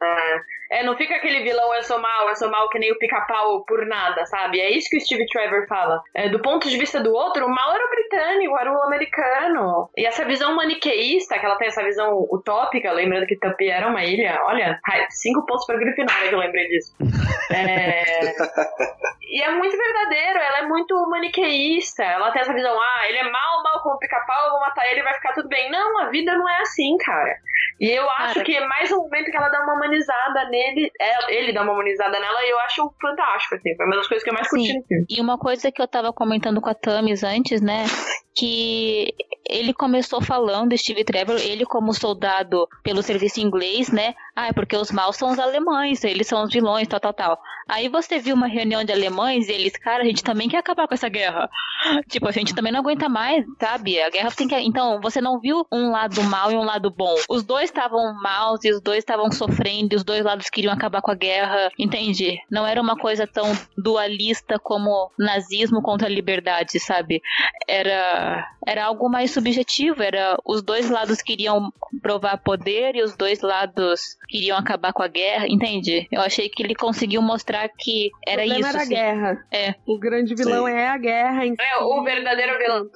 É, 0.71 0.83
não 0.85 0.95
fica 0.99 1.15
aquele 1.17 1.41
vilão, 1.43 1.75
eu 1.75 1.83
sou 1.83 1.99
mal, 1.99 2.29
eu 2.29 2.37
sou 2.37 2.51
mal 2.51 2.69
que 2.69 2.79
nem 2.79 2.93
o 2.93 2.99
pica-pau 2.99 3.65
por 3.65 3.87
nada, 3.87 4.27
sabe? 4.27 4.61
É 4.61 4.71
isso 4.71 4.87
que 4.91 4.99
o 4.99 5.01
Steve 5.01 5.25
Trevor 5.27 5.67
fala. 5.67 6.03
É, 6.15 6.29
do 6.29 6.41
ponto 6.43 6.69
de 6.69 6.77
vista 6.77 7.01
do 7.03 7.11
outro, 7.11 7.47
o 7.47 7.49
mal 7.49 7.75
era 7.75 7.87
o 7.87 7.91
britânico, 7.91 8.55
era 8.59 8.71
o 8.71 8.83
americano. 8.83 9.89
E 9.97 10.05
essa 10.05 10.27
visão 10.27 10.55
maniqueísta, 10.55 11.39
que 11.39 11.47
ela 11.47 11.57
tem 11.57 11.69
essa 11.69 11.83
visão 11.83 12.19
utópica, 12.31 12.93
lembrando 12.93 13.27
que 13.27 13.37
Tupi 13.37 13.69
era 13.71 13.89
uma 13.89 14.05
ilha, 14.05 14.39
olha, 14.45 14.79
cinco 15.09 15.47
pontos 15.47 15.65
pra 15.65 15.79
Grifinória 15.79 16.29
que 16.29 16.35
eu 16.35 16.39
lembrei 16.39 16.69
disso. 16.69 16.95
É... 17.51 18.35
E 19.31 19.43
é 19.43 19.51
muito 19.51 19.77
verdadeiro, 19.77 20.39
ela 20.39 20.59
é 20.61 20.67
muito 20.67 20.95
maniqueísta. 21.11 22.03
Ela 22.13 22.31
tem 22.31 22.43
essa 22.43 22.53
visão, 22.53 22.77
ah, 22.79 23.09
ele 23.09 23.19
é 23.19 23.31
mal, 23.31 23.63
mal 23.63 23.83
como 23.83 23.99
pica-pau, 23.99 24.47
eu 24.47 24.51
vou 24.53 24.61
matar 24.61 24.87
ele 24.91 25.01
e 25.01 25.03
vai 25.03 25.15
ficar 25.15 25.33
tudo 25.35 25.49
bem. 25.49 25.71
Não, 25.71 25.99
a 25.99 26.11
vida 26.11 26.37
não 26.37 26.49
é 26.49 26.61
assim, 26.61 26.97
cara. 26.99 27.37
E 27.81 27.91
eu 27.91 28.09
acho 28.11 28.35
Cara. 28.35 28.45
que 28.45 28.57
é 28.57 28.67
mais 28.67 28.91
um 28.91 28.97
momento 28.97 29.31
que 29.31 29.37
ela 29.37 29.49
dá 29.49 29.63
uma 29.63 29.75
humanizada 29.75 30.49
nele, 30.51 30.91
é, 31.01 31.35
ele 31.35 31.53
dá 31.53 31.63
uma 31.63 31.73
humanizada 31.73 32.19
nela 32.19 32.45
e 32.45 32.51
eu 32.51 32.59
acho 32.61 32.93
fantástico, 33.01 33.55
assim. 33.55 33.77
Foi 33.77 33.87
uma 33.87 33.97
das 33.97 34.09
coisas 34.09 34.25
que 34.25 34.31
eu 34.31 34.35
mais 34.35 34.49
curti 34.49 34.67
Sim. 34.67 34.79
no 34.79 34.85
filme. 34.85 35.07
E 35.09 35.21
uma 35.21 35.39
coisa 35.39 35.71
que 35.71 35.81
eu 35.81 35.87
tava 35.87 36.13
comentando 36.13 36.61
com 36.61 36.69
a 36.69 36.75
Tamis 36.75 37.23
antes, 37.23 37.61
né? 37.61 37.85
Que 38.37 39.15
ele 39.49 39.73
começou 39.73 40.21
falando, 40.21 40.77
Steve 40.77 41.05
Trevor, 41.05 41.37
ele 41.37 41.65
como 41.65 41.95
soldado 41.95 42.69
pelo 42.83 43.03
serviço 43.03 43.41
inglês, 43.41 43.91
né? 43.91 44.15
Ah, 44.37 44.49
é 44.49 44.53
porque 44.53 44.77
os 44.77 44.91
maus 44.91 45.17
são 45.17 45.31
os 45.31 45.39
alemães, 45.39 46.05
eles 46.05 46.27
são 46.27 46.43
os 46.45 46.53
vilões, 46.53 46.87
tal, 46.87 47.01
tal, 47.01 47.15
tal. 47.15 47.41
Aí 47.69 47.89
você 47.89 48.19
viu 48.19 48.35
uma 48.35 48.47
reunião 48.47 48.85
de 48.85 48.93
alemães 48.93 49.49
e 49.49 49.53
eles, 49.53 49.73
cara, 49.77 50.03
a 50.03 50.07
gente 50.07 50.23
também 50.23 50.49
quer 50.49 50.59
acabar 50.59 50.87
com 50.87 50.95
essa 50.95 51.09
guerra. 51.09 51.49
Tipo, 52.09 52.29
a 52.29 52.33
gente 52.33 52.55
também 52.55 52.73
não 52.73 52.81
aguenta 52.81 53.09
mais, 53.09 53.45
sabe? 53.61 54.01
A 54.01 54.11
guerra 54.11 54.31
tem 54.31 54.49
que. 54.49 54.55
Então, 54.57 55.01
você 55.01 55.21
não 55.21 55.41
viu 55.41 55.67
um 55.73 55.91
lado 55.91 56.23
mal 56.25 56.51
e 56.51 56.57
um 56.57 56.65
lado 56.65 56.91
bom. 56.91 57.15
Os 57.29 57.43
dois 57.43 57.65
estavam 57.65 58.15
maus 58.15 58.65
e 58.65 58.71
os 58.71 58.81
dois 58.81 58.99
estavam 58.99 59.31
sofrendo, 59.31 59.95
e 59.95 59.97
os 59.97 60.05
dois 60.05 60.25
lados 60.25 60.49
queriam 60.51 60.73
acabar 60.73 61.03
com 61.03 61.11
a 61.11 61.15
guerra, 61.15 61.71
entende? 61.79 62.39
Não 62.51 62.67
era 62.67 62.81
uma 62.81 62.97
coisa 62.97 63.27
tão 63.27 63.53
dualista 63.77 64.59
como 64.59 65.11
nazismo 65.19 65.83
contra 65.83 66.07
a 66.07 66.11
liberdade, 66.11 66.79
sabe? 66.81 67.21
Era, 67.67 68.47
era 68.67 68.85
algo 68.85 69.09
mais 69.09 69.31
subjetivo, 69.31 70.03
era 70.03 70.39
os 70.45 70.63
dois 70.63 70.91
lados 70.91 71.23
queriam 71.23 71.73
provar 72.03 72.39
poder 72.39 72.97
e 72.97 73.03
os 73.03 73.17
dois 73.17 73.41
lados 73.41 74.01
queriam 74.29 74.57
acabar 74.57 74.93
com 74.93 75.03
a 75.03 75.09
guerra, 75.09 75.47
entende? 75.49 76.07
Eu 76.11 76.21
achei 76.21 76.49
que 76.49 76.63
ele 76.63 76.75
conseguiu 76.75 77.23
mostrar 77.23 77.69
que 77.69 78.11
era 78.27 78.43
o 78.43 78.45
isso. 78.45 78.67
era 78.67 78.79
a 78.79 78.83
assim. 78.83 78.95
guerra. 78.95 79.47
É. 79.51 79.75
O 79.87 79.99
grande 79.99 80.35
vilão 80.35 80.67
Sim. 80.67 80.73
é 80.73 80.89
a 80.89 80.97
guerra 80.99 81.47
em 81.47 81.55
É. 81.59 81.83
o 81.89 82.03
verdadeiro 82.03 82.59
vilão. 82.59 82.87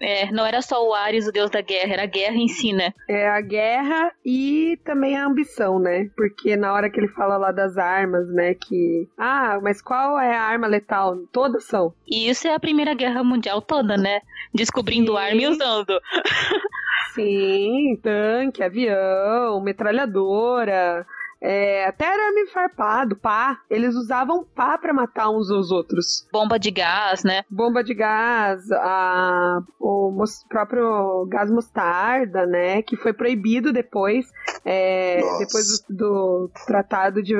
É, 0.00 0.30
não 0.30 0.44
era 0.44 0.60
só 0.62 0.86
o 0.86 0.94
Ares, 0.94 1.26
o 1.26 1.32
deus 1.32 1.50
da 1.50 1.60
guerra, 1.60 1.94
era 1.94 2.02
a 2.02 2.06
guerra 2.06 2.36
em 2.36 2.48
si, 2.48 2.72
né? 2.72 2.92
É 3.08 3.28
a 3.28 3.40
guerra 3.40 4.12
e 4.24 4.78
também 4.84 5.16
a 5.16 5.26
ambição, 5.26 5.78
né? 5.78 6.10
Porque 6.16 6.56
na 6.56 6.72
hora 6.72 6.90
que 6.90 6.98
ele 6.98 7.08
fala 7.08 7.36
lá 7.36 7.52
das 7.52 7.78
armas, 7.78 8.28
né? 8.28 8.54
Que. 8.54 9.08
Ah, 9.16 9.58
mas 9.62 9.80
qual 9.80 10.18
é 10.18 10.36
a 10.36 10.42
arma 10.42 10.66
letal? 10.66 11.16
Todas 11.32 11.64
são. 11.64 11.94
E 12.06 12.28
isso 12.28 12.46
é 12.46 12.54
a 12.54 12.60
Primeira 12.60 12.94
Guerra 12.94 13.22
Mundial 13.22 13.62
toda, 13.62 13.96
né? 13.96 14.20
Descobrindo 14.54 15.12
Sim. 15.12 15.18
arma 15.18 15.42
e 15.42 15.46
usando. 15.48 16.00
Sim, 17.14 17.98
tanque, 18.02 18.62
avião, 18.62 19.60
metralhadora. 19.62 21.06
É, 21.40 21.84
até 21.86 22.06
arame 22.06 22.46
farpado, 22.48 23.16
pá. 23.16 23.58
Eles 23.70 23.94
usavam 23.94 24.44
pá 24.54 24.78
pra 24.78 24.92
matar 24.92 25.30
uns 25.30 25.50
aos 25.50 25.70
outros. 25.70 26.26
Bomba 26.32 26.58
de 26.58 26.70
gás, 26.70 27.22
né? 27.24 27.42
Bomba 27.50 27.84
de 27.84 27.94
gás, 27.94 28.70
a, 28.72 29.60
o 29.78 30.10
mos- 30.10 30.44
próprio 30.48 31.26
gás 31.28 31.50
mostarda, 31.50 32.46
né? 32.46 32.82
Que 32.82 32.96
foi 32.96 33.12
proibido 33.12 33.72
depois. 33.72 34.26
é, 34.64 35.16
depois 35.38 35.82
do, 35.88 35.94
do 35.96 36.50
tratado 36.66 37.22
de. 37.22 37.34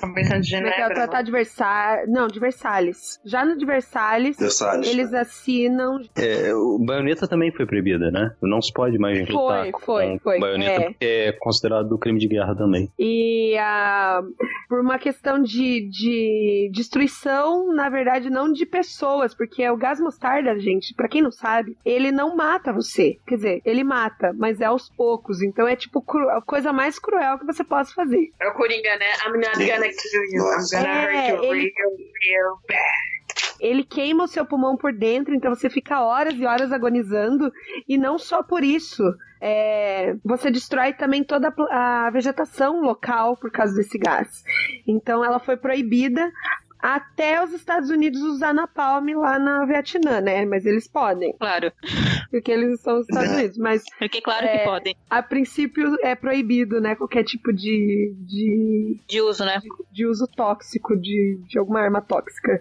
Como 0.00 0.18
é 0.18 0.22
que 0.22 0.32
é? 0.34 0.42
Genebra. 0.42 0.86
O 0.86 0.94
tratado 0.94 1.24
de 1.26 1.32
Versalhes. 1.32 2.08
Não, 2.08 2.28
de 2.28 2.38
Versalhes. 2.38 3.20
Já 3.24 3.44
no 3.44 3.56
de 3.58 3.66
Versalhes, 3.66 4.36
Versalhes. 4.38 4.88
eles 4.88 5.12
assinam. 5.12 5.98
É, 6.16 6.54
o 6.54 6.78
baioneta 6.78 7.26
também 7.26 7.50
foi 7.52 7.66
proibida, 7.66 8.10
né? 8.10 8.32
Não 8.40 8.62
se 8.62 8.72
pode 8.72 8.96
mais 8.98 9.18
lutar 9.28 9.62
Foi, 9.62 9.72
com 9.72 9.80
foi, 9.80 10.18
foi, 10.22 10.40
baioneta 10.40 10.70
é. 10.70 10.84
porque 10.90 11.04
é 11.04 11.32
considerado 11.32 11.98
crime 11.98 12.18
de 12.20 12.28
guerra 12.28 12.54
também. 12.54 12.90
E 12.98 13.17
a, 13.58 14.20
por 14.68 14.80
uma 14.80 14.98
questão 14.98 15.40
de, 15.42 15.88
de 15.90 16.70
destruição, 16.72 17.72
na 17.74 17.88
verdade, 17.88 18.30
não 18.30 18.52
de 18.52 18.64
pessoas, 18.66 19.34
porque 19.34 19.68
o 19.68 19.76
gás 19.76 20.00
mostarda, 20.00 20.58
gente, 20.58 20.94
pra 20.94 21.08
quem 21.08 21.22
não 21.22 21.30
sabe, 21.32 21.76
ele 21.84 22.10
não 22.12 22.36
mata 22.36 22.72
você. 22.72 23.18
Quer 23.26 23.36
dizer, 23.36 23.62
ele 23.64 23.84
mata, 23.84 24.32
mas 24.36 24.60
é 24.60 24.64
aos 24.66 24.88
poucos. 24.90 25.42
Então 25.42 25.66
é 25.66 25.76
tipo 25.76 26.02
cru- 26.02 26.28
a 26.30 26.42
coisa 26.42 26.72
mais 26.72 26.98
cruel 26.98 27.38
que 27.38 27.46
você 27.46 27.64
possa 27.64 27.92
fazer. 27.94 28.30
É 28.40 28.48
o 28.48 28.54
Coringa, 28.54 28.96
né? 28.98 29.06
I'm 29.26 29.38
not 29.38 29.56
gonna 29.58 29.88
kill 29.88 30.22
you, 30.32 30.44
I'm 30.44 30.64
gonna 30.70 30.88
É, 30.88 31.30
hurt 31.32 31.44
you 31.44 31.54
ele- 31.54 31.72
real, 31.76 31.90
real 32.22 32.58
bad. 32.68 33.47
Ele 33.60 33.82
queima 33.84 34.24
o 34.24 34.28
seu 34.28 34.44
pulmão 34.46 34.76
por 34.76 34.92
dentro, 34.92 35.34
então 35.34 35.54
você 35.54 35.68
fica 35.68 36.00
horas 36.02 36.34
e 36.34 36.44
horas 36.46 36.72
agonizando. 36.72 37.52
E 37.88 37.96
não 37.98 38.18
só 38.18 38.42
por 38.42 38.62
isso. 38.64 39.02
é, 39.40 40.16
você 40.24 40.50
destrói 40.50 40.92
também 40.92 41.22
toda 41.22 41.54
a 41.70 42.10
vegetação 42.10 42.80
local 42.80 43.36
por 43.36 43.50
causa 43.52 43.72
desse 43.76 43.96
gás. 43.96 44.42
Então 44.86 45.24
ela 45.24 45.38
foi 45.38 45.56
proibida 45.56 46.28
até 46.80 47.42
os 47.44 47.52
Estados 47.52 47.88
Unidos 47.90 48.20
usar 48.22 48.52
napalm 48.54 49.16
lá 49.16 49.38
na 49.38 49.64
Vietnã, 49.64 50.20
né? 50.20 50.44
Mas 50.44 50.64
eles 50.66 50.86
podem, 50.88 51.32
Claro. 51.38 51.72
porque 52.32 52.50
eles 52.50 52.80
são 52.80 52.98
os 52.98 53.08
Estados 53.08 53.30
Unidos. 53.32 53.58
Mas 53.58 53.82
Porque 53.98 54.20
claro 54.20 54.44
É. 54.46 54.58
que 54.58 54.64
podem. 54.64 54.96
a 55.10 55.22
princípio 55.22 55.96
é 56.02 56.14
proibido, 56.16 56.80
né? 56.80 56.94
Qualquer 56.96 57.22
tipo 57.24 57.52
de, 57.52 58.14
de, 58.18 59.00
De 59.08 59.20
uso, 59.20 59.44
né? 59.44 59.60
de 59.92 60.04
uso 60.06 60.26
tóxico 60.36 60.96
de, 60.96 61.38
de 61.48 61.58
alguma 61.58 61.80
arma 61.80 62.00
tóxica, 62.00 62.60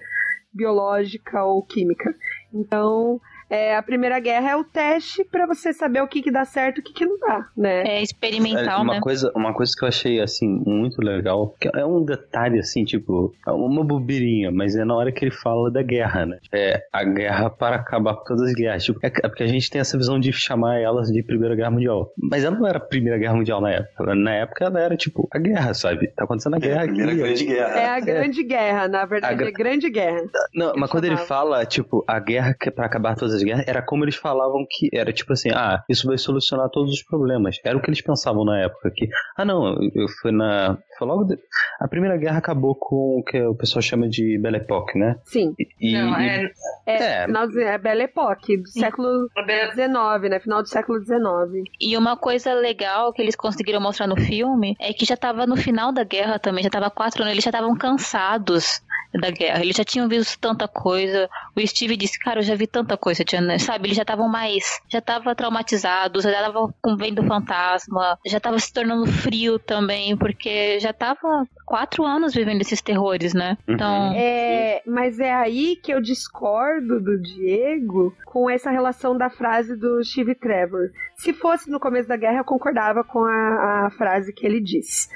biológica 0.53 1.43
ou 1.43 1.63
química. 1.63 2.13
Então, 2.53 3.19
é, 3.49 3.75
a 3.75 3.81
Primeira 3.81 4.19
Guerra 4.19 4.51
é 4.51 4.55
o 4.55 4.63
teste 4.63 5.23
pra 5.25 5.45
você 5.45 5.71
saber 5.73 6.01
o 6.01 6.07
que, 6.07 6.21
que 6.21 6.31
dá 6.31 6.45
certo 6.45 6.77
e 6.77 6.81
o 6.81 6.83
que, 6.83 6.93
que 6.93 7.05
não 7.05 7.17
dá, 7.19 7.47
né? 7.55 7.83
É 7.87 8.01
experimental, 8.01 8.81
uma 8.83 8.95
né? 8.95 8.99
coisa, 9.01 9.31
uma 9.35 9.53
coisa 9.53 9.73
que 9.77 9.83
eu 9.83 9.87
achei 9.87 10.19
assim 10.21 10.47
muito 10.65 11.01
legal, 11.01 11.55
que 11.59 11.69
é 11.73 11.85
um 11.85 12.03
detalhe 12.03 12.59
assim, 12.59 12.83
tipo, 12.83 13.33
é 13.47 13.51
uma 13.51 13.83
bobeirinha, 13.83 14.51
mas 14.51 14.75
é 14.75 14.83
na 14.83 14.95
hora 14.95 15.11
que 15.11 15.23
ele 15.23 15.31
fala 15.31 15.71
da 15.71 15.81
guerra, 15.81 16.25
né? 16.25 16.37
É 16.53 16.81
a 16.91 17.03
guerra 17.03 17.49
para 17.49 17.75
acabar 17.77 18.15
com 18.15 18.23
todas 18.25 18.49
as 18.49 18.53
guerras. 18.53 18.83
Tipo, 18.83 18.99
é, 19.03 19.07
é 19.07 19.27
porque 19.27 19.43
a 19.43 19.47
gente 19.47 19.69
tem 19.69 19.79
essa 19.81 19.97
visão 19.97 20.19
de 20.19 20.31
chamar 20.31 20.79
elas 20.79 21.11
de 21.11 21.23
Primeira 21.23 21.55
Guerra 21.55 21.71
Mundial. 21.71 22.11
Mas 22.17 22.43
ela 22.43 22.55
não 22.57 22.67
era 22.67 22.77
a 22.77 22.81
Primeira 22.81 23.17
Guerra 23.17 23.35
Mundial 23.35 23.61
na 23.61 23.71
época. 23.71 24.15
Na 24.15 24.33
época 24.35 24.65
ela 24.65 24.79
era 24.79 24.95
tipo 24.97 25.27
a 25.31 25.37
guerra, 25.39 25.73
sabe? 25.73 26.07
Tá 26.15 26.23
acontecendo 26.25 26.55
a 26.55 26.57
É 26.57 26.59
guerra 26.61 26.81
a 26.83 26.85
primeira 26.85 27.11
aqui. 27.11 27.21
grande 27.21 27.45
guerra. 27.45 27.79
É 27.79 27.85
a 27.87 27.99
Grande 27.99 28.43
Guerra, 28.43 28.87
na 28.87 29.05
verdade, 29.05 29.33
A 29.33 29.37
gra- 29.37 29.47
é 29.47 29.51
Grande 29.51 29.89
Guerra. 29.89 30.21
Não, 30.53 30.73
mas 30.75 30.89
quando 30.89 31.05
ele 31.05 31.15
chamava. 31.17 31.27
fala, 31.27 31.65
tipo, 31.65 32.03
a 32.07 32.19
guerra 32.19 32.53
que 32.53 32.69
é 32.69 32.71
pra 32.71 32.85
acabar 32.85 33.15
todas 33.15 33.33
as 33.35 33.36
guerras, 33.43 33.65
era 33.67 33.81
como 33.81 34.03
eles 34.03 34.15
falavam 34.15 34.65
que 34.69 34.89
era 34.93 35.11
tipo 35.13 35.33
assim, 35.33 35.49
ah, 35.51 35.83
isso 35.89 36.07
vai 36.07 36.17
solucionar 36.17 36.69
todos 36.69 36.91
os 36.93 37.03
problemas. 37.03 37.57
Era 37.63 37.77
o 37.77 37.81
que 37.81 37.89
eles 37.89 38.01
pensavam 38.01 38.43
na 38.45 38.59
época 38.59 38.91
que, 38.95 39.07
ah 39.37 39.45
não, 39.45 39.67
eu, 39.67 39.89
eu 39.95 40.07
fui 40.21 40.31
na, 40.31 40.77
foi 40.97 41.07
logo 41.07 41.23
de- 41.25 41.37
a 41.79 41.87
primeira 41.87 42.17
guerra 42.17 42.37
acabou 42.39 42.75
com 42.75 43.19
o 43.19 43.23
que 43.23 43.39
o 43.41 43.55
pessoal 43.55 43.81
chama 43.81 44.07
de 44.09 44.37
Belle 44.39 44.57
Époque, 44.57 44.97
né? 44.97 45.15
Sim, 45.25 45.53
E, 45.79 45.93
Não, 45.93 46.19
e- 46.21 46.27
é... 46.27 46.51
é, 46.87 47.23
É. 47.23 47.27
do- 47.27 47.59
é 47.61 47.77
Belle 47.77 48.03
Époque, 48.03 48.57
do 48.57 48.67
século 48.69 49.27
é- 49.47 49.71
XIX, 49.71 50.29
né? 50.29 50.39
Final 50.39 50.61
do 50.61 50.67
século 50.69 50.99
XIX. 51.03 51.63
E 51.79 51.95
uma 51.97 52.17
coisa 52.17 52.53
legal 52.53 53.13
que 53.13 53.21
eles 53.21 53.35
conseguiram 53.35 53.79
mostrar 53.81 54.07
no 54.07 54.17
filme 54.17 54.75
é 54.79 54.91
que 54.93 55.05
já 55.05 55.15
tava 55.17 55.45
no 55.45 55.55
final 55.55 55.91
da 55.91 56.03
guerra 56.03 56.39
também, 56.39 56.63
já 56.63 56.69
tava 56.69 56.89
quatro 56.89 57.21
anos, 57.21 57.33
eles 57.33 57.43
já 57.43 57.49
estavam 57.49 57.75
cansados. 57.77 58.81
da 59.21 59.31
guerra. 59.31 59.61
Eles 59.63 59.75
já 59.75 59.83
tinham 59.85 60.07
visto 60.07 60.37
tanta 60.37 60.67
coisa. 60.67 61.29
O 61.55 61.65
Steve 61.65 61.95
disse, 61.95 62.19
cara, 62.19 62.39
eu 62.39 62.43
já 62.43 62.53
vi 62.55 62.67
tanta 62.67 62.95
coisa, 62.97 63.23
Tiana. 63.27 63.59
sabe? 63.59 63.87
Eles 63.87 63.97
já 63.97 64.03
estavam 64.03 64.27
mais, 64.27 64.79
já 64.89 64.99
estavam 64.99 65.35
traumatizados, 65.35 66.23
já 66.23 66.31
estavam 66.31 66.73
com 66.81 66.95
vendo 66.95 67.23
fantasma, 67.25 68.17
já 68.25 68.37
estava 68.37 68.57
se 68.59 68.73
tornando 68.73 69.05
frio 69.05 69.59
também, 69.59 70.15
porque 70.17 70.79
já 70.79 70.93
tava 70.93 71.45
quatro 71.65 72.05
anos 72.05 72.33
vivendo 72.33 72.61
esses 72.61 72.81
terrores, 72.81 73.33
né? 73.33 73.57
Uhum. 73.67 73.75
Então, 73.75 74.13
É, 74.15 74.81
mas 74.85 75.19
é 75.19 75.33
aí 75.33 75.75
que 75.75 75.93
eu 75.93 76.01
discordo 76.01 76.99
do 76.99 77.21
Diego 77.21 78.15
com 78.25 78.49
essa 78.49 78.71
relação 78.71 79.17
da 79.17 79.29
frase 79.29 79.75
do 79.75 80.03
Steve 80.03 80.35
Trevor. 80.35 80.89
Se 81.19 81.33
fosse 81.33 81.67
no 81.71 81.79
começo 81.79 82.07
da 82.07 82.15
guerra, 82.15 82.37
eu 82.37 82.43
concordava 82.45 83.03
com 83.03 83.23
a, 83.25 83.87
a 83.87 83.89
frase 83.97 84.31
que 84.31 84.45
ele 84.45 84.61
disse. 84.61 85.09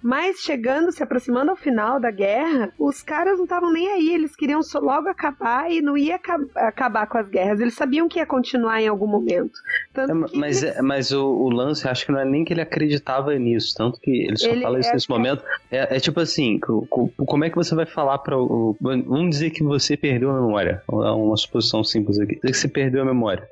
Mas 0.00 0.36
chegando, 0.38 0.92
se 0.92 1.02
aproximando 1.02 1.50
ao 1.50 1.56
final 1.56 1.98
da 1.98 2.12
guerra, 2.12 2.72
os 2.78 3.02
caras 3.02 3.36
não 3.38 3.42
estavam 3.44 3.72
nem 3.72 3.88
aí. 3.88 4.14
Eles 4.14 4.36
queriam 4.36 4.60
logo 4.80 5.08
acabar 5.08 5.68
e 5.68 5.80
não 5.82 5.96
ia 5.96 6.14
aca- 6.14 6.38
acabar 6.54 7.08
com 7.08 7.18
as 7.18 7.28
guerras. 7.28 7.58
Eles 7.58 7.74
sabiam 7.74 8.08
que 8.08 8.20
ia 8.20 8.26
continuar 8.26 8.80
em 8.80 8.86
algum 8.86 9.08
momento. 9.08 9.58
Tanto 9.92 10.12
É, 10.12 10.38
mas, 10.38 10.62
é- 10.62 10.80
mas 10.80 11.10
o, 11.10 11.26
o 11.26 11.50
lance, 11.50 11.88
acho 11.88 12.06
que 12.06 12.12
não 12.12 12.20
é 12.20 12.24
nem 12.24 12.44
que 12.44 12.52
ele 12.52 12.60
acreditava 12.60 13.34
nisso, 13.36 13.74
tanto 13.76 13.98
que 14.00 14.10
ele 14.12 14.36
só 14.36 14.48
Ele 14.50 14.62
fala 14.62 14.78
isso 14.78 14.90
é- 14.90 14.92
nesse 14.92 15.10
momento. 15.10 15.42
É, 15.72 15.96
é 15.96 15.98
tipo 15.98 16.20
assim, 16.20 16.60
co- 16.60 16.86
co- 16.88 17.10
como 17.26 17.44
é 17.44 17.50
que 17.50 17.56
você 17.56 17.74
vai 17.74 17.84
falar 17.86 18.18
para 18.18 18.38
o. 18.38 18.76
Vamos 18.80 19.30
dizer 19.30 19.50
que 19.50 19.64
você 19.64 19.96
perdeu 19.96 20.30
a 20.30 20.34
memória. 20.40 20.82
É 20.88 21.10
uma 21.10 21.36
suposição 21.36 21.82
simples 21.82 22.16
aqui. 22.20 22.36
Dizer 22.36 22.46
que 22.52 22.56
você 22.56 22.68
perdeu 22.68 23.02
a 23.02 23.04
memória. 23.04 23.42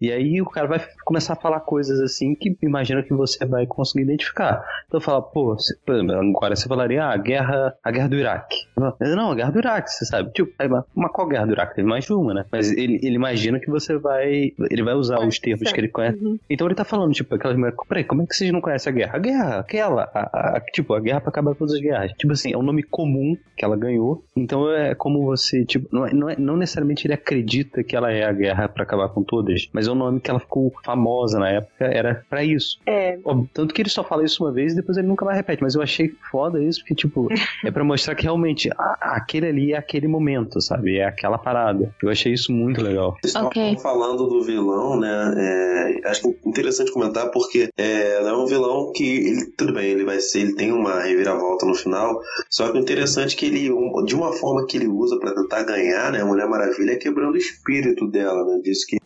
E 0.00 0.10
aí 0.12 0.42
o 0.42 0.44
cara 0.46 0.66
vai 0.66 0.80
começar 1.04 1.34
a 1.34 1.36
falar 1.36 1.60
coisas 1.60 2.00
assim 2.00 2.34
que 2.34 2.56
imagina 2.62 3.02
que 3.02 3.12
você 3.12 3.44
vai 3.44 3.66
conseguir 3.66 4.04
identificar. 4.04 4.64
Então 4.88 5.00
fala, 5.00 5.20
pô, 5.22 5.54
você- 5.54 5.74
agora 5.88 6.56
você 6.56 6.68
falaria, 6.68 7.04
ah, 7.04 7.12
a 7.12 7.16
guerra, 7.16 7.74
a 7.82 7.90
guerra 7.90 8.08
do 8.08 8.16
Iraque. 8.16 8.56
Não, 8.76 9.30
a 9.30 9.34
guerra 9.34 9.50
do 9.50 9.58
Iraque, 9.58 9.90
você 9.90 10.04
sabe. 10.04 10.30
Tipo, 10.32 10.52
aí, 10.58 10.68
mas 10.68 11.10
qual 11.12 11.26
guerra 11.28 11.46
do 11.46 11.52
Iraque? 11.52 11.74
Teve 11.76 11.88
mais 11.88 12.04
de 12.04 12.12
uma, 12.12 12.34
né? 12.34 12.44
Mas 12.50 12.70
ele, 12.72 12.98
ele 13.02 13.14
imagina 13.16 13.58
que 13.60 13.70
você 13.70 13.96
vai. 13.96 14.52
Ele 14.70 14.82
vai 14.82 14.94
usar 14.94 15.20
os 15.20 15.38
termos 15.38 15.70
que 15.72 15.80
ele 15.80 15.88
conhece. 15.88 16.18
Uhum. 16.24 16.38
Então 16.48 16.66
ele 16.66 16.74
tá 16.74 16.84
falando, 16.84 17.12
tipo, 17.12 17.34
aquelas 17.34 17.56
mulheres. 17.56 17.78
Peraí, 17.88 18.04
como 18.04 18.22
é 18.22 18.26
que 18.26 18.34
vocês 18.34 18.50
não 18.52 18.60
conhecem 18.60 18.92
a 18.92 18.96
guerra? 18.96 19.16
A 19.16 19.18
guerra, 19.18 19.58
aquela. 19.60 20.10
a- 20.14 20.56
a- 20.56 20.60
tipo, 20.72 20.94
a 20.94 21.00
guerra 21.00 21.20
pra 21.20 21.30
acabar 21.30 21.50
com 21.52 21.58
todas 21.58 21.74
as 21.74 21.80
guerras. 21.80 22.12
Tipo 22.18 22.32
assim, 22.32 22.52
é 22.52 22.56
um 22.58 22.62
nome 22.62 22.82
comum 22.82 23.36
que 23.56 23.64
ela 23.64 23.76
ganhou. 23.76 24.24
Então 24.36 24.70
é 24.70 24.94
como 24.94 25.24
você, 25.24 25.64
tipo, 25.64 25.88
não, 25.94 26.06
é- 26.06 26.12
não, 26.12 26.28
é- 26.30 26.36
não 26.38 26.56
necessariamente 26.56 27.06
ele 27.06 27.14
acredita 27.14 27.82
que 27.84 27.94
ela 27.96 28.10
é 28.12 28.24
a 28.24 28.32
guerra 28.32 28.68
pra 28.68 28.82
acabar 28.82 29.08
com 29.08 29.22
todas, 29.22 29.68
mas 29.72 29.86
é 29.86 29.90
um 29.92 29.94
nome 29.94 30.20
que 30.20 30.30
ela 30.30 30.40
ficou 30.40 30.72
famosa 30.94 31.38
na 31.38 31.48
época, 31.50 31.84
era 31.84 32.24
pra 32.30 32.44
isso. 32.44 32.78
É, 32.86 33.18
Tanto 33.52 33.74
que 33.74 33.82
ele 33.82 33.88
só 33.90 34.02
fala 34.04 34.24
isso 34.24 34.44
uma 34.44 34.52
vez 34.52 34.72
e 34.72 34.76
depois 34.76 34.96
ele 34.96 35.06
nunca 35.08 35.24
mais 35.24 35.36
repete. 35.36 35.62
Mas 35.62 35.74
eu 35.74 35.82
achei 35.82 36.12
foda 36.30 36.62
isso, 36.62 36.80
porque, 36.80 36.94
tipo, 36.94 37.28
é 37.64 37.70
pra 37.70 37.82
mostrar 37.84 38.14
que 38.14 38.22
realmente 38.24 38.70
a- 38.78 38.96
aquele 39.16 39.46
ali 39.48 39.72
é 39.72 39.76
aquele 39.76 40.06
momento, 40.06 40.60
sabe? 40.60 40.98
É 40.98 41.04
aquela 41.04 41.36
parada. 41.38 41.92
Eu 42.02 42.08
achei 42.10 42.32
isso 42.32 42.52
muito 42.52 42.80
legal. 42.80 43.16
Vocês 43.22 43.34
Ok. 43.34 43.62
estavam 43.72 43.78
falando 43.82 44.26
do 44.28 44.42
vilão, 44.42 44.98
né? 44.98 45.34
É, 45.36 46.08
acho 46.08 46.22
que 46.22 46.48
interessante 46.48 46.92
comentar 46.92 47.30
porque 47.30 47.68
é, 47.76 48.20
é 48.22 48.32
um 48.32 48.46
vilão 48.46 48.92
que 48.94 49.04
ele, 49.04 49.46
tudo 49.56 49.72
bem, 49.74 49.86
ele 49.90 50.04
vai 50.04 50.20
ser, 50.20 50.40
ele 50.40 50.54
tem 50.54 50.70
uma 50.72 51.00
reviravolta 51.02 51.66
no 51.66 51.74
final. 51.74 52.20
Só 52.48 52.70
que 52.70 52.78
o 52.78 52.80
interessante 52.80 53.34
é 53.34 53.38
que 53.38 53.46
ele, 53.46 53.72
um- 53.72 54.04
de 54.04 54.14
uma 54.14 54.32
forma 54.32 54.66
que 54.66 54.76
ele 54.76 54.86
usa 54.88 55.18
pra 55.18 55.34
tentar 55.34 55.64
ganhar, 55.64 56.12
né? 56.12 56.20
A 56.20 56.26
Mulher 56.26 56.46
Maravilha 56.48 56.92
é 56.92 56.96
quebrando 56.96 57.34
o 57.34 57.38
espírito 57.38 58.06
dela, 58.08 58.44
né? 58.44 58.60
Diz 58.62 58.84
que 58.84 58.96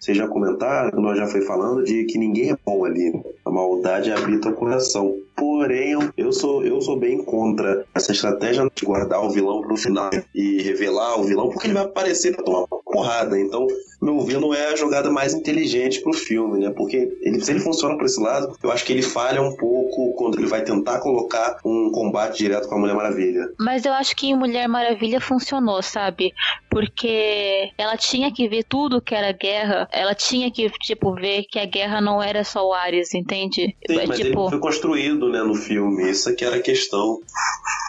vocês 0.00 0.16
já 0.16 0.26
comentaram, 0.26 0.90
que 0.90 1.00
nós 1.00 1.16
já 1.16 1.26
foi 1.28 1.42
falando 1.42 1.84
de 1.84 2.04
que 2.04 2.18
ninguém 2.18 2.50
é 2.50 2.56
bom 2.64 2.84
ali. 2.84 3.12
Maldade 3.58 4.12
habita 4.12 4.48
o 4.50 4.54
coração. 4.54 5.16
Porém, 5.36 5.92
eu- 6.16 6.32
sou, 6.32 6.64
eu 6.64 6.80
sou 6.80 6.98
bem 6.98 7.24
contra 7.24 7.84
essa 7.94 8.10
estratégia 8.12 8.68
de 8.74 8.84
guardar 8.84 9.24
o 9.24 9.30
vilão 9.30 9.60
pro 9.62 9.76
final 9.76 10.10
e 10.34 10.62
revelar 10.62 11.18
o 11.20 11.24
vilão, 11.24 11.48
porque 11.48 11.66
ele 11.66 11.74
vai 11.74 11.84
aparecer 11.84 12.34
pra 12.34 12.44
tomar 12.44 12.58
uma 12.60 12.82
porrada. 12.84 13.38
Então, 13.38 13.66
meu 14.02 14.20
ver, 14.20 14.40
não 14.40 14.52
é 14.52 14.72
a 14.72 14.76
jogada 14.76 15.10
mais 15.10 15.34
inteligente 15.34 16.00
pro 16.02 16.12
filme, 16.12 16.58
né? 16.58 16.70
Porque 16.76 17.16
ele, 17.22 17.40
se 17.40 17.52
ele 17.52 17.60
funciona 17.60 17.96
por 17.96 18.06
esse 18.06 18.20
lado, 18.20 18.52
eu 18.62 18.70
acho 18.72 18.84
que 18.84 18.92
ele 18.92 19.02
falha 19.02 19.40
um 19.40 19.54
pouco 19.56 20.12
quando 20.16 20.38
ele 20.38 20.46
vai 20.48 20.62
tentar 20.62 20.98
colocar 21.00 21.56
um 21.64 21.90
combate 21.92 22.38
direto 22.38 22.68
com 22.68 22.74
a 22.74 22.78
Mulher 22.78 22.94
Maravilha. 22.96 23.48
Mas 23.60 23.84
eu 23.84 23.92
acho 23.92 24.16
que 24.16 24.28
em 24.28 24.36
Mulher 24.36 24.68
Maravilha 24.68 25.20
funcionou, 25.20 25.80
sabe? 25.82 26.32
Porque 26.68 27.70
ela 27.78 27.96
tinha 27.96 28.32
que 28.32 28.48
ver 28.48 28.64
tudo 28.64 29.00
que 29.00 29.14
era 29.14 29.32
guerra. 29.32 29.88
Ela 29.92 30.14
tinha 30.14 30.50
que, 30.50 30.68
tipo, 30.80 31.14
ver 31.14 31.44
que 31.50 31.58
a 31.58 31.64
guerra 31.66 32.00
não 32.00 32.22
era 32.22 32.44
só 32.44 32.66
o 32.66 32.72
Ares, 32.72 33.14
entende? 33.14 33.47
Sim, 33.52 33.72
É, 33.88 34.06
mas 34.06 34.18
ele 34.20 34.30
tipo, 34.30 34.48
foi 34.50 34.58
construído, 34.58 35.28
né, 35.28 35.42
no 35.42 35.54
filme. 35.54 36.10
Isso 36.10 36.34
que 36.34 36.44
era 36.44 36.56
a 36.56 36.60
questão. 36.62 37.18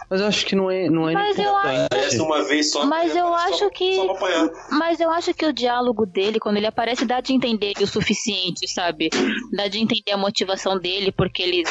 Mas 0.10 0.22
eu 0.22 0.28
acho 0.28 0.44
que 0.46 0.56
não 0.56 0.72
é, 0.72 0.90
não 0.90 1.08
é 1.08 1.14
Mas 1.14 1.38
eu 1.38 1.56
acho- 1.56 1.86
Aparece 1.86 2.20
uma 2.20 2.44
vez 2.44 2.72
só. 2.72 2.84
Mas 2.86 3.16
eu 3.16 3.28
só- 3.28 3.36
acho 3.36 3.70
que- 3.70 3.96
Só 3.96 4.06
pra 4.06 4.14
apanhar. 4.16 4.50
Mas 4.72 5.00
eu 5.00 5.12
acho 5.12 5.34
que 5.36 5.46
o 5.46 5.54
diálogo 5.54 6.04
dele, 6.06 6.40
quando 6.40 6.58
ele 6.58 6.66
aparece, 6.66 7.06
dá 7.06 7.22
de 7.22 7.32
entender 7.32 7.74
o 7.80 7.86
suficiente, 7.86 8.68
sabe? 8.74 9.10
Dá 9.54 9.68
de 9.68 9.80
entender 9.80 10.12
a 10.12 10.18
motivação 10.18 10.80
dele, 10.80 11.12
porque 11.12 11.44
ele. 11.44 11.64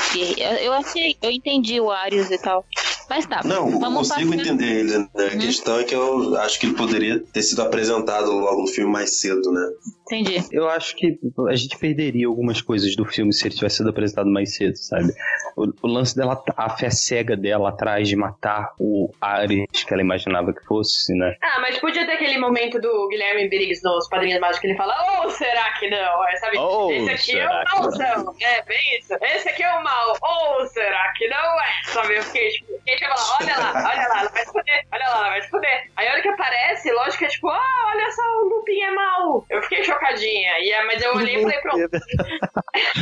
Eu 0.63 0.73
achei, 0.73 1.17
eu 1.21 1.31
entendi 1.33 1.81
o 1.81 1.91
Ares 1.91 2.31
e 2.31 2.39
tal. 2.39 2.65
Mas 3.09 3.25
tá. 3.27 3.41
Não, 3.45 3.71
eu 3.71 3.79
vamos 3.81 4.09
consigo 4.09 4.31
passar- 4.31 4.43
entender 4.45 4.81
ele. 4.81 4.99
Né? 4.99 5.09
A 5.15 5.23
Uhum. 5.23 5.39
questão 5.39 5.79
é 5.81 5.85
que 5.85 5.95
eu 5.95 6.37
acho 6.37 6.61
que 6.61 6.67
ele 6.67 6.75
poderia 6.75 7.19
ter 7.33 7.43
sido 7.43 7.63
apresentado 7.63 8.31
logo 8.33 8.63
no 8.63 8.67
filme 8.67 8.93
mais 8.93 9.19
cedo, 9.21 9.51
né? 9.51 9.67
Entendi. 10.07 10.45
Eu 10.53 10.69
acho 10.69 10.95
que 10.97 11.19
a 11.49 11.55
gente 11.57 11.79
perderia 11.79 12.27
algumas 12.27 12.61
coisas 12.61 12.95
do 12.97 13.05
filme 13.05 13.33
se 13.33 13.47
ele 13.47 13.55
tivesse 13.55 13.77
sido 13.79 13.89
apresentado 13.91 14.31
mais 14.31 14.55
cedo, 14.55 14.77
sabe? 14.77 15.13
O, 15.59 15.75
o 15.83 15.89
lance 15.89 16.17
dela, 16.17 16.41
a 16.57 16.71
fé 16.71 16.89
cega 16.89 17.37
dela 17.37 17.71
atrás 17.71 18.09
de 18.09 18.15
matar 18.15 18.73
o 18.79 19.11
Ares 19.21 19.67
que 19.85 19.93
ela 19.93 20.03
imaginava 20.03 20.53
que 20.53 20.65
fosse, 20.65 21.13
né? 21.15 21.35
Ah, 21.43 21.59
mas 21.61 21.79
podia 21.79 22.07
ter 22.07 22.13
aquele 22.13 22.39
momento 22.39 22.81
do 22.81 23.09
Guilherme 23.09 23.49
Briggs 23.49 23.83
nos 23.83 24.09
Padrinhos 24.09 24.41
Mágicos 24.41 24.61
que 24.61 24.67
ele 24.69 24.77
fala, 24.77 24.95
ou 25.23 25.31
será 25.31 25.73
que 25.79 25.91
não? 25.91 26.29
É, 26.29 26.37
sabe? 26.37 26.59
Ou 26.59 26.93
Esse 26.93 27.11
aqui 27.11 27.39
é 27.41 27.49
o 27.49 27.65
malzão. 27.65 28.35
É, 28.41 28.63
bem 28.63 28.99
isso. 28.99 29.15
Esse 29.21 29.49
aqui 29.49 29.63
é 29.63 29.75
o 29.75 29.83
mal. 29.83 30.17
Ou 30.23 30.67
será 30.67 31.13
que 31.17 31.29
não 31.29 31.37
é? 31.37 31.69
Sabe? 31.87 32.17
Eu 32.17 32.23
fiquei 32.23 32.49
tipo, 32.51 32.73
fiquei 32.79 32.97
tipo, 32.97 33.15
olha 33.41 33.59
lá, 33.59 33.73
olha 33.75 34.09
lá, 34.09 34.21
ela 34.21 34.31
vai 34.31 34.45
se 34.45 34.53
fuder, 34.53 34.87
olha 34.93 35.09
lá, 35.09 35.19
ela 35.19 35.29
vai 35.31 35.43
se 35.43 35.51
fuder. 35.51 35.91
Aí 35.97 36.09
a 36.09 36.13
hora 36.13 36.23
que 36.23 36.29
aparece, 36.29 36.93
lógico 36.93 37.19
que 37.19 37.25
é 37.25 37.29
tipo, 37.29 37.49
ah, 37.49 37.93
olha 37.95 38.11
só, 38.13 38.23
o 38.23 38.49
Lupin 38.49 38.81
é 38.81 38.91
mal. 38.91 39.47
Eu 39.51 39.63
fiquei 39.63 39.83
chocadinha. 39.83 40.59
E, 40.61 40.71
é, 40.71 40.85
mas 40.87 41.03
eu 41.03 41.15
olhei 41.15 41.37
e 41.37 41.43
falei, 41.43 41.59
pronto. 41.61 41.91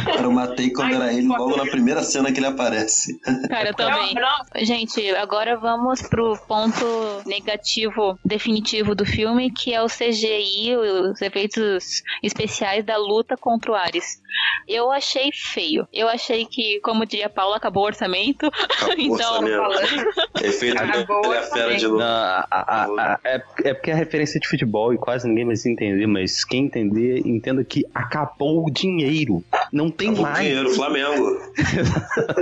Cara, 0.04 0.22
eu 0.22 0.32
matei 0.32 0.70
quando 0.72 0.94
era 0.94 1.12
ele 1.12 1.26
logo 1.26 1.56
na 1.56 1.66
primeira 1.66 2.02
cena 2.02 2.32
que 2.32 2.38
ele 2.38 2.45
aparece. 2.46 3.18
Cara, 3.48 3.68
eu 3.70 3.74
também. 3.74 4.14
Gente, 4.62 5.08
agora 5.16 5.56
vamos 5.56 6.02
pro 6.02 6.36
ponto 6.48 6.84
negativo 7.26 8.18
definitivo 8.24 8.94
do 8.94 9.04
filme, 9.04 9.50
que 9.50 9.72
é 9.72 9.82
o 9.82 9.86
CGI, 9.86 10.76
os 10.76 11.20
efeitos 11.22 12.02
especiais 12.22 12.84
da 12.84 12.96
luta 12.96 13.36
contra 13.36 13.72
o 13.72 13.74
Ares. 13.74 14.20
Eu 14.68 14.90
achei 14.92 15.30
feio. 15.32 15.86
Eu 15.92 16.08
achei 16.08 16.44
que, 16.44 16.78
como 16.80 17.06
diria 17.06 17.28
Paulo, 17.30 17.54
acabou 17.54 17.84
o 17.84 17.86
orçamento. 17.86 18.50
então, 18.98 19.38
orçamento. 19.42 20.06
Efeito 20.42 20.76
Acabou 20.82 21.24
ele 21.24 21.34
é 21.34 21.38
a 21.38 21.42
fera 21.42 21.74
de 21.76 21.84
novo. 21.86 21.98
Não, 21.98 22.06
a- 22.06 22.46
a- 22.50 22.84
a- 22.84 23.20
é, 23.24 23.42
é 23.64 23.74
porque 23.74 23.90
é 23.90 23.94
referência 23.94 24.38
de 24.38 24.46
futebol 24.46 24.92
e 24.92 24.98
quase 24.98 25.26
ninguém 25.28 25.46
vai 25.46 25.56
se 25.56 25.70
entender, 25.70 26.06
mas 26.06 26.44
quem 26.44 26.66
entender, 26.66 27.22
entenda 27.26 27.64
que 27.64 27.84
acabou 27.94 28.66
o 28.66 28.70
dinheiro. 28.70 29.42
Não 29.72 29.90
tem 29.90 30.08
Acabou 30.08 30.24
o 30.26 30.28
mais. 30.32 30.46
dinheiro, 30.46 30.70
Flamengo. 30.74 31.40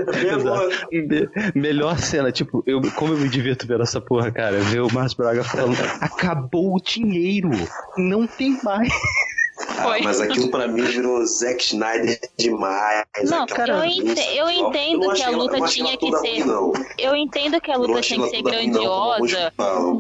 Me- 0.93 1.29
Melhor 1.55 1.99
cena, 1.99 2.31
tipo, 2.33 2.63
eu, 2.67 2.81
como 2.93 3.13
eu 3.15 3.19
me 3.19 3.29
divirto 3.29 3.67
vendo 3.67 3.83
essa 3.83 4.01
porra, 4.01 4.31
cara, 4.31 4.59
ver 4.59 4.81
o 4.81 4.93
Márcio 4.93 5.19
Braga 5.19 5.45
falando, 5.45 5.77
acabou 6.01 6.75
o 6.77 6.81
dinheiro, 6.81 7.51
não 7.97 8.27
tem 8.27 8.59
mais. 8.63 8.93
Ah, 9.79 9.97
mas 10.03 10.21
aquilo 10.21 10.51
pra 10.51 10.67
mim 10.69 10.83
virou 10.83 11.25
Zack 11.27 11.63
Snyder 11.63 12.19
demais. 12.39 13.05
Não, 13.25 13.43
Aquela 13.45 13.79
eu 13.79 13.85
ente- 13.85 14.37
eu 14.37 14.51
entendo 14.51 15.07
não 15.07 15.15
que 15.15 15.23
a 15.23 15.27
ela- 15.27 15.37
luta 15.37 15.57
achei 15.65 15.69
tinha 15.85 15.89
ela 15.91 15.99
que 15.99 16.19
ser- 16.19 16.43
ruim, 16.43 16.73
eu 16.99 17.17
entendo 17.17 17.61
que 17.61 17.71
a 17.71 17.77
luta 17.77 18.01
tinha 18.01 18.19
ela 18.21 18.29
que 18.31 18.37
ser 18.37 18.43
não, 18.43 18.51
grandiosa, 18.51 19.53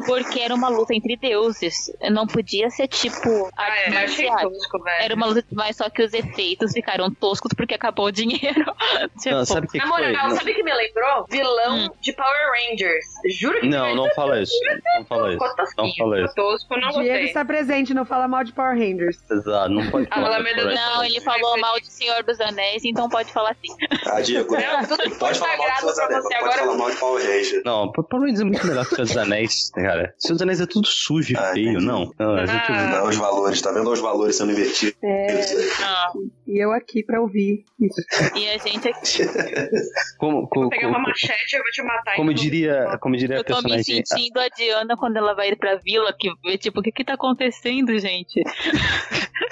porque 0.06 0.40
era 0.40 0.54
uma 0.54 0.68
luta 0.68 0.94
entre 0.94 1.16
deuses. 1.16 1.92
Não 2.10 2.26
podia 2.26 2.70
ser 2.70 2.88
tipo. 2.88 3.50
Ah, 3.56 3.78
é, 3.78 3.88
eu 3.90 3.98
achei 4.04 4.26
tosco, 4.30 4.82
velho. 4.82 5.02
Era 5.04 5.14
uma 5.14 5.26
luta, 5.26 5.44
mas 5.52 5.76
só 5.76 5.88
que 5.90 6.02
os 6.02 6.12
efeitos 6.12 6.72
ficaram 6.72 7.10
toscos 7.12 7.52
porque 7.56 7.74
acabou 7.74 8.06
o 8.06 8.12
dinheiro. 8.12 8.64
tipo, 9.20 9.34
Não, 9.34 9.44
sabe 9.44 9.66
o 9.66 9.70
que, 9.70 9.78
Na 9.78 9.86
moral, 9.86 10.12
Não, 10.12 10.36
sabe 10.36 10.52
o 10.52 10.54
que 10.54 10.62
me 10.62 10.74
lembrou? 10.74 11.26
Vilão 11.30 11.86
Hum. 11.86 11.88
de 12.00 12.12
Power 12.12 12.70
Rangers. 12.70 13.04
Juro 13.38 13.60
que 13.60 13.68
não, 13.68 13.94
não 13.94 14.08
fala 14.14 14.40
isso. 14.40 14.52
Não 14.98 15.04
fala 15.04 15.34
isso. 15.34 15.44
Não 15.76 15.94
fala 15.96 16.20
isso. 16.24 16.34
tosco, 16.34 16.76
não 16.78 17.02
Diego 17.02 17.24
está 17.24 17.44
presente, 17.44 17.92
não 17.94 18.04
fala 18.04 18.28
mal 18.28 18.44
de 18.44 18.52
Power 18.52 18.76
Rangers. 18.78 19.18
Exato. 19.30 19.53
Não 19.68 19.90
pode 19.90 20.06
A 20.10 20.14
falar. 20.14 20.26
Alameda. 20.26 20.74
Não, 20.74 21.04
ele 21.04 21.20
falou 21.20 21.58
mal 21.58 21.78
de 21.80 21.86
Senhor 21.90 22.22
dos 22.22 22.40
Anéis, 22.40 22.84
então 22.84 23.08
pode 23.08 23.32
falar 23.32 23.50
assim. 23.52 23.68
Ah, 24.06 24.20
Diego, 24.20 24.54
Não, 24.54 24.84
tudo 24.86 25.16
pode 25.16 25.38
falar 25.38 25.56
mal 25.56 25.66
de 25.66 25.72
Anéis, 25.72 25.96
não 25.96 26.22
pode 26.22 26.34
agora. 26.34 26.58
falar 26.58 26.76
mal 26.76 26.90
de 26.90 26.96
Power 26.96 27.22
Ranger. 27.26 27.62
Não, 27.64 27.92
Power 27.92 28.22
Rangers 28.22 28.40
é 28.40 28.44
muito 28.44 28.66
melhor 28.66 28.84
que 28.86 28.94
Senhor 28.94 29.06
dos 29.06 29.16
Anéis, 29.16 29.70
cara. 29.70 30.14
Senhor 30.18 30.34
dos 30.34 30.42
Anéis 30.42 30.60
é 30.60 30.66
tudo 30.66 30.86
sujo 30.86 31.32
e 31.32 31.36
Ah, 31.36 31.52
feio, 31.52 31.80
não. 31.80 32.12
Não, 32.18 32.34
a 32.34 32.46
gente... 32.46 32.64
Ah. 32.72 32.86
Não, 33.00 33.08
os 33.08 33.16
valores, 33.16 33.60
tá 33.62 33.72
vendo 33.72 33.90
os 33.90 34.00
valores 34.00 34.36
sendo 34.36 34.52
invertidos? 34.52 34.94
É, 35.02 35.44
Ah, 35.84 36.12
e 36.46 36.62
eu 36.62 36.72
aqui 36.72 37.02
pra 37.02 37.20
ouvir 37.20 37.64
isso. 37.80 38.00
e 38.36 38.48
a 38.48 38.58
gente 38.58 38.88
aqui. 38.88 39.24
Como, 40.18 40.46
como, 40.48 40.62
Vou 40.64 40.70
pegar 40.70 40.88
uma 40.88 40.94
como, 40.96 41.08
machete 41.08 41.52
e 41.54 41.56
eu 41.58 41.62
vou 41.62 41.70
te 41.72 41.82
matar. 41.82 42.16
como 42.16 42.32
diria, 42.32 42.96
como 43.00 43.16
diria 43.16 43.36
a 43.36 43.38
Eu 43.40 43.44
tô 43.44 43.56
me 43.56 43.62
personagem... 43.62 44.04
sentindo 44.06 44.38
a 44.40 44.48
Diana 44.48 44.96
quando 44.96 45.16
ela 45.16 45.34
vai 45.34 45.50
ir 45.50 45.56
pra 45.56 45.76
vila, 45.76 46.14
que 46.18 46.30
vê, 46.42 46.56
tipo, 46.56 46.80
o 46.80 46.82
que 46.82 46.90
que 46.92 47.04
tá 47.04 47.14
acontecendo, 47.14 47.96
gente? 47.98 48.42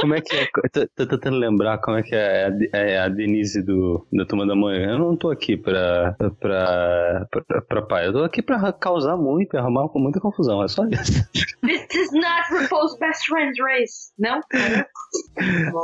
Como 0.00 0.14
é 0.14 0.20
que 0.20 0.36
é? 0.36 0.46
Tô, 0.72 0.86
tô 0.88 1.06
tentando 1.06 1.36
lembrar 1.36 1.78
como 1.78 1.96
é 1.98 2.02
que 2.02 2.14
é 2.14 2.46
a, 2.72 2.78
é 2.78 2.98
a 2.98 3.08
Denise 3.08 3.62
do, 3.62 4.06
da 4.12 4.24
Turma 4.24 4.46
da 4.46 4.54
Manhã. 4.54 4.92
Eu 4.92 4.98
não 4.98 5.16
tô 5.16 5.30
aqui 5.30 5.56
pra, 5.56 6.14
pra, 6.18 7.26
pra, 7.30 7.60
pra 7.62 7.82
pai. 7.82 8.06
Eu 8.06 8.12
tô 8.12 8.24
aqui 8.24 8.42
pra 8.42 8.72
causar 8.72 9.16
muito, 9.16 9.56
arrumar 9.56 9.88
com 9.88 9.98
muita 9.98 10.20
confusão. 10.20 10.62
É 10.62 10.68
só 10.68 10.84
isso. 10.86 11.24
This 11.62 11.94
is 11.94 12.12
not 12.12 12.48
RuPaul's 12.50 12.98
best 12.98 13.26
friends 13.26 13.58
race. 13.60 14.12
Não? 14.18 14.40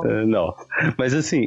É, 0.05 0.27
não. 0.27 0.52
Mas 0.98 1.14
assim, 1.14 1.47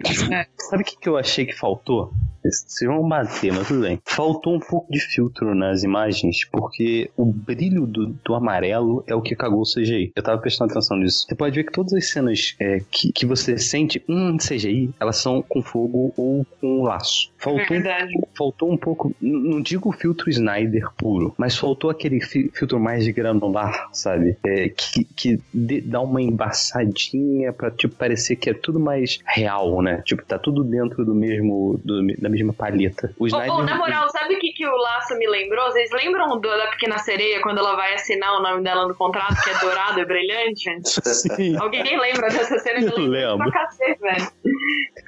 sabe 0.57 0.83
o 0.83 0.85
que, 0.85 0.97
que 0.97 1.09
eu 1.09 1.17
achei 1.17 1.45
que 1.45 1.53
faltou? 1.53 2.13
Vocês 2.43 2.89
vão 2.91 3.07
bater, 3.07 3.53
mas 3.53 3.67
tudo 3.69 3.81
bem. 3.81 4.01
Faltou 4.05 4.53
um 4.53 4.59
pouco 4.59 4.91
de 4.91 4.99
filtro 4.99 5.55
nas 5.55 5.83
imagens, 5.83 6.43
porque 6.51 7.09
o 7.15 7.25
brilho 7.25 7.87
do, 7.87 8.07
do 8.07 8.35
amarelo 8.35 9.01
é 9.07 9.15
o 9.15 9.21
que 9.21 9.33
cagou 9.33 9.61
o 9.61 9.63
CGI. 9.63 10.11
Eu 10.13 10.21
tava 10.21 10.41
prestando 10.41 10.71
atenção 10.71 10.97
nisso. 10.97 11.25
Você 11.25 11.35
pode 11.35 11.55
ver 11.55 11.63
que 11.63 11.71
todas 11.71 11.92
as 11.97 12.09
cenas 12.09 12.55
é, 12.59 12.81
que, 12.91 13.11
que 13.11 13.25
você 13.25 13.57
sente, 13.57 14.03
hum, 14.07 14.37
CGI, 14.37 14.91
elas 14.99 15.17
são 15.17 15.41
com 15.41 15.61
fogo 15.61 16.13
ou 16.17 16.45
com 16.59 16.83
laço. 16.83 17.31
Faltou, 17.37 17.65
Verdade. 17.67 18.13
faltou 18.37 18.71
um 18.71 18.77
pouco, 18.77 19.13
não 19.21 19.61
digo 19.61 19.89
o 19.89 19.91
filtro 19.91 20.29
Snyder 20.29 20.87
puro, 20.97 21.33
mas 21.37 21.57
faltou 21.57 21.89
aquele 21.89 22.21
fi- 22.21 22.49
filtro 22.53 22.79
mais 22.79 23.03
de 23.03 23.11
granular, 23.11 23.89
sabe? 23.91 24.37
É, 24.45 24.69
que 24.69 25.03
que 25.15 25.39
dê- 25.53 25.81
dá 25.81 25.99
uma 26.01 26.21
embaçadinha 26.21 27.51
pra 27.53 27.69
tipo, 27.69 27.95
parecer 27.95 28.35
que 28.35 28.49
é 28.49 28.53
tudo 28.53 28.79
mais 28.79 29.19
real, 29.25 29.81
né? 29.81 30.01
Tipo, 30.05 30.23
tá 30.25 30.39
tudo 30.39 30.63
dentro 30.63 31.05
do 31.05 31.13
mesmo, 31.13 31.79
do- 31.83 32.05
da 32.17 32.29
mesma 32.29 32.53
paleta. 32.53 33.13
O 33.19 33.25
Ô, 33.25 33.27
Snyder. 33.27 33.51
ô, 33.53 33.63
na 33.63 33.77
moral, 33.77 34.09
sabe 34.09 34.35
o 34.35 34.39
que, 34.39 34.51
que 34.53 34.65
o 34.65 34.75
laço 34.75 35.17
me 35.17 35.27
lembrou? 35.27 35.65
Vocês 35.71 35.89
lembram 35.91 36.39
do, 36.39 36.41
da 36.49 36.67
Pequena 36.67 36.97
Sereia 36.99 37.41
quando 37.41 37.59
ela 37.59 37.75
vai 37.75 37.93
assinar 37.95 38.37
o 38.39 38.41
nome 38.41 38.63
dela 38.63 38.87
no 38.87 38.95
contrato, 38.95 39.41
que 39.43 39.49
é 39.49 39.59
dourado 39.59 39.99
e 39.99 40.05
brilhante? 40.05 40.63
Sim. 41.03 41.57
Alguém 41.57 41.82
lembra 41.83 42.29
dessa 42.29 42.59
cena? 42.59 42.79
Eu 42.81 42.97
lembro. 43.07 43.37
Pra 43.37 43.51
cacete, 43.51 43.99
velho. 43.99 44.27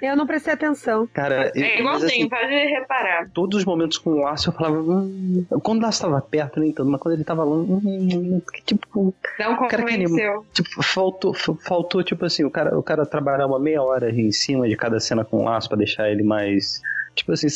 Eu 0.02 0.15
não 0.15 0.27
prestei 0.27 0.53
atenção. 0.53 1.07
Cara, 1.14 1.52
eu- 1.56 1.64
É 1.64 1.80
igualzinho, 1.80 2.10
assim, 2.10 2.30
pode 2.30 2.52
reparar. 2.53 3.30
todos 3.34 3.60
os 3.60 3.65
momentos 3.65 3.97
com 3.97 4.11
o 4.11 4.19
laço 4.22 4.49
eu 4.49 4.53
falava. 4.53 4.76
Hum, 4.77 5.45
quando 5.64 5.80
o 5.80 5.85
laço 5.85 6.02
tava 6.02 6.22
perto, 6.22 6.60
nem 6.60 6.72
tanto, 6.72 6.89
mas 6.89 6.99
quando 7.02 7.15
ele 7.15 7.23
tava 7.23 7.43
longe. 7.43 7.72
Hum, 8.18 8.41
que 8.53 8.61
tipo, 8.64 9.14
Não 9.39 9.56
cara 9.68 9.84
que 9.84 9.91
convenceu. 9.93 10.45
Tipo, 10.53 10.84
faltou, 10.84 11.34
fa- 11.34 11.56
faltou, 11.61 12.03
tipo 12.03 12.26
assim, 12.26 12.43
o 12.43 12.52
cara, 12.52 12.77
o 12.77 12.84
cara 12.84 13.06
trabalhar 13.06 13.45
uma 13.47 13.60
meia 13.60 13.81
hora 13.81 14.10
em 14.11 14.31
cima 14.31 14.68
de 14.68 14.76
cada 14.76 14.99
cena 14.99 15.23
com 15.23 15.43
laço 15.45 15.68
pra 15.69 15.77
deixar 15.77 16.10
ele 16.10 16.23
mais. 16.23 16.81
Tipo 17.15 17.31
assim, 17.31 17.47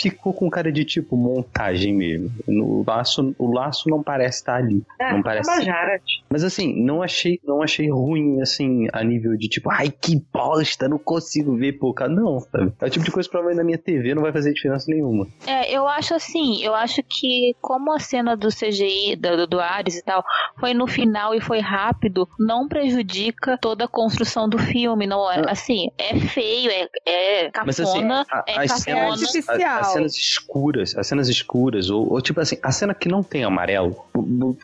ficou 0.00 0.32
com 0.34 0.50
cara 0.50 0.70
de 0.72 0.84
tipo 0.84 1.16
montagem 1.16 1.94
mesmo. 1.94 2.30
No 2.46 2.84
laço, 2.86 3.34
o 3.38 3.52
laço 3.52 3.88
não 3.88 4.02
parece 4.02 4.38
estar 4.38 4.56
ali. 4.56 4.82
É, 5.00 5.12
não 5.12 5.22
parece. 5.22 5.48
Tabajara. 5.48 6.00
Mas 6.28 6.42
assim, 6.44 6.74
não 6.84 7.02
achei, 7.02 7.38
não 7.44 7.62
achei 7.62 7.88
ruim, 7.90 8.40
assim, 8.40 8.86
a 8.92 9.02
nível 9.04 9.36
de 9.36 9.48
tipo, 9.48 9.70
ai 9.70 9.90
que 9.90 10.20
bosta, 10.32 10.88
não 10.88 10.98
consigo 10.98 11.56
ver, 11.56 11.74
pô, 11.74 11.92
cara. 11.94 12.10
Não, 12.10 12.40
sabe? 12.40 12.72
É 12.80 12.86
o 12.86 12.90
tipo 12.90 13.04
de 13.04 13.10
coisa 13.10 13.28
que 13.28 13.30
provavelmente 13.32 13.58
na 13.58 13.64
minha 13.64 13.78
TV 13.78 14.14
não 14.14 14.22
vai 14.22 14.32
fazer 14.32 14.52
diferença 14.52 14.86
nenhuma. 14.88 15.26
É, 15.46 15.70
eu 15.72 15.86
acho 15.88 16.14
assim, 16.14 16.62
eu 16.62 16.74
acho 16.74 17.02
que 17.02 17.54
como 17.60 17.92
a 17.92 17.98
cena 18.00 18.36
do 18.36 18.48
CGI, 18.48 19.16
do, 19.16 19.46
do 19.46 19.60
Ares 19.60 19.96
e 19.96 20.02
tal, 20.02 20.24
foi 20.58 20.74
no 20.74 20.86
final 20.86 21.34
e 21.34 21.40
foi 21.40 21.60
rápido, 21.60 22.28
não 22.38 22.66
prejudica 22.68 23.56
toda 23.58 23.84
a 23.84 23.88
construção 23.88 24.48
do 24.48 24.58
filme. 24.58 25.06
Não, 25.06 25.30
é- 25.30 25.38
Ah. 25.40 25.50
assim, 25.52 25.88
é 25.98 26.18
feio, 26.18 26.70
é, 26.70 26.88
é 27.06 27.50
Mas 27.64 27.78
assim, 27.80 27.92
cafona, 27.92 28.26
a- 28.30 28.44
é 28.46 28.63
as 28.64 28.84
cafona. 28.84 29.16
cenas, 29.16 29.22
Artificial. 29.22 29.68
a- 29.76 29.80
as 29.80 29.92
cenas 29.92 30.14
escuras, 30.14 30.96
as 30.96 31.06
cenas 31.06 31.28
escuras, 31.28 31.90
ou, 31.90 32.12
ou, 32.12 32.20
tipo 32.20 32.40
assim, 32.40 32.56
a 32.62 32.72
cena 32.72 32.94
que 32.94 33.08
não 33.08 33.22
tem 33.22 33.44
amarelo, 33.44 33.96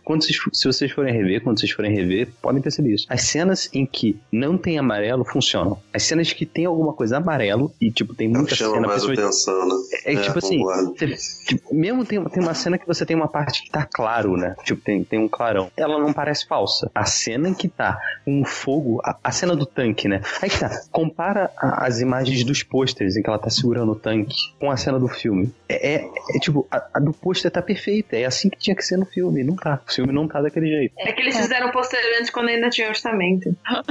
quando 0.05 0.23
vocês, 0.25 0.39
se 0.53 0.67
vocês 0.67 0.91
forem 0.91 1.13
rever, 1.13 1.43
quando 1.43 1.59
vocês 1.59 1.71
forem 1.73 1.95
rever, 1.95 2.29
podem 2.41 2.61
perceber 2.63 2.95
isso. 2.95 3.07
As 3.09 3.23
cenas 3.23 3.69
em 3.73 3.85
que 3.87 4.19
não 4.33 4.57
tem 4.57 4.79
amarelo 4.79 5.25
funcionam. 5.25 5.79
As 5.93 6.03
cenas 6.03 6.33
que 6.33 6.45
tem 6.47 6.65
alguma 6.67 6.93
coisa 6.93 7.17
amarelo, 7.19 7.73
e 7.81 7.91
tipo, 7.91 8.15
tem 8.15 8.29
muita 8.29 8.55
Chama 8.55 8.75
cena, 8.75 8.87
mais 8.89 9.05
atenção, 9.05 9.69
né? 9.69 9.75
é, 10.05 10.17
tipo 10.17 10.39
assim, 10.39 10.59
concordo. 10.59 10.95
você- 10.99 11.17
tipo, 11.47 11.75
mesmo 11.75 12.05
tem, 12.05 12.23
tem 12.25 12.43
uma 12.43 12.55
cena 12.55 12.79
que 12.79 12.87
você 12.87 13.05
tem 13.05 13.17
uma 13.17 13.29
parte 13.29 13.63
que 13.65 13.71
tá 13.71 13.87
claro, 13.91 14.37
né? 14.37 14.55
Tipo, 14.65 14.81
tem, 14.83 15.05
tem 15.05 15.19
um 15.19 15.29
clarão. 15.29 15.71
Ela 15.77 15.99
não 15.99 16.13
parece 16.13 16.47
falsa. 16.47 16.91
A 16.95 17.05
cena 17.05 17.49
em 17.49 17.55
que 17.55 17.69
tá 17.69 17.99
um 18.27 18.45
fogo, 18.45 19.01
a, 19.05 19.17
a 19.25 19.31
cena 19.33 19.55
do 19.57 19.67
tanque, 19.67 20.09
né? 20.09 20.21
Aí 20.43 20.49
que 20.51 20.59
tá. 20.59 20.71
Compara 20.91 21.51
a- 21.57 21.87
as 21.87 22.01
imagens 22.01 22.45
dos 22.45 22.63
pôsteres 22.63 23.17
em 23.17 23.23
que 23.23 23.29
ela 23.29 23.39
tá 23.39 23.51
segurando 23.51 23.90
o 23.91 23.97
tanque 23.97 24.35
com 24.59 24.71
a 24.71 24.77
cena 24.77 24.99
do 24.99 25.09
filme. 25.09 25.53
É, 25.69 25.95
é- 25.97 26.05
é 26.35 26.39
tipo, 26.39 26.67
a, 26.71 26.89
a 26.95 27.01
do 27.01 27.12
pôster 27.12 27.51
tá 27.51 27.61
perfeita. 27.62 28.17
É 28.17 28.25
assim 28.25 28.49
que 28.49 28.59
tinha 28.59 28.75
que 28.77 28.83
ser 28.85 28.97
no 28.97 29.07
filme. 29.07 29.43
Não 29.45 29.57
tá. 29.57 29.81
O 29.89 29.93
filme 29.93 30.12
não 30.12 30.27
tá 30.29 30.41
daquele 30.41 30.67
jeito. 30.69 30.95
É 30.99 31.12
que 31.12 31.21
eles 31.23 31.37
fizeram 31.37 31.71
posteriormente 31.71 32.33
quando 32.33 32.49
ainda 32.49 32.69
tinha 32.71 32.89
orçamento. 32.89 33.55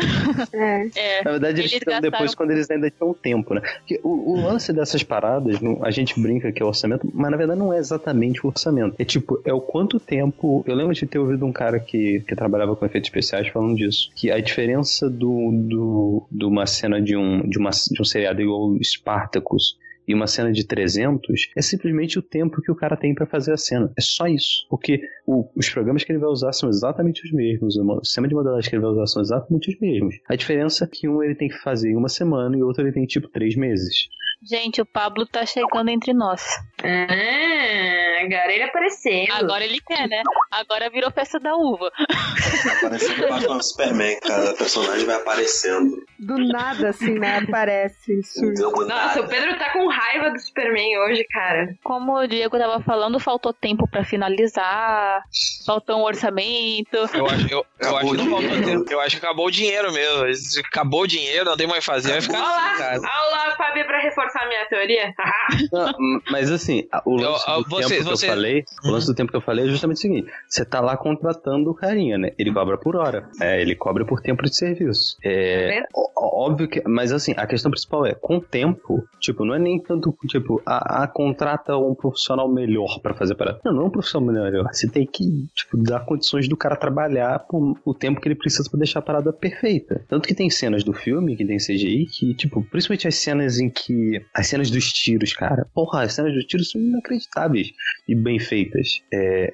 É. 0.54 0.88
É, 0.96 1.24
Na 1.24 1.32
verdade, 1.32 1.60
eles, 1.62 1.72
Eles 1.72 1.84
fizeram 1.84 2.02
depois 2.02 2.34
quando 2.36 2.52
eles 2.52 2.70
ainda 2.70 2.90
tinham 2.90 3.14
tempo, 3.14 3.54
né? 3.54 3.62
Porque 3.62 4.00
o, 4.04 4.34
o 4.34 4.42
lance 4.42 4.72
dessas 4.72 5.04
paradas, 5.04 5.60
não- 5.60 5.84
a 5.84 5.92
gente 5.92 6.20
brinca 6.20 6.52
que 6.52 6.62
é 6.62 6.66
orçamento, 6.66 7.10
mas 7.14 7.32
na 7.32 7.38
verdade 7.38 7.60
não 7.60 7.74
é 7.74 7.78
exatamente 7.78 8.46
o 8.46 8.50
orçamento. 8.50 8.96
É 9.00 9.04
tipo, 9.06 9.42
é 9.46 9.54
o 9.54 9.62
quanto 9.62 10.00
tempo. 10.00 10.64
Eu 10.68 10.76
lembro 10.76 10.94
de 10.94 11.06
ter 11.06 11.20
ouvido 11.20 11.46
um 11.46 11.52
cara 11.52 11.80
que, 11.80 12.22
que 12.28 12.36
trabalhava 12.36 12.76
com 12.76 12.86
efeitos 12.86 13.08
especiais 13.10 13.48
falando 13.50 13.76
disso. 13.76 14.10
Que 14.16 14.32
a 14.32 14.40
diferença 14.40 15.10
do, 15.10 15.52
do, 15.52 16.28
de 16.32 16.46
uma 16.46 16.66
cena 16.66 17.02
de 17.02 17.16
um, 17.18 17.48
de, 17.48 17.58
uma, 17.58 17.70
de 17.72 18.02
um 18.02 18.06
seriado 18.06 18.42
igual 18.42 18.76
Spartacus 18.84 19.78
e 20.10 20.14
uma 20.16 20.26
cena 20.28 20.52
de 20.52 20.66
300 20.66 21.52
é 21.56 21.62
simplesmente 21.62 22.18
o 22.18 22.22
tempo 22.22 22.62
que 22.62 22.72
o 22.72 22.76
cara 22.76 22.98
tem 22.98 23.14
pra 23.14 23.28
fazer 23.28 23.54
a 23.54 23.58
cena. 23.58 23.94
É 23.98 24.02
só 24.02 24.26
isso. 24.28 24.66
Porque 24.70 25.00
o- 25.26 25.48
os 25.56 25.70
programas 25.70 26.04
que 26.04 26.12
ele 26.12 26.20
vai 26.20 26.30
usar 26.30 26.52
são 26.52 26.68
exatamente 26.68 27.24
os 27.24 27.32
mesmos, 27.32 27.78
o 27.78 28.04
sistema 28.04 28.28
de 28.28 28.34
modelagem 28.34 28.70
que 28.70 28.76
ele 28.76 28.82
vai 28.84 28.92
usar 28.92 29.06
são 29.06 29.22
exatamente 29.22 29.72
os 29.72 29.80
mesmos. 29.80 30.16
A 30.28 30.36
diferença 30.36 30.84
é 30.86 30.88
que 30.92 31.08
um 31.08 31.22
ele 31.24 31.36
tem 31.36 31.48
que 31.48 31.58
fazer 31.60 31.92
em 31.92 31.96
uma 31.96 32.10
semana 32.10 32.58
e 32.58 32.64
o 32.64 32.68
outro 32.68 32.84
ele 32.84 32.92
tem 32.92 33.06
tipo 33.06 33.28
três 33.28 33.56
meses. 33.56 34.10
gente, 34.42 34.82
o 34.82 34.86
Pablo 34.86 35.26
tá 35.28 35.46
chegando 35.46 35.90
entre 35.90 36.14
nós. 36.14 36.42
Ah, 36.84 38.24
agora 38.26 38.54
ele 38.54 38.64
apareceu. 38.64 39.26
Agora 39.34 39.64
ele 39.64 39.80
quer, 39.86 40.08
né? 40.08 40.22
Agora 40.52 40.90
virou 40.90 41.12
festa 41.12 41.40
da 41.40 41.56
uva. 41.56 41.92
Parecendo 42.82 43.28
Batman 43.28 43.62
Superman, 43.62 44.20
cada 44.22 44.54
personagem 44.54 45.06
vai 45.06 45.16
aparecendo. 45.18 46.04
Do 46.20 46.38
nada, 46.38 46.90
assim, 46.90 47.18
né? 47.18 47.38
Aparece. 47.40 48.22
surge. 48.24 48.62
Nossa, 48.62 49.22
o 49.22 49.28
Pedro 49.28 49.58
tá 49.58 49.72
com 49.72 49.88
raiva 49.88 50.30
do 50.32 50.40
Superman 50.40 50.98
hoje, 51.00 51.24
cara. 51.32 51.74
Como 51.84 52.14
o 52.18 52.28
Diego 52.28 52.58
tava 52.58 52.82
falando, 52.84 53.20
faltou 53.20 53.54
tempo 53.54 53.88
pra 53.90 54.04
finalizar, 54.04 55.22
faltou 55.66 55.98
um 56.00 56.04
orçamento. 56.04 56.96
Eu 57.14 57.26
acho, 57.26 57.48
eu, 57.54 57.66
eu 57.80 57.98
acho 57.98 58.12
que 58.12 58.18
não 58.18 58.30
faltou 58.32 58.62
tempo. 58.64 58.86
Eu 58.92 59.00
acho 59.00 59.20
que 59.20 59.26
acabou 59.26 59.48
o 59.48 59.52
dinheiro 59.52 59.92
mesmo. 59.94 60.60
Acabou 60.66 61.02
o 61.04 61.08
dinheiro, 61.08 61.46
não 61.46 61.58
tem 61.58 61.68
mais 61.68 61.86
fazer, 61.86 62.12
vai 62.12 62.22
ficar 62.22 62.40
Olá, 62.40 62.72
assim, 62.72 62.78
cara. 62.80 63.00
olá, 63.00 63.56
Fábio, 63.58 63.86
pra 63.86 64.02
reforçar 64.02 64.48
minha 64.48 64.66
teoria. 64.68 65.14
Não, 65.72 66.22
mas 66.32 66.52
assim, 66.52 66.88
o 67.06 67.16
lance 67.16 67.44
eu- 67.50 67.64
do 67.64 67.70
você- 67.70 67.96
tempo 67.98 68.04
você- 68.10 68.26
que 68.26 68.32
eu 68.32 68.36
falei, 68.36 68.64
o 68.86 68.92
lance 68.92 69.08
do 69.08 69.16
tempo 69.16 69.32
que 69.32 69.38
eu 69.38 69.42
falei 69.42 69.66
é 69.66 69.68
justamente 69.70 69.98
o 69.98 70.00
seguinte: 70.02 70.32
você 70.48 70.66
tá 70.66 70.80
lá 70.80 70.96
contratando 70.98 71.70
o 71.70 71.76
carinha, 71.76 72.18
né? 72.18 72.32
Ele 72.38 72.54
cobra 72.54 72.78
por 72.78 72.96
hora. 72.96 73.30
É, 73.42 73.62
ele 73.62 73.76
cobra 73.76 74.06
por 74.06 74.22
tempo 74.22 74.44
de 74.44 74.56
serviço. 74.56 75.18
É, 75.24 75.84
ó- 75.94 76.09
óbvio 76.18 76.68
que. 76.68 76.82
Mas 76.88 77.12
assim, 77.12 77.34
a 77.38 77.46
questão 77.48 77.72
principal 77.72 78.06
é, 78.06 78.14
com 78.14 78.40
tempo, 78.40 79.04
tipo, 79.20 79.44
não 79.46 79.54
é 79.54 79.60
nem 79.60 79.82
tanto, 79.82 80.16
tipo, 80.28 80.62
a, 80.66 81.04
a 81.04 81.08
contrata 81.08 81.78
um 81.78 81.94
profissional 81.96 82.52
melhor 82.52 83.00
pra 83.02 83.14
fazer 83.14 83.36
para. 83.36 83.60
Não, 83.64 83.74
não 83.74 83.84
é 83.84 83.86
um 83.86 83.90
profissional 83.90 84.32
melhor. 84.34 84.68
Você 84.72 84.90
tem 84.90 85.06
que, 85.06 85.48
tipo, 85.56 85.78
dar 85.82 86.06
condições 86.06 86.48
do 86.48 86.58
cara 86.58 86.76
trabalhar 86.76 87.40
por 87.40 87.76
o 87.86 87.94
tempo 87.94 88.20
que 88.22 88.28
ele 88.28 88.36
precisa 88.36 88.70
pra 88.70 88.78
deixar 88.80 89.00
a 89.00 89.04
parada 89.04 89.32
perfeita. 89.34 90.04
Tanto 90.08 90.28
que 90.28 90.36
tem 90.36 90.50
cenas 90.50 90.84
do 90.84 90.94
filme, 90.94 91.36
que 91.36 91.46
tem 91.46 91.58
CGI, 91.58 92.06
que, 92.06 92.34
tipo, 92.34 92.64
principalmente 92.64 93.08
as 93.08 93.16
cenas 93.16 93.60
em 93.60 93.70
que. 93.70 94.22
As 94.34 94.48
cenas 94.48 94.70
dos 94.70 94.92
tiros, 94.92 95.34
cara. 95.34 95.68
Porra, 95.74 96.04
as 96.04 96.14
cenas 96.14 96.34
dos 96.34 96.46
tiros 96.46 96.70
são 96.72 96.82
inacreditáveis 96.82 97.70
e 98.08 98.16
bem 98.16 98.40
feitas. 98.40 99.02
É, 99.14 99.54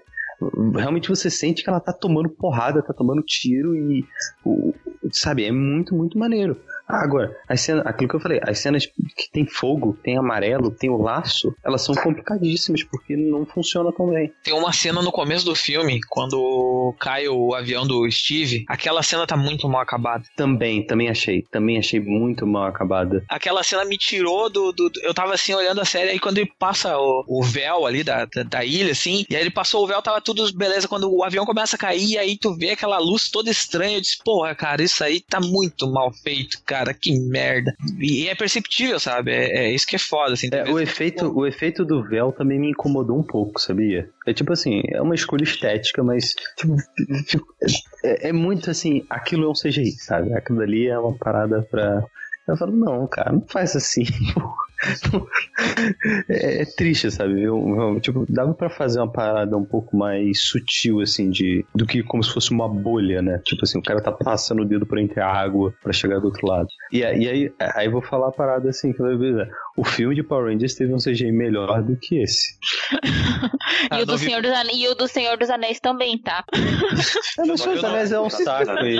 realmente 0.76 1.10
você 1.10 1.30
sente 1.30 1.64
que 1.64 1.69
ela 1.69 1.80
tá 1.80 1.94
tomando 1.94 2.30
porrada, 2.30 2.82
tá 2.84 2.94
tomando 2.94 3.22
tiro 3.23 3.76
e. 3.76 4.03
o- 4.45 4.73
sabe, 5.11 5.45
é 5.45 5.52
muito, 5.52 5.95
muito 5.95 6.18
maneiro. 6.18 6.57
Ah, 6.87 7.03
agora, 7.03 7.35
as 7.49 7.61
cenas, 7.61 7.85
aquilo 7.85 8.09
que 8.09 8.15
eu 8.15 8.19
falei, 8.19 8.39
as 8.43 8.59
cenas 8.59 8.85
que 8.85 9.31
tem 9.31 9.45
fogo, 9.47 9.97
tem 10.03 10.17
amarelo, 10.17 10.69
tem 10.69 10.89
o 10.89 11.01
laço, 11.01 11.53
elas 11.63 11.81
são 11.81 11.95
complicadíssimas 11.95 12.83
porque 12.83 13.15
não 13.15 13.45
funciona 13.45 13.91
tão 13.91 14.07
bem. 14.09 14.31
Tem 14.43 14.53
uma 14.53 14.71
cena 14.71 15.01
no 15.01 15.11
começo 15.11 15.43
do 15.45 15.55
filme, 15.55 15.99
quando 16.09 16.93
cai 16.99 17.27
o 17.27 17.55
avião 17.55 17.87
do 17.87 18.09
Steve, 18.11 18.65
aquela 18.67 19.01
cena 19.01 19.25
tá 19.25 19.35
muito 19.35 19.67
mal 19.67 19.81
acabada. 19.81 20.23
Também, 20.35 20.85
também 20.85 21.09
achei. 21.09 21.41
Também 21.51 21.77
achei 21.79 21.99
muito 21.99 22.45
mal 22.45 22.65
acabada. 22.65 23.23
Aquela 23.29 23.63
cena 23.63 23.83
me 23.85 23.97
tirou 23.97 24.49
do. 24.49 24.71
do- 24.71 24.89
do- 24.89 25.01
eu 25.01 25.13
tava 25.13 25.33
assim 25.33 25.53
olhando 25.53 25.81
a 25.81 25.85
série, 25.85 26.11
aí 26.11 26.19
quando 26.19 26.37
ele 26.37 26.51
passa 26.59 26.95
o, 26.97 27.23
o 27.27 27.43
véu 27.43 27.85
ali 27.85 28.03
da, 28.03 28.25
da, 28.25 28.43
da 28.43 28.63
ilha, 28.65 28.91
assim, 28.91 29.25
e 29.29 29.35
aí 29.35 29.41
ele 29.41 29.49
passou 29.49 29.83
o 29.83 29.87
véu, 29.87 30.01
tava 30.01 30.21
tudo 30.21 30.45
beleza. 30.55 30.87
Quando 30.87 31.11
o 31.11 31.23
avião 31.23 31.45
começa 31.45 31.75
a 31.75 31.79
cair, 31.79 32.17
aí 32.19 32.37
tu 32.37 32.55
vê 32.55 32.69
aquela 32.71 32.99
luz 32.99 33.29
toda 33.29 33.49
estranha, 33.49 33.97
eu 33.97 34.01
disse, 34.01 34.17
porra, 34.23 34.53
cara, 34.53 34.83
isso 34.83 35.03
aí 35.03 35.19
tá 35.19 35.39
muito 35.39 35.91
mal 35.91 36.11
feito, 36.13 36.59
cara, 36.65 36.74
que 36.93 37.18
merda. 37.19 37.73
E, 37.99 38.27
é 38.27 38.35
perceptível, 38.35 38.99
sabe? 38.99 39.31
É, 39.31 39.65
é 39.65 39.72
isso 39.72 39.85
que 39.88 39.95
é 39.95 39.99
foda, 39.99 40.34
assim. 40.34 40.49
É, 40.52 40.64
o 40.64 40.76
que- 40.77 40.84
efeito, 40.84 41.31
o 41.38 41.45
efeito 41.45 41.85
do 41.85 42.03
véu 42.03 42.31
também 42.31 42.60
me 42.60 42.69
incomodou 42.72 43.18
um 43.18 43.23
pouco, 43.23 43.60
sabia? 43.60 44.10
É 44.27 44.34
tipo 44.34 44.52
assim, 44.53 44.81
é 44.89 45.02
uma 45.02 45.15
escolha 45.15 45.43
estética, 45.43 46.03
mas 46.03 46.34
tipo, 46.57 46.76
fico- 47.27 47.47
é, 48.03 48.30
é 48.30 48.31
muito 48.34 48.69
assim, 48.69 49.06
aquilo 49.10 49.45
é 49.45 49.49
um 49.49 49.53
CGI, 49.53 49.91
sabe? 49.91 50.34
Aquilo 50.34 50.61
ali 50.61 50.88
é 50.88 50.97
uma 50.97 51.18
parada 51.18 51.61
pra. 51.69 52.03
Eu 52.47 52.55
falo, 52.57 52.76
não, 52.76 53.07
cara, 53.07 53.31
não 53.31 53.41
faz 53.47 53.76
assim. 53.76 54.03
é, 56.30 56.61
é 56.61 56.65
triste, 56.77 57.09
sabe? 57.09 57.41
Eu- 57.41 57.57
eu- 57.76 57.99
tipo, 57.99 58.26
dava 58.30 58.53
pra 58.53 58.69
fazer 58.69 58.99
uma 58.99 59.11
parada 59.11 59.57
um 59.57 59.65
pouco 59.65 59.97
mais 59.97 60.43
sutil, 60.47 60.99
assim, 61.01 61.30
de 61.30 61.65
do 61.73 61.85
que 61.88 62.03
como 62.03 62.23
se 62.23 62.31
fosse 62.31 62.51
uma 62.51 62.67
bolha, 62.69 63.22
né? 63.22 63.39
Tipo 63.45 63.63
assim, 63.63 63.80
o 63.80 63.81
cara 63.81 64.01
tá 64.01 64.11
passando 64.11 64.61
o 64.61 64.65
dedo 64.65 64.85
por 64.85 64.99
entre 64.99 65.19
a 65.22 65.27
água 65.27 65.73
pra 65.81 65.91
chegar 65.93 66.19
do 66.19 66.26
outro 66.26 66.45
lado. 66.47 66.67
E, 66.91 67.03
aí- 67.03 67.23
e 67.23 67.30
aí, 67.30 67.53
aí 67.76 67.89
vou 67.89 68.01
falar 68.01 68.27
a 68.27 68.31
parada 68.31 68.69
assim, 68.69 68.93
que 68.93 69.01
o 69.77 69.84
filme 69.84 70.13
de 70.13 70.22
Power 70.23 70.51
Rangers 70.51 70.76
teve 70.76 70.93
um 70.93 70.99
CGI 70.99 71.31
melhor 71.31 71.81
do 71.81 71.97
que 71.97 72.22
esse. 72.22 72.55
Ah, 73.89 73.99
e, 73.99 74.03
o 74.03 74.05
do 74.05 74.17
Senhor 74.17 74.41
dos 74.41 74.51
Anéis, 74.51 74.77
e 74.80 74.88
o 74.88 74.95
do 74.95 75.07
Senhor 75.07 75.38
dos 75.38 75.49
Anéis 75.49 75.80
também, 75.80 76.17
tá? 76.17 76.43
Eu 77.38 77.45
não 77.45 77.57
sei, 77.57 77.73
os 77.73 77.84
anéis 77.84 78.11
é 78.11 78.19
um 78.19 78.30
saco 78.30 78.72
aí. 78.72 78.97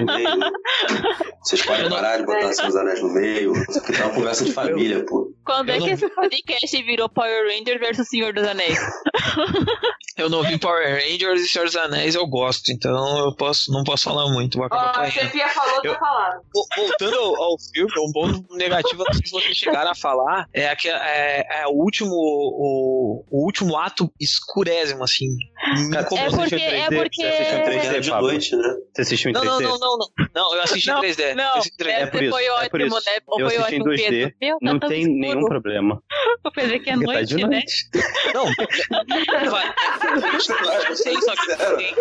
Vocês 1.46 1.64
podem 1.64 1.88
parar 1.88 2.18
de 2.18 2.26
botar 2.26 2.52
seus 2.54 2.76
anéis 2.76 3.02
no 3.04 3.10
meio. 3.10 3.54
Isso 3.70 3.78
aqui 3.78 3.94
tá 3.94 4.06
uma 4.06 4.16
conversa 4.16 4.44
de 4.46 4.52
família, 4.52 5.06
pô. 5.06 5.32
Quando 5.46 5.70
Eu 5.70 5.76
é 5.76 5.80
não 5.80 5.86
que 5.86 5.94
esse 5.94 6.10
podcast 6.10 6.84
virou 6.84 7.08
Power 7.08 7.48
Ranger 7.48 7.80
versus 7.80 8.10
Senhor 8.10 8.34
dos 8.34 8.48
Anéis? 8.48 8.80
Eu 10.18 10.30
não 10.30 10.44
vi 10.44 10.58
Power 10.58 10.94
Rangers 11.04 11.42
e 11.42 11.48
Senhor 11.50 11.66
dos 11.66 11.76
Anéis, 11.76 12.16
eu 12.16 12.26
gosto, 12.26 12.72
então 12.72 13.20
eu 13.26 13.36
posso, 13.36 13.70
não 13.70 13.84
posso 13.84 14.06
falar 14.06 14.32
muito, 14.32 14.56
vou 14.58 14.66
acabar 14.66 14.82
Ó, 14.84 14.86
a 14.86 14.90
apanhando. 14.92 15.12
Sefia 15.14 15.50
falou, 15.50 15.82
Eu- 15.84 15.94
tá 15.94 16.00
falando. 16.00 16.42
Vo- 16.54 16.66
Voltando 16.88 17.20
ao, 17.20 17.44
ao 17.44 17.56
filme, 17.74 17.92
um 18.00 18.12
ponto 18.14 18.56
negativo, 18.56 19.04
não 19.06 19.14
sei 19.14 19.26
se 19.26 19.32
vocês 19.32 19.58
chegaram 19.58 19.92
a 19.92 19.96
falar, 19.96 20.48
é, 20.54 20.74
que, 20.74 20.88
é, 20.88 21.46
é 21.64 21.68
o 21.68 21.72
último 21.72 22.12
o, 22.14 23.26
o 23.30 23.44
último 23.46 23.76
ato 23.78 24.10
escurésimo, 24.18 25.04
assim. 25.04 25.28
Cara, 25.92 26.06
incomodou. 26.06 26.28
É 26.28 26.30
você 26.30 26.56
porque- 26.56 26.56
é 26.64 26.88
3D? 26.88 26.96
porque- 26.96 27.22
Você 27.22 27.28
assistiu 27.28 27.58
em 27.58 27.64
3D, 27.64 27.86
Era 27.88 28.00
de 28.00 28.10
noite, 28.12 28.56
né? 28.56 28.76
Você 28.94 29.02
assistiu 29.02 29.30
em 29.32 29.34
Não, 29.34 29.42
3D? 29.42 29.50
não, 29.50 29.60
não, 29.60 29.80
não, 29.80 29.98
não. 29.98 30.08
Não, 30.34 30.56
eu 30.56 30.62
assisti 30.64 30.88
Não, 30.90 30.98
em 31.00 31.02
3D. 31.02 31.24
eu 31.32 31.36
Não, 31.36 31.54
assisti 31.58 31.74
em 31.74 31.78
3D. 31.78 31.92
essa 31.92 32.12
por 32.12 32.24
isso, 32.24 32.32
foi 32.32 32.46
é 32.46 32.52
ótimo, 32.52 32.70
por 32.70 32.82
isso. 32.82 32.96
né? 32.96 33.02
Eu 33.18 33.22
foi 33.26 33.44
assisti 33.58 33.76
em 33.76 33.82
ótimo, 33.82 33.86
2D, 33.86 33.98
Pedro. 34.10 34.36
Meu, 34.40 34.52
tá 34.54 34.58
Não 34.62 34.80
tão 34.80 34.90
tem 34.90 35.00
escuro. 35.02 35.20
nenhum 35.20 35.46
problema. 35.46 36.02
Eu 36.46 36.52
pensei 36.54 36.80
que 36.80 36.90
é 36.90 36.94
Porque 36.94 37.06
tá 37.08 37.14
noite, 37.14 37.36
né? 37.36 37.44
noite. 37.48 37.76
Não, 38.34 38.46
vai- 39.50 39.74
sei, 40.96 41.16
só 41.22 41.32
que. 41.34 41.96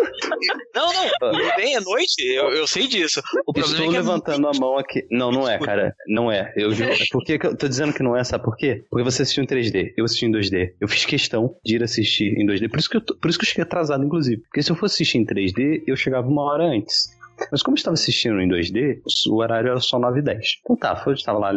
Não, 0.75 0.87
não, 0.93 1.31
tudo 1.31 1.55
bem, 1.55 1.75
é 1.75 1.79
noite, 1.79 2.21
eu, 2.21 2.49
eu 2.53 2.67
sei 2.67 2.87
disso. 2.87 3.21
O 3.45 3.53
problema 3.53 3.71
Estou 3.73 3.85
é 3.85 3.89
que 3.89 3.95
é 3.95 3.99
levantando 3.99 4.47
a 4.47 4.51
mão 4.59 4.77
aqui. 4.77 5.05
Não, 5.11 5.31
não 5.31 5.47
é, 5.49 5.57
cara. 5.59 5.95
Não 6.07 6.31
é. 6.31 6.53
Eu 6.55 6.71
juro. 6.73 6.91
Por 7.11 7.23
que 7.23 7.37
que 7.39 7.47
eu 7.47 7.57
tô 7.57 7.67
dizendo 7.67 7.93
que 7.93 8.03
não 8.03 8.15
é? 8.15 8.23
Sabe 8.23 8.43
por 8.43 8.55
quê? 8.57 8.83
Porque 8.89 9.03
você 9.03 9.21
assistiu 9.21 9.43
em 9.43 9.47
3D. 9.47 9.93
Eu 9.97 10.05
assisti 10.05 10.25
em 10.25 10.31
2D. 10.31 10.71
Eu 10.79 10.87
fiz 10.87 11.05
questão 11.05 11.55
de 11.63 11.75
ir 11.75 11.83
assistir 11.83 12.33
em 12.37 12.45
2D. 12.45 12.69
Por 12.69 12.79
isso 12.79 12.89
que 12.89 12.97
eu, 12.97 13.01
tô- 13.01 13.15
por 13.15 13.29
isso 13.29 13.39
que 13.39 13.45
eu 13.45 13.49
cheguei 13.49 13.63
atrasado, 13.63 14.03
inclusive. 14.03 14.41
Porque 14.43 14.61
se 14.61 14.71
eu 14.71 14.75
fosse 14.75 14.95
assistir 14.95 15.17
em 15.19 15.25
3D, 15.25 15.83
eu 15.87 15.95
chegava 15.95 16.27
uma 16.27 16.43
hora 16.43 16.63
antes. 16.65 17.14
Mas 17.51 17.61
como 17.61 17.75
eu 17.75 17.77
estava 17.77 17.93
assistindo 17.93 18.39
em 18.39 18.49
2D, 18.49 19.01
o 19.29 19.35
horário 19.35 19.69
era 19.69 19.79
só 19.79 19.99
9 19.99 20.19
e 20.19 20.23
10. 20.23 20.59
Então 20.61 20.75
tá, 20.75 21.03
eu 21.05 21.13
estava 21.13 21.39
lá 21.39 21.51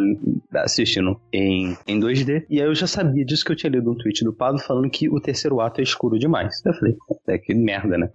assistindo 0.56 1.20
em, 1.32 1.76
em 1.86 2.00
2D. 2.00 2.44
E 2.48 2.60
aí 2.60 2.66
eu 2.66 2.74
já 2.74 2.86
sabia 2.86 3.24
disso 3.24 3.44
que 3.44 3.52
eu 3.52 3.56
tinha 3.56 3.70
lido 3.70 3.90
um 3.90 3.96
tweet 3.96 4.24
do 4.24 4.32
Pablo 4.32 4.60
falando 4.60 4.90
que 4.90 5.08
o 5.08 5.20
terceiro 5.20 5.60
ato 5.60 5.80
é 5.80 5.84
escuro 5.84 6.18
demais. 6.18 6.62
Eu 6.64 6.74
falei, 6.74 6.96
é 7.28 7.38
que 7.38 7.54
merda, 7.54 7.96
né? 7.96 8.10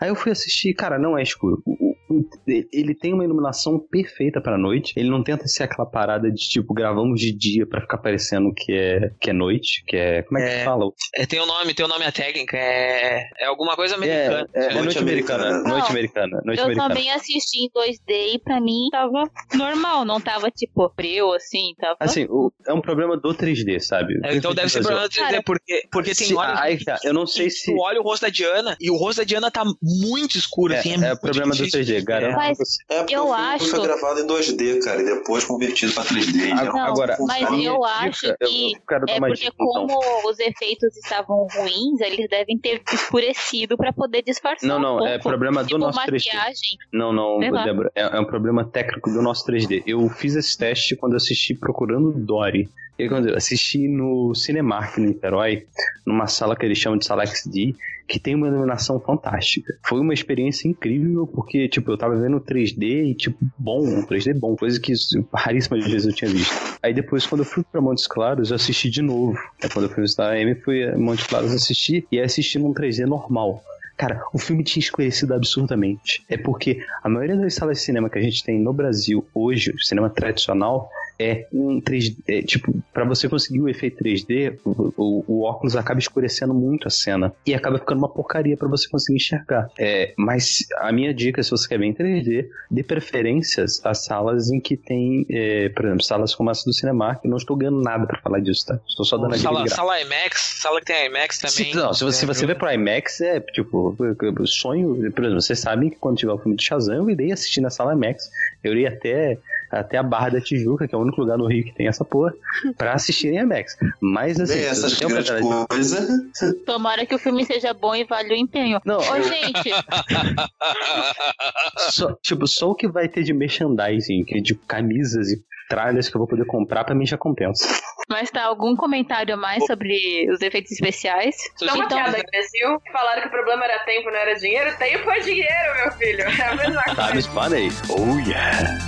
Aí 0.00 0.08
eu 0.08 0.14
fui 0.14 0.32
assistir, 0.32 0.74
cara, 0.74 0.98
não 0.98 1.16
é 1.18 1.22
escuro. 1.22 1.62
O- 1.66 1.72
o- 1.72 1.88
o- 2.16 2.28
Ele 2.72 2.94
tem 2.94 3.12
uma 3.12 3.24
iluminação 3.24 3.78
perfeita 3.78 4.40
pra 4.40 4.56
noite. 4.56 4.92
Ele 4.96 5.10
não 5.10 5.22
tenta 5.22 5.46
ser 5.46 5.64
aquela 5.64 5.84
parada 5.86 6.30
de 6.30 6.48
tipo, 6.48 6.72
gravamos 6.72 7.20
de 7.20 7.32
dia 7.36 7.66
pra 7.66 7.80
ficar 7.80 7.98
parecendo 7.98 8.52
que 8.56 8.72
é, 8.72 9.10
que 9.20 9.30
é 9.30 9.32
noite, 9.32 9.82
que 9.86 9.96
é. 9.96 10.22
Como 10.22 10.38
é 10.38 10.42
que 10.46 10.48
É. 10.54 10.58
se 10.60 10.64
fala? 10.64 10.84
É, 11.14 11.26
tem 11.26 11.40
o 11.40 11.46
nome, 11.46 11.74
tem 11.74 11.84
o 11.84 11.88
nome 11.88 12.04
a 12.04 12.12
técnica, 12.12 12.56
é, 12.56 13.28
é 13.40 13.44
alguma 13.46 13.76
coisa 13.76 13.96
americana. 13.96 14.46
É, 14.54 14.60
é, 14.60 14.62
é 14.62 14.68
Noite 14.74 14.84
noite 14.84 14.98
americana. 14.98 15.44
americana. 15.44 15.68
Noite 15.74 15.90
americana. 15.90 16.40
Noite 16.44 16.58
Eu 16.58 16.64
americana. 16.64 16.88
também 16.94 17.10
assisti 17.10 17.64
em 17.64 17.70
2D 17.70 18.34
e 18.34 18.38
pra 18.38 18.60
mim 18.60 18.88
tava 18.90 19.24
normal, 19.54 20.04
não 20.04 20.20
tava 20.20 20.50
tipo 20.50 20.88
frio 20.96 21.32
assim, 21.34 21.74
tava. 21.78 21.96
Assim, 22.00 22.24
o- 22.30 22.52
é 22.66 22.72
um 22.72 22.80
problema 22.80 23.16
do 23.16 23.34
3D, 23.34 23.80
sabe? 23.80 24.18
É, 24.24 24.34
então 24.34 24.54
deve 24.54 24.68
ser 24.70 24.80
problema 24.82 25.08
de 25.08 25.14
3D, 25.16 25.30
Cara, 25.32 25.42
porque, 25.44 25.82
porque 25.92 26.14
tem 26.14 26.28
Se- 26.28 26.34
horas 26.34 26.58
aí 26.60 26.76
que 26.78 26.84
tá, 26.84 26.98
eu 27.04 27.12
não 27.12 27.26
sei 27.26 27.50
se. 27.50 27.66
tu 27.72 27.80
olha 27.82 28.00
o 28.00 28.02
rosto 28.02 28.22
da 28.22 28.28
Diana 28.30 28.76
e 28.80 28.90
o 28.90 28.96
rosto 28.96 29.18
da 29.18 29.24
Diana 29.24 29.50
tá 29.50 29.64
muito 29.88 30.36
escuro, 30.36 30.72
É, 30.74 30.78
assim. 30.78 30.92
é 30.94 30.96
muito 30.98 31.12
o 31.14 31.20
problema 31.20 31.50
do 31.50 31.56
difícil 31.56 31.80
3D, 31.80 31.98
de- 32.00 32.04
garanto. 32.04 32.36
Mas-. 32.36 32.58
É 32.88 32.98
porque 32.98 33.16
Eu 33.16 33.26
o 33.28 33.32
acho- 33.32 33.66
foi 33.66 33.80
gravado 33.82 34.20
em 34.20 34.26
2D, 34.26 34.80
cara, 34.84 35.00
e 35.00 35.04
depois 35.04 35.44
convertido 35.44 35.92
pra 35.92 36.04
3D. 36.04 36.52
Ag- 36.52 36.62
então 36.62 36.72
Não, 36.74 36.84
Agora, 36.86 37.16
mas 37.20 37.48
eu 37.64 37.84
acho 37.84 38.20
dica- 38.26 38.36
que 38.46 38.72
eu 38.74 38.80
quero 38.88 39.06
dar 39.06 39.12
É 39.12 39.18
uma 39.18 39.26
porque 39.28 39.44
dica, 39.44 39.54
então. 39.58 39.86
como 39.86 40.28
os 40.30 40.38
efeitos 40.38 40.96
estavam 40.96 41.46
ruins, 41.54 42.00
eles 42.00 42.28
devem 42.28 42.58
ter 42.58 42.82
escurecido 42.92 43.76
pra 43.76 43.92
poder 43.92 44.22
disfarçar 44.22 44.68
Não, 44.68 44.78
não, 44.78 44.96
um 45.02 45.06
é 45.06 45.18
problema 45.18 45.62
do 45.62 45.68
tipo 45.68 45.78
nosso 45.78 45.98
3D. 46.06 46.26
maquiagem. 46.28 46.78
Não, 46.92 47.12
não, 47.12 47.38
Sei 47.40 47.50
lá. 47.50 47.64
Débora, 47.64 47.92
é, 47.94 48.02
é 48.16 48.20
um 48.20 48.24
problema 48.24 48.64
técnico 48.64 49.10
do 49.10 49.22
nosso 49.22 49.44
3D. 49.46 49.82
Eu 49.86 50.08
fiz 50.10 50.34
esse 50.36 50.56
teste 50.56 50.96
quando 50.96 51.12
eu 51.12 51.16
assisti 51.18 51.54
Procurando 51.54 52.12
Dory. 52.12 52.68
E 52.98 53.04
eu 53.04 53.36
assisti 53.36 53.86
no 53.86 54.34
Cinemark, 54.34 54.98
no 54.98 55.06
Niterói, 55.06 55.66
numa 56.04 56.26
sala 56.26 56.56
que 56.56 56.66
eles 56.66 56.78
chamam 56.78 56.98
de 56.98 57.04
sala 57.06 57.24
XD, 57.24 57.72
que 58.08 58.18
tem 58.18 58.34
uma 58.34 58.48
iluminação 58.48 58.98
fantástica. 58.98 59.77
Foi 59.86 60.00
uma 60.00 60.12
experiência 60.12 60.68
incrível, 60.68 61.26
porque, 61.26 61.68
tipo, 61.68 61.90
eu 61.90 61.96
tava 61.98 62.16
vendo 62.16 62.40
3D 62.40 63.10
e, 63.10 63.14
tipo, 63.14 63.38
bom, 63.56 63.82
um 63.86 64.02
3D 64.02 64.38
bom, 64.38 64.54
coisa 64.54 64.78
que 64.78 64.92
raríssimas 65.32 65.84
vezes 65.84 66.06
eu 66.06 66.12
tinha 66.12 66.30
visto. 66.30 66.54
Aí 66.82 66.92
depois, 66.92 67.26
quando 67.26 67.42
eu 67.42 67.46
fui 67.46 67.64
pra 67.70 67.80
Montes 67.80 68.06
Claros, 68.06 68.50
eu 68.50 68.56
assisti 68.56 68.90
de 68.90 69.02
novo. 69.02 69.38
Aí, 69.62 69.70
quando 69.70 69.86
eu 69.86 69.90
fui 69.90 70.02
visitar 70.02 70.30
a 70.30 70.40
Amy, 70.40 70.54
fui 70.56 70.84
a 70.84 70.96
Montes 70.96 71.26
Claros 71.26 71.52
assistir, 71.52 72.06
e 72.12 72.20
assisti 72.20 72.58
num 72.58 72.72
3D 72.72 73.06
normal. 73.06 73.62
Cara, 73.96 74.22
o 74.32 74.38
filme 74.38 74.62
tinha 74.62 74.80
escurecido 74.80 75.34
absurdamente. 75.34 76.24
É 76.28 76.36
porque 76.36 76.80
a 77.02 77.08
maioria 77.08 77.36
das 77.36 77.54
salas 77.54 77.78
de 77.78 77.84
cinema 77.84 78.08
que 78.08 78.16
a 78.16 78.22
gente 78.22 78.44
tem 78.44 78.60
no 78.60 78.72
Brasil 78.72 79.26
hoje, 79.34 79.74
cinema 79.80 80.08
tradicional, 80.08 80.88
é 81.18 81.46
um 81.52 81.80
3D. 81.80 82.16
É, 82.28 82.42
tipo, 82.42 82.72
pra 82.92 83.04
você 83.04 83.28
conseguir 83.28 83.60
o 83.60 83.68
efeito 83.68 83.98
3D, 84.02 84.58
o, 84.64 84.92
o- 84.96 85.24
o 85.26 85.42
óculos 85.42 85.74
acaba 85.76 85.98
escurecendo 85.98 86.54
muito 86.54 86.86
a 86.86 86.90
cena. 86.90 87.32
E 87.46 87.54
acaba 87.54 87.78
ficando 87.78 87.98
uma 87.98 88.08
porcaria 88.08 88.56
pra 88.56 88.68
você 88.68 88.88
conseguir 88.88 89.16
enxergar. 89.16 89.68
É, 89.78 90.12
mas 90.16 90.58
a 90.78 90.92
minha 90.92 91.12
dica, 91.12 91.42
se 91.42 91.50
você 91.50 91.68
quer 91.68 91.78
ver 91.78 91.86
em 91.86 91.94
3D, 91.94 92.46
dê 92.70 92.82
preferências 92.82 93.80
às 93.84 94.04
salas 94.04 94.50
em 94.50 94.60
que 94.60 94.76
tem, 94.76 95.26
é, 95.30 95.68
por 95.70 95.84
exemplo, 95.86 96.02
salas 96.04 96.34
como 96.34 96.50
essa 96.50 96.64
do 96.64 96.72
Cinemark. 96.72 97.24
Não 97.24 97.36
estou 97.36 97.56
ganhando 97.56 97.82
nada 97.82 98.06
pra 98.06 98.20
falar 98.20 98.40
disso, 98.40 98.66
tá? 98.66 98.78
Estou 98.88 99.04
só 99.04 99.16
dando 99.16 99.34
a 99.34 99.36
dica 99.36 99.48
Sala, 99.68 100.00
IMAX, 100.00 100.40
sala 100.62 100.78
que 100.80 100.86
tem 100.86 101.06
IMAX 101.06 101.38
também. 101.38 101.72
Se, 101.72 101.76
não, 101.76 101.92
se 101.92 102.04
você, 102.04 102.18
se 102.20 102.26
você 102.26 102.44
É, 102.44 102.46
vê 102.48 102.54
pro 102.54 102.70
IMAX, 102.72 103.20
é 103.20 103.40
tipo, 103.40 103.96
o 103.98 104.46
sonho. 104.46 104.94
Por 105.12 105.24
exemplo, 105.24 105.40
vocês 105.42 105.58
sabem 105.58 105.90
que 105.90 105.96
quando 105.96 106.16
tiver 106.18 106.32
o 106.32 106.38
filme 106.38 106.56
de 106.56 106.62
Shazam, 106.64 106.94
eu 106.96 107.10
irei 107.10 107.32
assistir 107.32 107.60
na 107.60 107.70
sala 107.70 107.92
IMAX. 107.94 108.30
Eu 108.62 108.72
irei 108.72 108.86
até, 108.86 109.38
até 109.70 109.98
a 109.98 110.02
Barra 110.02 110.30
da 110.30 110.40
Tijuca, 110.40 110.88
que 110.88 110.94
é 110.94 110.98
o 110.98 111.00
único 111.00 111.20
lugar 111.20 111.38
no 111.38 111.46
Rio 111.46 111.64
que 111.64 111.74
tem 111.74 111.88
essa 111.88 112.04
porra, 112.04 112.32
pra 112.76 112.92
assistir 112.92 113.28
em 113.28 113.38
IMAX. 113.38 113.76
Mas 114.00 114.40
assim, 114.40 114.54
Bem, 114.54 114.64
essas 114.64 115.02
a 115.02 115.06
grandes 115.06 115.66
coisas. 115.68 116.08
Tomara 116.66 117.06
que 117.06 117.14
o 117.14 117.18
filme 117.18 117.44
seja 117.44 117.74
bom 117.74 117.94
e 117.94 118.04
valha 118.04 118.30
o 118.30 118.36
empenho. 118.36 118.80
Não, 118.84 118.98
Ô, 118.98 119.22
gente, 119.22 119.70
só, 121.90 122.14
tipo, 122.22 122.46
só 122.46 122.70
o 122.70 122.74
que 122.74 122.88
vai 122.88 123.08
ter 123.08 123.22
de 123.22 123.32
merchandising, 123.32 124.24
é 124.28 124.40
de 124.40 124.54
camisas 124.54 125.30
e 125.30 125.42
tralhas 125.68 126.08
que 126.08 126.16
eu 126.16 126.18
vou 126.18 126.26
poder 126.28 126.46
comprar, 126.46 126.84
pra 126.84 126.94
mim 126.94 127.06
já 127.06 127.16
compensa. 127.18 127.66
mas 128.08 128.30
tá 128.30 128.44
algum 128.44 128.74
comentário 128.74 129.34
a 129.34 129.36
mais 129.36 129.64
sobre 129.66 130.26
os 130.32 130.40
efeitos 130.40 130.72
especiais? 130.72 131.36
Uma 131.62 131.76
Então- 131.84 131.88
piada, 131.88 132.18
imbecil. 132.18 132.80
Falaram 132.92 133.22
que 133.22 133.28
o 133.28 133.30
problema 133.30 133.64
era 133.64 133.78
tempo, 133.84 134.10
não 134.10 134.18
era 134.18 134.34
dinheiro. 134.34 134.76
Tempo 134.78 135.10
é 135.10 135.20
dinheiro, 135.20 135.74
meu 135.82 135.92
filho. 135.92 136.22
É 136.22 136.42
a 136.48 136.54
mesma 136.56 136.82
Time 136.84 136.96
coisa. 136.96 137.18
is 137.18 137.28
money. 137.28 137.68
Oh 137.90 138.18
yeah. 138.28 138.78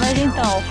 Mas 0.00 0.18
então, 0.18 0.62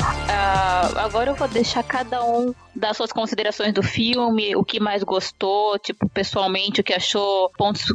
uh, 0.48 1.00
agora 1.00 1.32
eu 1.32 1.36
vou 1.36 1.48
deixar 1.48 1.84
cada 1.84 2.24
um 2.24 2.54
dar 2.76 2.94
suas 2.94 3.12
considerações 3.12 3.74
do 3.74 3.84
filme, 3.84 4.56
o 4.56 4.64
que 4.64 4.80
mais 4.80 5.04
gostou, 5.04 5.78
tipo, 5.80 6.08
pessoalmente, 6.10 6.82
o 6.82 6.84
que 6.84 6.94
achou, 6.94 7.50
pontos 7.58 7.94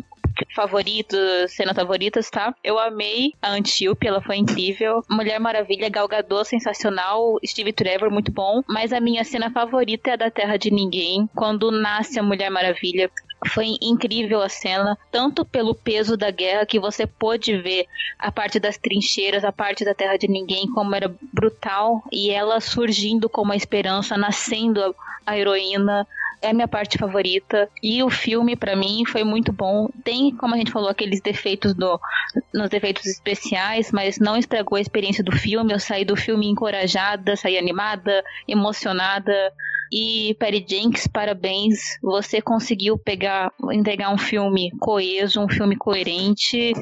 favoritos, 0.55 1.19
cenas 1.53 1.77
favoritas, 1.77 2.31
tá? 2.31 2.55
Eu 2.65 2.79
amei 2.79 3.33
a 3.41 3.51
Antíope, 3.51 4.07
ela 4.07 4.21
foi 4.21 4.37
incrível. 4.37 5.05
Mulher 5.09 5.39
Maravilha, 5.39 5.89
Gal 5.89 6.09
Gadot, 6.09 6.49
sensacional. 6.49 7.39
Steve 7.45 7.73
Trevor, 7.73 8.11
muito 8.11 8.33
bom. 8.33 8.63
Mas 8.67 8.93
a 8.93 9.01
minha 9.01 9.25
cena 9.25 9.51
favorita 9.51 10.11
é 10.11 10.13
a 10.15 10.17
da 10.17 10.31
Terra 10.31 10.57
de 10.57 10.71
Ninguém, 10.71 11.29
quando 11.35 11.71
nasce 11.71 12.19
a 12.19 12.23
Mulher 12.23 12.51
Maravilha. 12.51 13.11
Foi 13.49 13.77
incrível 13.81 14.41
a 14.41 14.49
cena, 14.49 14.97
tanto 15.11 15.45
pelo 15.45 15.75
peso 15.75 16.17
da 16.17 16.31
guerra 16.31 16.67
que 16.67 16.79
você 16.79 17.07
pôde 17.07 17.57
ver 17.61 17.87
a 18.19 18.31
parte 18.31 18.61
das 18.61 18.79
trincheiras, 18.79 19.45
a 19.45 19.53
parte 19.53 19.85
da 19.85 19.95
Terra 19.95 20.17
de 20.17 20.29
Ninguém, 20.29 20.67
como 20.69 20.95
era 20.95 21.13
brutal, 21.33 22.03
e 22.13 22.31
ela 22.31 22.61
surgindo 22.61 23.29
como 23.29 23.53
a 23.53 23.57
esperança, 23.57 24.17
nascendo 24.17 24.95
a 25.27 25.37
heroína, 25.37 26.07
é 26.43 26.51
a 26.51 26.53
minha 26.53 26.69
parte 26.69 26.99
favorita. 26.99 27.69
E 27.83 28.03
o 28.03 28.11
filme, 28.11 28.57
para 28.57 28.75
mim, 28.75 29.05
foi 29.07 29.23
muito 29.23 29.53
bom. 29.53 29.89
Tem, 30.03 30.35
como 30.35 30.55
a 30.55 30.59
gente 30.59 30.73
falou, 30.73 30.91
aqueles 30.91 31.21
defeitos 31.21 31.73
do, 31.73 31.99
nos 32.53 32.69
defeitos 32.69 33.07
especiais, 33.07 33.93
mas 33.93 34.19
não 34.19 34.37
estragou 34.37 34.77
a 34.77 34.81
experiência 34.81 35.23
do 35.23 35.33
filme. 35.33 35.73
Eu 35.73 35.79
saí 35.79 36.05
do 36.05 36.17
filme 36.17 36.49
encorajada, 36.49 37.37
saí 37.37 37.57
animada, 37.57 38.25
emocionada. 38.47 39.33
E 39.93 40.35
Perry 40.39 40.65
Jenks, 40.67 41.07
parabéns. 41.07 41.79
Você 42.03 42.41
conseguiu 42.41 42.97
pegar, 42.97 43.53
entregar 43.73 44.11
um 44.11 44.17
filme 44.17 44.71
coeso, 44.81 45.39
um 45.39 45.49
filme 45.49 45.77
coerente 45.77 46.73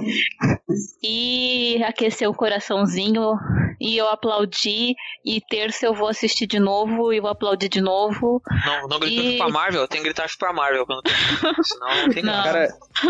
e 1.03 1.83
aquecer 1.83 2.31
o 2.31 2.35
coraçãozinho. 2.35 3.35
E 3.81 3.97
eu 3.97 4.09
aplaudi. 4.09 4.95
E 5.25 5.41
terça 5.41 5.87
eu 5.87 5.95
vou 5.95 6.07
assistir 6.07 6.47
de 6.47 6.61
novo 6.61 7.13
e 7.13 7.21
vou 7.21 7.31
aplaudir 7.31 7.69
de 7.69 7.81
novo. 7.81 8.41
Não, 8.65 8.89
não 8.89 9.01
grita 9.01 9.23
e... 9.23 9.39
pra 9.39 9.49
Marvel, 9.49 9.89
tem 9.89 10.01
que 10.01 10.05
gritar 10.05 10.29
pra 10.39 10.53
Marvel 10.53 10.87
quando 10.87 11.03
tem. 11.03 11.13
Senão 11.65 12.03
não 12.03 12.09
tem 12.11 12.23
não. 12.23 12.45
Cara, 12.45 12.69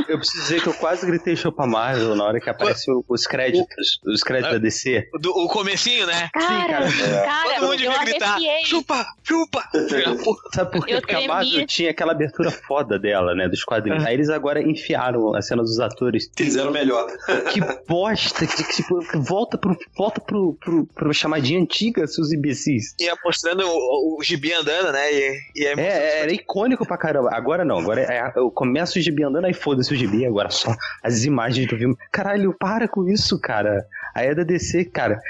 eu 0.08 0.16
preciso 0.16 0.42
dizer 0.44 0.62
que 0.62 0.68
eu 0.68 0.74
quase 0.74 1.04
gritei 1.06 1.36
chupa 1.36 1.66
Marvel 1.66 2.14
na 2.14 2.24
hora 2.24 2.40
que 2.40 2.48
apareceu 2.48 3.04
os 3.06 3.26
créditos. 3.26 4.00
O... 4.06 4.12
Os 4.12 4.22
créditos 4.22 4.52
da 4.52 4.58
DC. 4.58 5.08
Do, 5.20 5.30
o 5.30 5.48
comecinho, 5.48 6.06
né? 6.06 6.30
Cara, 6.32 6.88
Sim, 6.88 6.98
cara. 6.98 7.10
É. 7.10 7.26
cara 7.26 7.54
Todo 7.54 7.66
mundo 7.66 7.76
devia 7.76 8.04
gritar. 8.04 8.38
Chupa, 8.64 9.06
chupa. 9.22 9.68
Sabe 10.54 10.72
por 10.72 10.86
quê? 10.86 11.00
Porque 11.00 11.14
a 11.14 11.26
Marvel 11.26 11.66
tinha 11.66 11.90
aquela 11.90 12.12
abertura 12.12 12.50
foda 12.50 12.98
dela, 12.98 13.34
né? 13.34 13.48
Dos 13.48 13.64
quadrinhos. 13.64 14.04
Aí 14.04 14.14
eles 14.14 14.28
agora 14.28 14.62
enfiaram 14.62 15.34
a 15.34 15.42
cena 15.42 15.62
dos 15.62 15.78
atores. 15.80 16.30
Fizeram 16.36 16.70
melhor. 16.70 17.06
Que 17.52 17.60
bosta. 17.86 18.46
Que, 18.46 18.64
tipo, 18.74 19.00
volta 19.20 19.58
pro, 19.58 19.76
volta 19.96 20.20
pro, 20.20 20.54
pro, 20.54 20.86
pro 20.86 21.14
chamadinha 21.14 21.60
antiga, 21.60 22.06
seus 22.06 22.32
imbecis. 22.32 22.94
Ia 23.00 23.14
mostrando 23.24 23.64
o, 23.66 24.18
o 24.18 24.22
gibi 24.22 24.52
andando, 24.52 24.92
né? 24.92 25.12
E, 25.12 25.38
e 25.56 25.66
é, 25.66 25.80
é, 25.80 26.22
era 26.22 26.32
icônico 26.32 26.86
pra 26.86 26.96
caramba. 26.96 27.30
Agora 27.32 27.64
não. 27.64 27.78
Agora 27.78 28.00
é, 28.00 28.32
eu 28.36 28.50
começo 28.50 28.98
o 28.98 29.02
gibi 29.02 29.24
andando, 29.24 29.44
aí 29.44 29.54
foda-se 29.54 29.92
o 29.92 29.96
gibi. 29.96 30.24
Agora 30.26 30.50
só 30.50 30.74
as 31.02 31.24
imagens 31.24 31.66
do 31.66 31.76
filme. 31.76 31.96
Caralho, 32.10 32.54
para 32.58 32.88
com 32.88 33.08
isso, 33.08 33.38
cara. 33.40 33.86
Aí 34.14 34.28
é 34.28 34.34
da 34.34 34.42
DC, 34.42 34.86
cara. 34.86 35.20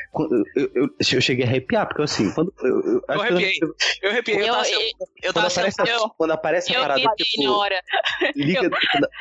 Eu, 0.57 0.69
eu, 0.75 0.91
eu, 0.99 1.21
cheguei 1.21 1.45
a 1.45 1.49
arrepiar, 1.49 1.87
porque 1.87 2.03
assim, 2.03 2.31
quando. 2.33 2.53
Eu, 2.63 2.81
eu, 2.81 3.05
eu 3.09 3.21
arrepiei. 3.21 3.59
Eu, 4.03 4.11
arrepiei. 4.11 4.50
Eu, 4.51 5.09
eu, 5.23 5.33
quando, 5.33 5.47
aparece, 5.47 5.81
a, 5.81 6.09
quando 6.17 6.31
aparece 6.31 6.77
a 6.77 6.81
parada, 6.81 7.03
tipo. 7.17 7.45
Na 7.45 7.57
hora. 7.57 7.83
Liga, 8.37 8.71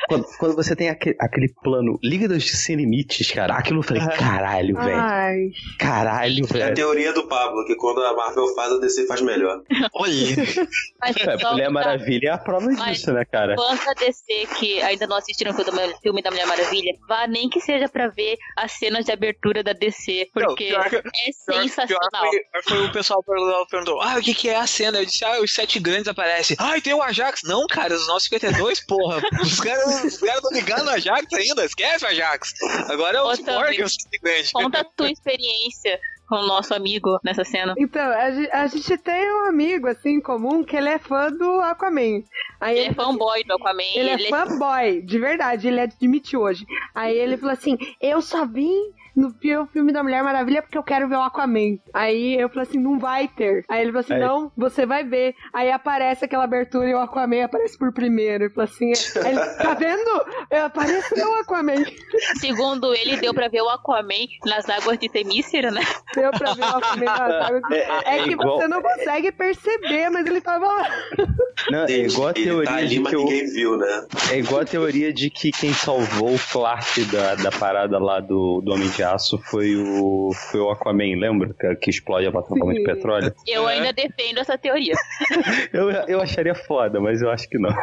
quando, 0.08 0.26
quando, 0.38 0.56
você 0.56 0.76
tem 0.76 0.88
aquele, 0.88 1.16
aquele 1.20 1.48
plano, 1.62 1.98
Liga 2.02 2.28
dos 2.28 2.50
Sem 2.50 2.76
Limites, 2.76 3.30
cara. 3.30 3.54
Aquilo 3.54 3.80
eu 3.80 3.82
falei, 3.82 4.02
caralho, 4.16 4.76
velho. 4.76 5.52
Caralho, 5.78 6.46
velho. 6.46 6.64
É 6.64 6.70
a 6.70 6.74
teoria 6.74 7.12
do 7.12 7.26
Pablo, 7.26 7.64
que 7.66 7.74
quando 7.76 8.02
a 8.02 8.14
Marvel 8.14 8.54
faz, 8.54 8.72
a 8.72 8.78
DC 8.78 9.06
faz 9.06 9.20
melhor. 9.20 9.62
Olha. 9.94 10.10
Mas, 11.00 11.16
é, 11.16 11.50
Mulher 11.50 11.70
Maravilha 11.70 12.28
é 12.28 12.32
a 12.32 12.38
prova 12.38 12.66
mas, 12.66 12.98
disso, 12.98 13.12
né, 13.12 13.24
cara? 13.24 13.54
Fãs 13.56 13.84
da 13.84 13.92
DC 13.94 14.46
que 14.58 14.82
ainda 14.82 15.06
não 15.06 15.16
assistiram 15.16 15.52
o 15.52 16.00
filme 16.00 16.22
da 16.22 16.30
Mulher 16.30 16.46
Maravilha, 16.46 16.92
vá 17.08 17.26
nem 17.26 17.48
que 17.48 17.60
seja 17.60 17.88
pra 17.88 18.08
ver 18.08 18.36
as 18.56 18.72
cenas 18.72 19.04
de 19.04 19.12
abertura 19.12 19.62
da 19.62 19.72
DC, 19.72 20.28
porque 20.32 20.72
não, 20.72 20.80
é 20.80 21.00
sensacional. 21.32 22.30
Pior 22.30 22.30
foi, 22.64 22.76
foi, 22.76 22.86
o 22.86 22.92
pessoal 22.92 23.22
perguntou, 23.22 24.00
ah, 24.00 24.16
o 24.18 24.22
que, 24.22 24.34
que 24.34 24.48
é 24.48 24.56
a 24.56 24.66
cena? 24.66 24.98
Eu 24.98 25.04
disse, 25.04 25.19
os 25.40 25.52
sete 25.52 25.78
grandes 25.78 26.08
aparecem. 26.08 26.56
Ah, 26.58 26.80
tem 26.80 26.94
o 26.94 27.02
Ajax. 27.02 27.42
Não, 27.44 27.66
cara, 27.66 27.94
os 27.94 28.06
952, 28.06 28.80
porra. 28.86 29.20
Os 29.42 29.60
caras 29.60 30.04
os 30.04 30.18
cara 30.18 30.40
não 30.42 30.52
ligaram 30.52 30.84
no 30.84 30.90
Ajax 30.90 31.32
ainda, 31.32 31.64
esquece 31.64 32.04
o 32.04 32.08
Ajax. 32.08 32.54
Agora 32.88 33.18
é 33.18 33.22
o 33.22 33.34
Cyborg, 33.34 33.80
é 33.80 33.84
o 33.84 33.88
sete 33.88 34.18
grandes. 34.22 34.52
Conta 34.52 34.80
a 34.80 34.84
tua 34.84 35.10
experiência 35.10 36.00
com 36.30 36.36
o 36.36 36.46
nosso 36.46 36.72
amigo 36.72 37.18
nessa 37.24 37.44
cena. 37.44 37.74
Então, 37.76 38.00
a, 38.00 38.62
a, 38.62 38.66
gente 38.68 38.96
tem 38.98 39.32
um 39.32 39.48
amigo, 39.48 39.88
assim, 39.88 40.10
em 40.10 40.20
comum, 40.20 40.62
que 40.62 40.76
ele 40.76 40.88
é 40.88 40.98
fã 40.98 41.30
do 41.30 41.60
Aquaman. 41.60 42.22
Aí 42.60 42.78
ele, 42.78 42.80
ele 42.86 42.88
é 42.90 42.94
fanboy 42.94 43.42
do 43.42 43.54
Aquaman. 43.54 43.82
Ele, 43.94 44.10
ele 44.10 44.22
é, 44.22 44.26
é 44.26 44.30
fanboy, 44.30 45.02
de 45.02 45.18
verdade, 45.18 45.66
ele 45.66 45.80
admitiu 45.80 46.42
hoje. 46.42 46.64
Aí 46.94 47.18
ele 47.18 47.36
falou 47.36 47.52
assim, 47.52 47.76
eu 48.00 48.22
só 48.22 48.46
vim 48.46 48.92
no 49.14 49.34
filme 49.66 49.92
da 49.92 50.02
Mulher 50.02 50.22
Maravilha 50.22 50.62
porque 50.62 50.78
eu 50.78 50.82
quero 50.82 51.08
ver 51.08 51.16
o 51.16 51.22
Aquaman. 51.22 51.78
Aí 51.92 52.40
eu 52.40 52.48
falei 52.48 52.62
assim, 52.62 52.78
não 52.78 52.98
vai 52.98 53.28
ter. 53.28 53.64
Aí 53.68 53.82
ele 53.82 53.92
falou 53.92 54.00
assim, 54.00 54.14
é. 54.14 54.18
não, 54.18 54.52
você 54.56 54.86
vai 54.86 55.04
ver. 55.04 55.34
Aí 55.52 55.70
aparece 55.70 56.24
aquela 56.24 56.44
abertura 56.44 56.88
e 56.88 56.94
o 56.94 56.98
Aquaman 56.98 57.44
aparece 57.44 57.78
por 57.78 57.92
primeiro. 57.92 58.44
Ele 58.44 58.54
falou 58.54 58.70
assim, 58.70 58.92
ele, 59.24 59.40
tá 59.62 59.74
vendo? 59.74 60.64
Apareceu 60.64 61.30
o 61.30 61.34
Aquaman. 61.36 61.84
Segundo 62.38 62.94
ele, 62.94 63.16
deu 63.16 63.34
pra 63.34 63.48
ver 63.48 63.62
o 63.62 63.68
Aquaman 63.68 64.26
nas 64.46 64.68
águas 64.68 64.98
de 64.98 65.08
Temícera, 65.08 65.70
né? 65.70 65.82
Deu 66.14 66.30
pra 66.30 66.54
ver 66.54 66.62
o 66.62 66.76
Aquaman 66.76 67.04
nas 67.04 67.20
águas 67.46 67.62
de... 67.62 67.74
É, 67.74 68.00
é, 68.04 68.18
é 68.18 68.22
que 68.24 68.30
igual... 68.30 68.58
você 68.58 68.68
não 68.68 68.82
consegue 68.82 69.32
perceber, 69.32 70.10
mas 70.10 70.26
ele 70.26 70.40
tava 70.40 70.66
lá. 70.66 70.88
Não, 71.70 71.84
é 71.84 71.98
igual 71.98 72.28
a 72.28 72.32
teoria 72.32 72.70
tá 72.70 72.76
ali, 72.76 72.88
de 72.88 73.02
que 73.02 73.16
ninguém 73.16 73.46
viu, 73.52 73.76
né? 73.76 74.06
É 74.32 74.38
igual 74.38 74.60
a 74.60 74.64
teoria 74.64 75.12
de 75.12 75.30
que 75.30 75.50
quem 75.50 75.72
salvou 75.72 76.34
o 76.34 76.38
Clark 76.38 77.04
da, 77.04 77.34
da 77.34 77.50
parada 77.50 77.98
lá 77.98 78.20
do, 78.20 78.60
do 78.60 78.72
Homem 78.72 78.88
de 78.88 78.99
Aço 79.02 79.38
foi 79.38 79.74
o, 79.76 80.30
foi 80.50 80.60
o 80.60 80.70
Aquaman, 80.70 81.18
lembra? 81.18 81.54
Que, 81.58 81.74
que 81.76 81.90
explode 81.90 82.26
a 82.26 82.32
plataforma 82.32 82.72
de 82.72 82.82
petróleo. 82.82 83.34
Eu 83.46 83.68
é. 83.68 83.74
ainda 83.74 83.92
defendo 83.92 84.38
essa 84.38 84.56
teoria. 84.56 84.94
eu, 85.72 85.90
eu 85.90 86.20
acharia 86.20 86.54
foda, 86.54 87.00
mas 87.00 87.20
eu 87.22 87.30
acho 87.30 87.48
que 87.48 87.58
não. 87.58 87.74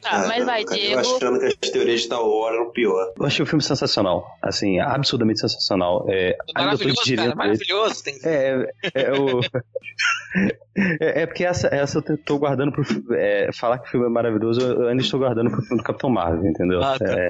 Tá, 0.00 0.26
mas 0.28 0.44
vai, 0.44 0.64
Diego. 0.64 0.94
Eu 0.94 1.16
achando 1.16 1.38
que 1.38 1.46
as 1.46 1.70
teorias 1.70 2.00
de 2.00 2.06
Star 2.06 2.22
Wars 2.22 2.54
eram 2.54 2.70
pior. 2.70 3.12
Eu 3.18 3.26
achei 3.26 3.42
o 3.42 3.46
filme 3.46 3.62
sensacional. 3.62 4.26
Assim, 4.42 4.78
absurdamente 4.78 5.40
sensacional. 5.40 6.06
É, 6.08 6.36
maravilhoso, 6.54 7.16
cara, 7.16 7.34
maravilhoso. 7.34 8.04
Tem... 8.04 8.18
É, 8.24 8.68
é, 8.94 9.02
é, 9.02 9.12
o... 9.12 9.40
é, 11.00 11.22
é, 11.22 11.26
porque 11.26 11.44
essa, 11.44 11.68
essa 11.68 12.02
eu 12.06 12.18
tô 12.18 12.38
guardando 12.38 12.72
pro 12.72 12.84
é, 13.14 13.50
falar 13.52 13.78
que 13.78 13.88
o 13.88 13.90
filme 13.90 14.06
é 14.06 14.08
maravilhoso, 14.10 14.60
eu 14.60 14.88
ainda 14.88 15.02
estou 15.02 15.20
guardando 15.20 15.50
pro 15.50 15.62
filme 15.62 15.82
do 15.82 15.84
Capitão 15.84 16.10
Marvel, 16.10 16.44
entendeu? 16.44 16.82
Ah, 16.82 16.98
tá. 16.98 17.06
É... 17.06 17.28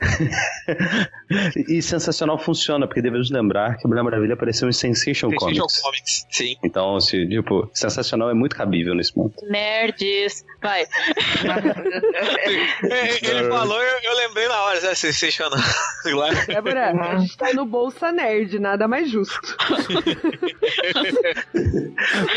e 1.69 1.83
sensacional 1.83 2.39
funciona, 2.39 2.87
porque 2.87 3.03
devemos 3.03 3.31
lembrar 3.35 3.77
que 3.77 3.87
a 3.87 3.89
Mulher 3.89 4.03
Maravilha 4.03 4.35
apareceu 4.35 4.69
em 4.69 4.73
Sensation, 4.73 5.31
Sensation 5.31 5.37
Comics. 5.39 5.83
Comics. 5.83 6.27
Sim. 6.31 6.57
Então, 6.65 6.97
assim, 6.97 7.29
tipo, 7.29 7.69
sensacional 7.73 8.31
é 8.31 8.35
muito 8.35 8.57
cabível 8.57 8.95
nesse 8.95 9.13
ponto. 9.13 9.35
Nerds, 9.47 10.45
vai. 10.65 10.85
Ele 13.23 13.49
falou, 13.51 13.83
eu, 13.83 13.99
eu, 14.03 14.17
lembrei 14.17 14.49
na 14.49 14.63
hora, 14.63 14.79
é 14.79 14.95
sensacional. 14.95 15.61
Débora, 16.47 16.91
a 16.91 17.19
gente 17.19 17.37
tá 17.37 17.53
no 17.53 17.67
Bolsa 17.67 18.11
Nerd, 18.11 18.59
nada 18.59 18.89
mais 18.89 19.11
justo. 19.11 19.39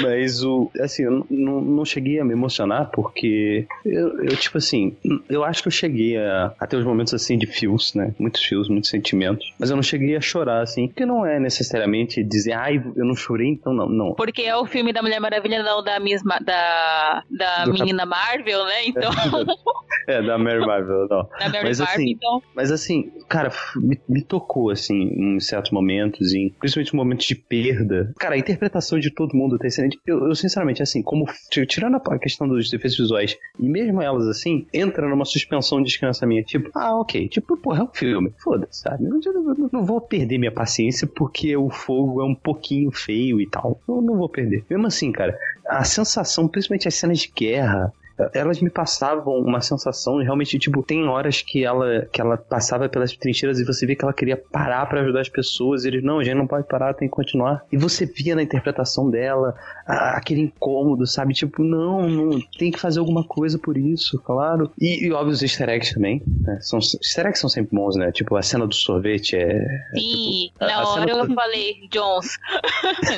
Mas 0.03 0.43
o, 0.43 0.69
assim, 0.81 1.03
eu 1.03 1.25
não, 1.29 1.61
não 1.61 1.85
cheguei 1.85 2.19
a 2.19 2.25
me 2.25 2.33
emocionar 2.33 2.89
porque 2.91 3.65
eu, 3.85 4.21
eu, 4.23 4.35
tipo 4.35 4.57
assim, 4.57 4.97
eu 5.29 5.45
acho 5.45 5.61
que 5.61 5.69
eu 5.69 5.71
cheguei 5.71 6.17
a, 6.17 6.53
a 6.59 6.67
ter 6.67 6.75
os 6.75 6.83
momentos 6.83 7.13
assim 7.13 7.37
de 7.37 7.47
fios, 7.47 7.93
né? 7.93 8.13
Muitos 8.19 8.43
fios, 8.43 8.67
muitos 8.67 8.89
sentimentos. 8.89 9.53
Mas 9.57 9.69
eu 9.69 9.77
não 9.77 9.83
cheguei 9.83 10.17
a 10.17 10.21
chorar, 10.21 10.61
assim, 10.61 10.87
porque 10.87 11.05
não 11.05 11.25
é 11.25 11.39
necessariamente 11.39 12.21
dizer, 12.23 12.51
ai, 12.53 12.83
eu 12.95 13.05
não 13.05 13.15
chorei, 13.15 13.47
então 13.47 13.73
não, 13.73 13.87
não. 13.87 14.13
Porque 14.15 14.41
é 14.41 14.57
o 14.57 14.65
filme 14.65 14.91
da 14.91 15.01
Mulher 15.01 15.21
Maravilha, 15.21 15.63
não 15.63 15.81
da 15.81 15.97
mesma, 15.99 16.39
da, 16.41 17.23
da 17.29 17.65
menina 17.67 18.05
cap... 18.05 18.16
Marvel, 18.17 18.65
né? 18.65 18.85
Então. 18.87 19.11
é, 20.07 20.21
da 20.21 20.37
Mary 20.37 20.59
Marvel, 20.59 21.07
não. 21.09 21.27
Da 21.39 21.49
Mary 21.49 21.67
mas, 21.67 21.79
Marvel, 21.79 21.95
assim, 21.95 22.11
então. 22.11 22.43
Mas 22.55 22.71
assim, 22.71 23.11
cara, 23.27 23.51
me, 23.75 23.99
me, 24.07 24.21
tocou, 24.21 24.69
assim, 24.69 24.95
em 24.95 25.39
certos 25.39 25.71
momentos, 25.71 26.33
em, 26.33 26.49
principalmente 26.59 26.95
momentos 26.95 27.25
de 27.25 27.35
perda. 27.35 28.13
Cara, 28.19 28.35
a 28.35 28.37
interpretação 28.37 28.99
de 28.99 29.11
todo 29.11 29.35
mundo 29.35 29.57
tá 29.57 29.67
excelente. 29.67 29.99
Eu, 30.05 30.27
eu 30.27 30.35
sinceramente, 30.35 30.81
assim, 30.81 31.01
como 31.01 31.25
tirando 31.67 31.95
a 31.95 32.19
questão 32.19 32.47
dos 32.47 32.71
efeitos 32.73 32.97
visuais, 32.97 33.37
e 33.59 33.67
mesmo 33.67 34.01
elas 34.01 34.27
assim, 34.27 34.67
entra 34.73 35.07
numa 35.07 35.25
suspensão 35.25 35.81
de 35.81 35.87
descanso 35.87 36.25
minha. 36.25 36.43
Tipo, 36.43 36.69
ah, 36.75 36.99
ok. 36.99 37.27
Tipo, 37.27 37.57
porra, 37.57 37.81
é 37.81 37.83
um 37.83 37.93
filme. 37.93 38.33
Foda-se, 38.37 38.81
sabe? 38.81 39.05
Eu 39.05 39.09
não, 39.09 39.69
não, 39.71 39.85
vou 39.85 40.01
perder 40.01 40.37
minha 40.37 40.51
paciência 40.51 41.07
porque 41.07 41.55
o 41.55 41.69
fogo 41.69 42.21
é 42.21 42.25
um 42.25 42.35
pouquinho 42.35 42.91
feio 42.91 43.41
e 43.41 43.47
tal. 43.49 43.79
Eu 43.87 44.01
não 44.01 44.17
vou 44.17 44.29
perder. 44.29 44.63
Mesmo 44.69 44.87
assim, 44.87 45.11
cara, 45.11 45.37
a 45.67 45.83
sensação, 45.83 46.47
principalmente 46.47 46.87
as 46.87 46.95
cenas 46.95 47.19
de 47.19 47.31
guerra, 47.35 47.91
elas 48.33 48.59
me 48.61 48.69
passavam 48.69 49.33
uma 49.39 49.61
sensação 49.61 50.17
de 50.17 50.23
realmente, 50.23 50.57
tipo, 50.59 50.81
tem 50.83 51.07
horas 51.07 51.41
que 51.41 51.63
ela, 51.63 52.05
que 52.11 52.19
ela 52.21 52.37
passava 52.37 52.89
pelas 52.89 53.11
trincheiras 53.15 53.59
e 53.59 53.63
você 53.65 53.85
via 53.85 53.95
que 53.95 54.03
ela 54.03 54.13
queria 54.13 54.37
parar 54.37 54.85
para 54.87 55.01
ajudar 55.01 55.21
as 55.21 55.29
pessoas. 55.29 55.83
E 55.85 55.89
eles, 55.89 56.03
não, 56.03 56.19
a 56.19 56.23
gente 56.23 56.35
não 56.35 56.47
pode 56.47 56.67
parar, 56.67 56.93
tem 56.93 57.07
que 57.07 57.13
continuar. 57.15 57.63
E 57.71 57.77
você 57.77 58.05
via 58.05 58.35
na 58.35 58.43
interpretação 58.43 59.09
dela 59.09 59.55
a, 59.85 60.17
aquele 60.17 60.41
incômodo, 60.41 61.05
sabe? 61.05 61.33
Tipo, 61.33 61.63
não, 61.63 62.07
não, 62.09 62.39
tem 62.57 62.71
que 62.71 62.79
fazer 62.79 62.99
alguma 62.99 63.23
coisa 63.23 63.57
por 63.59 63.77
isso, 63.77 64.19
claro. 64.23 64.71
E, 64.79 65.05
e 65.07 65.11
óbvio, 65.11 65.31
os 65.33 65.41
easter 65.43 65.69
eggs 65.69 65.93
também, 65.93 66.21
né? 66.41 66.57
São, 66.61 66.79
easter 66.79 67.25
eggs 67.25 67.39
são 67.39 67.49
sempre 67.49 67.75
bons, 67.75 67.95
né? 67.95 68.11
Tipo, 68.11 68.35
a 68.35 68.41
cena 68.41 68.65
do 68.65 68.73
sorvete 68.73 69.35
é. 69.35 69.41
é 69.51 69.99
Sim, 69.99 70.49
tipo, 70.51 70.63
a- 70.63 70.67
na 70.67 70.87
hora 70.87 71.09
eu 71.11 71.27
do- 71.27 71.33
falei, 71.35 71.75
Jones. 71.91 72.37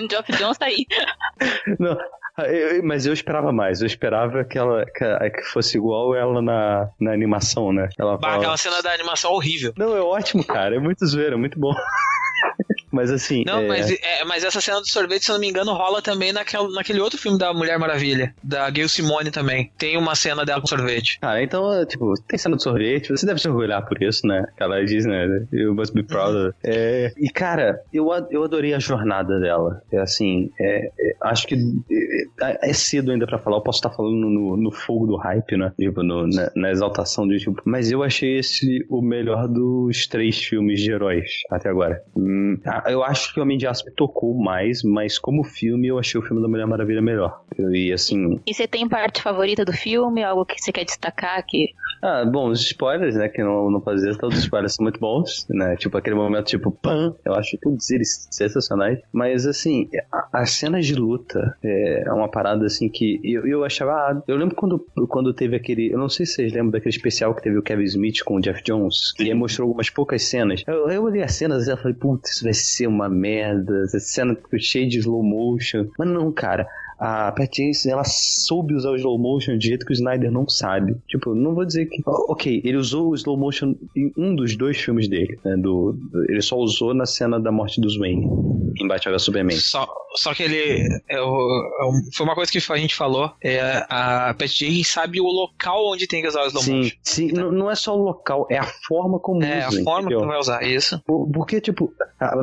Geoff 0.09 0.31
Jones 0.37 0.57
tá 0.57 0.65
aí. 0.65 0.85
Não, 1.79 1.97
eu- 2.47 2.83
mas 2.83 3.05
eu 3.05 3.13
esperava 3.13 3.51
mais. 3.51 3.81
Eu 3.81 3.87
esperava 3.87 4.43
que 4.43 4.57
ela 4.57 4.85
que, 4.85 5.29
que 5.31 5.43
fosse 5.43 5.77
igual 5.77 6.15
ela 6.15 6.41
na, 6.41 6.89
na 6.99 7.11
animação, 7.13 7.71
né? 7.73 7.89
Ela 7.97 8.17
Bah, 8.17 8.29
fala- 8.29 8.37
aquela 8.41 8.57
cena 8.57 8.81
da 8.81 8.93
animação 8.93 9.31
horrível. 9.31 9.73
Não, 9.77 9.95
é 9.95 10.01
ótimo, 10.01 10.43
cara. 10.45 10.75
É 10.75 10.79
muito 10.79 11.05
zoeira, 11.05 11.35
é 11.35 11.37
muito 11.37 11.59
bom. 11.59 11.73
mas 12.91 13.11
assim. 13.11 13.43
Não, 13.45 13.59
é... 13.59 13.67
mas, 13.67 13.91
é, 13.91 14.25
mas 14.25 14.43
essa 14.43 14.61
cena 14.61 14.79
do 14.79 14.87
sorvete, 14.89 15.25
se 15.25 15.31
eu 15.31 15.33
não 15.35 15.39
me 15.41 15.49
engano, 15.49 15.73
rola 15.73 16.01
também 16.01 16.31
naquele, 16.33 16.71
naquele 16.73 16.99
outro 16.99 17.17
filme 17.19 17.37
da 17.37 17.53
Mulher 17.53 17.77
Maravilha, 17.79 18.33
da 18.43 18.69
Gail 18.69 18.89
Simone 18.89 19.31
também. 19.31 19.71
Tem 19.77 19.97
uma 19.97 20.15
cena 20.15 20.45
dela 20.45 20.61
com 20.61 20.67
sorvete. 20.67 21.17
Ah, 21.21 21.41
então, 21.41 21.71
é, 21.73 21.85
tipo, 21.85 22.13
tem 22.27 22.37
cena 22.37 22.55
de 22.57 22.63
sorvete, 22.63 23.09
você 23.09 23.25
deve 23.25 23.39
se 23.39 23.47
orgulhar 23.49 23.85
por 23.87 24.01
isso, 24.01 24.25
né? 24.25 24.45
Que 24.57 24.63
ela 24.63 24.83
diz, 24.83 25.05
né? 25.05 25.27
You 25.51 25.73
must 25.75 25.93
be 25.93 26.03
proud. 26.03 26.35
of 26.35 26.45
it. 26.47 26.55
É, 26.63 27.11
e, 27.17 27.29
cara, 27.29 27.79
eu, 27.93 28.11
a- 28.11 28.27
eu 28.31 28.43
adorei 28.43 28.73
a 28.73 28.79
jornada 28.79 29.39
dela. 29.39 29.81
É 29.91 29.97
assim, 29.99 30.49
é, 30.59 30.87
é, 30.87 30.91
acho 31.21 31.47
que 31.47 31.55
é, 32.41 32.69
é 32.69 32.73
cedo 32.73 33.11
ainda 33.11 33.25
pra 33.25 33.39
falar, 33.39 33.57
eu 33.57 33.61
posso 33.61 33.79
estar 33.79 33.89
falando 33.91 34.15
no, 34.15 34.57
no 34.57 34.71
fogo 34.71 35.05
do 35.07 35.15
hype, 35.17 35.57
né? 35.57 35.71
Tipo, 35.79 36.03
no- 36.03 36.27
na, 36.27 36.51
na 36.55 36.71
exaltação 36.71 37.27
de 37.27 37.37
tipo. 37.39 37.61
Mas 37.65 37.91
eu 37.91 38.03
achei 38.03 38.37
esse 38.39 38.85
o 38.89 39.01
melhor 39.01 39.47
dos 39.47 40.07
três 40.07 40.37
filmes 40.43 40.79
de 40.81 40.91
heróis 40.91 41.29
até 41.49 41.69
agora. 41.69 42.01
Hum, 42.15 42.57
ah, 42.65 42.78
eu 42.87 43.03
acho 43.03 43.33
que 43.33 43.39
o 43.39 43.43
Homem 43.43 43.57
de 43.57 43.67
Aço 43.67 43.85
me 43.85 43.91
tocou 43.91 44.33
mais, 44.33 44.83
mas 44.83 45.17
como 45.17 45.43
filme, 45.43 45.87
eu 45.87 45.99
achei 45.99 46.19
o 46.19 46.23
filme 46.23 46.41
da 46.41 46.47
Mulher 46.47 46.67
Maravilha 46.67 47.01
melhor. 47.01 47.41
E 47.57 47.91
assim, 47.91 48.39
E 48.45 48.53
você 48.53 48.67
tem 48.67 48.87
parte 48.87 49.21
favorita 49.21 49.65
do 49.65 49.73
filme? 49.73 50.23
Algo 50.23 50.45
que 50.45 50.59
você 50.59 50.71
quer 50.71 50.85
destacar? 50.85 51.43
Que... 51.45 51.73
Ah, 52.01 52.23
bom, 52.25 52.49
os 52.49 52.61
spoilers, 52.61 53.15
né, 53.15 53.27
que 53.27 53.43
não, 53.43 53.69
não 53.69 53.81
fazer, 53.81 54.15
todos 54.17 54.37
os 54.37 54.43
spoilers 54.43 54.75
são 54.75 54.83
muito 54.83 54.99
bons, 54.99 55.45
né, 55.49 55.75
tipo 55.75 55.97
aquele 55.97 56.15
momento, 56.15 56.47
tipo, 56.47 56.71
pam, 56.71 57.15
eu 57.25 57.33
acho 57.33 57.57
todos 57.61 57.89
eles 57.89 58.27
sensacionais, 58.31 58.99
mas 59.11 59.45
assim, 59.45 59.89
as 60.31 60.51
cenas 60.51 60.85
de 60.85 60.95
luta 60.95 61.57
é 61.63 62.11
uma 62.11 62.29
parada, 62.29 62.65
assim, 62.65 62.89
que 62.89 63.19
eu, 63.23 63.45
eu 63.45 63.63
achava, 63.65 63.91
ah, 63.91 64.23
eu 64.27 64.37
lembro 64.37 64.55
quando, 64.55 64.79
quando 65.07 65.33
teve 65.33 65.55
aquele, 65.55 65.91
eu 65.91 65.97
não 65.97 66.09
sei 66.09 66.25
se 66.25 66.35
vocês 66.35 66.53
lembram 66.53 66.71
daquele 66.71 66.95
especial 66.95 67.35
que 67.35 67.43
teve 67.43 67.57
o 67.57 67.63
Kevin 67.63 67.83
Smith 67.83 68.23
com 68.23 68.35
o 68.35 68.41
Jeff 68.41 68.63
Jones, 68.63 69.13
e 69.19 69.23
aí 69.23 69.33
mostrou 69.33 69.67
algumas 69.67 69.89
poucas 69.89 70.23
cenas, 70.23 70.63
eu, 70.67 70.89
eu 70.89 71.03
olhei 71.03 71.23
as 71.23 71.33
cenas 71.33 71.67
e 71.67 71.75
falei, 71.75 71.93
putz, 71.93 72.31
isso 72.31 72.43
vai 72.43 72.53
ser 72.53 72.87
uma 72.87 73.09
merda, 73.09 73.83
essa 73.83 73.99
cena 73.99 74.37
cheia 74.57 74.87
de 74.87 74.99
slow 74.99 75.23
motion, 75.23 75.87
mas 75.97 76.07
não, 76.07 76.31
cara, 76.31 76.67
a 76.99 77.31
Pat 77.31 77.55
Jensen, 77.55 77.91
ela 77.91 78.03
soube 78.03 78.73
usar 78.73 78.89
o 78.91 78.95
slow 78.95 79.17
motion 79.17 79.57
de 79.57 79.67
jeito 79.67 79.85
que 79.85 79.91
o 79.91 79.95
Snyder 79.95 80.31
não 80.31 80.47
sabe. 80.49 80.95
Tipo, 81.07 81.33
não 81.33 81.55
vou 81.55 81.65
dizer 81.65 81.85
que. 81.85 82.01
Ok, 82.05 82.61
ele 82.63 82.77
usou 82.77 83.09
o 83.11 83.15
slow 83.15 83.37
motion 83.37 83.75
em 83.95 84.11
um 84.17 84.35
dos 84.35 84.55
dois 84.57 84.77
filmes 84.77 85.07
dele. 85.07 85.39
Né, 85.45 85.55
do, 85.57 85.95
ele 86.27 86.41
só 86.41 86.57
usou 86.57 86.93
na 86.93 87.05
cena 87.05 87.39
da 87.39 87.51
morte 87.51 87.79
do 87.79 87.87
Wayne, 87.99 88.25
em 88.81 88.87
Batman 88.87 89.13
vs 89.13 89.23
Superman. 89.23 89.57
Só, 89.57 89.87
só 90.15 90.33
que 90.33 90.43
ele. 90.43 90.87
é 91.09 91.21
o- 91.21 91.25
é 91.81 91.85
um- 91.85 92.11
foi 92.13 92.25
uma 92.25 92.35
coisa 92.35 92.51
que 92.51 92.57
a 92.57 92.77
gente 92.77 92.95
falou. 92.95 93.31
É, 93.43 93.85
a 93.89 94.35
Pat 94.37 94.47
Jenkins 94.49 94.87
sabe 94.89 95.21
o 95.21 95.25
local 95.27 95.91
onde 95.91 96.05
tem 96.07 96.21
que 96.21 96.27
usar 96.27 96.43
o 96.43 96.47
slow 96.47 96.63
Sim, 96.63 96.77
motion. 96.77 96.95
sim 97.03 97.31
não, 97.31 97.51
não 97.51 97.71
é 97.71 97.75
só 97.75 97.95
o 97.97 98.01
local, 98.03 98.45
é 98.49 98.57
a 98.57 98.65
forma 98.87 99.19
como 99.19 99.43
É, 99.43 99.63
a 99.63 99.69
usa. 99.69 99.83
forma 99.83 99.99
entendeu? 100.01 100.21
que 100.21 100.27
vai 100.27 100.37
usar 100.39 100.63
isso. 100.63 101.01
Por- 101.05 101.29
Porque, 101.31 101.61
tipo, 101.61 101.93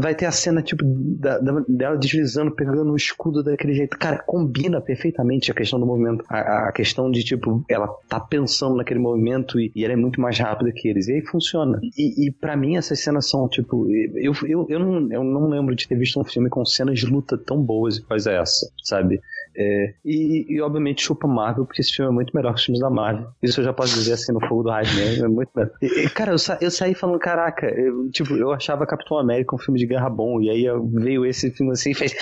vai 0.01 0.15
ter 0.15 0.25
a 0.27 0.33
cena, 0.33 0.63
tipo, 0.63 0.83
da- 0.85 1.39
da- 1.39 1.65
dela 1.69 1.97
deslizando, 1.97 2.51
pegando 2.55 2.93
o 2.93 2.97
escudo 2.97 3.43
daquele 3.43 3.75
jeito. 3.75 3.99
Cara, 3.99 4.19
combina 4.47 4.81
perfeitamente 4.81 5.51
a 5.51 5.55
questão 5.55 5.79
do 5.81 5.87
movimento. 5.87 6.25
A, 6.29 6.69
a 6.69 6.73
questão 6.73 7.11
de, 7.11 7.25
tipo, 7.25 7.65
ela 7.69 7.89
tá 8.09 8.21
pensando 8.21 8.77
naquele 8.77 9.01
movimento 9.01 9.59
e, 9.59 9.73
e 9.75 9.85
ela 9.85 9.93
é 9.93 9.97
muito 9.97 10.21
mais 10.21 10.39
rápida 10.39 10.73
que 10.73 10.89
eles. 10.89 11.09
E 11.09 11.15
aí 11.15 11.23
funciona. 11.23 11.81
E, 11.97 12.27
e 12.27 12.31
para 12.31 12.57
mim, 12.57 12.77
essas 12.77 13.01
cenas 13.01 13.29
são, 13.29 13.49
tipo, 13.49 13.87
eu, 13.91 14.33
eu, 14.47 14.67
eu, 14.69 14.79
não, 14.79 15.13
eu 15.13 15.25
não 15.25 15.49
lembro 15.49 15.75
de 15.75 15.89
ter 15.89 15.97
visto 15.97 16.21
um 16.21 16.25
filme 16.25 16.49
com 16.49 16.65
cenas 16.65 17.01
de 17.01 17.07
luta 17.07 17.37
tão 17.37 17.61
boas 17.61 18.03
a 18.09 18.31
essa, 18.31 18.71
sabe? 18.83 19.21
É, 19.57 19.95
e, 20.05 20.47
e, 20.49 20.61
obviamente 20.61 21.03
chupa 21.03 21.27
Marvel, 21.27 21.65
porque 21.65 21.81
esse 21.81 21.93
filme 21.93 22.11
é 22.11 22.15
muito 22.15 22.35
melhor 22.35 22.53
que 22.53 22.59
os 22.59 22.65
filmes 22.65 22.81
da 22.81 22.91
Marvel. 22.91 23.29
Isso 23.43 23.61
eu 23.61 23.65
já 23.65 23.73
posso 23.73 23.95
dizer 23.95 24.13
assim 24.13 24.33
no 24.33 24.41
fogo 24.47 24.65
do 24.65 24.71
rádio 24.71 24.95
mesmo, 24.95 25.25
é 25.25 25.29
muito 25.29 25.51
melhor. 25.55 25.73
E, 25.81 26.09
cara, 26.11 26.33
eu, 26.33 26.39
sa 26.39 26.59
eu 26.61 26.71
saí 26.71 26.95
falando, 26.95 27.19
caraca, 27.19 27.67
eu, 27.67 28.11
tipo, 28.11 28.35
eu 28.35 28.53
achava 28.53 28.87
Capitão 28.87 29.19
América 29.19 29.55
um 29.55 29.59
filme 29.59 29.81
de 29.81 29.87
guerra 29.87 30.11
bom, 30.11 30.41
e 30.43 30.51
aí 30.51 30.67
veio 30.93 31.25
esse 31.25 31.51
filme 31.51 31.73
assim 31.73 31.93
e 31.93 31.95
fez. 31.95 32.15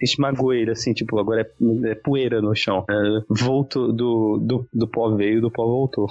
Esmagou 0.00 0.54
ele, 0.54 0.70
assim, 0.70 0.94
tipo, 0.94 1.18
agora 1.18 1.42
é, 1.42 1.90
é 1.90 1.94
poeira 1.94 2.40
no 2.40 2.54
chão. 2.54 2.84
É, 2.88 2.94
volto 3.28 3.92
do, 3.92 4.38
do, 4.38 4.68
do 4.72 4.88
pó 4.88 5.14
veio, 5.14 5.40
do 5.40 5.50
pó 5.50 5.66
voltou. 5.66 6.08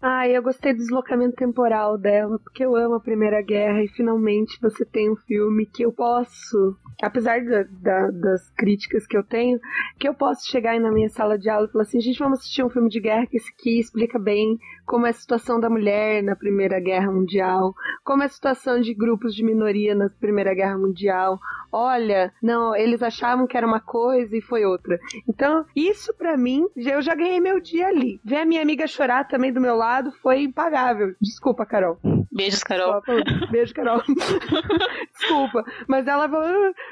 Ah, 0.00 0.28
eu 0.28 0.40
gostei 0.40 0.72
do 0.72 0.78
deslocamento 0.78 1.34
temporal 1.34 1.98
dela, 1.98 2.38
porque 2.38 2.64
eu 2.64 2.76
amo 2.76 2.94
a 2.94 3.00
Primeira 3.00 3.42
Guerra 3.42 3.82
e 3.82 3.88
finalmente 3.88 4.56
você 4.62 4.84
tem 4.84 5.10
um 5.10 5.16
filme 5.16 5.66
que 5.66 5.82
eu 5.84 5.90
posso, 5.92 6.76
apesar 7.02 7.44
da- 7.44 7.64
da- 7.82 8.10
das 8.12 8.48
críticas 8.50 9.08
que 9.08 9.16
eu 9.16 9.24
tenho, 9.24 9.58
que 9.98 10.08
eu 10.08 10.14
posso 10.14 10.48
chegar 10.48 10.70
aí 10.72 10.78
na 10.78 10.92
minha 10.92 11.08
sala 11.08 11.36
de 11.36 11.50
aula 11.50 11.66
e 11.66 11.72
falar 11.72 11.82
assim, 11.82 12.00
gente, 12.00 12.20
vamos 12.20 12.38
assistir 12.38 12.62
um 12.64 12.70
filme 12.70 12.88
de 12.88 13.00
guerra 13.00 13.26
que 13.26 13.38
aqui 13.38 13.80
explica 13.80 14.20
bem 14.20 14.56
como 14.86 15.04
é 15.04 15.10
a 15.10 15.12
situação 15.12 15.58
da 15.58 15.68
mulher 15.68 16.22
na 16.22 16.36
Primeira 16.36 16.78
Guerra 16.78 17.10
Mundial, 17.10 17.74
como 18.04 18.22
é 18.22 18.26
a 18.26 18.30
situação 18.30 18.80
de 18.80 18.94
grupos 18.94 19.34
de 19.34 19.44
minoria 19.44 19.96
na 19.96 20.08
Primeira 20.08 20.54
Guerra 20.54 20.78
Mundial. 20.78 21.40
Olha, 21.72 22.32
não, 22.40 22.74
eles 22.74 23.02
achavam 23.02 23.46
que 23.48 23.56
era 23.56 23.66
uma 23.66 23.80
coisa 23.80 24.34
e 24.34 24.40
foi 24.40 24.64
outra. 24.64 24.96
Então, 25.28 25.66
isso 25.76 26.14
pra 26.16 26.36
mim, 26.36 26.64
eu 26.76 27.02
já 27.02 27.14
ganhei 27.16 27.40
meu 27.40 27.60
dia 27.60 27.88
ali. 27.88 28.20
Ver 28.24 28.36
a 28.38 28.46
minha 28.46 28.62
amiga 28.62 28.86
chorar 28.86 29.26
também 29.26 29.52
do 29.52 29.60
meu 29.60 29.74
lado 29.74 29.87
foi 30.22 30.42
impagável. 30.42 31.14
Desculpa, 31.20 31.66
Carol. 31.66 31.98
Beijos, 32.32 32.62
Carol. 32.62 33.02
Beijo, 33.50 33.74
Carol. 33.74 34.02
Desculpa. 35.18 35.64
Mas 35.86 36.06
ela 36.06 36.28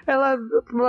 ela 0.07 0.39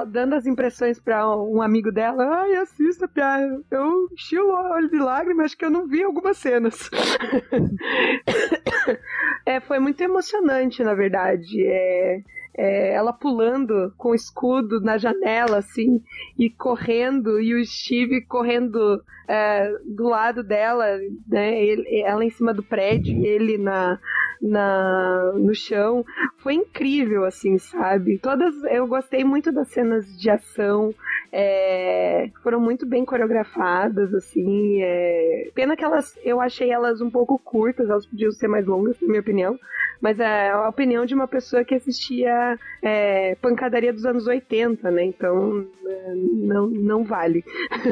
dando 0.08 0.34
as 0.34 0.46
impressões 0.46 1.00
pra 1.00 1.28
um 1.38 1.62
amigo 1.62 1.92
dela, 1.92 2.42
ai, 2.42 2.56
assista, 2.56 3.08
Pia. 3.08 3.40
Eu 3.70 4.10
enchi 4.12 4.40
o 4.40 4.50
olho 4.50 4.90
de 4.90 4.98
lágrimas, 4.98 5.46
acho 5.46 5.58
que 5.58 5.66
eu 5.66 5.70
não 5.70 5.88
vi 5.88 6.04
algumas 6.04 6.38
cenas. 6.38 6.90
é, 9.46 9.60
foi 9.60 9.80
muito 9.80 10.02
emocionante, 10.02 10.84
na 10.84 10.94
verdade. 10.94 11.64
É, 11.66 12.22
é, 12.58 12.94
ela 12.94 13.14
pulando 13.14 13.94
com 13.98 14.10
o 14.10 14.16
escudo 14.16 14.82
na 14.82 14.98
janela, 14.98 15.58
assim, 15.58 16.02
e 16.38 16.50
correndo, 16.50 17.40
e 17.40 17.54
o 17.54 17.66
Steve 17.66 18.22
correndo 18.26 19.02
é, 19.30 19.72
do 19.86 20.06
lado 20.08 20.42
dela, 20.44 20.86
né? 21.28 21.62
Ele- 21.64 22.02
ela 22.02 22.24
em 22.26 22.30
cima 22.30 22.54
do 22.54 22.64
prédio, 22.64 23.26
ele 23.26 23.58
na, 23.58 24.00
na, 24.42 25.34
no 25.36 25.54
chão. 25.54 26.04
Foi 26.38 26.54
incrível, 26.54 27.26
assim, 27.26 27.58
sabe? 27.58 28.20
Todas. 28.20 28.56
Eu 28.66 28.88
gostei 28.88 29.24
muito 29.24 29.52
das 29.52 29.68
cenas 29.70 30.06
de 30.18 30.30
ação. 30.30 30.94
é, 31.32 32.30
foram 32.42 32.60
muito 32.60 32.86
bem 32.86 33.04
coreografadas, 33.04 34.14
assim. 34.14 34.82
é. 34.82 35.50
Pena 35.54 35.76
que 35.76 35.84
elas. 35.84 36.18
Eu 36.24 36.40
achei 36.40 36.72
elas 36.72 37.02
um 37.02 37.10
pouco 37.12 37.38
curtas, 37.38 37.90
elas 37.90 38.06
podiam 38.06 38.32
ser 38.32 38.48
mais 38.48 38.66
longas, 38.66 39.00
na 39.02 39.08
minha 39.10 39.20
opinião. 39.20 39.60
Mas 40.02 40.20
é 40.20 40.52
a 40.52 40.70
opinião 40.70 41.06
de 41.06 41.14
uma 41.16 41.28
pessoa 41.28 41.66
que 41.66 41.76
assistia 41.76 42.47
é, 42.82 43.36
pancadaria 43.36 43.92
dos 43.92 44.06
anos 44.06 44.28
80, 44.28 44.92
né? 44.92 45.04
Então 45.06 45.66
é, 45.86 46.14
não, 46.16 46.68
não 46.68 47.04
vale. 47.04 47.44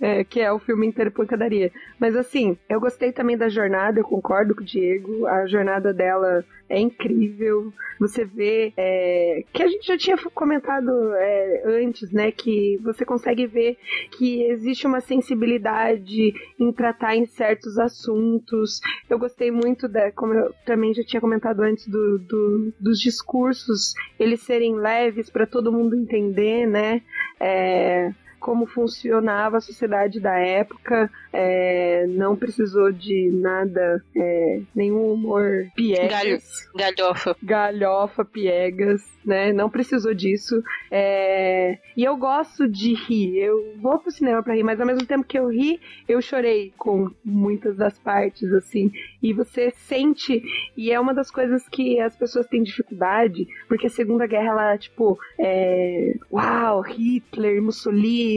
É, 0.00 0.22
que 0.24 0.40
é 0.40 0.52
o 0.52 0.58
filme 0.58 0.86
inteiro 0.86 1.10
pancadaria. 1.10 1.72
Mas 1.98 2.14
assim, 2.16 2.56
eu 2.68 2.80
gostei 2.80 3.12
também 3.12 3.36
da 3.36 3.48
jornada, 3.48 3.98
eu 4.00 4.04
concordo 4.04 4.54
com 4.54 4.60
o 4.62 4.64
Diego. 4.64 5.26
A 5.26 5.46
jornada 5.46 5.92
dela 5.92 6.44
é 6.68 6.78
incrível. 6.78 7.72
Você 7.98 8.24
vê 8.24 8.72
é, 8.76 9.42
que 9.52 9.62
a 9.62 9.66
gente 9.68 9.86
já 9.86 9.96
tinha 9.96 10.16
comentado 10.34 10.90
é, 11.14 11.62
antes, 11.84 12.12
né? 12.12 12.30
Que 12.30 12.78
você 12.82 13.04
consegue 13.04 13.46
ver 13.46 13.76
que 14.16 14.42
existe 14.44 14.86
uma 14.86 15.00
sensibilidade 15.00 16.32
em 16.58 16.72
tratar 16.72 17.16
em 17.16 17.26
certos 17.26 17.78
assuntos. 17.78 18.80
Eu 19.08 19.18
gostei 19.18 19.50
muito 19.50 19.88
da, 19.88 20.12
como 20.12 20.34
eu 20.34 20.54
também 20.64 20.92
já 20.94 21.02
tinha 21.02 21.20
comentado 21.20 21.60
antes, 21.60 21.86
do, 21.88 22.18
do- 22.18 22.72
dos 22.78 22.98
discursos 23.00 23.77
eles 24.18 24.40
serem 24.42 24.76
leves 24.76 25.30
para 25.30 25.46
todo 25.46 25.72
mundo 25.72 25.96
entender, 25.96 26.66
né? 26.66 27.02
É, 27.40 28.12
como 28.38 28.66
funcionava 28.66 29.58
a 29.58 29.60
sociedade 29.60 30.20
da 30.20 30.38
época, 30.38 31.10
é, 31.32 32.06
não 32.08 32.36
precisou 32.36 32.92
de 32.92 33.30
nada, 33.32 34.02
é, 34.16 34.60
nenhum 34.74 35.12
humor 35.12 35.66
piegas. 35.74 36.68
Galhofa. 36.74 37.36
Galhofa, 37.42 38.24
piegas, 38.24 39.02
né? 39.24 39.52
Não 39.52 39.68
precisou 39.68 40.14
disso. 40.14 40.62
É, 40.90 41.78
e 41.96 42.04
eu 42.04 42.16
gosto 42.16 42.68
de 42.68 42.94
rir. 42.94 43.38
Eu 43.38 43.74
vou 43.80 43.98
pro 43.98 44.10
cinema 44.10 44.42
pra 44.42 44.54
rir, 44.54 44.62
mas 44.62 44.80
ao 44.80 44.86
mesmo 44.86 45.06
tempo 45.06 45.24
que 45.24 45.38
eu 45.38 45.48
ri, 45.48 45.80
eu 46.08 46.20
chorei 46.22 46.72
com 46.78 47.10
muitas 47.24 47.76
das 47.76 47.98
partes, 47.98 48.52
assim. 48.52 48.90
E 49.22 49.32
você 49.32 49.70
sente, 49.70 50.42
e 50.76 50.90
é 50.90 50.98
uma 50.98 51.12
das 51.12 51.30
coisas 51.30 51.68
que 51.68 52.00
as 52.00 52.16
pessoas 52.16 52.46
têm 52.46 52.62
dificuldade, 52.62 53.46
porque 53.68 53.86
a 53.86 53.90
Segunda 53.90 54.26
Guerra, 54.26 54.48
ela, 54.48 54.78
tipo, 54.78 55.18
é, 55.38 56.14
uau, 56.32 56.80
Hitler, 56.82 57.62
Mussolini, 57.62 58.27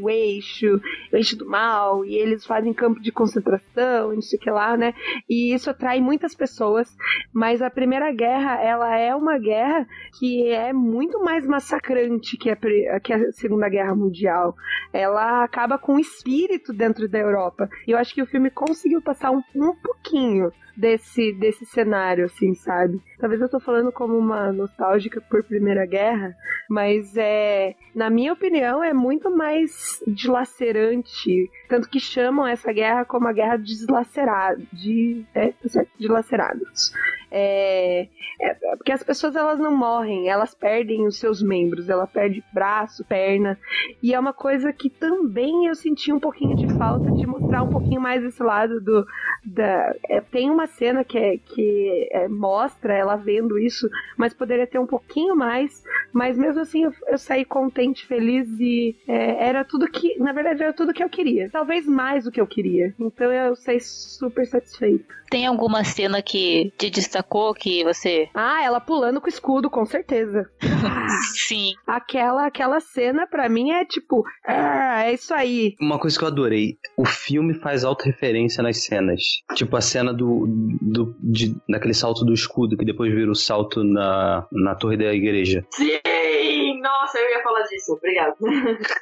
o 0.00 0.10
eixo, 0.10 0.80
o 1.12 1.16
eixo 1.16 1.36
do 1.36 1.46
mal, 1.48 2.04
e 2.04 2.14
eles 2.14 2.44
fazem 2.44 2.72
campo 2.72 3.00
de 3.00 3.10
concentração, 3.10 4.12
não 4.12 4.22
sei 4.22 4.38
o 4.38 4.42
que 4.42 4.50
lá, 4.50 4.76
né? 4.76 4.94
E 5.28 5.52
isso 5.54 5.70
atrai 5.70 6.00
muitas 6.00 6.34
pessoas, 6.34 6.94
mas 7.32 7.62
a 7.62 7.70
Primeira 7.70 8.12
Guerra, 8.12 8.62
ela 8.62 8.96
é 8.96 9.14
uma 9.14 9.38
guerra 9.38 9.86
que 10.18 10.48
é 10.48 10.72
muito 10.72 11.22
mais 11.24 11.46
massacrante 11.46 12.36
que 12.36 12.50
a, 12.50 12.56
que 13.00 13.12
a 13.12 13.32
Segunda 13.32 13.68
Guerra 13.68 13.94
Mundial. 13.94 14.54
Ela 14.92 15.44
acaba 15.44 15.78
com 15.78 15.94
o 15.96 16.00
espírito 16.00 16.72
dentro 16.72 17.08
da 17.08 17.18
Europa. 17.18 17.68
E 17.86 17.92
eu 17.92 17.98
acho 17.98 18.14
que 18.14 18.22
o 18.22 18.26
filme 18.26 18.50
conseguiu 18.50 19.00
passar 19.00 19.30
um, 19.30 19.42
um 19.54 19.74
pouquinho 19.74 20.52
desse, 20.76 21.32
desse 21.32 21.66
cenário, 21.66 22.24
assim, 22.24 22.54
sabe? 22.54 23.00
Talvez 23.18 23.40
eu 23.40 23.48
tô 23.48 23.60
falando 23.60 23.92
como 23.92 24.16
uma 24.16 24.50
nostálgica 24.52 25.20
por 25.20 25.44
Primeira 25.44 25.84
Guerra, 25.84 26.34
mas 26.68 27.16
é, 27.16 27.74
na 27.94 28.08
minha 28.08 28.32
opinião, 28.32 28.82
é 28.82 28.92
muito 28.92 29.30
mais 29.40 30.02
dilacerante. 30.06 31.50
Tanto 31.66 31.88
que 31.88 31.98
chamam 31.98 32.46
essa 32.46 32.72
guerra 32.72 33.06
como 33.06 33.26
a 33.26 33.32
guerra 33.32 33.56
deslacerada, 33.56 34.60
de, 34.70 35.24
é, 35.34 35.52
tá. 35.98 36.92
É, 37.32 38.08
é, 38.40 38.54
porque 38.76 38.90
as 38.90 39.04
pessoas 39.04 39.36
elas 39.36 39.58
não 39.58 39.74
morrem, 39.74 40.28
elas 40.28 40.52
perdem 40.52 41.06
os 41.06 41.18
seus 41.18 41.40
membros, 41.40 41.88
ela 41.88 42.06
perde 42.06 42.42
braço, 42.52 43.04
perna, 43.04 43.56
e 44.02 44.12
é 44.12 44.18
uma 44.18 44.32
coisa 44.32 44.72
que 44.72 44.90
também 44.90 45.66
eu 45.66 45.74
senti 45.76 46.12
um 46.12 46.18
pouquinho 46.18 46.56
de 46.56 46.66
falta 46.74 47.10
de 47.12 47.24
mostrar 47.26 47.62
um 47.62 47.70
pouquinho 47.70 48.00
mais 48.00 48.24
esse 48.24 48.42
lado 48.42 48.80
do 48.80 49.06
da, 49.44 49.94
é, 50.08 50.20
tem 50.20 50.50
uma 50.50 50.66
cena 50.66 51.04
que, 51.04 51.16
é, 51.16 51.38
que 51.38 52.08
é, 52.10 52.28
mostra 52.28 52.94
ela 52.94 53.16
vendo 53.16 53.58
isso, 53.58 53.88
mas 54.16 54.34
poderia 54.34 54.66
ter 54.66 54.78
um 54.78 54.86
pouquinho 54.86 55.36
mais, 55.36 55.82
mas 56.12 56.36
mesmo 56.36 56.60
assim 56.60 56.84
eu, 56.84 56.92
eu 57.06 57.18
saí 57.18 57.44
contente, 57.44 58.06
feliz 58.06 58.48
e 58.58 58.96
é, 59.30 59.48
era 59.48 59.64
tudo 59.64 59.90
que, 59.90 60.18
na 60.18 60.32
verdade 60.32 60.62
era 60.62 60.72
tudo 60.72 60.92
que 60.92 61.02
eu 61.02 61.08
queria, 61.08 61.48
talvez 61.50 61.86
mais 61.86 62.24
do 62.24 62.30
que 62.30 62.40
eu 62.40 62.46
queria, 62.46 62.94
então 62.98 63.32
eu 63.32 63.54
saí 63.56 63.80
super 63.80 64.46
satisfeito. 64.46 65.20
Tem 65.30 65.46
alguma 65.46 65.84
cena 65.84 66.20
que 66.20 66.72
te 66.76 66.90
destacou 66.90 67.54
que 67.54 67.84
você. 67.84 68.28
Ah, 68.34 68.64
ela 68.64 68.80
pulando 68.80 69.20
com 69.20 69.26
o 69.26 69.28
escudo, 69.28 69.70
com 69.70 69.86
certeza. 69.86 70.50
Sim. 71.46 71.74
Aquela, 71.86 72.46
aquela 72.46 72.80
cena, 72.80 73.28
pra 73.28 73.48
mim, 73.48 73.70
é 73.70 73.84
tipo. 73.84 74.24
Ah, 74.44 75.04
é 75.04 75.14
isso 75.14 75.32
aí. 75.32 75.76
Uma 75.80 76.00
coisa 76.00 76.18
que 76.18 76.24
eu 76.24 76.28
adorei: 76.28 76.78
o 76.96 77.06
filme 77.06 77.54
faz 77.54 77.84
autorreferência 77.84 78.60
nas 78.60 78.84
cenas. 78.84 79.22
Tipo 79.54 79.76
a 79.76 79.80
cena 79.80 80.12
do. 80.12 80.48
do 80.82 81.14
de, 81.20 81.54
daquele 81.68 81.94
salto 81.94 82.24
do 82.24 82.34
escudo, 82.34 82.76
que 82.76 82.84
depois 82.84 83.14
vira 83.14 83.30
o 83.30 83.36
salto 83.36 83.84
na, 83.84 84.48
na 84.50 84.74
torre 84.74 84.96
da 84.96 85.14
igreja. 85.14 85.64
Sim! 85.70 86.59
Nossa, 86.80 87.18
eu 87.18 87.30
ia 87.30 87.42
falar 87.42 87.62
disso, 87.62 87.92
obrigado. 87.92 88.36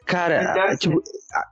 Cara, 0.07 0.77
tipo, 0.77 1.03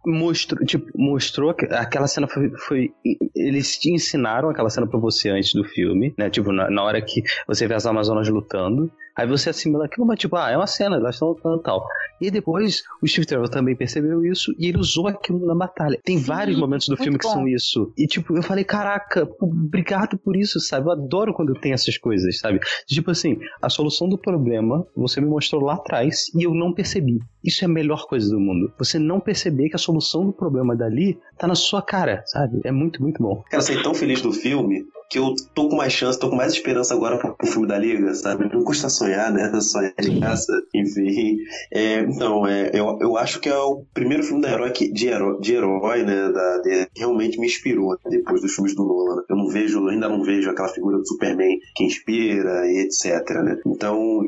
mostrou, 0.05 0.65
tipo, 0.67 0.87
mostrou 0.95 1.55
que 1.55 1.67
aquela 1.67 2.07
cena 2.07 2.27
foi, 2.29 2.51
foi, 2.57 2.95
Eles 3.35 3.79
te 3.79 3.93
ensinaram 3.93 4.49
aquela 4.51 4.71
cena 4.71 4.87
pra 4.87 4.99
você 4.99 5.31
antes 5.31 5.53
do 5.55 5.65
filme, 5.65 6.15
né? 6.19 6.29
Tipo, 6.29 6.53
na, 6.53 6.71
na 6.71 6.83
hora 6.83 7.01
que 7.01 7.23
você 7.47 7.67
vê 7.67 7.75
as 7.75 7.87
Amazonas 7.87 8.29
lutando. 8.29 8.91
Aí 9.17 9.27
você 9.27 9.51
assimila 9.51 9.87
aquilo, 9.87 10.07
mas 10.07 10.19
tipo, 10.19 10.37
ah, 10.37 10.51
é 10.51 10.57
uma 10.57 10.67
cena, 10.67 10.97
elas 10.97 11.15
estão 11.15 11.29
lutando 11.29 11.61
e 11.61 11.63
tal. 11.63 11.87
E 12.21 12.31
depois 12.31 12.83
o 13.03 13.07
Steve 13.07 13.27
Trevor 13.27 13.49
também 13.49 13.77
percebeu 13.77 14.25
isso 14.25 14.55
e 14.59 14.67
ele 14.67 14.79
usou 14.79 15.07
aquilo 15.07 15.47
na 15.47 15.55
batalha. 15.55 15.99
Tem 16.05 16.19
Sim, 16.19 16.25
vários 16.25 16.59
momentos 16.59 16.89
do 16.89 16.97
filme 16.97 17.13
bom. 17.13 17.19
que 17.19 17.29
são 17.29 17.49
isso. 17.49 17.93
E 17.97 18.07
tipo, 18.07 18.37
eu 18.37 18.43
falei, 18.43 18.65
caraca, 18.65 19.29
obrigado 19.41 20.19
por 20.19 20.37
isso, 20.37 20.61
sabe? 20.61 20.87
Eu 20.87 20.93
adoro 20.93 21.35
quando 21.35 21.55
tem 21.55 21.73
essas 21.73 21.97
coisas, 21.99 22.39
sabe? 22.39 22.61
Tipo 22.87 23.11
assim, 23.11 23.39
a 23.61 23.69
solução 23.69 24.09
do 24.09 24.19
problema 24.19 24.87
você 24.97 25.21
me 25.21 25.29
mostrou 25.29 25.63
lá 25.63 25.75
atrás 25.75 26.27
e 26.35 26.47
eu 26.47 26.55
não 26.55 26.73
percebi. 26.73 27.19
Isso 27.45 27.65
é 27.65 27.67
a 27.67 27.71
melhor 27.71 28.07
coisa 28.07 28.29
do 28.29 28.41
mundo. 28.41 28.73
Você 28.79 28.99
não 28.99 29.21
perceber 29.21 29.69
que 29.69 29.77
a 29.77 29.79
solução 29.79 30.27
do 30.27 30.33
problema 30.33 30.75
dali 30.75 31.19
tá 31.39 31.47
na 31.47 31.55
sua 31.55 31.83
cara, 31.83 32.23
sabe? 32.27 32.61
É 32.65 32.73
muito, 32.73 33.03
muito 33.03 33.23
bom. 33.23 33.43
Cara, 33.51 33.63
eu 33.63 33.63
saí 33.63 33.83
tão 33.83 33.95
feliz 33.95 34.21
do 34.21 34.33
filme 34.33 34.85
que 35.09 35.19
eu 35.19 35.35
tô 35.55 35.69
com 35.69 35.77
mais 35.77 35.93
chance, 35.93 36.19
tô 36.19 36.29
com 36.29 36.37
mais 36.37 36.53
esperança 36.53 36.95
agora 36.95 37.19
pro, 37.19 37.35
pro 37.37 37.47
filme 37.47 37.67
da 37.67 37.79
Liga, 37.79 38.13
sabe? 38.15 38.53
Não 38.53 38.65
custa 38.65 38.89
sonhar, 38.89 39.33
né? 39.33 39.53
Sonhar 39.61 39.95
de 39.99 40.11
graça, 40.19 40.53
enfim. 40.75 41.39
É, 41.73 42.01
então, 42.01 42.47
é, 42.47 42.71
eu, 42.75 42.99
eu 43.01 43.17
acho 43.17 43.41
que 43.41 43.49
é 43.49 43.57
o 43.57 43.85
primeiro 43.95 44.23
filme 44.23 44.43
da 44.43 44.51
herói 44.51 44.71
que, 44.73 44.93
de, 44.93 45.09
herói, 45.09 45.41
de 45.41 45.55
herói, 45.55 46.03
né? 46.03 46.31
Da, 46.31 46.59
de, 46.59 46.89
realmente 46.97 47.39
me 47.39 47.47
inspirou 47.47 47.97
depois 48.09 48.41
dos 48.41 48.53
filmes 48.53 48.75
do 48.75 48.85
Nolan. 48.85 49.23
Eu 49.29 49.37
não 49.37 49.49
vejo, 49.49 49.87
ainda 49.89 50.09
não 50.09 50.23
vejo 50.23 50.51
aquela 50.51 50.69
figura 50.69 50.99
do 50.99 51.07
Superman 51.07 51.59
que 51.75 51.85
inspira 51.85 52.67
e 52.67 52.87
etc, 52.87 53.31
né? 53.43 53.59
Então, 53.67 54.23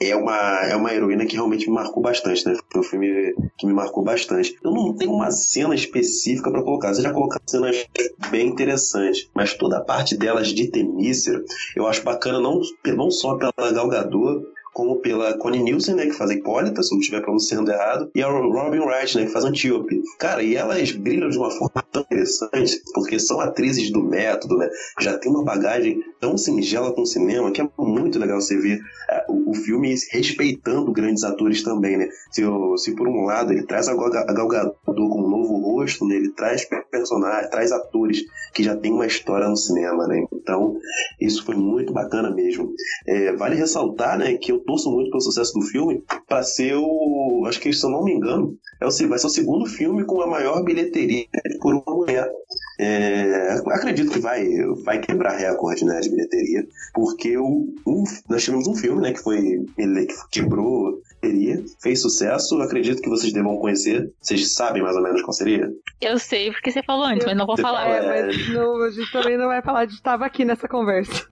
é, 0.00 0.14
uma, 0.14 0.36
é 0.66 0.76
uma 0.76 0.92
heroína 0.92 1.24
que 1.24 1.36
realmente 1.36 1.68
me 1.68 1.74
marcou 1.74 2.02
bastante, 2.02 2.46
né? 2.46 2.54
Foi 2.70 2.80
um 2.80 2.84
filme 2.84 3.34
que 3.56 3.66
me 3.66 3.72
marcou 3.72 4.04
bastante. 4.04 4.56
Eu 4.62 4.72
não 4.72 4.94
tenho 4.94 5.12
uma 5.12 5.30
cena 5.30 5.74
específica 5.74 6.50
para 6.50 6.62
colocar. 6.62 6.92
Você 6.92 7.02
já 7.02 7.12
colocou 7.12 7.40
cenas 7.46 7.86
bem 8.30 8.48
interessantes, 8.48 9.28
mas 9.34 9.54
toda 9.54 9.78
a 9.78 9.80
parte 9.80 10.01
parte 10.02 10.16
delas 10.16 10.48
de 10.48 10.66
Temícera, 10.68 11.44
eu 11.76 11.86
acho 11.86 12.02
bacana 12.02 12.40
não, 12.40 12.60
não 12.96 13.08
só 13.08 13.36
pela 13.36 13.72
Gal 13.72 13.88
Gadot, 13.88 14.44
como 14.72 15.00
pela 15.00 15.36
Connie 15.38 15.62
Nielsen, 15.62 15.94
né, 15.94 16.06
que 16.06 16.12
faz 16.12 16.30
a 16.30 16.34
Hipólita, 16.34 16.82
se 16.82 16.92
não 16.92 16.98
estiver 16.98 17.20
pronunciando 17.20 17.70
errado, 17.70 18.10
e 18.14 18.22
a 18.22 18.28
Robin 18.28 18.80
Wright, 18.80 19.16
né, 19.16 19.26
que 19.26 19.32
faz 19.32 19.44
Antíope. 19.44 20.02
Cara, 20.18 20.42
e 20.42 20.56
elas 20.56 20.92
brilham 20.92 21.28
de 21.28 21.38
uma 21.38 21.50
forma 21.50 21.84
tão 21.92 22.02
interessante, 22.02 22.82
porque 22.94 23.18
são 23.18 23.40
atrizes 23.40 23.92
do 23.92 24.02
método, 24.02 24.56
né, 24.56 24.68
já 24.98 25.16
tem 25.18 25.30
uma 25.30 25.44
bagagem 25.44 26.02
tão 26.18 26.38
singela 26.38 26.92
com 26.92 27.02
o 27.02 27.06
cinema, 27.06 27.50
que 27.50 27.60
é 27.60 27.68
muito 27.78 28.18
legal 28.18 28.40
você 28.40 28.56
ver 28.56 28.80
é, 29.10 29.24
o, 29.28 29.52
filme 29.54 29.94
respeitando 30.10 30.90
grandes 30.90 31.22
atores 31.22 31.62
também, 31.62 31.96
né. 31.96 32.08
Se, 32.30 32.42
se 32.78 32.96
por 32.96 33.06
um 33.06 33.24
lado 33.24 33.52
ele 33.52 33.64
traz 33.64 33.88
a 33.88 33.94
Gal 33.94 34.48
Gadot 34.48 34.76
com 34.84 35.22
um 35.22 35.28
novo 35.28 35.71
rosto, 35.82 36.06
né, 36.06 36.16
ele 36.16 36.30
traz 36.32 36.66
personagens, 36.90 37.50
traz 37.50 37.72
atores 37.72 38.22
que 38.54 38.62
já 38.62 38.76
tem 38.76 38.92
uma 38.92 39.06
história 39.06 39.48
no 39.48 39.56
cinema, 39.56 40.06
né, 40.06 40.24
então 40.32 40.76
isso 41.20 41.44
foi 41.44 41.56
muito 41.56 41.92
bacana 41.92 42.30
mesmo. 42.30 42.72
É, 43.06 43.32
vale 43.34 43.56
ressaltar, 43.56 44.18
né, 44.18 44.34
que 44.34 44.52
eu 44.52 44.60
torço 44.60 44.90
muito 44.90 45.10
pelo 45.10 45.20
sucesso 45.20 45.52
do 45.54 45.62
filme 45.62 46.02
para 46.28 46.42
ser 46.42 46.74
o. 46.76 47.44
Acho 47.46 47.60
que, 47.60 47.72
se 47.72 47.84
eu 47.84 47.90
não 47.90 48.04
me 48.04 48.12
engano, 48.12 48.56
é 48.80 48.86
o, 48.86 49.08
vai 49.08 49.18
ser 49.18 49.26
o 49.26 49.30
segundo 49.30 49.66
filme 49.66 50.04
com 50.04 50.20
a 50.22 50.26
maior 50.26 50.62
bilheteria 50.64 51.26
por 51.60 51.74
uma 51.74 51.94
mulher. 51.94 52.30
É, 52.78 53.52
acredito 53.68 54.10
que 54.10 54.18
vai, 54.18 54.44
vai 54.84 55.00
quebrar 55.00 55.36
recorde 55.36 55.84
né, 55.84 56.00
de 56.00 56.10
bilheteria, 56.10 56.66
porque 56.94 57.36
o, 57.36 57.68
um, 57.86 58.04
nós 58.28 58.42
tivemos 58.42 58.66
um 58.66 58.74
filme 58.74 59.00
né, 59.00 59.12
que 59.12 59.22
foi 59.22 59.64
ele 59.78 60.06
que 60.06 60.14
quebrou 60.30 61.00
bilheteria, 61.22 61.64
fez 61.80 62.00
sucesso. 62.02 62.60
Acredito 62.60 63.00
que 63.00 63.08
vocês 63.08 63.32
devam 63.32 63.56
conhecer. 63.56 64.12
Vocês 64.20 64.54
sabem 64.54 64.82
mais 64.82 64.96
ou 64.96 65.02
menos 65.02 65.22
qual 65.22 65.32
seria? 65.32 65.71
Eu 66.00 66.18
sei, 66.18 66.50
porque 66.50 66.70
você 66.70 66.82
falou 66.82 67.04
antes, 67.04 67.26
mas 67.26 67.36
não 67.36 67.46
vou 67.46 67.56
falar. 67.56 67.86
É, 67.86 68.24
mas 68.26 68.48
não, 68.48 68.82
a 68.82 68.90
gente 68.90 69.10
também 69.12 69.36
não 69.36 69.46
vai 69.46 69.62
falar 69.62 69.84
de 69.84 69.94
estava 69.94 70.26
aqui 70.26 70.44
nessa 70.44 70.68
conversa. 70.68 71.26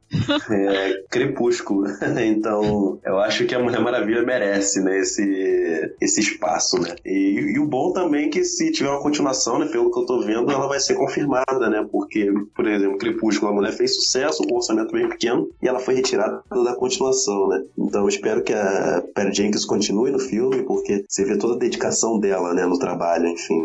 É, 0.50 1.04
Crepúsculo. 1.08 1.86
então, 2.24 2.98
eu 3.04 3.18
acho 3.18 3.46
que 3.46 3.54
a 3.54 3.58
Mulher 3.58 3.80
Maravilha 3.80 4.22
merece, 4.22 4.80
né, 4.80 4.98
esse, 4.98 5.94
esse 6.00 6.20
espaço, 6.20 6.80
né? 6.80 6.94
E, 7.04 7.54
e, 7.54 7.58
o 7.58 7.66
bom 7.66 7.92
também 7.92 8.26
é 8.26 8.28
que 8.28 8.42
se 8.44 8.72
tiver 8.72 8.90
uma 8.90 9.02
continuação, 9.02 9.58
né, 9.58 9.66
pelo 9.66 9.90
que 9.90 9.98
eu 9.98 10.06
tô 10.06 10.20
vendo, 10.20 10.50
ela 10.50 10.66
vai 10.66 10.80
ser 10.80 10.94
confirmada, 10.94 11.70
né? 11.70 11.86
Porque, 11.90 12.32
por 12.54 12.66
exemplo, 12.66 12.98
Crepúsculo, 12.98 13.52
a 13.52 13.54
mulher 13.54 13.72
fez 13.72 13.94
sucesso, 13.94 14.42
com 14.42 14.54
um 14.54 14.56
orçamento 14.56 14.92
bem 14.92 15.08
pequeno, 15.08 15.48
e 15.62 15.68
ela 15.68 15.78
foi 15.78 15.94
retirada 15.94 16.42
da 16.50 16.74
continuação, 16.74 17.48
né? 17.48 17.62
Então, 17.78 18.02
eu 18.02 18.08
espero 18.08 18.42
que 18.42 18.52
a 18.52 19.02
Perry 19.14 19.32
Jenkins 19.32 19.64
continue 19.64 20.10
no 20.10 20.18
filme, 20.18 20.62
porque 20.64 21.04
você 21.08 21.24
vê 21.24 21.36
toda 21.36 21.54
a 21.54 21.58
dedicação 21.58 22.18
dela, 22.18 22.52
né, 22.52 22.66
no 22.66 22.78
trabalho, 22.78 23.28
enfim. 23.28 23.62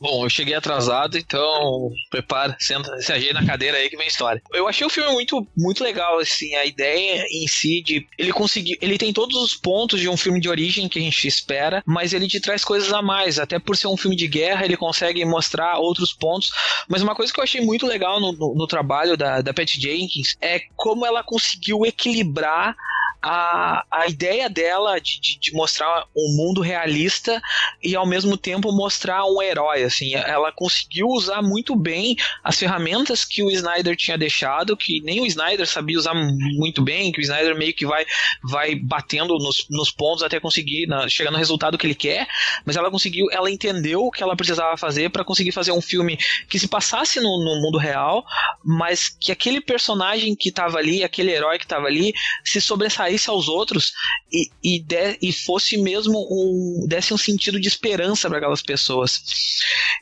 Bom, 0.00 0.24
eu 0.24 0.30
cheguei 0.30 0.54
atrasado, 0.54 1.18
então 1.18 1.90
prepara, 2.10 2.56
senta, 2.60 2.96
se 3.00 3.12
ajeita 3.12 3.34
na 3.34 3.46
cadeira 3.46 3.76
aí 3.76 3.90
que 3.90 3.96
vem 3.96 4.06
história. 4.06 4.40
Eu 4.52 4.68
achei 4.68 4.86
o 4.86 4.90
filme 4.90 5.12
muito, 5.12 5.46
muito 5.56 5.82
legal, 5.82 6.18
assim, 6.18 6.54
a 6.54 6.64
ideia 6.64 7.24
em 7.30 7.46
si 7.48 7.82
de 7.82 8.06
ele 8.16 8.32
conseguir, 8.32 8.78
ele 8.80 8.96
tem 8.96 9.12
todos 9.12 9.36
os 9.36 9.54
pontos 9.54 10.00
de 10.00 10.08
um 10.08 10.16
filme 10.16 10.40
de 10.40 10.48
origem 10.48 10.88
que 10.88 10.98
a 10.98 11.02
gente 11.02 11.26
espera, 11.26 11.82
mas 11.84 12.12
ele 12.12 12.28
te 12.28 12.40
traz 12.40 12.64
coisas 12.64 12.92
a 12.92 13.02
mais, 13.02 13.38
até 13.38 13.58
por 13.58 13.76
ser 13.76 13.88
um 13.88 13.96
filme 13.96 14.16
de 14.16 14.28
guerra, 14.28 14.64
ele 14.64 14.76
consegue 14.76 15.24
mostrar 15.24 15.78
outros 15.78 16.12
pontos, 16.12 16.50
mas 16.88 17.02
uma 17.02 17.14
coisa 17.14 17.32
que 17.32 17.40
eu 17.40 17.44
achei 17.44 17.60
muito 17.60 17.86
legal 17.86 18.20
no, 18.20 18.32
no, 18.32 18.54
no 18.54 18.66
trabalho 18.66 19.16
da, 19.16 19.40
da 19.40 19.52
Pat 19.52 19.74
Jenkins 19.74 20.36
é 20.40 20.60
como 20.76 21.04
ela 21.04 21.24
conseguiu 21.24 21.84
equilibrar 21.84 22.76
a, 23.20 23.84
a 23.90 24.06
ideia 24.06 24.48
dela 24.48 25.00
de, 25.00 25.20
de, 25.20 25.38
de 25.38 25.52
mostrar 25.52 26.04
um 26.16 26.36
mundo 26.36 26.60
realista 26.60 27.40
e 27.82 27.96
ao 27.96 28.06
mesmo 28.06 28.36
tempo 28.36 28.72
mostrar 28.72 29.24
um 29.24 29.42
herói, 29.42 29.82
assim, 29.82 30.14
ela 30.14 30.52
conseguiu 30.52 31.08
usar 31.08 31.42
muito 31.42 31.74
bem 31.74 32.16
as 32.44 32.58
ferramentas 32.58 33.24
que 33.24 33.42
o 33.42 33.50
Snyder 33.50 33.96
tinha 33.96 34.16
deixado, 34.16 34.76
que 34.76 35.00
nem 35.00 35.20
o 35.20 35.26
Snyder 35.26 35.66
sabia 35.66 35.98
usar 35.98 36.14
muito 36.14 36.82
bem, 36.82 37.10
que 37.10 37.20
o 37.20 37.22
Snyder 37.22 37.56
meio 37.56 37.74
que 37.74 37.84
vai, 37.84 38.06
vai 38.42 38.74
batendo 38.76 39.36
nos, 39.36 39.66
nos 39.68 39.90
pontos 39.90 40.22
até 40.22 40.38
conseguir 40.38 40.86
na, 40.86 41.08
chegar 41.08 41.30
no 41.30 41.38
resultado 41.38 41.76
que 41.76 41.86
ele 41.86 41.94
quer, 41.94 42.26
mas 42.64 42.76
ela 42.76 42.90
conseguiu, 42.90 43.26
ela 43.32 43.50
entendeu 43.50 44.06
o 44.06 44.10
que 44.10 44.22
ela 44.22 44.36
precisava 44.36 44.76
fazer 44.76 45.10
para 45.10 45.24
conseguir 45.24 45.52
fazer 45.52 45.72
um 45.72 45.80
filme 45.80 46.16
que 46.48 46.58
se 46.58 46.68
passasse 46.68 47.20
no, 47.20 47.44
no, 47.44 47.60
mundo 47.60 47.78
real, 47.78 48.24
mas 48.64 49.08
que 49.08 49.32
aquele 49.32 49.60
personagem 49.60 50.36
que 50.36 50.50
estava 50.50 50.78
ali, 50.78 51.02
aquele 51.02 51.32
herói 51.32 51.58
que 51.58 51.64
estava 51.64 51.86
ali, 51.86 52.12
se 52.44 52.60
sobressaísse 52.60 53.07
aos 53.30 53.48
outros 53.48 53.92
e, 54.32 54.50
e, 54.62 54.80
de, 54.80 55.18
e 55.22 55.32
fosse 55.32 55.76
mesmo 55.76 56.18
um, 56.30 56.86
desse 56.86 57.12
um 57.12 57.18
sentido 57.18 57.60
de 57.60 57.68
esperança 57.68 58.28
para 58.28 58.38
aquelas 58.38 58.62
pessoas. 58.62 59.22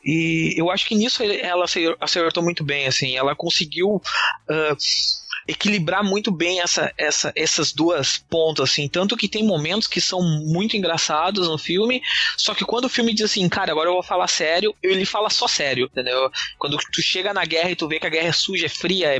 E 0.03 0.53
eu 0.57 0.69
acho 0.69 0.85
que 0.85 0.95
nisso 0.95 1.23
ela 1.23 1.65
acertou 1.99 2.43
muito 2.43 2.63
bem, 2.63 2.87
assim, 2.87 3.15
ela 3.15 3.35
conseguiu 3.35 3.95
uh, 3.95 4.77
equilibrar 5.47 6.03
muito 6.03 6.31
bem 6.31 6.61
essa, 6.61 6.91
essa, 6.97 7.31
essas 7.35 7.71
duas 7.71 8.17
pontas, 8.17 8.69
assim. 8.69 8.87
Tanto 8.87 9.15
que 9.15 9.27
tem 9.27 9.45
momentos 9.45 9.87
que 9.87 10.01
são 10.01 10.21
muito 10.21 10.75
engraçados 10.75 11.47
no 11.47 11.57
filme, 11.57 12.01
só 12.35 12.53
que 12.53 12.65
quando 12.65 12.85
o 12.85 12.89
filme 12.89 13.13
diz 13.13 13.25
assim, 13.31 13.47
cara, 13.47 13.71
agora 13.71 13.89
eu 13.89 13.93
vou 13.93 14.03
falar 14.03 14.27
sério, 14.27 14.75
ele 14.83 15.05
fala 15.05 15.29
só 15.29 15.47
sério, 15.47 15.85
entendeu? 15.85 16.29
Quando 16.57 16.77
tu 16.77 17.01
chega 17.01 17.33
na 17.33 17.45
guerra 17.45 17.71
e 17.71 17.75
tu 17.75 17.87
vê 17.87 17.99
que 17.99 18.07
a 18.07 18.09
guerra 18.09 18.27
é 18.27 18.33
suja, 18.33 18.65
é 18.65 18.69
fria, 18.69 19.15
é, 19.15 19.19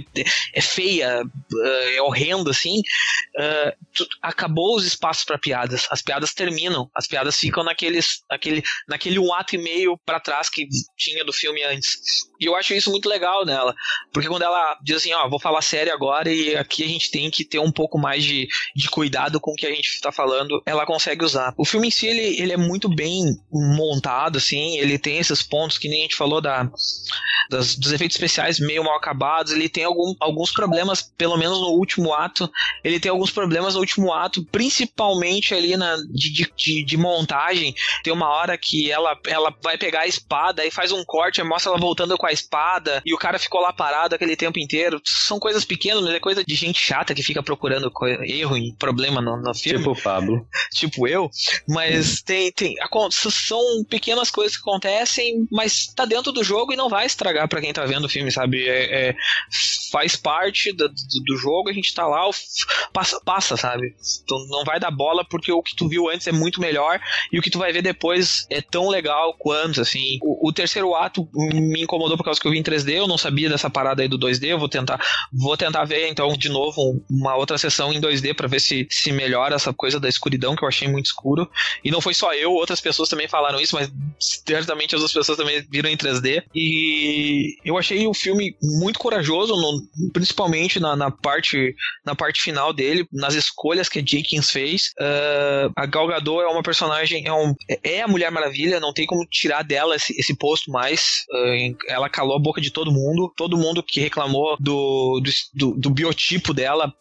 é 0.53 0.61
feia, 0.61 1.21
eh, 1.63 1.95
é 1.95 2.01
horrenda, 2.01 2.51
assim, 2.51 2.79
uh, 2.79 3.85
tu, 3.93 4.07
acabou 4.21 4.75
os 4.75 4.85
espaços 4.85 5.23
para 5.23 5.37
piadas. 5.37 5.87
As 5.89 6.01
piadas 6.01 6.33
terminam, 6.33 6.89
as 6.93 7.07
piadas 7.07 7.37
ficam 7.37 7.63
naqueles, 7.63 8.23
naquele, 8.29 8.63
naquele 8.87 9.19
um 9.19 9.33
ato 9.33 9.55
e 9.55 9.57
meio 9.57 9.97
para 10.05 10.19
trás 10.19 10.49
que 10.49 10.67
tinha 10.97 11.23
do 11.23 11.33
filme 11.33 11.63
antes. 11.63 12.27
E 12.39 12.45
eu 12.45 12.55
acho 12.55 12.73
isso 12.73 12.91
muito 12.91 13.09
legal 13.09 13.45
nela, 13.45 13.73
porque 14.11 14.27
quando 14.27 14.43
ela 14.43 14.77
diz 14.83 14.97
assim, 14.97 15.13
ó, 15.13 15.27
vou 15.29 15.39
falar 15.39 15.61
sério 15.61 15.93
agora, 15.93 16.16
e 16.25 16.55
aqui 16.55 16.83
a 16.83 16.87
gente 16.87 17.11
tem 17.11 17.29
que 17.29 17.43
ter 17.43 17.59
um 17.59 17.71
pouco 17.71 17.97
mais 17.99 18.23
de, 18.23 18.47
de 18.75 18.89
cuidado 18.89 19.39
com 19.39 19.51
o 19.51 19.55
que 19.55 19.67
a 19.67 19.69
gente 19.69 19.89
está 19.89 20.11
falando, 20.11 20.61
ela 20.65 20.85
consegue 20.85 21.23
usar. 21.23 21.53
O 21.57 21.65
filme 21.65 21.89
em 21.89 21.91
si, 21.91 22.07
ele, 22.07 22.41
ele 22.41 22.53
é 22.53 22.57
muito 22.57 22.89
bem 22.89 23.23
montado, 23.51 24.37
assim, 24.37 24.77
ele 24.77 24.97
tem 24.97 25.17
esses 25.17 25.43
pontos 25.43 25.77
que 25.77 25.89
nem 25.89 25.99
a 25.99 26.03
gente 26.03 26.15
falou 26.15 26.41
da, 26.41 26.69
das, 27.49 27.75
dos 27.75 27.91
efeitos 27.91 28.15
especiais 28.15 28.59
meio 28.59 28.83
mal 28.83 28.97
acabados, 28.97 29.51
ele 29.51 29.69
tem 29.69 29.83
algum, 29.83 30.13
alguns 30.19 30.51
problemas, 30.51 31.01
pelo 31.17 31.37
menos 31.37 31.59
no 31.59 31.69
último 31.69 32.13
ato, 32.13 32.49
ele 32.83 32.99
tem 32.99 33.09
alguns 33.09 33.31
problemas 33.31 33.73
no 33.73 33.79
último 33.79 34.13
ato, 34.13 34.43
principalmente 34.45 35.53
ali 35.53 35.75
na, 35.77 35.95
de, 36.09 36.51
de, 36.55 36.83
de 36.83 36.97
montagem, 36.97 37.73
tem 38.03 38.13
uma 38.13 38.29
hora 38.29 38.57
que 38.57 38.91
ela, 38.91 39.17
ela 39.25 39.53
vai 39.61 39.77
pegar 39.77 40.01
a 40.01 40.07
espada 40.07 40.65
e 40.65 40.71
faz 40.71 40.91
um 40.91 41.03
corte, 41.05 41.41
mostra 41.43 41.71
ela 41.71 41.79
voltando 41.79 42.17
com 42.17 42.25
a 42.25 42.31
espada, 42.31 43.01
e 43.05 43.13
o 43.13 43.17
cara 43.17 43.39
ficou 43.39 43.61
lá 43.61 43.71
parado 43.71 44.15
aquele 44.15 44.35
tempo 44.35 44.59
inteiro, 44.59 45.01
são 45.03 45.39
coisas 45.39 45.65
pequenas, 45.65 46.03
mas 46.03 46.13
é 46.13 46.19
coisa 46.19 46.43
de 46.43 46.55
gente 46.55 46.79
chata 46.79 47.13
que 47.13 47.23
fica 47.23 47.43
procurando 47.43 47.91
erro 48.23 48.57
e 48.57 48.73
problema 48.73 49.21
no, 49.21 49.37
no 49.37 49.53
filme. 49.53 49.79
Tipo 49.79 49.91
o 49.91 50.01
Pablo. 50.01 50.47
tipo 50.73 51.07
eu. 51.07 51.29
Mas 51.67 52.21
tem, 52.21 52.51
tem. 52.51 52.75
São 53.11 53.59
pequenas 53.89 54.31
coisas 54.31 54.55
que 54.55 54.61
acontecem, 54.61 55.47
mas 55.51 55.87
tá 55.87 56.05
dentro 56.05 56.31
do 56.31 56.43
jogo 56.43 56.73
e 56.73 56.77
não 56.77 56.89
vai 56.89 57.05
estragar 57.05 57.36
para 57.45 57.61
quem 57.61 57.73
tá 57.73 57.85
vendo 57.85 58.05
o 58.05 58.09
filme, 58.09 58.31
sabe? 58.31 58.67
É, 58.67 59.09
é 59.09 59.15
faz 59.91 60.15
parte 60.15 60.73
do, 60.73 60.87
do, 60.89 61.37
jogo, 61.37 61.69
a 61.69 61.73
gente 61.73 61.93
tá 61.93 62.05
lá, 62.05 62.29
passa, 62.93 63.19
passa, 63.23 63.57
sabe? 63.57 63.95
Tu 64.27 64.47
não 64.49 64.63
vai 64.63 64.79
dar 64.79 64.91
bola 64.91 65.25
porque 65.29 65.51
o 65.51 65.61
que 65.61 65.75
tu 65.75 65.87
viu 65.87 66.09
antes 66.09 66.27
é 66.27 66.31
muito 66.31 66.59
melhor 66.59 66.99
e 67.31 67.39
o 67.39 67.41
que 67.41 67.49
tu 67.49 67.59
vai 67.59 67.71
ver 67.71 67.81
depois 67.81 68.45
é 68.49 68.61
tão 68.61 68.89
legal 68.89 69.33
quanto, 69.37 69.81
assim. 69.81 70.17
O, 70.21 70.49
o 70.49 70.53
terceiro 70.53 70.93
ato 70.95 71.27
me 71.33 71.81
incomodou 71.81 72.17
por 72.17 72.23
causa 72.23 72.39
que 72.39 72.47
eu 72.47 72.51
vi 72.51 72.59
em 72.59 72.63
3D, 72.63 72.93
eu 72.93 73.07
não 73.07 73.17
sabia 73.17 73.49
dessa 73.49 73.69
parada 73.69 74.01
aí 74.01 74.07
do 74.07 74.19
2D, 74.19 74.47
eu 74.47 74.59
vou 74.59 74.69
tentar, 74.69 74.99
vou 75.31 75.57
tentar 75.57 75.85
ver 75.85 76.07
então 76.07 76.35
de 76.37 76.49
novo 76.49 77.03
uma 77.09 77.35
outra 77.35 77.57
sessão 77.57 77.93
em 77.93 78.01
2D 78.01 78.35
para 78.35 78.47
ver 78.47 78.59
se, 78.59 78.87
se 78.89 79.11
melhora 79.11 79.55
essa 79.55 79.73
coisa 79.73 79.99
da 79.99 80.09
escuridão 80.09 80.55
que 80.55 80.63
eu 80.63 80.67
achei 80.67 80.87
muito 80.87 81.05
escuro. 81.05 81.49
E 81.83 81.91
não 81.91 82.01
foi 82.01 82.13
só 82.13 82.33
eu, 82.33 82.51
outras 82.51 82.81
pessoas 82.81 83.09
também 83.09 83.27
falaram 83.27 83.59
isso, 83.59 83.75
mas 83.75 83.91
certamente 84.19 84.95
as 84.95 85.01
outras 85.01 85.13
pessoas 85.13 85.37
também 85.37 85.65
viram 85.69 85.89
em 85.89 85.97
3D. 85.97 86.43
E 86.53 87.26
eu 87.65 87.77
achei 87.77 88.05
o 88.07 88.13
filme 88.13 88.55
muito 88.61 88.99
corajoso, 88.99 89.55
no, 89.55 90.11
principalmente 90.11 90.79
na, 90.79 90.95
na, 90.95 91.09
parte 91.09 91.73
na 92.05 92.15
parte 92.15 92.41
final 92.41 92.71
dele, 92.71 93.07
nas 93.11 93.33
escolhas 93.33 93.89
que 93.89 93.99
a 93.99 94.05
Jenkins 94.05 94.51
fez. 94.51 94.91
Uh, 94.99 95.71
a 95.75 95.85
Gal 95.85 96.07
Gadot 96.07 96.41
é 96.41 96.47
uma 96.47 96.63
personagem, 96.63 97.25
é, 97.25 97.33
um, 97.33 97.53
é 97.83 98.01
a 98.01 98.07
Mulher 98.07 98.31
Maravilha, 98.31 98.79
não 98.79 98.93
tem 98.93 99.05
como 99.05 99.25
tirar 99.29 99.63
dela 99.63 99.95
esse, 99.95 100.13
esse 100.19 100.35
posto 100.35 100.71
mais. 100.71 101.23
Uh, 101.31 101.75
ela 101.87 102.09
calou 102.09 102.35
a 102.35 102.41
boca 102.41 102.61
de 102.61 102.71
todo 102.71 102.91
mundo, 102.91 103.31
todo 103.35 103.57
mundo 103.57 103.83
que 103.83 103.99
reclamou 103.99 104.55
do, 104.59 105.21
do, 105.53 105.77
do 105.77 105.87
do 105.87 105.89
biotipo 105.89 106.53
dela 106.53 106.93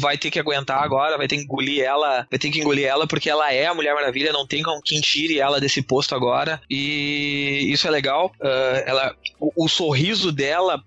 vai 0.00 0.16
ter 0.18 0.30
que 0.30 0.38
aguentar 0.38 0.82
agora, 0.82 1.16
vai 1.16 1.28
ter 1.28 1.36
que 1.36 1.42
engolir 1.42 1.82
ela, 1.82 2.26
vai 2.30 2.38
ter 2.38 2.50
que 2.50 2.60
engolir 2.60 2.86
ela 2.86 3.06
porque 3.06 3.30
ela 3.30 3.52
é 3.52 3.66
a 3.66 3.74
Mulher 3.74 3.94
Maravilha, 3.94 4.32
não 4.32 4.46
tem 4.46 4.62
como 4.62 4.82
quem 4.82 5.00
tire 5.00 5.38
ela 5.38 5.60
desse 5.60 5.82
posto 5.82 6.14
agora. 6.14 6.60
E 6.68 7.68
isso 7.70 7.86
é 7.86 7.90
legal. 7.90 8.32
Uh, 8.40 8.82
ela, 8.86 9.14
o, 9.38 9.64
o, 9.64 9.68
sorriso 9.68 10.32
dela 10.32 10.82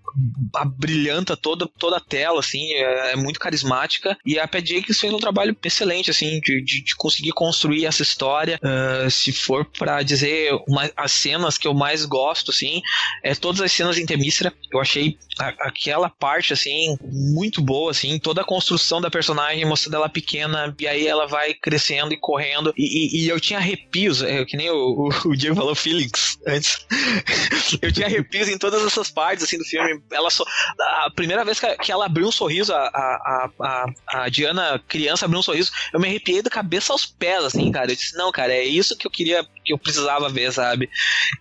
brilhanta 0.78 1.36
toda, 1.36 1.68
toda 1.78 1.98
a 1.98 2.02
tela, 2.02 2.40
assim, 2.40 2.74
é, 2.74 3.12
é, 3.12 3.16
muito 3.16 3.40
carismática. 3.40 4.18
E 4.26 4.40
a 4.40 4.48
Pat 4.48 4.66
Jenkins 4.66 5.00
fez 5.00 5.14
um 5.14 5.20
trabalho 5.20 5.56
excelente, 5.64 6.12
assim, 6.12 6.40
de, 6.40 6.64
de, 6.64 6.84
de 6.84 6.96
conseguir 6.96 7.32
construir 7.32 7.86
essa 7.86 8.02
história. 8.02 8.60
Uh, 8.64 9.10
se 9.10 9.32
for 9.32 9.66
para 9.66 10.02
dizer 10.04 10.52
uma, 10.68 10.90
as 10.96 11.12
cenas 11.12 11.58
que 11.58 11.68
eu 11.68 11.74
mais 11.74 12.06
gosto, 12.06 12.52
assim, 12.52 12.82
é 13.24 13.34
todas 13.36 13.62
as 13.62 13.72
cenas 13.72 13.98
em 13.98 14.06
Temístra. 14.06 14.54
Eu 14.72 14.80
achei 14.80 15.18
a, 15.40 15.50
aquela 15.68 16.10
parte, 16.10 16.54
assim, 16.54 16.96
muito 17.02 17.62
boa, 17.62 17.92
assim, 17.92 18.20
toda 18.20 18.42
a 18.42 18.46
construção 18.46 19.02
da 19.02 19.10
personagem, 19.10 19.66
mostrando 19.66 19.96
ela 19.96 20.10
pequena, 20.10 20.74
e 20.80 20.88
aí 20.88 21.08
ela 21.08 21.28
vai 21.28 21.54
crescendo 21.54 22.14
e 22.14 22.18
correndo. 22.18 22.74
E, 22.78 22.84
e, 22.84 23.24
e 23.24 23.30
eu 23.30 23.40
tinha 23.40 23.60
arrepios, 23.60 24.22
é, 24.22 24.44
que 24.46 24.58
nem 24.58 24.70
o, 24.70 24.76
o, 24.76 25.30
o, 25.30 25.36
Diego 25.36 25.56
falou 25.56 25.76
feelings 25.76 26.38
antes. 26.48 26.86
eu 27.82 27.92
tinha 27.92 28.08
arrepios 28.08 28.48
em 28.48 28.58
todas 28.58 28.86
essas 28.86 29.10
partes 29.10 29.44
assim 29.44 29.58
do 29.58 29.64
filme. 29.64 30.03
Ela 30.12 30.30
só, 30.30 30.44
a 30.80 31.12
primeira 31.16 31.44
vez 31.44 31.60
que, 31.60 31.92
ela 31.92 32.06
abriu 32.06 32.28
um 32.28 32.32
sorriso, 32.32 32.74
a, 32.74 32.78
a, 32.80 33.50
a, 33.60 33.86
a 34.08 34.30
Diana, 34.30 34.82
criança, 34.88 35.26
abriu 35.26 35.40
um 35.40 35.44
sorriso, 35.44 35.72
eu 35.92 36.00
me 36.00 36.08
arrepiei 36.08 36.42
da 36.42 36.50
cabeça 36.50 36.94
aos 36.94 37.06
pés, 37.06 37.44
assim, 37.44 37.72
cara. 37.72 37.92
Eu 37.92 37.96
disse, 37.96 38.16
não, 38.16 38.32
cara, 38.32 38.54
é 38.54 38.64
isso 38.64 38.98
que 38.98 39.08
eu 39.08 39.12
queria, 39.12 39.46
que 39.64 39.74
eu 39.74 39.78
precisava 39.78 40.30
ver, 40.30 40.52
sabe? 40.52 40.90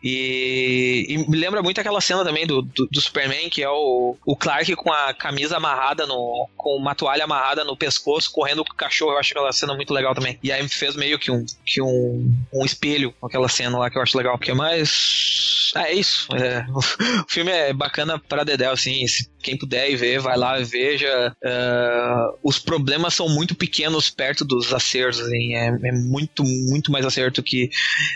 E, 0.03 1.07
e 1.09 1.19
me 1.29 1.37
lembra 1.37 1.63
muito 1.63 1.81
aquela 1.81 2.01
cena 2.01 2.25
também 2.25 2.47
do, 2.47 2.63
do, 2.63 2.87
do, 2.87 3.01
Superman, 3.01 3.51
que 3.51 3.63
é 3.63 3.69
o, 3.69 4.17
o 4.25 4.37
Clark 4.37 4.75
com 4.77 4.93
a 4.93 5.13
camisa 5.13 5.57
amarrada 5.57 6.07
no, 6.07 6.49
com 6.57 6.77
uma 6.77 6.95
toalha 6.95 7.25
amarrada 7.25 7.65
no 7.65 7.77
pescoço, 7.77 8.31
correndo 8.33 8.65
com 8.65 8.73
o 8.73 8.77
cachorro. 8.77 9.13
Eu 9.13 9.19
acho 9.19 9.33
aquela 9.33 9.53
cena 9.53 9.75
muito 9.75 9.93
legal 9.93 10.15
também. 10.15 10.39
E 10.43 10.51
aí 10.51 10.67
fez 10.69 10.97
meio 10.97 11.19
que 11.19 11.31
um, 11.31 11.45
que 11.65 11.81
um, 11.83 12.33
um 12.53 12.65
espelho 12.65 13.13
com 13.21 13.27
aquela 13.27 13.49
cena 13.49 13.79
lá 13.79 13.91
que 13.91 13.99
eu 13.99 14.03
acho 14.03 14.17
legal. 14.17 14.39
Que 14.39 14.51
é 14.51 14.55
mais. 14.55 15.73
É 15.77 15.93
isso. 15.93 16.29
É, 16.35 16.65
o 16.73 16.81
filme 17.29 17.51
é 17.51 17.73
bacana 17.73 18.19
pra 18.19 18.45
Dedel, 18.53 18.73
assim. 18.73 19.05
Quem 19.43 19.57
puder 19.57 19.91
ir 19.91 19.97
ver, 19.97 20.21
vai 20.21 20.37
lá 20.37 20.61
e 20.61 20.65
veja. 20.65 21.35
Uh, 21.43 22.39
os 22.43 22.59
problemas 22.59 23.15
são 23.15 23.29
muito 23.29 23.55
pequenos 23.55 24.11
perto 24.11 24.45
dos 24.45 24.73
acertos, 24.73 25.21
assim. 25.21 25.55
É, 25.55 25.67
é 25.67 25.93
muito, 25.93 26.45
muito 26.45 26.93
mais 26.93 27.05
acerto 27.05 27.43
que, 27.43 27.71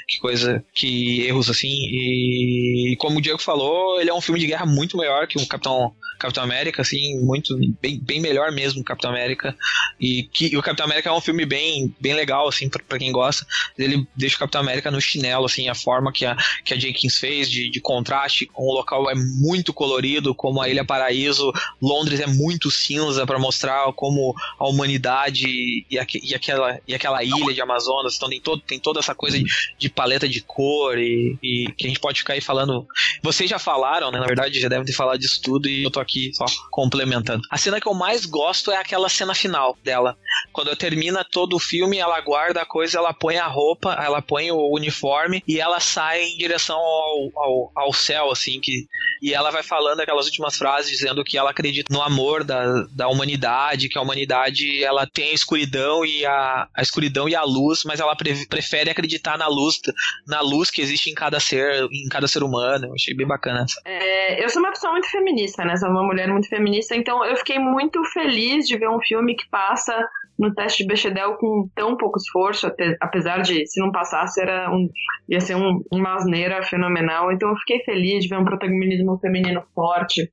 que 0.07 0.19
coisa, 0.19 0.65
que 0.75 1.27
erros, 1.27 1.51
assim. 1.51 1.69
E, 1.69 2.93
e 2.93 2.97
como 2.97 3.19
o 3.19 3.23
Diego 3.23 3.41
falou, 3.41 4.01
ele 4.01 4.11
é 4.11 4.15
um 4.15 4.21
filme 4.21 4.41
de 4.41 4.47
guerra 4.47 4.67
muito 4.67 4.97
melhor 4.97 5.27
que 5.27 5.39
um 5.39 5.47
Capitão 5.47 5.93
Capitão 6.19 6.43
América, 6.43 6.83
assim, 6.83 7.21
muito 7.21 7.57
bem, 7.81 8.01
bem 8.01 8.21
melhor 8.21 8.51
mesmo 8.51 8.83
Capitão 8.83 9.11
América. 9.11 9.55
E 10.01 10.25
que 10.25 10.47
e 10.53 10.57
o 10.57 10.63
Capitão 10.63 10.87
América 10.87 11.09
é 11.09 11.13
um 11.13 11.21
filme 11.21 11.45
bem, 11.45 11.95
bem 12.01 12.15
legal, 12.15 12.49
assim, 12.49 12.69
para 12.69 12.99
quem 12.99 13.13
gosta. 13.13 13.47
Ele 13.79 14.07
deixa 14.15 14.37
o 14.37 14.39
Capitão 14.39 14.61
América 14.61 14.91
no 14.91 15.01
chinelo, 15.01 15.47
assim, 15.47 15.69
a 15.69 15.75
forma 15.75 16.13
que 16.13 16.25
a, 16.25 16.37
que 16.65 16.75
a 16.75 16.79
Jenkins 16.79 17.19
fez 17.19 17.51
de, 17.51 17.71
de 17.71 17.81
contraste 17.81 18.47
com 18.47 18.65
o 18.65 18.73
local 18.73 19.11
é 19.11 19.15
muito 19.15 19.73
colorido, 19.73 20.35
como 20.35 20.61
a 20.61 20.69
Ilha 20.69 20.85
Paraíso. 21.17 21.53
Londres 21.81 22.21
é 22.21 22.27
muito 22.27 22.71
cinza 22.71 23.27
para 23.27 23.39
mostrar 23.39 23.93
como 23.95 24.35
a 24.59 24.69
humanidade 24.69 25.47
e, 25.47 25.87
e, 25.91 26.35
aquela, 26.35 26.79
e 26.87 26.95
aquela 26.95 27.25
ilha 27.25 27.55
de 27.55 27.61
Amazonas. 27.61 28.17
Então 28.17 28.29
tem, 28.29 28.41
todo, 28.41 28.61
tem 28.63 28.79
toda 28.79 29.01
essa 29.01 29.15
coisa 29.15 29.39
de, 29.39 29.45
de 29.79 29.89
paleta 29.89 30.29
de 30.29 30.41
cor 30.43 30.99
e, 30.99 31.39
e, 31.43 31.73
que 31.77 31.87
a 31.87 31.89
gente 31.89 32.01
pode 32.01 32.19
ficar 32.19 32.35
aí 32.35 32.41
falando. 32.41 32.87
Vocês 33.23 33.49
já 33.49 33.59
falaram, 33.59 34.11
né? 34.11 34.19
Na 34.19 34.27
verdade, 34.27 34.61
já 34.61 34.69
devem 34.69 34.85
ter 34.85 34.93
falado 34.93 35.19
disso 35.19 35.41
tudo 35.43 35.69
e 35.69 35.85
eu 35.85 35.91
tô 35.91 36.01
aqui 36.01 36.31
só 36.35 36.45
complementando. 36.71 37.43
A 37.51 37.57
cena 37.57 37.81
que 37.81 37.89
eu 37.89 37.95
mais 37.95 38.27
gosto 38.27 38.71
é 38.71 38.77
aquela 38.77 39.09
cena 39.09 39.35
final 39.35 39.77
dela. 39.83 40.17
Quando 40.53 40.75
termina 40.77 41.25
todo 41.25 41.57
o 41.57 41.61
filme, 41.61 41.99
ela 41.99 42.21
guarda 42.21 42.63
a 42.63 42.67
coisa, 42.67 42.99
ela 42.99 43.15
põe 43.15 43.37
a 43.37 43.47
roupa, 43.47 43.93
ela 43.95 44.21
põe 44.21 44.51
o 44.51 44.75
uniforme 44.75 45.43
e 45.47 45.61
ela 45.61 45.81
sai 45.81 46.25
em 46.25 46.37
direção 46.37 46.77
ao, 46.77 47.31
ao, 47.37 47.73
ao 47.75 47.93
céu, 47.93 48.31
assim, 48.31 48.61
que 48.61 48.87
e 49.23 49.33
ela 49.33 49.51
vai 49.51 49.63
falando 49.63 50.01
aquelas 50.01 50.27
últimas 50.27 50.57
frases 50.57 50.91
dizendo 50.91 51.25
que 51.25 51.37
ela 51.37 51.51
acredita 51.51 51.93
no 51.93 52.03
amor 52.03 52.45
da, 52.45 52.85
da 52.95 53.09
humanidade, 53.09 53.89
que 53.89 53.99
a 53.99 54.03
humanidade 54.03 54.83
ela 54.83 55.07
tem 55.07 55.31
a 55.31 55.35
escuridão 55.35 56.05
e 56.05 56.25
a, 56.27 56.69
a 56.75 56.83
escuridão 56.83 57.29
e 57.29 57.35
a 57.35 57.43
luz, 57.43 57.83
mas 57.85 58.01
ela 58.01 58.15
pre, 58.17 58.47
prefere 58.47 58.91
acreditar 58.91 59.39
na 59.39 59.49
luz, 59.49 59.81
na 60.27 60.41
luz 60.41 60.71
que 60.71 60.83
existe 60.83 61.11
em 61.11 61.15
cada 61.15 61.41
ser, 61.41 61.85
em 61.91 62.09
cada 62.09 62.29
ser 62.29 62.43
humano. 62.43 62.87
Eu 62.87 62.95
achei 62.95 63.15
bem 63.15 63.27
bacana 63.27 63.65
essa. 63.65 63.81
É, 63.85 64.45
eu 64.45 64.49
sou 64.49 64.61
uma 64.61 64.71
pessoa 64.71 64.93
muito 64.93 65.11
feminista, 65.11 65.65
né? 65.65 65.77
Sou 65.77 65.89
uma 65.89 66.03
mulher 66.03 66.29
muito 66.29 66.49
feminista, 66.49 66.95
então 66.95 67.25
eu 67.25 67.37
fiquei 67.37 67.59
muito 67.59 68.03
feliz 68.13 68.67
de 68.67 68.77
ver 68.77 68.89
um 68.89 69.01
filme 69.01 69.35
que 69.35 69.49
passa 69.49 69.97
no 70.39 70.55
teste 70.55 70.83
de 70.83 70.89
Bechdel 70.89 71.35
com 71.37 71.69
tão 71.75 71.97
pouco 71.97 72.19
esforço, 72.19 72.71
apesar 73.01 73.41
de 73.41 73.67
se 73.67 73.81
não 73.81 73.91
passasse 73.91 74.41
era 74.41 74.71
um, 74.71 74.89
ia 75.29 75.41
ser 75.41 75.57
um, 75.57 75.83
uma 75.91 76.15
asneira 76.15 76.63
fenomenal. 76.63 77.33
Então 77.33 77.49
eu 77.49 77.57
fiquei 77.57 77.81
feliz 77.81 78.23
de 78.23 78.29
ver 78.29 78.39
um 78.39 78.45
protagonismo 78.45 79.06
feminino 79.19 79.63
forte, 79.75 80.31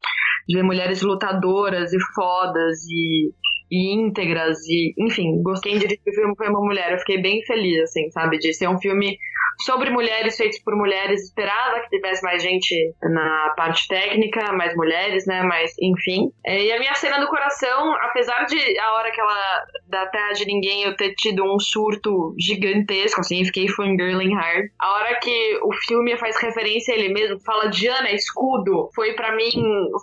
de 0.47 0.55
ver 0.55 0.63
mulheres 0.63 1.01
lutadoras 1.01 1.93
e 1.93 1.99
fodas 2.13 2.79
e, 2.89 3.31
e 3.71 3.93
íntegras 3.93 4.59
e 4.67 4.93
enfim, 4.97 5.41
gostei 5.41 5.73
de 5.73 5.79
dirigir 5.79 6.01
o 6.07 6.13
filme 6.13 6.35
foi 6.35 6.49
uma 6.49 6.61
mulher. 6.61 6.91
Eu 6.91 6.99
fiquei 6.99 7.21
bem 7.21 7.43
feliz 7.45 7.83
assim, 7.83 8.09
sabe, 8.11 8.37
de 8.37 8.53
ser 8.53 8.67
um 8.67 8.79
filme 8.79 9.17
sobre 9.61 9.89
mulheres 9.89 10.37
feitos 10.37 10.59
por 10.59 10.75
mulheres. 10.75 11.23
Esperava 11.23 11.79
que 11.81 11.89
tivesse 11.89 12.23
mais 12.23 12.41
gente 12.41 12.93
na 13.01 13.53
parte 13.55 13.87
técnica, 13.87 14.51
mais 14.53 14.75
mulheres, 14.75 15.25
né? 15.25 15.43
Mas, 15.43 15.71
enfim. 15.79 16.31
É, 16.45 16.63
e 16.63 16.71
a 16.71 16.79
minha 16.79 16.93
cena 16.95 17.19
do 17.19 17.27
coração, 17.27 17.93
apesar 18.01 18.45
de 18.45 18.79
a 18.79 18.93
hora 18.93 19.11
que 19.11 19.21
ela 19.21 19.63
da 19.87 20.07
Terra 20.07 20.31
de 20.31 20.45
Ninguém 20.45 20.83
eu 20.83 20.95
ter 20.95 21.13
tido 21.15 21.43
um 21.43 21.59
surto 21.59 22.33
gigantesco, 22.39 23.21
assim, 23.21 23.45
fiquei 23.45 23.67
fangirling 23.67 24.33
hard. 24.33 24.65
A 24.79 24.93
hora 24.93 25.19
que 25.19 25.59
o 25.63 25.71
filme 25.85 26.17
faz 26.17 26.35
referência 26.41 26.93
a 26.93 26.97
ele 26.97 27.13
mesmo, 27.13 27.39
fala 27.45 27.69
Diana, 27.69 28.11
escudo, 28.11 28.89
foi 28.95 29.13
para 29.13 29.35
mim, 29.35 29.51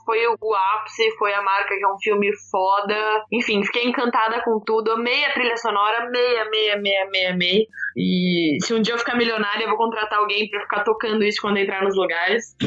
foi 0.04 0.26
o 0.26 0.54
ápice, 0.54 1.10
foi 1.18 1.32
a 1.34 1.42
marca 1.42 1.76
que 1.76 1.84
é 1.84 1.88
um 1.88 1.98
filme 2.00 2.30
foda. 2.50 3.24
Enfim, 3.32 3.62
fiquei 3.64 3.84
encantada 3.84 4.42
com 4.42 4.60
tudo. 4.60 4.92
Amei 4.92 5.24
a 5.24 5.32
trilha 5.32 5.56
sonora, 5.56 6.04
amei, 6.04 6.38
amei, 6.38 6.70
amei, 6.70 6.96
amei, 6.98 7.26
amei. 7.26 7.66
E 7.96 8.58
se 8.62 8.72
um 8.74 8.80
dia 8.80 8.94
eu 8.94 8.98
ficar 8.98 9.16
milionária, 9.50 9.64
eu 9.64 9.68
vou 9.68 9.78
contratar 9.78 10.18
alguém 10.18 10.48
pra 10.48 10.60
ficar 10.60 10.84
tocando 10.84 11.24
isso 11.24 11.40
quando 11.40 11.56
entrar 11.58 11.82
nos 11.82 11.96
lugares. 11.96 12.56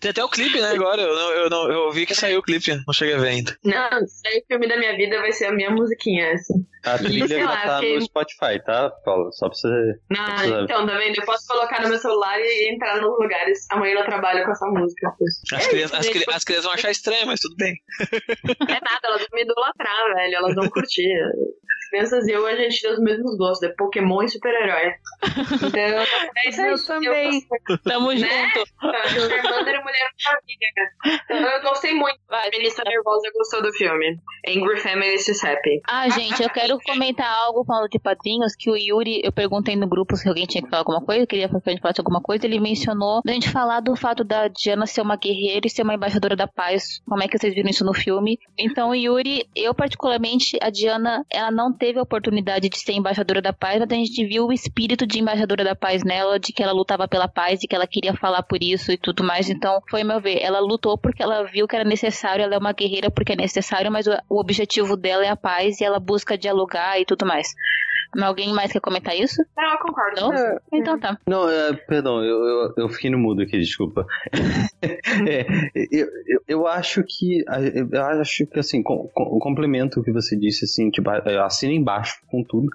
Tem 0.00 0.10
até 0.10 0.24
o 0.24 0.28
clipe, 0.28 0.60
né, 0.60 0.70
agora. 0.70 1.02
Eu, 1.02 1.14
não, 1.14 1.32
eu, 1.32 1.50
não, 1.50 1.70
eu 1.70 1.90
vi 1.90 2.06
que 2.06 2.14
saiu 2.14 2.38
o 2.38 2.42
clipe, 2.42 2.74
não 2.86 2.94
cheguei 2.94 3.14
a 3.14 3.18
ver 3.18 3.28
ainda. 3.28 3.56
Não, 3.64 4.06
se 4.06 4.38
o 4.38 4.46
filme 4.46 4.68
da 4.68 4.76
minha 4.76 4.96
vida 4.96 5.20
vai 5.20 5.32
ser 5.32 5.46
a 5.46 5.52
minha 5.52 5.70
musiquinha 5.70 6.28
essa. 6.28 6.54
A 6.84 6.96
trilha 6.96 7.26
já 7.26 7.44
lá, 7.44 7.60
tá 7.62 7.82
no 7.82 8.00
Spotify, 8.00 8.62
tá, 8.64 8.90
Paulo? 9.04 9.32
Só 9.32 9.48
pra 9.48 9.58
você. 9.58 9.68
Não, 10.08 10.24
pra 10.24 10.62
então, 10.62 10.86
tá 10.86 10.96
vendo? 10.96 11.18
Eu 11.18 11.26
posso 11.26 11.46
colocar 11.46 11.82
no 11.82 11.88
meu 11.88 11.98
celular 11.98 12.38
e 12.40 12.72
entrar 12.72 13.00
nos 13.00 13.18
lugares. 13.18 13.66
Amanhã 13.70 13.94
eu 13.98 14.04
trabalho 14.06 14.44
com 14.44 14.52
essa 14.52 14.66
música. 14.66 15.12
As, 15.52 15.66
é 15.66 15.68
crianças, 15.68 16.06
isso, 16.06 16.30
as, 16.30 16.36
as 16.36 16.44
crianças 16.44 16.64
vão 16.64 16.74
achar 16.74 16.90
estranho, 16.90 17.26
mas 17.26 17.40
tudo 17.40 17.56
bem. 17.56 17.74
É 18.68 18.80
nada, 18.80 19.00
elas 19.04 19.20
vão 19.20 19.28
me 19.32 19.42
idolatrar, 19.42 20.14
velho. 20.14 20.34
Elas 20.36 20.54
vão 20.54 20.68
curtir. 20.70 21.08
As 21.88 21.90
crianças 21.90 22.26
e 22.26 22.32
eu, 22.32 22.46
a 22.46 22.54
gente 22.54 22.82
tem 22.82 22.92
os 22.92 22.98
mesmos 22.98 23.36
gostos, 23.38 23.68
é 23.68 23.72
Pokémon 23.72 24.22
e 24.22 24.28
super-herói. 24.28 24.92
Então, 25.24 25.70
é 26.36 26.48
isso 26.48 26.60
aí. 26.60 26.70
Eu 26.70 26.84
também. 26.84 27.46
Eu, 27.68 27.78
Tamo 27.78 28.12
né? 28.12 28.16
junto. 28.16 28.68
Então, 28.78 29.30
Charmander 29.30 29.74
é 29.74 29.82
Mulher 29.82 30.10
Maravilha, 30.24 31.20
Então, 31.24 31.50
eu 31.50 31.62
gostei 31.62 31.94
muito. 31.94 32.18
A 32.28 32.48
Melissa 32.50 32.82
Nervosa 32.84 33.30
gostou 33.34 33.62
do 33.62 33.72
filme. 33.72 34.18
Angry 34.46 34.80
Family 34.80 35.14
is 35.14 35.44
Happy. 35.44 35.80
Ah, 35.88 36.08
gente, 36.10 36.42
eu 36.42 36.50
quero 36.50 36.78
comentar 36.80 37.30
algo 37.44 37.64
falando 37.64 37.88
de 37.88 37.98
padrinhos, 37.98 38.54
que 38.54 38.70
o 38.70 38.76
Yuri, 38.76 39.20
eu 39.24 39.32
perguntei 39.32 39.76
no 39.76 39.88
grupo 39.88 40.16
se 40.16 40.28
alguém 40.28 40.46
tinha 40.46 40.62
que 40.62 40.68
falar 40.68 40.80
alguma 40.80 41.04
coisa, 41.04 41.26
queria 41.26 41.48
que 41.48 41.56
a 41.56 41.70
gente 41.70 41.80
falasse 41.80 42.00
alguma 42.00 42.20
coisa, 42.20 42.46
ele 42.46 42.60
mencionou 42.60 43.20
a 43.26 43.32
gente 43.32 43.50
falar 43.50 43.80
do 43.80 43.96
fato 43.96 44.24
da 44.24 44.48
Diana 44.48 44.86
ser 44.86 45.00
uma 45.00 45.16
guerreira 45.16 45.66
e 45.66 45.70
ser 45.70 45.82
uma 45.82 45.94
embaixadora 45.94 46.36
da 46.36 46.46
paz. 46.46 47.00
Como 47.06 47.22
é 47.22 47.28
que 47.28 47.38
vocês 47.38 47.54
viram 47.54 47.70
isso 47.70 47.84
no 47.84 47.94
filme? 47.94 48.38
Então, 48.58 48.94
Yuri, 48.94 49.48
eu 49.54 49.74
particularmente, 49.74 50.58
a 50.62 50.70
Diana, 50.70 51.24
ela 51.30 51.50
não 51.50 51.72
teve 51.78 51.98
a 51.98 52.02
oportunidade 52.02 52.68
de 52.68 52.78
ser 52.78 52.92
embaixadora 52.92 53.40
da 53.40 53.52
paz, 53.52 53.78
mas 53.78 53.90
a 53.90 53.94
gente 53.94 54.26
viu 54.26 54.46
o 54.46 54.52
espírito 54.52 55.06
de 55.06 55.20
embaixadora 55.20 55.64
da 55.64 55.74
paz 55.74 56.02
nela, 56.04 56.38
de 56.38 56.52
que 56.52 56.62
ela 56.62 56.72
lutava 56.72 57.06
pela 57.06 57.28
paz 57.28 57.62
e 57.62 57.68
que 57.68 57.74
ela 57.74 57.86
queria 57.86 58.12
falar 58.14 58.42
por 58.42 58.62
isso 58.62 58.92
e 58.92 58.98
tudo 58.98 59.24
mais. 59.24 59.48
Então, 59.48 59.80
foi 59.88 60.02
meu 60.04 60.20
ver, 60.20 60.42
ela 60.42 60.60
lutou 60.60 60.98
porque 60.98 61.22
ela 61.22 61.44
viu 61.44 61.68
que 61.68 61.76
era 61.76 61.84
necessário, 61.84 62.42
ela 62.42 62.54
é 62.54 62.58
uma 62.58 62.72
guerreira 62.72 63.10
porque 63.10 63.32
é 63.32 63.36
necessário, 63.36 63.90
mas 63.90 64.06
o, 64.06 64.12
o 64.28 64.40
objetivo 64.40 64.96
dela 64.96 65.24
é 65.24 65.28
a 65.28 65.36
paz 65.36 65.80
e 65.80 65.84
ela 65.84 66.00
busca 66.00 66.36
dialogar 66.36 67.00
e 67.00 67.04
tudo 67.04 67.24
mais. 67.24 67.54
Alguém 68.22 68.52
mais 68.54 68.72
quer 68.72 68.80
comentar 68.80 69.14
isso? 69.14 69.44
Não, 69.56 69.72
eu 69.72 69.78
concordo. 69.78 70.20
Não? 70.20 70.32
É, 70.32 70.58
então 70.72 70.98
tá. 70.98 71.18
Não, 71.26 71.48
é, 71.48 71.72
perdão, 71.74 72.24
eu, 72.24 72.44
eu, 72.44 72.74
eu, 72.78 72.88
fiquei 72.88 73.10
no 73.10 73.18
mudo 73.18 73.42
aqui, 73.42 73.58
desculpa. 73.58 74.06
é, 74.82 75.46
eu, 75.92 76.06
eu, 76.26 76.40
eu, 76.48 76.66
acho 76.66 77.02
que. 77.04 77.44
Eu 77.92 78.04
acho 78.04 78.46
que 78.46 78.58
assim, 78.58 78.82
com, 78.82 79.08
com, 79.08 79.38
complemento 79.38 80.00
o 80.00 80.02
que 80.02 80.12
você 80.12 80.36
disse, 80.36 80.64
assim, 80.64 80.90
tipo, 80.90 81.10
assina 81.10 81.72
embaixo 81.72 82.20
com 82.28 82.42
tudo. 82.42 82.68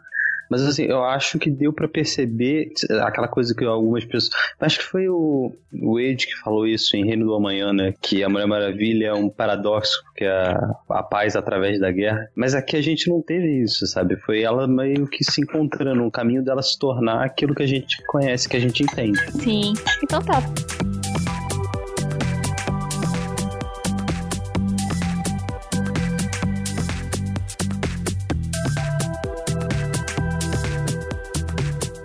Mas 0.53 0.61
assim, 0.61 0.83
eu 0.83 1.03
acho 1.03 1.39
que 1.39 1.49
deu 1.49 1.73
para 1.73 1.87
perceber 1.87 2.71
aquela 3.01 3.27
coisa 3.27 3.55
que 3.55 3.65
algumas 3.65 4.05
pessoas. 4.05 4.29
Acho 4.59 4.77
que 4.77 4.85
foi 4.85 5.09
o, 5.09 5.51
o 5.81 5.99
Ed 5.99 6.27
que 6.27 6.35
falou 6.41 6.67
isso 6.67 6.95
em 6.95 7.03
Reino 7.03 7.25
do 7.25 7.33
Amanhã, 7.33 7.73
né? 7.73 7.95
Que 7.99 8.23
a 8.23 8.29
Mulher 8.29 8.45
Maravilha 8.45 9.07
é 9.07 9.13
um 9.15 9.29
paradoxo, 9.29 10.03
que 10.15 10.23
a, 10.23 10.75
a 10.91 11.01
paz 11.01 11.35
através 11.35 11.79
da 11.79 11.91
guerra. 11.91 12.29
Mas 12.35 12.53
aqui 12.53 12.77
a 12.77 12.81
gente 12.83 13.09
não 13.09 13.19
teve 13.19 13.63
isso, 13.63 13.87
sabe? 13.87 14.15
Foi 14.17 14.43
ela 14.43 14.67
meio 14.67 15.07
que 15.07 15.23
se 15.23 15.41
encontrando, 15.41 16.03
um 16.03 16.11
caminho 16.11 16.43
dela 16.43 16.61
se 16.61 16.77
tornar 16.77 17.25
aquilo 17.25 17.55
que 17.55 17.63
a 17.63 17.67
gente 17.67 17.97
conhece, 18.05 18.47
que 18.47 18.55
a 18.55 18.61
gente 18.61 18.83
entende. 18.83 19.19
Sim. 19.31 19.73
Então 20.03 20.21
tá. 20.21 20.39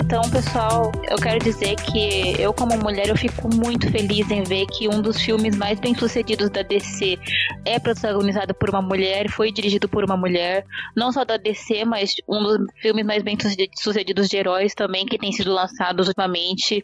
Então, 0.08 0.22
pessoal, 0.30 0.90
eu 1.10 1.18
quero 1.18 1.38
dizer 1.38 1.76
que 1.76 2.40
eu, 2.40 2.50
como 2.54 2.74
mulher, 2.78 3.10
eu 3.10 3.16
fico 3.16 3.46
muito 3.54 3.90
feliz 3.90 4.30
em 4.30 4.42
ver 4.42 4.64
que 4.64 4.88
um 4.88 5.02
dos 5.02 5.20
filmes 5.20 5.54
mais 5.54 5.78
bem 5.78 5.94
sucedidos 5.94 6.48
da 6.48 6.62
DC 6.62 7.18
é 7.62 7.78
protagonizado 7.78 8.54
por 8.54 8.70
uma 8.70 8.80
mulher, 8.80 9.28
foi 9.28 9.52
dirigido 9.52 9.86
por 9.86 10.02
uma 10.02 10.16
mulher, 10.16 10.64
não 10.96 11.12
só 11.12 11.26
da 11.26 11.36
DC, 11.36 11.84
mas 11.84 12.14
um 12.26 12.42
dos 12.42 12.58
filmes 12.80 13.04
mais 13.04 13.22
bem 13.22 13.36
sucedidos 13.76 14.30
de 14.30 14.38
heróis 14.38 14.74
também 14.74 15.04
que 15.04 15.18
tem 15.18 15.30
sido 15.30 15.52
lançados 15.52 16.08
ultimamente. 16.08 16.82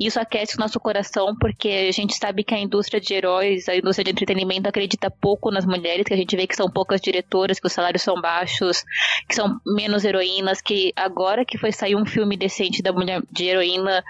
Isso 0.00 0.18
aquece 0.18 0.56
o 0.56 0.60
nosso 0.60 0.80
coração 0.80 1.36
porque 1.40 1.68
a 1.68 1.92
gente 1.92 2.16
sabe 2.16 2.42
que 2.42 2.52
a 2.52 2.58
indústria 2.58 3.00
de 3.00 3.14
heróis, 3.14 3.68
a 3.68 3.76
indústria 3.76 4.06
de 4.06 4.10
entretenimento 4.10 4.68
acredita 4.68 5.08
pouco 5.08 5.52
nas 5.52 5.64
mulheres, 5.64 6.04
que 6.04 6.14
a 6.14 6.16
gente 6.16 6.34
vê 6.34 6.48
que 6.48 6.56
são 6.56 6.68
poucas 6.68 7.00
diretoras, 7.00 7.60
que 7.60 7.66
os 7.68 7.72
salários 7.72 8.02
são 8.02 8.20
baixos, 8.20 8.82
que 9.28 9.36
são 9.36 9.56
menos 9.64 10.04
heroínas, 10.04 10.60
que 10.60 10.92
agora 10.96 11.44
que 11.44 11.56
foi 11.56 11.70
sair 11.70 11.94
um 11.94 12.04
filme 12.04 12.36
desse 12.36 12.55
da 12.82 12.92
mulher 12.92 13.22
de 13.30 13.44
heroína 13.44 14.02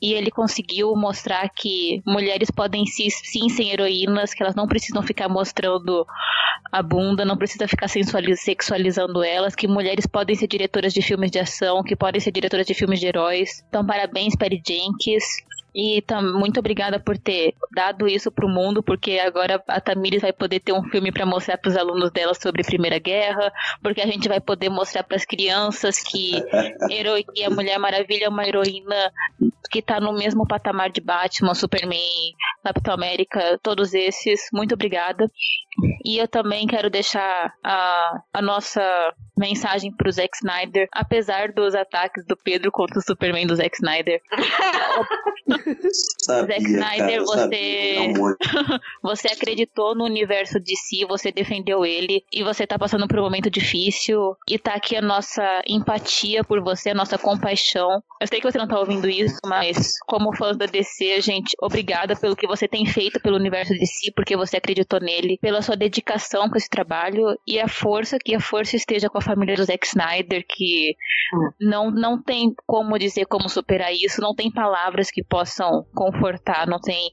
e 0.00 0.12
ele 0.12 0.30
conseguiu 0.30 0.94
mostrar 0.94 1.48
que 1.48 2.02
mulheres 2.06 2.50
podem 2.50 2.84
sim, 2.86 3.08
sim 3.08 3.48
ser 3.48 3.64
heroínas, 3.72 4.34
que 4.34 4.42
elas 4.42 4.54
não 4.54 4.66
precisam 4.66 5.02
ficar 5.02 5.28
mostrando 5.28 6.06
a 6.70 6.82
bunda, 6.82 7.24
não 7.24 7.36
precisa 7.36 7.66
ficar 7.66 7.88
sexualizando 7.88 9.22
elas, 9.22 9.54
que 9.54 9.66
mulheres 9.66 10.06
podem 10.06 10.36
ser 10.36 10.46
diretoras 10.46 10.92
de 10.92 11.00
filmes 11.00 11.30
de 11.30 11.38
ação, 11.38 11.82
que 11.82 11.96
podem 11.96 12.20
ser 12.20 12.32
diretoras 12.32 12.66
de 12.66 12.74
filmes 12.74 13.00
de 13.00 13.06
heróis. 13.06 13.64
Então, 13.68 13.86
parabéns, 13.86 14.36
Perry 14.36 14.60
Jenkins. 14.66 15.24
E 15.76 16.00
tam, 16.00 16.22
muito 16.38 16.58
obrigada 16.58 16.98
por 16.98 17.18
ter 17.18 17.54
dado 17.74 18.08
isso 18.08 18.32
pro 18.32 18.48
mundo, 18.48 18.82
porque 18.82 19.18
agora 19.18 19.62
a 19.68 19.78
Tamires 19.78 20.22
vai 20.22 20.32
poder 20.32 20.60
ter 20.60 20.72
um 20.72 20.82
filme 20.84 21.12
para 21.12 21.26
mostrar 21.26 21.58
para 21.58 21.68
os 21.68 21.76
alunos 21.76 22.10
dela 22.10 22.32
sobre 22.32 22.62
a 22.62 22.64
Primeira 22.64 22.98
Guerra, 22.98 23.52
porque 23.82 24.00
a 24.00 24.06
gente 24.06 24.26
vai 24.26 24.40
poder 24.40 24.70
mostrar 24.70 25.02
para 25.04 25.18
as 25.18 25.26
crianças 25.26 25.98
que 26.00 26.42
a 27.44 27.50
Mulher 27.50 27.78
Maravilha 27.78 28.24
é 28.24 28.28
uma 28.30 28.46
heroína 28.48 29.12
que 29.70 29.82
tá 29.82 30.00
no 30.00 30.14
mesmo 30.14 30.46
patamar 30.46 30.90
de 30.90 31.02
Batman, 31.02 31.54
Superman, 31.54 32.32
Capitão 32.64 32.94
América, 32.94 33.58
todos 33.62 33.92
esses. 33.92 34.48
Muito 34.54 34.72
obrigada. 34.74 35.30
E 36.04 36.16
eu 36.18 36.26
também 36.26 36.66
quero 36.66 36.88
deixar 36.88 37.52
a, 37.62 38.22
a 38.32 38.40
nossa 38.40 38.80
mensagem 39.36 39.94
pro 39.94 40.10
Zack 40.10 40.36
Snyder, 40.36 40.88
apesar 40.92 41.52
dos 41.52 41.74
ataques 41.74 42.24
do 42.26 42.36
Pedro 42.36 42.72
contra 42.72 42.98
o 42.98 43.02
Superman 43.02 43.46
do 43.46 43.56
Zack 43.56 43.76
Snyder. 43.76 44.20
sabia, 46.22 46.58
Zack 46.58 46.70
Snyder, 46.70 47.24
cara, 47.24 47.24
você 47.24 48.12
você 49.02 49.28
acreditou 49.28 49.94
no 49.94 50.04
universo 50.04 50.60
de 50.60 50.76
si, 50.76 51.04
você 51.06 51.32
defendeu 51.32 51.84
ele 51.84 52.24
e 52.32 52.42
você 52.42 52.66
tá 52.66 52.78
passando 52.78 53.06
por 53.08 53.18
um 53.18 53.22
momento 53.22 53.50
difícil 53.50 54.36
e 54.48 54.58
tá 54.58 54.74
aqui 54.74 54.96
a 54.96 55.02
nossa 55.02 55.62
empatia 55.66 56.44
por 56.44 56.62
você, 56.62 56.90
a 56.90 56.94
nossa 56.94 57.18
compaixão. 57.18 58.02
Eu 58.20 58.26
sei 58.26 58.40
que 58.40 58.50
você 58.50 58.58
não 58.58 58.68
tá 58.68 58.78
ouvindo 58.78 59.08
isso, 59.08 59.38
mas 59.44 59.94
como 60.06 60.36
fãs 60.36 60.56
da 60.56 60.66
DC, 60.66 61.20
gente, 61.20 61.54
obrigada 61.60 62.16
pelo 62.16 62.36
que 62.36 62.46
você 62.46 62.68
tem 62.68 62.86
feito 62.86 63.20
pelo 63.20 63.36
universo 63.36 63.72
de 63.74 63.86
si, 63.86 64.12
porque 64.12 64.36
você 64.36 64.56
acreditou 64.56 65.00
nele, 65.00 65.38
pela 65.40 65.62
sua 65.62 65.76
dedicação 65.76 66.48
com 66.48 66.56
esse 66.56 66.68
trabalho 66.68 67.38
e 67.46 67.58
a 67.58 67.68
força, 67.68 68.18
que 68.18 68.34
a 68.34 68.40
força 68.40 68.76
esteja 68.76 69.08
com 69.08 69.18
a 69.18 69.22
família 69.22 69.56
do 69.56 69.64
Zack 69.64 69.86
Snyder, 69.86 70.44
que 70.48 70.96
não, 71.60 71.90
não 71.90 72.22
tem 72.22 72.54
como 72.66 72.98
dizer 72.98 73.26
como 73.26 73.48
superar 73.48 73.92
isso, 73.92 74.20
não 74.20 74.34
tem 74.34 74.50
palavras 74.50 75.10
que 75.10 75.22
possam 75.22 75.45
confortar, 75.94 76.66
não 76.66 76.80
tem. 76.80 77.12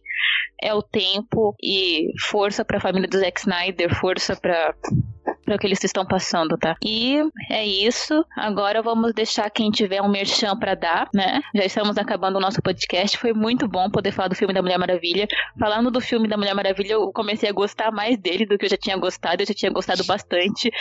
É 0.62 0.74
o 0.74 0.82
tempo 0.82 1.56
e 1.62 2.08
força 2.30 2.64
pra 2.64 2.80
família 2.80 3.08
do 3.08 3.18
Zack 3.18 3.40
Snyder, 3.40 3.94
força 4.00 4.36
para 4.36 4.74
o 5.48 5.58
que 5.58 5.68
eles 5.68 5.84
estão 5.84 6.06
passando, 6.06 6.58
tá? 6.58 6.76
E 6.84 7.22
é 7.50 7.66
isso. 7.66 8.26
Agora 8.36 8.82
vamos 8.82 9.14
deixar 9.14 9.50
quem 9.50 9.70
tiver 9.70 10.02
um 10.02 10.10
merchan 10.10 10.58
para 10.58 10.76
dar, 10.76 11.10
né? 11.14 11.42
Já 11.54 11.66
estamos 11.66 11.98
acabando 11.98 12.38
o 12.38 12.40
nosso 12.40 12.62
podcast. 12.62 13.18
Foi 13.18 13.34
muito 13.34 13.68
bom 13.68 13.90
poder 13.90 14.12
falar 14.12 14.30
do 14.30 14.36
filme 14.36 14.54
da 14.54 14.62
Mulher 14.62 14.78
Maravilha. 14.78 15.28
Falando 15.60 15.92
do 15.92 16.02
filme 16.02 16.28
da 16.28 16.38
Mulher 16.38 16.54
Maravilha, 16.54 16.94
eu 16.94 17.12
comecei 17.12 17.50
a 17.50 17.54
gostar 17.54 17.92
mais 17.92 18.18
dele 18.18 18.46
do 18.46 18.58
que 18.58 18.66
eu 18.66 18.70
já 18.70 18.78
tinha 18.78 18.98
gostado. 18.98 19.42
Eu 19.42 19.48
já 19.48 19.54
tinha 19.54 19.72
gostado 19.72 20.04
bastante. 20.06 20.72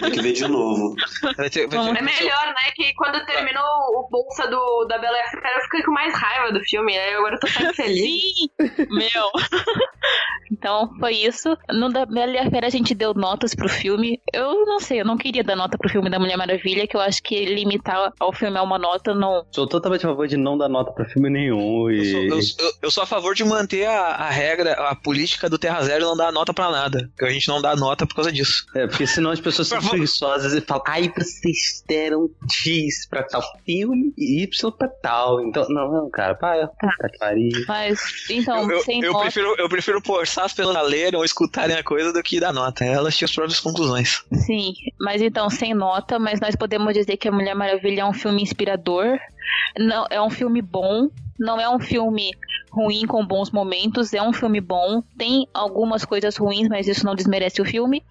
Tem 0.00 0.10
que 0.10 0.22
ver 0.22 0.32
de 0.32 0.46
novo. 0.46 0.94
É 1.38 2.02
melhor, 2.02 2.46
né? 2.46 2.70
Que 2.74 2.92
quando 2.94 3.24
terminou 3.26 3.64
o 3.96 4.08
bolsa 4.10 4.46
do, 4.48 4.86
da 4.86 4.98
Bela 4.98 5.18
a 5.18 5.30
Fera, 5.30 5.56
eu 5.56 5.62
fiquei 5.62 5.82
com 5.82 5.92
mais 5.92 6.14
raiva 6.14 6.52
do 6.52 6.60
filme. 6.60 6.96
Aí 6.96 7.14
agora 7.14 7.36
eu 7.36 7.40
tô 7.40 7.46
sempre 7.46 7.72
feliz. 7.74 8.04
Sim! 8.04 8.50
Meu! 8.90 9.30
então 10.52 10.90
foi 10.98 11.14
isso. 11.14 11.56
No 11.70 11.90
da 11.90 12.06
Bela 12.06 12.50
Fera 12.50 12.66
a 12.66 12.70
gente 12.70 12.94
deu 12.94 13.14
notas 13.14 13.54
pro 13.54 13.68
filme. 13.74 14.20
Eu 14.32 14.64
não 14.66 14.80
sei, 14.80 15.00
eu 15.00 15.04
não 15.04 15.16
queria 15.16 15.42
dar 15.44 15.56
nota 15.56 15.76
pro 15.78 15.88
filme 15.88 16.10
da 16.10 16.18
Mulher 16.18 16.36
Maravilha, 16.36 16.86
que 16.86 16.96
eu 16.96 17.00
acho 17.00 17.22
que 17.22 17.44
limitar 17.44 18.12
ao 18.18 18.32
filme 18.32 18.56
a 18.58 18.62
uma 18.62 18.78
nota 18.78 19.14
não. 19.14 19.44
Sou 19.52 19.66
totalmente 19.66 20.04
a 20.04 20.08
favor 20.08 20.26
de 20.26 20.36
não 20.36 20.56
dar 20.58 20.68
nota 20.68 20.92
pra 20.92 21.04
filme 21.06 21.30
nenhum 21.30 21.90
Eu 21.90 22.04
sou, 22.04 22.20
e. 22.20 22.28
eu, 22.28 22.38
eu- 22.38 22.72
eu 22.82 22.90
sou 22.90 23.02
a 23.02 23.06
favor 23.06 23.34
de 23.34 23.44
manter 23.44 23.86
a, 23.86 24.00
a 24.00 24.30
regra, 24.30 24.72
a 24.72 24.94
política 24.94 25.48
do 25.48 25.58
Terra 25.58 25.82
Zero 25.82 26.04
e 26.04 26.06
não 26.06 26.16
dar 26.16 26.32
nota 26.32 26.52
pra 26.54 26.70
nada. 26.70 27.08
Porque 27.16 27.24
a 27.24 27.30
gente 27.34 27.48
não 27.48 27.60
dá 27.60 27.74
nota 27.76 28.06
por 28.06 28.14
causa 28.16 28.32
disso. 28.32 28.64
É, 28.74 28.86
porque 28.86 29.06
senão 29.06 29.30
as 29.30 29.40
pessoas 29.40 29.68
são 29.68 29.80
preguiçosas 29.82 30.52
e 30.54 30.60
falam, 30.60 30.82
ai, 30.86 31.12
vocês 31.16 31.82
deram 31.88 32.28
X 32.50 33.06
pra 33.08 33.22
tal 33.22 33.42
filme 33.64 34.12
e 34.16 34.42
Y 34.42 34.70
pra 34.72 34.88
tal. 34.88 35.40
Então, 35.42 35.66
não, 35.68 35.90
não, 35.92 36.10
cara, 36.10 36.34
para, 36.34 36.66
tá 36.68 37.08
que 37.10 37.18
pariu. 37.18 37.50
Mas, 37.68 38.00
então, 38.30 38.62
eu, 38.70 38.78
eu- 38.78 38.82
sem 38.82 39.00
eu 39.02 39.12
nota. 39.12 39.24
prefiro, 39.24 39.54
eu 39.58 39.68
prefiro 39.68 40.00
forçar 40.04 40.44
as 40.44 40.52
pessoas 40.52 40.76
a 40.76 40.82
lerem 40.82 41.18
ou 41.18 41.24
escutarem 41.24 41.76
a 41.76 41.82
coisa 41.82 42.12
do 42.12 42.22
que 42.22 42.40
dar 42.40 42.52
nota. 42.52 42.84
Elas 42.84 43.16
tinham 43.16 43.26
as 43.26 43.34
próprias 43.34 43.60
conclusões. 43.64 44.24
Sim, 44.32 44.74
mas 45.00 45.20
então, 45.20 45.50
sem 45.50 45.74
nota, 45.74 46.18
mas 46.18 46.40
nós 46.40 46.54
podemos 46.54 46.92
dizer 46.94 47.16
que 47.16 47.28
A 47.28 47.32
Mulher 47.32 47.54
Maravilha 47.54 48.02
é 48.02 48.04
um 48.04 48.12
filme 48.12 48.42
inspirador. 48.42 49.18
Não, 49.78 50.06
é 50.10 50.20
um 50.22 50.30
filme 50.30 50.62
bom. 50.62 51.08
Não 51.38 51.60
é 51.60 51.68
um 51.68 51.78
filme 51.78 52.30
ruim 52.74 53.06
com 53.06 53.24
bons 53.24 53.50
momentos, 53.50 54.12
é 54.12 54.20
um 54.20 54.32
filme 54.32 54.60
bom. 54.60 55.02
Tem 55.16 55.46
algumas 55.54 56.04
coisas 56.04 56.36
ruins, 56.36 56.68
mas 56.68 56.88
isso 56.88 57.06
não 57.06 57.14
desmerece 57.14 57.62
o 57.62 57.64
filme. 57.64 58.02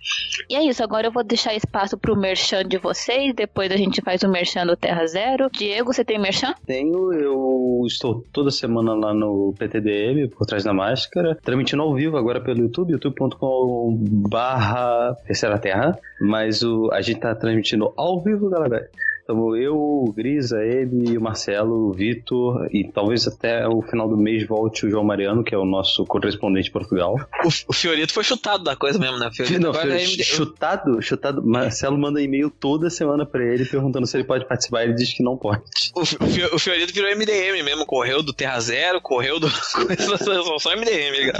E 0.50 0.56
é 0.56 0.64
isso, 0.64 0.82
agora 0.82 1.08
eu 1.08 1.12
vou 1.12 1.24
deixar 1.24 1.54
espaço 1.54 1.98
pro 1.98 2.16
merchan 2.16 2.64
de 2.64 2.78
vocês, 2.78 3.34
depois 3.36 3.72
a 3.72 3.78
gente 3.78 4.02
faz 4.02 4.24
o 4.24 4.30
merchan 4.30 4.66
do 4.66 4.78
Terra 4.78 5.06
Zero. 5.06 5.50
Diego, 5.52 5.94
você 5.94 6.06
tem 6.06 6.18
merchan? 6.18 6.54
Tenho, 6.66 7.14
eu 7.14 7.84
estou 7.86 8.24
toda 8.32 8.50
semana 8.50 8.94
lá 8.94 9.14
no 9.14 9.54
PTDM, 9.58 10.30
por 10.30 10.46
trás 10.46 10.64
da 10.64 10.74
máscara, 10.74 11.38
transmitindo 11.44 11.82
ao 11.82 11.94
vivo 11.94 12.18
agora 12.18 12.40
pelo 12.40 12.60
YouTube, 12.60 12.94
youtube.com 12.94 13.98
barra 14.30 15.16
Terceira 15.26 15.60
Terra, 15.60 16.00
mas 16.22 16.64
o, 16.64 16.90
a 16.92 17.02
gente 17.02 17.20
tá 17.20 17.36
transmitindo 17.36 17.94
ao 17.98 18.22
vivo, 18.22 18.50
galera. 18.50 18.90
Então 19.34 19.56
eu, 19.58 19.76
o 19.76 20.14
Grisa, 20.16 20.64
ele, 20.64 21.18
o 21.18 21.22
Marcelo, 21.22 21.90
o 21.90 21.92
Vitor 21.92 22.68
e 22.72 22.84
talvez 22.84 23.28
até 23.28 23.68
o 23.68 23.82
final 23.82 24.08
do 24.08 24.16
mês 24.16 24.46
volte 24.48 24.86
o 24.86 24.90
João 24.90 25.04
Mariano, 25.04 25.44
que 25.44 25.56
é 25.56 25.58
o 25.58 25.66
nosso 25.66 26.06
correspondente 26.06 26.66
de 26.66 26.72
Portugal. 26.72 27.16
O, 27.44 27.48
o 27.70 27.74
Fiorito 27.74 28.14
foi 28.14 28.24
chutado 28.24 28.64
da 28.64 28.76
coisa 28.76 29.00
mesmo, 29.00 29.18
né? 29.18 29.30
Fiorito 29.34 29.60
Não, 29.60 29.70
agora 29.72 29.88
foi 29.88 29.98
é 29.98 30.04
MD 30.04 30.24
chutado, 30.24 31.02
chutado. 31.02 31.44
Marcelo 31.44 31.98
manda 31.98 32.22
e-mail 32.22 32.52
toda 32.52 32.90
semana 32.92 33.26
pra 33.26 33.44
ele 33.44 33.66
perguntando 33.66 34.06
se 34.06 34.16
ele 34.16 34.24
pode 34.24 34.46
participar. 34.48 34.84
Ele 34.84 34.94
diz 34.94 35.12
que 35.12 35.24
não 35.24 35.36
pode. 35.36 35.64
O, 35.96 36.02
o, 36.02 36.06
Fio- 36.06 36.56
o 36.56 36.60
Fiorito 36.60 36.94
virou 36.94 37.10
MDM 37.16 37.64
mesmo, 37.64 37.86
correu 37.86 38.22
do 38.22 38.34
Terra 38.34 38.60
Zero, 38.60 39.02
correu 39.02 39.40
do. 39.40 39.50
só, 40.60 40.76
MDM 40.76 41.16
ele. 41.16 41.32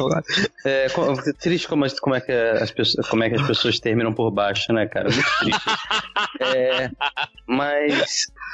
É 0.66 0.88
triste 1.40 1.68
como, 1.68 1.86
como 2.02 2.16
é 2.16 2.22
que 2.22 2.32
as 2.32 2.72
pessoas, 2.72 3.08
como 3.08 3.24
é 3.24 3.30
que 3.30 3.36
as 3.36 3.46
pessoas 3.46 3.80
terminam 3.80 4.14
por 4.14 4.32
baixo, 4.32 4.74
né, 4.74 4.88
cara? 4.88 5.10
Muito 5.12 5.30
triste. 5.40 5.62
É, 6.40 6.90
mas 7.48 7.83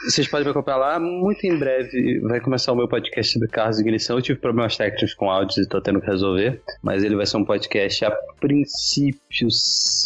vocês 0.06 0.28
podem 0.28 0.46
me 0.46 0.52
acompanhar 0.52 0.78
lá. 0.78 1.00
Muito 1.00 1.46
em 1.46 1.58
breve 1.58 2.20
vai 2.22 2.40
começar 2.40 2.72
o 2.72 2.76
meu 2.76 2.88
podcast 2.88 3.38
do 3.40 3.48
Carros 3.48 3.78
de 3.78 3.82
Ignição. 3.84 4.18
Eu 4.18 4.22
tive 4.22 4.40
problemas 4.40 4.78
técnicos 4.78 5.14
com 5.14 5.30
áudios 5.30 5.58
e 5.58 5.68
tô 5.68 5.82
tendo 5.82 6.00
que 6.00 6.08
resolver. 6.08 6.62
Mas 6.82 7.04
ele 7.04 7.16
vai 7.16 7.26
ser 7.26 7.38
um 7.38 7.46
podcast 7.46 8.06
a 8.06 8.12
princípio 8.40 9.48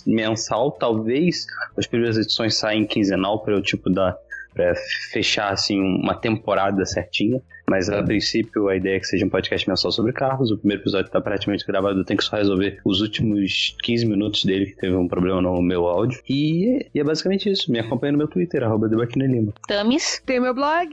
mensal, 0.05 0.71
talvez. 0.71 1.45
As 1.77 1.85
primeiras 1.85 2.17
edições 2.17 2.55
saem 2.55 2.85
quinzenal 2.85 3.43
para 3.43 3.53
eu 3.53 3.61
tipo 3.61 3.89
dar 3.89 4.17
para 4.53 4.73
fechar 5.11 5.51
assim 5.51 5.79
uma 5.79 6.15
temporada 6.15 6.85
certinha. 6.85 7.41
Mas 7.67 7.89
a 7.89 8.03
princípio 8.03 8.67
a 8.67 8.75
ideia 8.75 8.97
é 8.97 8.99
que 8.99 9.07
seja 9.07 9.25
um 9.25 9.29
podcast 9.29 9.67
mensal 9.67 9.91
sobre 9.91 10.13
carros. 10.13 10.51
O 10.51 10.57
primeiro 10.57 10.81
episódio 10.81 11.07
está 11.07 11.21
praticamente 11.21 11.65
gravado, 11.65 11.99
eu 11.99 12.05
tenho 12.05 12.17
que 12.17 12.23
só 12.23 12.35
resolver 12.35 12.79
os 12.85 13.01
últimos 13.01 13.75
15 13.83 14.05
minutos 14.05 14.43
dele, 14.43 14.67
que 14.67 14.75
teve 14.75 14.95
um 14.95 15.07
problema 15.07 15.41
no 15.41 15.61
meu 15.61 15.85
áudio. 15.85 16.21
E, 16.29 16.87
e 16.93 16.99
é 16.99 17.03
basicamente 17.03 17.49
isso. 17.49 17.71
Me 17.71 17.79
acompanha 17.79 18.11
no 18.11 18.17
meu 18.17 18.27
Twitter, 18.27 18.63
arroba 18.63 18.87
Lima. 19.15 19.53
Tamis? 19.67 20.21
Tem 20.25 20.39
meu 20.39 20.53
blog, 20.53 20.89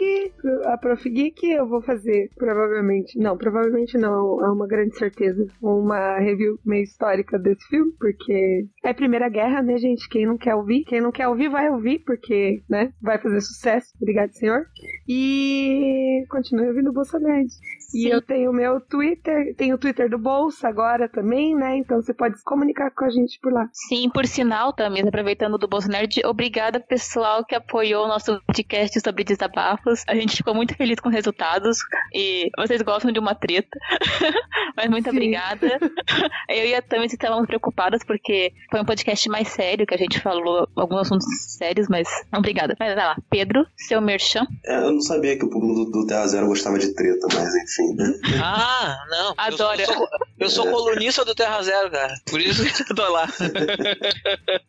a 0.64 0.76
Prof. 0.76 1.08
Geek, 1.10 1.44
eu 1.50 1.66
vou 1.66 1.82
fazer, 1.82 2.30
provavelmente. 2.36 3.18
Não, 3.18 3.36
provavelmente 3.36 3.98
não, 3.98 4.40
é 4.44 4.48
uma 4.50 4.66
grande 4.66 4.96
certeza. 4.96 5.46
Uma 5.60 6.18
review 6.18 6.58
meio 6.64 6.84
histórica 6.84 7.38
desse 7.38 7.66
filme, 7.68 7.92
porque 7.98 8.66
é 8.84 8.92
Primeira 8.92 9.28
Guerra, 9.28 9.62
né, 9.62 9.76
gente? 9.78 10.08
Quem 10.08 10.26
não 10.26 10.38
quer 10.38 10.54
ouvir, 10.54 10.84
quem 10.84 11.00
não 11.00 11.10
quer 11.10 11.26
ouvir, 11.26 11.48
vai 11.48 11.68
ouvir, 11.70 12.00
porque, 12.00 12.62
né, 12.68 12.92
vai 13.00 13.18
fazer 13.18 13.40
sucesso. 13.40 13.88
Obrigado, 14.00 14.32
senhor. 14.32 14.66
E 15.08 16.24
continue 16.60 16.68
ouvindo 16.68 16.90
o 16.90 16.92
Bolsa 16.92 17.18
Nerd. 17.18 17.50
E 17.94 18.02
Sim. 18.02 18.08
eu 18.08 18.22
tenho 18.22 18.50
o 18.50 18.54
meu 18.54 18.80
Twitter, 18.80 19.54
tenho 19.56 19.74
o 19.74 19.78
Twitter 19.78 20.08
do 20.08 20.18
Bolsa 20.18 20.68
agora 20.68 21.08
também, 21.08 21.54
né? 21.54 21.76
Então 21.76 22.00
você 22.00 22.14
pode 22.14 22.38
se 22.38 22.44
comunicar 22.44 22.90
com 22.90 23.04
a 23.04 23.10
gente 23.10 23.38
por 23.40 23.52
lá. 23.52 23.68
Sim, 23.72 24.08
por 24.10 24.26
sinal, 24.26 24.72
Tamis, 24.72 25.06
aproveitando 25.06 25.58
do 25.58 25.68
Bolso 25.68 25.88
Nerd, 25.88 26.20
obrigada 26.24 26.80
pessoal 26.80 27.44
que 27.44 27.54
apoiou 27.54 28.04
o 28.04 28.08
nosso 28.08 28.40
podcast 28.46 29.00
sobre 29.00 29.24
desabafos. 29.24 30.04
A 30.06 30.14
gente 30.14 30.36
ficou 30.36 30.54
muito 30.54 30.74
feliz 30.74 31.00
com 31.00 31.08
os 31.08 31.14
resultados 31.14 31.78
e 32.14 32.50
vocês 32.56 32.82
gostam 32.82 33.12
de 33.12 33.18
uma 33.18 33.34
treta. 33.34 33.78
Mas 34.76 34.88
muito 34.88 35.10
Sim. 35.10 35.16
obrigada. 35.16 35.78
Eu 36.48 36.66
e 36.66 36.74
a 36.74 36.82
Tamis 36.82 37.12
estávamos 37.12 37.46
preocupadas 37.46 38.02
porque 38.04 38.52
foi 38.70 38.80
um 38.80 38.84
podcast 38.84 39.28
mais 39.28 39.48
sério 39.48 39.86
que 39.86 39.94
a 39.94 39.98
gente 39.98 40.20
falou 40.20 40.68
alguns 40.76 41.00
assuntos 41.00 41.26
sérios, 41.56 41.88
mas 41.88 42.08
obrigada. 42.34 42.74
Mas 42.78 42.94
vai 42.94 43.04
lá, 43.04 43.16
Pedro, 43.30 43.64
seu 43.76 44.00
merchan. 44.00 44.46
É, 44.64 44.76
eu 44.76 44.92
não 44.92 45.00
sabia 45.00 45.38
que 45.38 45.44
o 45.44 45.50
público 45.50 45.84
do, 45.84 45.90
do 45.90 46.06
Terra 46.06 46.26
Zero 46.26 46.46
gostava 46.46 46.78
de 46.78 46.94
treta, 46.94 47.26
mas 47.34 47.54
enfim. 47.54 47.79
Né? 47.96 48.14
Ah, 48.42 48.96
não. 49.10 49.34
Eu 49.46 49.52
sou- 49.56 49.66
Adoro. 49.68 49.80
Eu 49.82 49.86
sou, 49.86 50.08
eu 50.40 50.50
sou 50.50 50.66
colunista 50.70 51.24
do 51.24 51.34
Terra 51.34 51.62
Zero, 51.62 51.90
cara. 51.90 52.14
Por 52.28 52.40
isso 52.40 52.62
que 52.84 52.92
eu 52.92 52.96
tô 52.96 53.08
lá. 53.10 53.26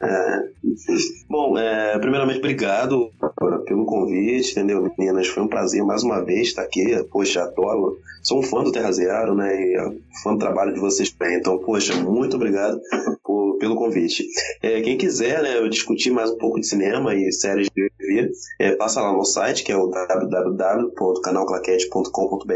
É. 0.04 0.42
Bom, 1.30 1.56
é, 1.58 1.98
primeiramente, 2.00 2.40
obrigado 2.40 3.12
por- 3.38 3.64
pelo 3.66 3.86
convite, 3.86 4.52
entendeu, 4.52 4.92
meninas? 4.98 5.28
Foi 5.28 5.44
um 5.44 5.48
prazer 5.48 5.84
mais 5.84 6.02
uma 6.04 6.24
vez 6.24 6.48
estar 6.48 6.64
aqui. 6.64 7.04
Poxa, 7.12 7.44
adoro. 7.44 7.98
Sou 8.24 8.40
um 8.40 8.44
fã 8.44 8.64
do 8.64 8.72
Terra 8.72 8.92
Zero, 8.92 9.36
né? 9.36 9.54
E 9.56 9.76
é, 9.78 9.92
fã 10.24 10.34
do 10.34 10.40
trabalho 10.40 10.74
de 10.74 10.80
vocês 10.80 11.10
também. 11.12 11.38
Então, 11.38 11.60
poxa, 11.60 11.94
muito 11.96 12.36
obrigado 12.36 12.80
por- 13.24 13.58
pelo 13.60 13.76
convite. 13.76 14.26
É, 14.62 14.82
quem 14.82 14.98
quiser, 14.98 15.42
né, 15.44 15.68
discutir 15.70 16.10
mais 16.12 16.30
um 16.32 16.38
pouco 16.38 16.60
de 16.60 16.68
cinema 16.68 17.14
e 17.16 17.32
séries 17.32 17.68
de 17.76 17.90
TV, 17.98 18.32
é, 18.60 18.76
passa 18.76 19.02
lá 19.02 19.12
no 19.14 19.24
site, 19.26 19.64
que 19.64 19.72
é 19.72 19.78
o 19.78 19.88
www.canalclaquete.com.br. 19.88 22.52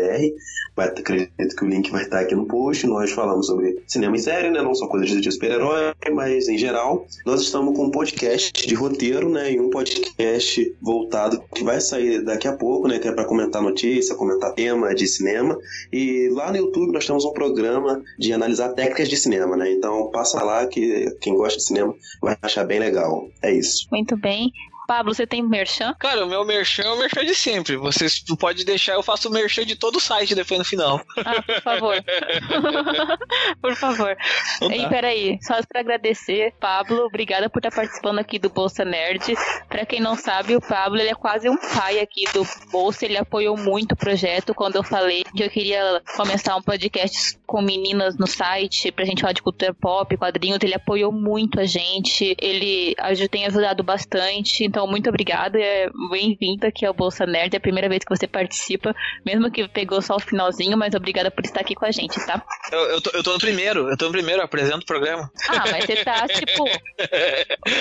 Vai, 0.75 0.89
acredito 0.89 1.55
que 1.55 1.63
o 1.63 1.67
link 1.67 1.89
vai 1.89 2.03
estar 2.03 2.19
aqui 2.19 2.35
no 2.35 2.45
post. 2.45 2.85
Nós 2.85 3.11
falamos 3.11 3.47
sobre 3.47 3.81
cinema 3.87 4.15
e 4.17 4.19
série, 4.19 4.49
né? 4.49 4.61
Não 4.61 4.75
só 4.75 4.87
coisas 4.87 5.09
de 5.09 5.31
super-herói, 5.31 5.93
mas 6.11 6.49
em 6.49 6.57
geral. 6.57 7.07
Nós 7.25 7.41
estamos 7.41 7.75
com 7.75 7.85
um 7.85 7.91
podcast 7.91 8.67
de 8.67 8.75
roteiro, 8.75 9.29
né? 9.29 9.53
E 9.53 9.59
um 9.59 9.69
podcast 9.69 10.75
voltado 10.81 11.41
que 11.53 11.63
vai 11.63 11.79
sair 11.79 12.23
daqui 12.23 12.47
a 12.47 12.53
pouco, 12.53 12.89
né? 12.89 12.99
Que 12.99 13.07
é 13.07 13.11
para 13.13 13.23
comentar 13.23 13.61
notícia, 13.61 14.15
comentar 14.15 14.53
tema 14.53 14.93
de 14.93 15.07
cinema. 15.07 15.57
E 15.93 16.29
lá 16.31 16.51
no 16.51 16.57
YouTube 16.57 16.91
nós 16.91 17.07
temos 17.07 17.23
um 17.23 17.31
programa 17.31 18.03
de 18.19 18.33
analisar 18.33 18.69
técnicas 18.73 19.07
de 19.07 19.15
cinema, 19.15 19.55
né? 19.55 19.71
Então 19.71 20.09
passa 20.11 20.43
lá 20.43 20.67
que 20.67 21.09
quem 21.21 21.35
gosta 21.35 21.57
de 21.57 21.63
cinema 21.63 21.95
vai 22.21 22.37
achar 22.41 22.65
bem 22.65 22.79
legal. 22.79 23.29
É 23.41 23.53
isso. 23.53 23.87
Muito 23.91 24.17
bem. 24.17 24.51
Pablo, 24.87 25.13
você 25.13 25.25
tem 25.25 25.41
merchan? 25.41 25.93
Cara, 25.99 26.25
o 26.25 26.29
meu 26.29 26.45
merchan 26.45 26.83
é 26.83 26.91
o 26.91 26.99
merchan 26.99 27.25
de 27.25 27.35
sempre. 27.35 27.75
Você 27.77 28.07
pode 28.39 28.63
deixar, 28.65 28.93
eu 28.93 29.03
faço 29.03 29.29
o 29.29 29.31
merchan 29.31 29.65
de 29.65 29.75
todo 29.75 29.97
o 29.97 29.99
site 29.99 30.35
depois 30.35 30.59
no 30.59 30.65
final. 30.65 31.01
Ah, 31.17 31.41
por 31.41 31.61
favor. 31.61 32.03
por 33.61 33.75
favor. 33.75 34.17
Então 34.57 34.71
E 34.71 34.81
tá. 34.81 34.89
peraí, 34.89 35.39
só 35.41 35.55
pra 35.67 35.81
agradecer, 35.81 36.53
Pablo, 36.59 37.05
obrigada 37.05 37.49
por 37.49 37.59
estar 37.59 37.71
participando 37.71 38.19
aqui 38.19 38.37
do 38.39 38.49
Bolsa 38.49 38.85
Nerd. 38.85 39.35
Pra 39.67 39.85
quem 39.85 39.99
não 39.99 40.15
sabe, 40.15 40.55
o 40.55 40.61
Pablo 40.61 40.99
ele 40.99 41.09
é 41.09 41.15
quase 41.15 41.49
um 41.49 41.57
pai 41.57 41.99
aqui 41.99 42.25
do 42.33 42.45
Bolsa, 42.71 43.05
ele 43.05 43.17
apoiou 43.17 43.57
muito 43.57 43.93
o 43.93 43.97
projeto 43.97 44.53
quando 44.53 44.75
eu 44.75 44.83
falei 44.83 45.23
que 45.35 45.43
eu 45.43 45.49
queria 45.49 46.01
começar 46.15 46.55
um 46.55 46.61
podcast 46.61 47.37
com 47.45 47.61
meninas 47.61 48.17
no 48.17 48.27
site 48.27 48.91
pra 48.91 49.05
gente 49.05 49.21
falar 49.21 49.33
de 49.33 49.41
cultura 49.41 49.73
pop, 49.73 50.15
quadrinhos. 50.17 50.59
Ele 50.61 50.75
apoiou 50.75 51.11
muito 51.11 51.59
a 51.59 51.65
gente. 51.65 52.35
Ele 52.39 52.95
tem 53.29 53.45
ajudado 53.45 53.83
bastante. 53.83 54.63
Então, 54.75 54.85
muito 54.85 55.07
obrigado. 55.07 55.55
É 55.55 55.89
bem-vindo 56.11 56.67
aqui 56.67 56.85
ao 56.85 56.93
Bolsa 56.93 57.25
Nerd. 57.25 57.53
É 57.53 57.57
a 57.57 57.61
primeira 57.61 57.87
vez 57.87 58.03
que 58.03 58.13
você 58.13 58.27
participa, 58.27 58.93
mesmo 59.25 59.49
que 59.49 59.65
pegou 59.69 60.01
só 60.01 60.17
o 60.17 60.19
finalzinho, 60.19 60.77
mas 60.77 60.93
obrigada 60.93 61.31
por 61.31 61.45
estar 61.45 61.61
aqui 61.61 61.73
com 61.73 61.85
a 61.85 61.91
gente, 61.91 62.13
tá? 62.25 62.43
Eu, 62.69 62.79
eu, 62.89 63.01
tô, 63.01 63.09
eu 63.11 63.23
tô 63.23 63.31
no 63.31 63.39
primeiro, 63.39 63.89
eu 63.89 63.95
tô 63.95 64.07
no 64.07 64.11
primeiro, 64.11 64.41
eu 64.41 64.43
apresento 64.45 64.79
o 64.79 64.85
programa. 64.85 65.31
Ah, 65.47 65.63
mas 65.71 65.85
você 65.85 66.03
tá, 66.03 66.27
tipo. 66.27 66.65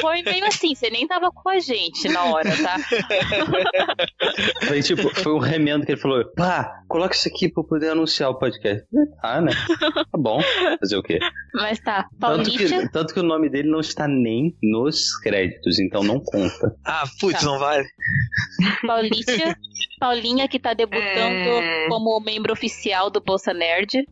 Foi 0.01 0.23
meio 0.23 0.47
assim, 0.47 0.73
você 0.73 0.89
nem 0.89 1.05
tava 1.09 1.33
com 1.33 1.49
a 1.49 1.59
gente 1.59 2.09
na 2.09 2.27
hora, 2.27 2.51
tá? 2.63 2.77
Foi 4.69 4.81
tipo, 4.81 5.13
foi 5.17 5.33
um 5.33 5.41
remendo 5.41 5.85
que 5.85 5.91
ele 5.91 6.01
falou: 6.01 6.25
pá, 6.37 6.81
coloca 6.87 7.17
isso 7.17 7.29
aqui 7.29 7.49
pra 7.49 7.63
eu 7.63 7.67
poder 7.67 7.91
anunciar 7.91 8.31
o 8.31 8.39
podcast. 8.39 8.87
Ah, 9.21 9.41
né? 9.41 9.51
Tá 9.81 10.17
bom. 10.17 10.41
Fazer 10.79 10.97
o 10.97 11.03
quê? 11.03 11.19
Mas 11.55 11.81
tá, 11.81 12.07
Tanto 12.21 12.51
que, 12.51 12.89
tanto 12.91 13.15
que 13.15 13.19
o 13.19 13.25
nome 13.25 13.49
dele 13.49 13.69
não 13.69 13.81
está 13.81 14.07
nem 14.07 14.57
nos 14.63 15.19
créditos, 15.19 15.81
então 15.81 16.05
não 16.05 16.21
conta. 16.21 16.73
Ah, 16.85 17.05
putz, 17.21 17.41
Tá. 17.41 17.47
não 17.47 17.59
vale. 17.59 17.89
Paulista. 18.87 19.57
Paulinha, 19.99 20.47
que 20.49 20.59
tá 20.59 20.75
debutando 20.75 21.01
É. 21.03 21.89
como 21.89 22.21
membro 22.21 22.53
oficial 22.53 23.11
do 23.11 23.21
Bolsa 23.21 23.55
Nerd. 23.55 24.07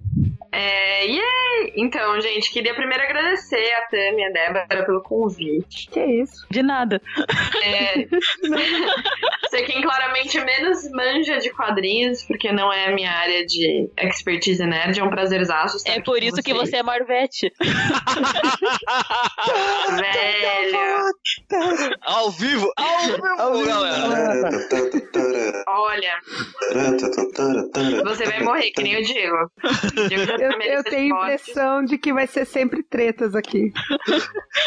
É, 0.52 1.06
yay! 1.06 1.72
Então, 1.76 2.20
gente, 2.20 2.52
queria 2.52 2.74
primeiro 2.74 3.02
agradecer 3.02 3.72
a 3.72 3.82
Tami 3.88 4.20
e 4.20 4.24
a 4.24 4.30
Débora 4.30 4.84
pelo 4.84 5.02
convite. 5.02 5.88
Que 5.90 6.04
isso? 6.04 6.46
De 6.50 6.62
nada. 6.62 7.00
É, 7.62 8.06
quem 9.66 9.80
claramente 9.80 10.38
menos 10.40 10.90
manja 10.90 11.38
de 11.38 11.50
quadrinhos, 11.50 12.22
porque 12.24 12.52
não 12.52 12.72
é 12.72 12.88
a 12.88 12.94
minha 12.94 13.10
área 13.10 13.46
de 13.46 13.88
expertise 13.98 14.64
nerd, 14.66 14.98
é 15.00 15.04
um 15.04 15.08
prazerzaço. 15.10 15.78
É 15.86 16.00
por 16.00 16.22
isso 16.22 16.42
que 16.42 16.52
você 16.52 16.76
é 16.76 16.82
Marvete. 16.82 17.50
Velho, 19.90 20.78
ao 22.02 22.30
vivo, 22.30 22.70
ao 23.38 23.54
vivo, 23.54 23.66
galera. 23.66 24.50
olha, 25.68 26.18
você 28.04 28.24
vai 28.24 28.40
morrer, 28.42 28.70
que 28.72 28.82
nem 28.82 29.00
o 29.00 29.02
Diego. 29.02 29.50
Eu, 30.10 30.60
eu 30.60 30.84
tenho 30.84 31.14
a 31.16 31.34
impressão 31.34 31.84
de 31.84 31.98
que 31.98 32.12
vai 32.12 32.26
ser 32.26 32.44
sempre 32.44 32.82
tretas 32.82 33.34
aqui. 33.34 33.72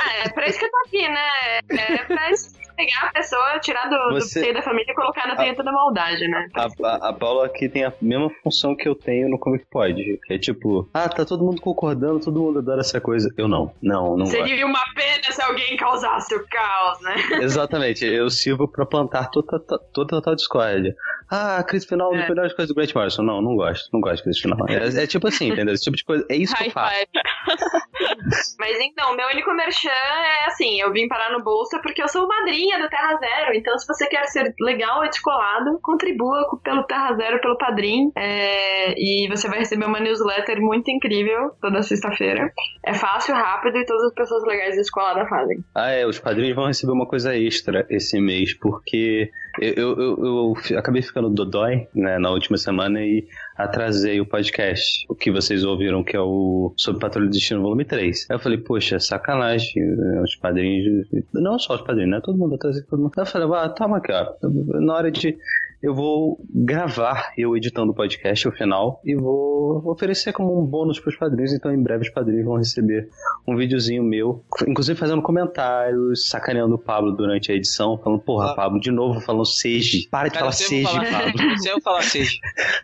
Ah, 0.01 0.13
é 0.25 0.29
pra 0.29 0.47
isso 0.47 0.59
que 0.59 0.65
eu 0.65 0.71
tô 0.71 0.77
aqui, 0.87 1.07
né? 1.07 1.29
É 1.69 2.03
pra 2.05 2.31
pegar 2.75 3.07
a 3.07 3.11
pessoa, 3.11 3.59
tirar 3.59 3.89
do, 3.89 4.13
Você- 4.13 4.39
do 4.39 4.43
seio 4.43 4.53
da 4.53 4.61
família 4.61 4.91
e 4.91 4.95
colocar 4.95 5.27
na 5.27 5.35
tenta 5.35 5.63
da 5.63 5.71
maldade, 5.71 6.27
né? 6.27 6.47
A, 6.53 6.67
a, 6.87 7.09
a 7.09 7.13
Paula 7.13 7.45
aqui 7.45 7.67
tem 7.69 7.83
a 7.83 7.93
mesma 8.01 8.29
função 8.43 8.75
que 8.75 8.87
eu 8.87 8.95
tenho 8.95 9.29
no 9.29 9.39
Comic 9.39 9.65
Pod. 9.69 10.19
É 10.29 10.37
tipo, 10.37 10.89
ah, 10.93 11.07
tá 11.09 11.25
todo 11.25 11.43
mundo 11.43 11.61
concordando, 11.61 12.19
todo 12.19 12.39
mundo 12.39 12.59
adora 12.59 12.81
essa 12.81 12.99
coisa. 13.01 13.33
Eu 13.37 13.47
não, 13.47 13.73
não, 13.81 14.11
não 14.17 14.25
gosto. 14.25 14.31
Seria 14.31 14.65
uma 14.65 14.83
pena 14.95 15.31
se 15.31 15.41
alguém 15.41 15.75
causasse 15.77 16.35
o 16.35 16.45
caos, 16.47 17.01
né? 17.01 17.15
Exatamente, 17.43 18.05
eu 18.05 18.29
sirvo 18.29 18.67
pra 18.67 18.85
plantar 18.85 19.29
toda, 19.29 19.59
toda 19.93 20.07
total 20.09 20.35
discórdia. 20.35 20.95
Ah, 21.29 21.57
a 21.57 21.63
crise 21.63 21.87
final, 21.87 22.13
É. 22.13 22.29
melhores 22.29 22.53
coisas 22.53 22.67
do 22.69 22.75
Grant 22.75 22.93
Morrison. 22.93 23.23
Não, 23.23 23.41
não 23.41 23.55
gosto, 23.55 23.89
não 23.91 23.99
gosto 23.99 24.17
de 24.17 24.23
crise 24.23 24.41
final. 24.41 24.59
É, 24.69 25.03
é 25.03 25.07
tipo 25.07 25.27
assim, 25.27 25.49
entendeu? 25.49 25.73
Esse 25.73 25.83
tipo 25.85 25.97
de 25.97 26.03
coisa. 26.03 26.23
É 26.29 26.35
isso 26.35 26.55
que 26.55 26.67
eu 26.67 26.71
faço. 26.71 26.95
Mas 28.59 28.77
então, 28.79 29.15
meu 29.15 29.27
único 29.27 29.51
merchan 29.53 29.89
é 29.89 30.45
assim, 30.47 30.79
eu 30.79 30.91
vim 30.91 31.07
parar 31.07 31.31
no 31.31 31.43
Bolsa 31.43 31.79
porque 31.81 32.01
eu 32.01 32.07
sou 32.07 32.27
madrinha 32.27 32.64
do 32.81 32.89
Terra 32.89 33.15
Zero, 33.17 33.53
então 33.55 33.77
se 33.77 33.87
você 33.87 34.07
quer 34.07 34.25
ser 34.27 34.53
legal 34.59 35.03
e 35.05 35.09
descolado, 35.09 35.79
contribua 35.81 36.43
pelo 36.63 36.83
Terra 36.83 37.13
Zero, 37.15 37.39
pelo 37.39 37.57
Padrim, 37.57 38.11
é, 38.17 38.93
e 38.97 39.27
você 39.29 39.47
vai 39.47 39.59
receber 39.59 39.85
uma 39.85 39.99
newsletter 39.99 40.59
muito 40.61 40.89
incrível 40.89 41.51
toda 41.61 41.81
sexta-feira. 41.83 42.51
É 42.85 42.93
fácil, 42.93 43.33
rápido 43.35 43.77
e 43.77 43.85
todas 43.85 44.03
as 44.03 44.13
pessoas 44.13 44.43
legais 44.45 44.71
da 44.71 44.81
Descolada 44.81 45.25
fazem. 45.27 45.57
Ah, 45.73 45.89
é, 45.91 46.05
os 46.05 46.19
padrinhos 46.19 46.55
vão 46.55 46.67
receber 46.67 46.91
uma 46.93 47.07
coisa 47.07 47.35
extra 47.37 47.85
esse 47.89 48.19
mês, 48.19 48.53
porque 48.57 49.29
eu, 49.61 49.73
eu, 49.73 49.97
eu- 49.99 50.53
eu 50.71 50.77
acabei 50.79 51.01
ficando 51.01 51.29
dodói 51.29 51.87
né, 51.95 52.17
na 52.19 52.29
última 52.31 52.57
semana 52.57 52.99
e 53.01 53.25
atrasei 53.55 54.19
o 54.19 54.25
podcast, 54.25 55.05
o 55.07 55.15
que 55.15 55.31
vocês 55.31 55.63
ouviram, 55.63 56.03
que 56.03 56.15
é 56.15 56.19
o 56.19 56.73
Sobre 56.75 56.99
Patrulha 56.99 57.27
do 57.27 57.31
Destino 57.31 57.61
Volume 57.61 57.85
3. 57.85 58.27
Aí 58.29 58.35
eu 58.35 58.39
falei, 58.39 58.57
poxa, 58.57 58.99
sacanagem, 58.99 59.81
né, 59.81 60.21
os 60.21 60.35
padrinhos, 60.35 61.07
não 61.33 61.57
só 61.57 61.75
os 61.75 61.81
padrinhos, 61.81 62.11
né, 62.11 62.21
todo 62.21 62.37
mundo 62.37 62.55
atrasei 62.55 62.83
todo 62.83 63.01
mundo. 63.01 63.13
Aí 63.15 63.23
eu 63.23 63.27
falei, 63.27 63.47
ah, 63.53 63.69
toma 63.69 63.97
aqui, 63.97 64.11
ó, 64.11 64.33
na 64.79 64.93
hora 64.93 65.11
de... 65.11 65.37
Eu 65.83 65.93
vou 65.93 66.39
gravar 66.49 67.31
eu 67.37 67.55
editando 67.55 67.91
o 67.91 67.95
podcast, 67.95 68.47
o 68.47 68.51
final, 68.51 68.99
e 69.05 69.15
vou 69.15 69.81
oferecer 69.89 70.33
como 70.33 70.59
um 70.59 70.65
bônus 70.65 70.99
para 70.99 71.09
os 71.09 71.15
padrinhos. 71.15 71.53
Então, 71.53 71.71
em 71.73 71.81
breve, 71.81 72.03
os 72.07 72.09
padrinhos 72.09 72.45
vão 72.45 72.55
receber 72.57 73.07
um 73.47 73.55
videozinho 73.55 74.01
meu, 74.03 74.43
inclusive 74.67 74.97
fazendo 74.97 75.21
comentários, 75.21 76.27
sacaneando 76.29 76.75
o 76.75 76.79
Pablo 76.79 77.11
durante 77.11 77.51
a 77.51 77.55
edição, 77.55 77.97
falando, 78.03 78.19
porra, 78.21 78.51
Ah. 78.51 78.55
Pablo, 78.55 78.79
de 78.79 78.89
novo 78.91 79.19
falando 79.21 79.45
seja. 79.45 79.97
Para 80.09 80.27
de 80.29 80.33
Cara, 80.33 80.45
falar 80.45 80.51
você 80.53 80.63
seja, 80.63 80.91
vai 80.91 81.05
falar- 81.05 81.23
Pablo. 81.33 81.57
Você 81.57 81.71
vai 81.71 81.81
falar 81.81 82.01
seja. 82.03 82.37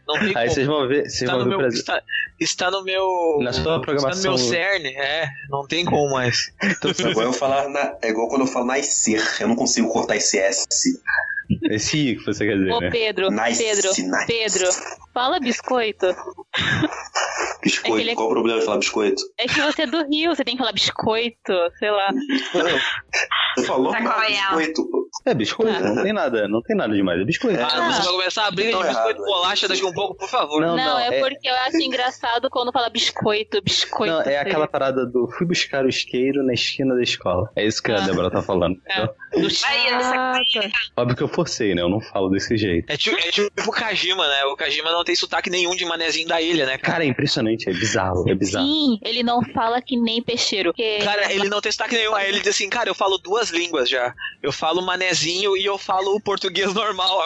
Não 0.08 0.16
tem 0.20 0.28
Aí 0.28 0.34
como. 0.34 0.50
vocês 0.50 0.68
vão 0.68 0.88
ver, 0.88 1.02
vocês 1.10 1.22
Está 1.22 1.32
vão 1.36 1.40
no, 1.40 1.44
ver 1.46 1.56
o 1.56 1.58
meu, 1.58 1.60
prazer. 1.60 1.80
está, 1.80 2.02
está 2.40 2.72
no 2.72 2.84
meu. 2.84 3.38
Na 3.42 3.52
sua 3.54 3.62
Está 3.62 3.76
no 3.78 3.82
programação. 3.82 4.32
meu 4.32 4.38
cerne, 4.38 4.90
é. 4.90 5.28
Não 5.50 5.66
tem 5.66 5.86
como 5.86 6.12
mais. 6.12 6.54
Então, 6.64 6.92
Agora 7.10 7.28
eu 7.28 7.34
falar 7.34 7.68
na- 7.70 7.96
é 8.02 8.10
igual 8.10 8.28
quando 8.30 8.42
eu 8.42 8.48
falo 8.48 8.66
nascer. 8.68 9.22
Eu 9.40 9.48
não 9.48 9.56
consigo 9.56 9.88
cortar 9.92 10.16
esse 10.18 10.38
S. 10.38 10.66
esse 11.70 11.98
I 12.12 12.16
que 12.18 12.26
você 12.26 12.46
quer 12.46 12.58
dizer, 12.58 12.72
Ô, 12.72 12.80
né? 12.80 12.90
Pedro, 12.90 13.30
Nice, 13.30 13.64
Pedro, 13.64 13.90
nice. 13.90 14.28
Pedro, 14.28 14.70
fala 15.14 15.40
biscoito. 15.40 16.08
Biscoito. 17.64 17.88
É 17.96 18.02
que 18.02 18.02
ele- 18.02 18.16
Qual 18.16 18.28
o 18.28 18.32
problema 18.32 18.60
de 18.60 18.66
falar 18.66 18.78
biscoito? 18.80 19.22
É 19.38 19.46
que 19.48 19.62
você 19.62 19.84
é 19.84 19.88
do 19.88 20.04
Rio, 20.08 20.36
você 20.36 20.44
tem 20.44 20.56
que 20.56 20.60
falar 20.60 20.74
biscoito, 20.74 21.54
sei 21.78 21.92
lá. 21.92 22.12
Você 23.56 23.66
falou 23.66 23.92
Tá 23.92 24.00
é? 24.00 24.32
biscoito. 24.32 25.02
É 25.26 25.34
biscoito, 25.34 25.80
não 25.84 26.02
tem 26.04 26.14
nada, 26.14 26.48
não 26.48 26.62
tem 26.62 26.76
nada 26.76 26.94
demais, 26.96 27.20
é 27.22 27.26
biscoito. 27.26 27.60
Ah, 27.62 27.92
você 27.92 28.02
vai 28.02 28.12
começar 28.14 28.48
a 28.48 28.52
briga 28.52 28.72
Tô 28.72 28.82
de 28.82 28.88
biscoito 28.88 29.10
errado, 29.22 29.26
bolacha 29.26 29.68
daqui 29.68 29.84
um 29.84 29.92
pouco, 29.92 30.16
por 30.16 30.28
favor. 30.30 30.62
Não, 30.62 30.76
Não, 30.76 30.98
é, 30.98 31.18
é- 31.18 31.20
porque 31.20 31.48
eu 31.50 31.54
acho 31.56 31.78
engraçado 31.78 32.50
quando 32.50 32.72
fala 32.72 32.90
biscoito, 32.90 33.62
biscoito. 33.62 34.12
Não, 34.12 34.22
é 34.22 34.38
aquela 34.40 34.68
parada 34.68 35.06
do 35.06 35.28
fui 35.38 35.46
buscar 35.46 35.84
o 35.86 35.90
isqueiro 35.90 36.42
na 36.44 36.54
esquina 36.54 36.96
da 36.96 37.04
escola. 37.04 37.52
É 37.56 37.66
isso 37.66 37.84
que 37.84 37.92
a 37.92 37.98
Ah. 37.98 38.02
Débora 38.08 38.32
tá 38.32 38.42
falando. 38.42 38.80
É. 38.88 38.94
entendeu? 38.94 39.16
Do 39.42 39.48
Ah, 39.66 40.34
tá. 40.34 40.70
Óbvio 41.02 41.18
que 41.18 41.24
eu 41.24 41.28
forcei, 41.52 41.76
né? 41.76 41.82
Eu 41.82 41.90
não 41.90 42.00
falo 42.00 42.30
desse 42.30 42.56
jeito. 42.58 42.90
É 42.90 42.96
tipo, 42.98 43.18
é 43.18 43.30
tipo 43.32 43.50
o 43.68 43.72
Kajima, 43.72 44.26
né? 44.28 44.46
O 44.46 44.56
Kajima 44.56 44.92
não 44.92 45.04
tem 45.04 45.16
sotaque 45.16 45.50
nenhum 45.50 45.76
de 45.76 45.86
manezinho 45.86 46.28
da 46.28 46.42
ilha, 46.42 46.66
né, 46.66 46.78
cara? 46.78 46.92
Cara, 46.94 47.04
é 47.06 47.08
impressionante, 47.08 47.70
é 47.70 47.74
bizarro, 47.74 48.30
é 48.30 48.36
bizarro. 48.36 48.66
Sim, 48.66 49.00
ele 49.04 49.24
não 49.24 49.42
fala 49.54 49.82
que 49.82 49.98
nem 50.00 50.22
peixeiro. 50.22 50.74
Que... 50.74 51.00
Cara, 51.00 51.32
ele 51.32 51.48
não 51.50 51.60
tem 51.62 51.72
sotaque 51.72 51.96
nenhum. 51.96 52.16
Aí 52.16 52.30
ele 52.30 52.40
diz 52.40 52.50
assim, 52.50 52.70
cara, 52.70 52.90
eu 52.90 52.96
falo 52.96 53.18
duas 53.18 53.50
línguas 53.50 53.90
já. 53.90 54.14
Eu 54.42 54.52
falo 54.52 54.82
manezinho 54.82 55.56
e 55.58 55.66
eu 55.66 55.78
falo 55.78 56.16
o 56.16 56.22
português 56.22 56.74
normal. 56.74 57.22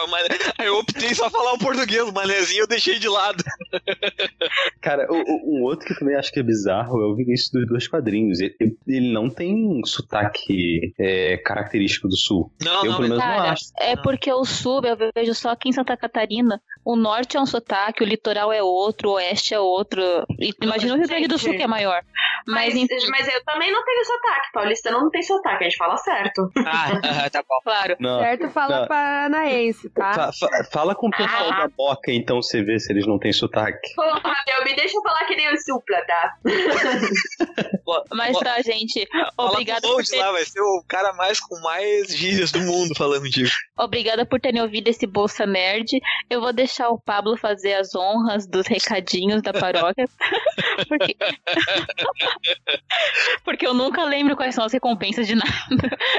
Aí 0.58 0.66
eu 0.66 0.78
optei 0.78 1.14
só 1.14 1.30
falar 1.30 1.52
o 1.54 1.58
português, 1.58 2.02
o 2.02 2.12
manezinho 2.12 2.62
eu 2.62 2.66
deixei 2.68 2.98
de 2.98 3.08
lado. 3.08 3.42
Cara, 4.80 5.06
o- 5.10 5.16
o- 5.16 5.58
um 5.58 5.62
outro 5.64 5.86
que 5.86 5.92
eu 5.92 5.98
também 5.98 6.14
acho 6.16 6.32
que 6.32 6.40
é 6.40 6.42
bizarro 6.42 7.00
é 7.02 7.06
o 7.06 7.14
Vinícius 7.16 7.50
dos 7.52 7.66
dois 7.66 7.88
quadrinhos. 7.88 8.40
Ele, 8.40 8.54
ele 8.86 9.12
não 9.12 9.28
tem 9.28 9.54
um 9.54 9.84
sotaque 9.84 10.92
é, 10.98 11.36
característico 11.38 12.08
do 12.08 12.16
sul. 12.16 12.52
Não, 12.62 12.84
eu, 12.84 12.90
não, 12.90 12.96
pelo 12.96 13.00
menos, 13.02 13.18
não 13.18 13.24
Cara, 13.26 13.50
acho. 13.52 13.64
é 13.78 13.96
porque 13.96 14.15
o 14.32 14.44
sul 14.44 14.82
eu 14.84 14.96
vejo 15.14 15.34
só 15.34 15.50
aqui 15.50 15.68
em 15.68 15.72
Santa 15.72 15.96
Catarina. 15.96 16.60
O 16.86 16.94
norte 16.94 17.36
é 17.36 17.40
um 17.40 17.46
sotaque, 17.46 18.04
o 18.04 18.06
litoral 18.06 18.52
é 18.52 18.62
outro, 18.62 19.08
o 19.10 19.12
oeste 19.14 19.52
é 19.52 19.58
outro. 19.58 20.00
E 20.38 20.52
Imagina 20.62 20.94
o 20.94 20.98
Rio 20.98 21.08
Grande 21.08 21.26
do 21.26 21.36
Sul 21.36 21.56
que 21.56 21.62
é 21.62 21.66
maior. 21.66 22.00
Mas, 22.46 22.74
Mas, 22.74 22.76
enfim, 22.76 23.10
mas 23.10 23.26
eu 23.26 23.44
também 23.44 23.72
não 23.72 23.84
tenho 23.84 24.04
sotaque. 24.04 24.52
Paulista 24.52 24.90
não 24.92 25.10
tem 25.10 25.20
sotaque, 25.22 25.64
a 25.64 25.68
gente 25.68 25.76
fala 25.76 25.96
certo. 25.96 26.48
Ah, 26.64 27.00
tá 27.28 27.42
bom. 27.42 27.58
claro. 27.64 27.96
Não. 27.98 28.20
Certo, 28.20 28.48
fala 28.50 28.80
Não. 28.82 28.86
paranaense, 28.86 29.90
tá? 29.90 30.12
Fa- 30.12 30.30
fa- 30.32 30.64
fala 30.70 30.94
com 30.94 31.08
o 31.08 31.10
pessoal 31.10 31.50
da 31.50 31.66
Boca, 31.76 32.12
então, 32.12 32.40
você 32.40 32.62
vê 32.62 32.78
se 32.78 32.92
eles 32.92 33.04
não 33.04 33.18
têm 33.18 33.32
sotaque. 33.32 33.92
Porra, 33.96 34.34
meu, 34.46 34.64
me 34.64 34.76
deixa 34.76 34.96
falar 35.02 35.24
que 35.24 35.34
nem 35.34 35.52
o 35.52 35.58
Supla, 35.58 35.98
tá? 36.06 36.34
Pô, 37.84 38.04
Mas 38.12 38.32
pô, 38.32 38.44
tá, 38.44 38.60
gente. 38.62 39.06
Obrigada 39.36 39.80
pro 39.80 39.96
por, 39.96 40.04
ter, 40.04 40.18
lá, 40.18 40.32
vai 40.32 40.44
ser 40.44 40.60
o 40.60 40.84
cara 40.88 41.12
mais 41.14 41.40
com 41.40 41.58
mais 41.60 42.08
gírias 42.16 42.50
do 42.52 42.60
mundo 42.60 42.94
falando 42.96 43.28
disso. 43.28 43.56
obrigada 43.76 44.24
por 44.26 44.40
terem 44.40 44.60
ouvido 44.62 44.88
esse 44.88 45.06
Bolsa 45.06 45.46
Nerd. 45.46 45.98
Eu 46.28 46.40
vou 46.40 46.52
deixar 46.52 46.75
o 46.88 46.98
Pablo 46.98 47.36
fazer 47.36 47.74
as 47.74 47.94
honras 47.94 48.46
dos 48.46 48.66
recadinhos 48.66 49.42
da 49.42 49.52
paróquia. 49.52 50.08
porque... 50.88 51.16
porque 53.44 53.66
eu 53.66 53.74
nunca 53.74 54.04
lembro 54.04 54.36
quais 54.36 54.54
são 54.54 54.64
as 54.64 54.72
recompensas 54.72 55.26
de 55.26 55.34
nada. 55.34 55.50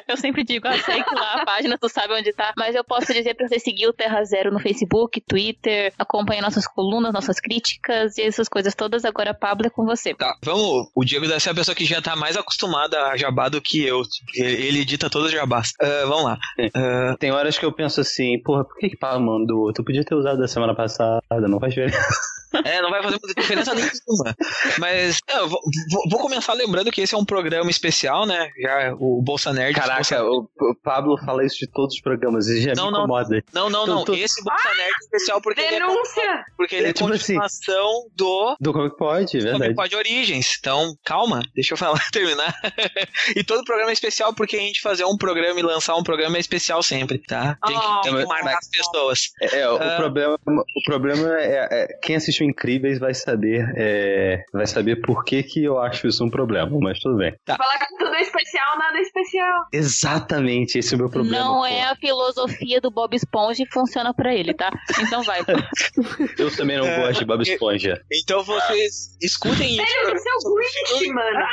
Eu 0.08 0.18
sempre 0.18 0.44
digo, 0.44 0.68
ah, 0.68 0.78
segue 0.78 1.06
lá 1.14 1.42
a 1.42 1.46
página, 1.46 1.78
tu 1.78 1.90
sabe 1.90 2.14
onde 2.14 2.34
tá. 2.34 2.54
Mas 2.58 2.76
eu 2.76 2.84
posso 2.84 3.14
dizer 3.14 3.36
pra 3.36 3.48
você 3.48 3.60
seguir 3.60 3.88
o 3.88 3.94
Terra 3.94 4.24
Zero 4.24 4.52
no 4.52 4.60
Facebook, 4.60 5.22
Twitter, 5.22 5.94
acompanhar 5.98 6.42
nossas 6.42 6.68
colunas, 6.68 7.14
nossas 7.14 7.40
críticas 7.40 8.18
e 8.18 8.22
essas 8.22 8.48
coisas 8.48 8.76
todas. 8.76 9.06
Agora, 9.06 9.34
Pablo, 9.34 9.68
é 9.68 9.70
com 9.70 9.86
você. 9.86 10.14
Tá, 10.14 10.36
vamos. 10.44 10.90
O 10.96 11.04
Diego 11.04 11.28
deve 11.28 11.40
ser 11.40 11.52
a 11.52 11.56
pessoa 11.56 11.76
que 11.76 11.86
já 11.86 12.02
tá 12.02 12.16
mais 12.16 12.38
acostumada 12.38 13.08
a 13.08 13.18
jabá 13.18 13.50
do 13.50 13.62
que 13.62 13.86
eu. 13.86 14.02
Ele, 14.36 14.82
edita 14.82 15.10
todos 15.10 15.28
os 15.28 15.34
jabás. 15.34 15.74
Ah, 15.82 16.06
vamos 16.08 16.24
lá. 16.24 16.38
Ah, 16.74 17.16
Tem 17.20 17.32
horas 17.32 17.58
que 17.58 17.66
eu 17.66 17.72
penso 17.72 18.02
assim, 18.02 18.42
porra, 18.42 18.64
por 18.64 18.78
que 18.78 18.90
que 18.90 18.98
Pablo 18.98 19.26
mandou? 19.26 19.72
Tu 19.74 19.84
podia 19.84 20.04
ter 20.04 20.16
usado 20.16 20.44
da 20.48 20.54
semana 20.54 20.74
passada, 20.74 21.22
não 21.48 21.60
faz 21.60 21.74
diferença. 21.74 22.00
É, 22.64 22.82
não 22.82 22.90
vai 22.90 23.04
fazer 23.04 23.20
muita 23.22 23.42
diferença 23.42 23.76
nenhuma. 23.76 24.34
Mas 24.80 25.20
é, 25.30 25.38
eu 25.38 25.50
vou, 25.50 25.60
vou, 26.10 26.20
começar 26.20 26.54
lembrando 26.54 26.90
que 26.92 27.02
esse 27.02 27.14
é 27.14 27.18
um 27.18 27.26
programa 27.26 27.70
especial, 27.70 28.26
né? 28.26 28.50
Já 28.62 28.94
o 28.98 29.22
Bolsa 29.22 29.52
Nerd. 29.52 29.76
Caraca, 29.78 30.24
o, 30.24 30.48
o 30.60 30.76
Pablo 30.82 31.18
fala 31.26 31.46
isso 31.46 31.58
de 31.60 31.68
todos 31.68 31.96
os 31.96 32.02
programas, 32.02 32.48
ele 32.48 32.62
já 32.62 32.74
Não, 32.74 32.86
me 32.86 32.92
não. 32.94 33.00
incomoda. 33.00 33.44
Não, 33.54 33.70
não, 33.70 33.86
Tô- 33.86 33.94
não. 33.96 34.06
tô- 34.06 34.14
Esse 34.16 34.42
Bolsa 34.44 34.70
Nerd 34.70 34.80
é 34.82 35.04
especial 35.04 35.42
porque 35.42 35.60
ele 35.60 35.76
é, 35.76 35.80
Denúncia! 35.80 36.46
porque 36.56 36.76
ele 36.76 36.88
é, 36.88 36.90
É 36.90 36.94
tipo 36.94 37.10
assim. 37.14 37.34
continuação 37.36 38.08
do 38.16 38.56
Do 38.62 38.72
Como 38.74 38.90
que 38.90 38.98
Pode, 38.98 39.38
é 39.38 39.42
Como 39.42 39.52
verdade. 39.52 39.76
pode 39.76 39.96
Origens. 39.98 40.56
Então, 40.60 40.96
calma, 41.04 41.44
deixa 41.54 41.74
eu 41.74 41.78
falar, 41.78 42.00
terminar. 42.14 42.56
e 43.36 43.44
todo 43.44 43.66
programa 43.66 43.90
é 43.92 43.94
especial 43.94 44.34
porque 44.34 44.56
a 44.56 44.60
gente 44.60 44.82
fazer 44.82 45.04
um 45.04 45.18
programa 45.18 45.60
e 45.60 45.64
lançar 45.64 45.96
um 45.98 46.04
programa 46.04 46.38
é 46.38 46.40
especial 46.40 46.82
sempre, 46.82 47.20
tá? 47.20 47.58
Tem 47.66 47.78
que, 47.78 47.86
Oh, 47.86 48.02
tem 48.02 48.12
que 48.14 48.18
mas- 48.20 48.28
marcar 48.28 48.58
as 48.58 48.70
pessoas. 48.70 49.20
É, 49.42 49.70
o, 49.70 49.76
Ah. 49.76 49.96
problema, 49.98 50.37
o 50.46 50.82
problema 50.86 51.28
é, 51.40 51.68
é- 51.72 52.00
Quem 52.02 52.16
assistiu 52.16 52.46
Incríveis 52.48 53.00
vai 53.00 53.14
saber. 53.14 53.66
é, 53.76 54.44
vai 54.54 54.66
saber 54.68 54.98
por 54.98 55.24
que, 55.24 55.44
que 55.44 55.64
eu 55.64 55.80
acho 55.80 56.08
isso 56.08 56.24
um 56.24 56.30
problema, 56.30 56.78
mas 56.80 57.00
tudo 57.00 57.18
bem. 57.18 57.34
Falar 57.46 57.80
que 57.80 57.98
tudo 57.98 58.14
é 58.16 58.22
especial, 58.22 58.78
nada 58.78 58.98
é 58.98 59.02
especial. 59.02 59.66
Exatamente, 59.74 60.78
esse 60.80 60.94
é 60.94 60.96
o 60.98 61.00
meu 61.00 61.10
problema. 61.10 61.38
Não 61.44 61.58
pô. 61.60 61.66
é 61.66 61.84
a 61.84 61.96
filosofia 61.96 62.80
do 62.82 62.90
Bob 62.92 63.16
Esponja 63.16 63.64
e 63.64 63.72
funciona 63.72 64.14
pra 64.14 64.34
ele, 64.34 64.54
tá? 64.54 64.70
Então 65.02 65.24
vai. 65.24 65.40
Eu 66.38 66.56
também 66.56 66.78
não 66.78 66.86
É, 66.86 67.00
gosto 67.08 67.20
de 67.20 67.26
Bob 67.26 67.42
Esponja. 67.44 68.02
Então 68.12 68.44
vocês 68.44 69.16
escutem 69.22 69.76
isso. 69.76 69.86
Sério, 69.86 70.12
você 70.18 70.30
é 70.30 70.34
o 70.34 70.56
Grinch, 70.56 71.14
mano. 71.14 71.48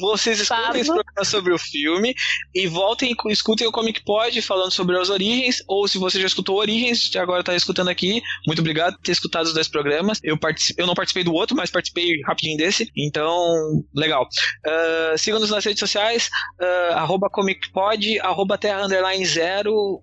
Vocês 0.00 0.40
escutem 0.40 0.64
Pablo. 0.64 0.80
esse 0.80 0.92
programa 0.92 1.24
sobre 1.24 1.52
o 1.52 1.58
filme 1.58 2.14
e 2.54 2.66
voltem 2.66 3.14
escutem 3.28 3.66
o 3.66 3.72
Comic 3.72 4.04
Pod 4.04 4.40
falando 4.42 4.70
sobre 4.70 4.98
as 4.98 5.10
origens. 5.10 5.62
Ou 5.68 5.88
se 5.88 5.98
você 5.98 6.20
já 6.20 6.26
escutou 6.26 6.56
Origens, 6.58 7.10
já 7.12 7.22
agora 7.22 7.42
tá 7.42 7.54
escutando 7.54 7.83
aqui. 7.90 8.22
Muito 8.46 8.60
obrigado 8.60 8.94
por 8.96 9.02
ter 9.02 9.12
escutado 9.12 9.46
os 9.46 9.54
dois 9.54 9.68
programas. 9.68 10.20
Eu, 10.22 10.36
partici- 10.38 10.74
eu 10.76 10.86
não 10.86 10.94
participei 10.94 11.24
do 11.24 11.32
outro, 11.32 11.56
mas 11.56 11.70
participei 11.70 12.20
rapidinho 12.26 12.56
desse. 12.56 12.90
Então, 12.96 13.84
legal. 13.94 14.26
Ah, 14.66 15.14
Siga-nos 15.16 15.50
nas 15.50 15.64
redes 15.64 15.80
sociais, 15.80 16.28
ah, 16.60 17.00
arroba 17.00 17.28
Comic 17.30 17.70
Pod, 17.72 18.18
arroba 18.20 18.58
Terra 18.58 18.84
Underline 18.84 19.24
Zero, 19.24 20.00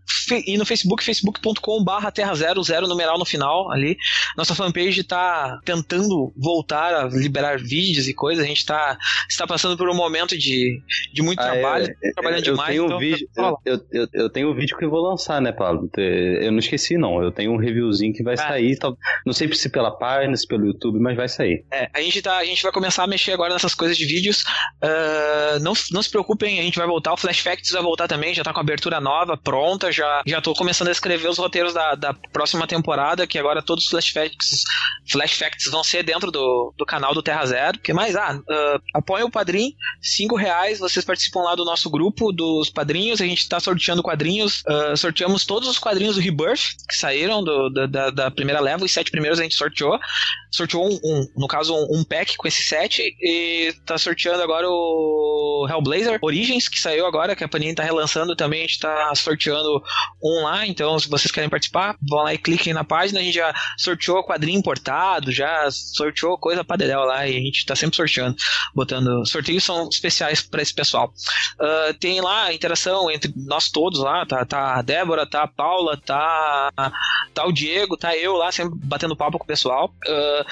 e 0.47 0.57
no 0.57 0.65
Facebook, 0.65 1.03
facebook.com 1.03 1.83
barra 1.83 2.11
Terra 2.11 2.33
Zero, 2.35 2.63
zero 2.63 2.87
numeral 2.87 3.17
no 3.17 3.25
final 3.25 3.71
ali. 3.71 3.97
Nossa 4.37 4.55
fanpage 4.55 5.03
tá 5.03 5.59
tentando 5.65 6.31
voltar 6.37 6.93
a 6.93 7.05
liberar 7.07 7.57
vídeos 7.59 8.07
e 8.07 8.13
coisas. 8.13 8.43
A 8.43 8.47
gente 8.47 8.65
tá, 8.65 8.97
está 9.29 9.45
passando 9.45 9.75
por 9.77 9.89
um 9.89 9.95
momento 9.95 10.37
de, 10.37 10.81
de 11.13 11.21
muito 11.21 11.39
Ah, 11.41 11.47
é, 11.47 11.51
trabalho, 11.59 11.95
é, 12.03 12.11
trabalhando 12.13 12.45
eu 12.45 12.51
demais. 12.53 12.69
tenho 12.69 12.85
então, 12.85 12.99
vídeo, 12.99 13.29
eu, 13.65 13.79
eu, 13.91 14.07
eu 14.13 14.29
tenho 14.29 14.49
um 14.51 14.55
vídeo 14.55 14.77
que 14.77 14.85
eu 14.85 14.89
vou 14.89 15.01
lançar, 15.01 15.41
né, 15.41 15.51
Pablo? 15.51 15.89
Te- 15.89 16.01
Eu 16.41 16.51
não 16.51 16.59
esqueci, 16.59 16.97
não. 16.97 17.21
Eu 17.21 17.31
tenho 17.31 17.51
um 17.51 17.57
reviewzinho 17.71 18.13
que 18.13 18.23
vai 18.23 18.35
Ah. 18.35 18.37
sair. 18.37 18.77
tal- 18.77 18.97
Não 19.25 19.33
sei 19.33 19.51
se 19.53 19.69
pela 19.69 19.91
página, 19.91 20.35
se 20.35 20.47
pelo 20.47 20.65
YouTube, 20.65 20.99
mas 20.99 21.15
vai 21.15 21.27
sair. 21.27 21.65
É, 21.71 21.89
a 21.93 22.01
gente, 22.01 22.21
tá, 22.21 22.37
a 22.37 22.45
gente 22.45 22.61
vai 22.63 22.71
começar 22.71 23.03
a 23.03 23.07
mexer 23.07 23.31
agora 23.33 23.53
nessas 23.53 23.73
coisas 23.75 23.97
de 23.97 24.05
vídeos. 24.05 24.43
Ah, 24.81 25.57
não, 25.61 25.73
não 25.91 26.01
se 26.01 26.09
preocupem, 26.09 26.59
a 26.59 26.63
gente 26.63 26.77
vai 26.77 26.87
voltar. 26.87 27.13
O 27.13 27.17
Flash 27.17 27.39
Facts 27.39 27.71
vai 27.71 27.81
voltar 27.81 28.07
também, 28.07 28.33
já 28.33 28.43
tá 28.43 28.53
com 28.53 28.59
abertura 28.59 28.99
nova, 28.99 29.37
pronta. 29.37 29.91
Já, 29.91 30.21
já 30.25 30.41
tô 30.41 30.53
começando 30.53 30.87
a 30.87 30.91
escrever 30.91 31.29
os 31.29 31.37
roteiros 31.37 31.73
da, 31.73 31.95
da 31.95 32.13
próxima 32.33 32.65
temporada, 32.67 33.27
que 33.27 33.37
agora 33.37 33.61
todos 33.61 33.83
os 33.85 33.89
Flash 33.89 34.09
Facts, 34.09 34.63
Flash 35.09 35.33
Facts 35.33 35.69
vão 35.71 35.83
ser 35.83 36.03
dentro 36.03 36.31
do, 36.31 36.73
do 36.77 36.85
canal 36.85 37.13
do 37.13 37.21
Terra 37.21 37.45
Zero. 37.45 37.79
que 37.79 37.93
mais? 37.93 38.15
Ah, 38.15 38.39
ah, 38.49 38.79
apoiem 38.95 39.25
o 39.25 39.31
Padrim, 39.31 39.73
cinco 40.01 40.35
reais. 40.35 40.79
Vocês 40.79 41.05
participam 41.05 41.41
lá 41.41 41.55
do 41.55 41.65
nosso 41.65 41.89
grupo 41.89 42.31
dos 42.31 42.69
padrinhos. 42.69 43.21
A 43.21 43.25
gente 43.25 43.47
tá 43.47 43.59
sorteando 43.59 44.01
quadrinhos. 44.03 44.63
ah, 44.67 44.95
sorteamos 44.95 45.45
todos 45.45 45.67
os 45.69 45.77
quadrinhos 45.79 46.15
do 46.15 46.21
Rebirth 46.21 46.75
que 46.87 46.95
saíram 46.95 47.43
do- 47.43 47.60
da, 47.69 48.09
da, 48.09 48.31
primeira 48.31 48.59
leva. 48.59 48.83
Os 48.83 48.91
sete 48.91 49.11
primeiros 49.11 49.39
a 49.39 49.43
gente 49.43 49.55
sorteou 49.55 49.99
sorteou 50.51 50.85
um, 50.85 50.99
um- 51.03 51.27
no 51.37 51.47
caso, 51.47 51.73
um, 51.73 51.99
um 51.99 52.03
pack 52.03 52.35
com 52.35 52.47
esse 52.47 52.61
set 52.63 53.01
e 53.21 53.73
tá 53.85 53.97
sorteando 53.97 54.43
agora 54.43 54.67
o 54.69 55.65
Hellblazer 55.69 56.19
Origins, 56.21 56.67
que 56.67 56.79
saiu 56.79 57.05
agora, 57.05 57.35
que 57.35 57.43
a 57.43 57.47
Panini 57.47 57.73
tá 57.73 57.83
relançando 57.83 58.35
também, 58.35 58.59
a 58.59 58.67
gente 58.67 58.79
tá 58.79 59.15
sorteando 59.15 59.81
um 60.21 60.43
lá, 60.43 60.67
então 60.67 60.99
se 60.99 61.09
vocês 61.09 61.31
querem 61.31 61.49
participar, 61.49 61.95
vão 62.07 62.23
lá 62.23 62.33
e 62.33 62.37
cliquem 62.37 62.73
na 62.73 62.83
página, 62.83 63.19
a 63.19 63.23
gente 63.23 63.35
já 63.35 63.53
sorteou 63.77 64.23
quadrinho 64.25 64.59
importado, 64.59 65.31
já 65.31 65.69
sorteou 65.71 66.37
coisa 66.37 66.65
dedéu 66.81 67.01
lá 67.01 67.27
e 67.27 67.37
a 67.37 67.39
gente 67.39 67.65
tá 67.65 67.75
sempre 67.75 67.95
sorteando, 67.95 68.35
botando, 68.73 69.25
sorteios 69.25 69.63
são 69.63 69.87
especiais 69.87 70.41
pra 70.41 70.61
esse 70.61 70.73
pessoal. 70.73 71.13
Ah, 71.59 71.93
tem 71.99 72.19
lá 72.21 72.45
a 72.45 72.53
interação 72.53 73.09
entre 73.11 73.31
nós 73.35 73.69
todos 73.69 73.99
lá, 73.99 74.25
tá, 74.25 74.45
tá 74.45 74.75
a 74.79 74.81
Débora, 74.81 75.25
tá 75.25 75.43
a 75.43 75.47
Paula, 75.47 75.97
tá 75.97 76.69
tá 77.33 77.45
o 77.45 77.50
Diego, 77.51 77.97
tá 77.97 78.15
eu 78.15 78.33
lá, 78.33 78.51
sempre 78.51 78.77
batendo 78.83 79.15
papo 79.15 79.37
com 79.37 79.43
o 79.43 79.47
pessoal. 79.47 79.93
Ah, 80.07 80.45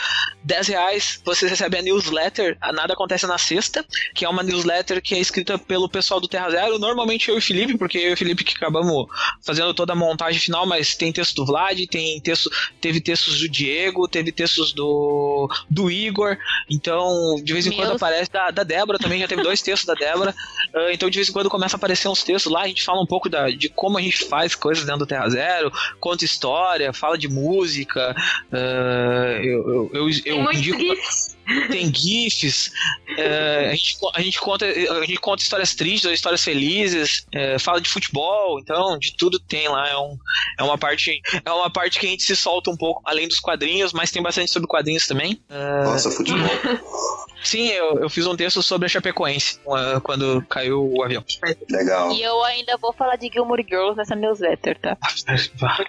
10 0.43 0.67
reais, 0.67 1.21
vocês 1.23 1.49
recebem 1.49 1.79
a 1.79 1.83
newsletter 1.83 2.57
a 2.61 2.71
Nada 2.71 2.93
Acontece 2.93 3.27
na 3.27 3.37
Sexta, 3.37 3.85
que 4.13 4.25
é 4.25 4.29
uma 4.29 4.43
newsletter 4.43 5.01
que 5.01 5.15
é 5.15 5.19
escrita 5.19 5.57
pelo 5.57 5.89
pessoal 5.89 6.19
do 6.19 6.27
Terra 6.27 6.49
Zero, 6.49 6.79
normalmente 6.79 7.29
eu 7.29 7.35
e 7.35 7.37
o 7.39 7.41
Felipe, 7.41 7.77
porque 7.77 7.97
eu 7.97 8.11
e 8.11 8.13
o 8.13 8.17
Felipe 8.17 8.43
que 8.43 8.55
acabamos 8.55 9.07
fazendo 9.41 9.73
toda 9.73 9.93
a 9.93 9.95
montagem 9.95 10.39
final, 10.39 10.65
mas 10.65 10.95
tem 10.95 11.11
texto 11.11 11.35
do 11.35 11.45
Vlad, 11.45 11.79
tem 11.87 12.19
texto, 12.21 12.49
teve 12.81 13.01
textos 13.01 13.39
do 13.39 13.49
Diego, 13.49 14.07
teve 14.07 14.31
textos 14.31 14.73
do, 14.73 15.49
do 15.69 15.91
Igor, 15.91 16.37
então 16.69 17.35
de 17.43 17.53
vez 17.53 17.65
em 17.67 17.71
quando 17.71 17.93
aparece, 17.93 18.31
da, 18.31 18.51
da 18.51 18.63
Débora 18.63 18.97
também, 18.97 19.19
já 19.19 19.27
teve 19.27 19.43
dois 19.43 19.61
textos 19.61 19.85
da 19.85 19.93
Débora, 19.93 20.33
Ah, 20.73 20.91
então 20.91 21.09
de 21.09 21.17
vez 21.17 21.29
em 21.29 21.33
quando 21.33 21.49
começa 21.49 21.75
a 21.75 21.77
aparecer 21.77 22.07
uns 22.07 22.23
textos 22.23 22.51
lá, 22.51 22.61
a 22.61 22.67
gente 22.67 22.83
fala 22.83 23.01
um 23.01 23.05
pouco 23.05 23.29
da, 23.29 23.49
de 23.49 23.69
como 23.69 23.97
a 23.97 24.01
gente 24.01 24.25
faz 24.25 24.55
coisas 24.55 24.85
dentro 24.85 24.99
do 24.99 25.05
Terra 25.05 25.29
Zero, 25.29 25.71
conta 25.99 26.25
história, 26.25 26.88
fala 26.93 27.17
de 27.17 27.27
música, 27.27 28.15
ah, 28.51 29.39
eu, 29.41 29.89
eu, 29.93 30.09
eu, 30.09 30.23
Tem 30.23 30.33
eu 30.33 30.51
indico 30.51 30.79
GIFs. 30.79 31.37
tem 31.69 31.93
GIFs, 31.93 32.71
é, 33.17 33.69
a, 33.69 33.75
gente, 33.75 33.97
a, 34.13 34.21
gente 34.21 34.39
conta, 34.39 34.65
a 34.65 35.05
gente 35.05 35.19
conta 35.19 35.41
histórias 35.41 35.75
tristes 35.75 36.05
ou 36.05 36.13
histórias 36.13 36.43
felizes, 36.43 37.25
é, 37.31 37.57
fala 37.57 37.81
de 37.81 37.89
futebol, 37.89 38.59
então 38.59 38.97
de 38.99 39.15
tudo 39.15 39.39
tem 39.39 39.67
lá. 39.67 39.89
É, 39.89 39.97
um, 39.97 40.17
é, 40.59 40.63
uma 40.63 40.77
parte, 40.77 41.21
é 41.43 41.51
uma 41.51 41.71
parte 41.71 41.99
que 41.99 42.05
a 42.05 42.09
gente 42.09 42.23
se 42.23 42.35
solta 42.35 42.69
um 42.69 42.77
pouco, 42.77 43.01
além 43.05 43.27
dos 43.27 43.39
quadrinhos, 43.39 43.93
mas 43.93 44.11
tem 44.11 44.21
bastante 44.21 44.51
sobre 44.51 44.67
quadrinhos 44.67 45.07
também. 45.07 45.41
É, 45.49 45.83
Nossa, 45.83 46.11
futebol. 46.11 46.47
sim, 47.43 47.67
eu, 47.69 47.99
eu 47.99 48.09
fiz 48.09 48.25
um 48.25 48.35
texto 48.35 48.61
sobre 48.63 48.85
a 48.85 48.89
Chapecoense 48.89 49.59
quando 50.03 50.41
caiu 50.49 50.91
o 50.93 51.03
avião. 51.03 51.23
Legal. 51.69 52.11
E 52.11 52.21
eu 52.21 52.43
ainda 52.43 52.77
vou 52.77 52.93
falar 52.93 53.15
de 53.15 53.29
Gilmore 53.31 53.65
Girls 53.67 53.95
nessa 53.97 54.15
newsletter, 54.15 54.79
tá? 54.79 54.97
Ah, 55.01 55.07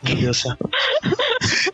Meu 0.02 0.16
Deus 0.16 0.26
do 0.26 0.34
céu. 0.34 0.56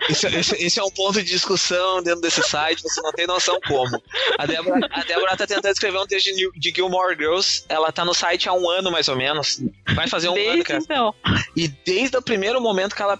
Esse, 0.08 0.26
esse- 0.28 0.64
esse 0.64 0.78
é 0.80 0.82
um 0.84 0.90
ponto 0.90 1.14
de 1.22 1.28
discussão 1.28 2.02
dentro 2.02 2.20
desse 2.20 2.42
site, 2.42 2.82
você 2.82 3.00
não 3.02 3.12
tem 3.12 3.26
noção 3.26 3.58
como. 3.66 4.00
A 4.38 4.46
Débora, 4.46 4.86
a 4.92 5.02
Débora 5.04 5.36
tá 5.36 5.46
tentando 5.46 5.72
escrever 5.72 5.98
um 5.98 6.06
texto 6.06 6.26
de, 6.26 6.34
New- 6.34 6.52
de 6.52 6.70
Gilmore 6.70 7.16
Girls, 7.16 7.64
ela 7.68 7.90
tá 7.90 8.04
no 8.04 8.14
site 8.14 8.48
há 8.48 8.52
um 8.52 8.68
ano 8.70 8.90
mais 8.90 9.08
ou 9.08 9.16
menos. 9.16 9.60
Vai 9.94 10.08
fazer 10.08 10.28
um 10.28 10.32
ano, 10.34 10.42
Desde 10.44 10.64
cara. 10.64 10.78
então. 10.82 11.14
E 11.56 11.68
desde 11.68 12.16
o 12.16 12.22
primeiro 12.22 12.60
momento 12.60 12.94
que 12.94 13.02
ela 13.02 13.18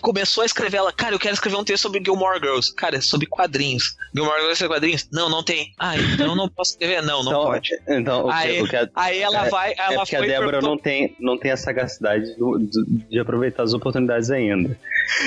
começou 0.00 0.42
a 0.42 0.46
escrever, 0.46 0.78
ela, 0.78 0.92
cara, 0.92 1.14
eu 1.14 1.18
quero 1.18 1.34
escrever 1.34 1.56
um 1.56 1.64
texto 1.64 1.82
sobre 1.82 2.02
Gilmore 2.04 2.40
Girls. 2.40 2.74
Cara, 2.74 2.96
é 2.96 3.00
sobre 3.00 3.26
quadrinhos. 3.26 3.96
Gilmore 4.14 4.40
Girls 4.40 4.64
é 4.64 4.68
quadrinhos? 4.68 5.08
Não, 5.12 5.28
não 5.28 5.42
tem. 5.42 5.72
Ah, 5.78 5.96
então 5.96 6.26
eu 6.26 6.34
não 6.36 6.48
posso 6.48 6.72
escrever? 6.72 7.02
Não, 7.02 7.22
não 7.22 7.30
então, 7.32 7.42
pode. 7.44 7.70
Então, 7.88 8.20
o 8.26 8.28
que, 8.28 8.34
Aí- 8.34 8.62
o 8.62 8.68
que 8.68 8.76
a, 8.76 8.88
Aí 8.96 9.18
ela 9.20 9.46
É- 9.46 9.50
vai, 9.50 9.70
é 9.72 9.74
ela 9.78 9.96
porque 9.98 10.16
a 10.16 10.20
Débora 10.20 10.58
pro- 10.58 10.66
não 10.68 10.76
tem, 10.76 11.14
não 11.20 11.38
tem 11.38 11.50
a 11.52 11.56
sagacidade 11.56 12.34
do- 12.36 12.58
do- 12.58 12.84
de 13.08 13.18
aproveitar 13.20 13.62
as 13.62 13.72
oportunidades 13.72 14.30
ainda. 14.30 14.76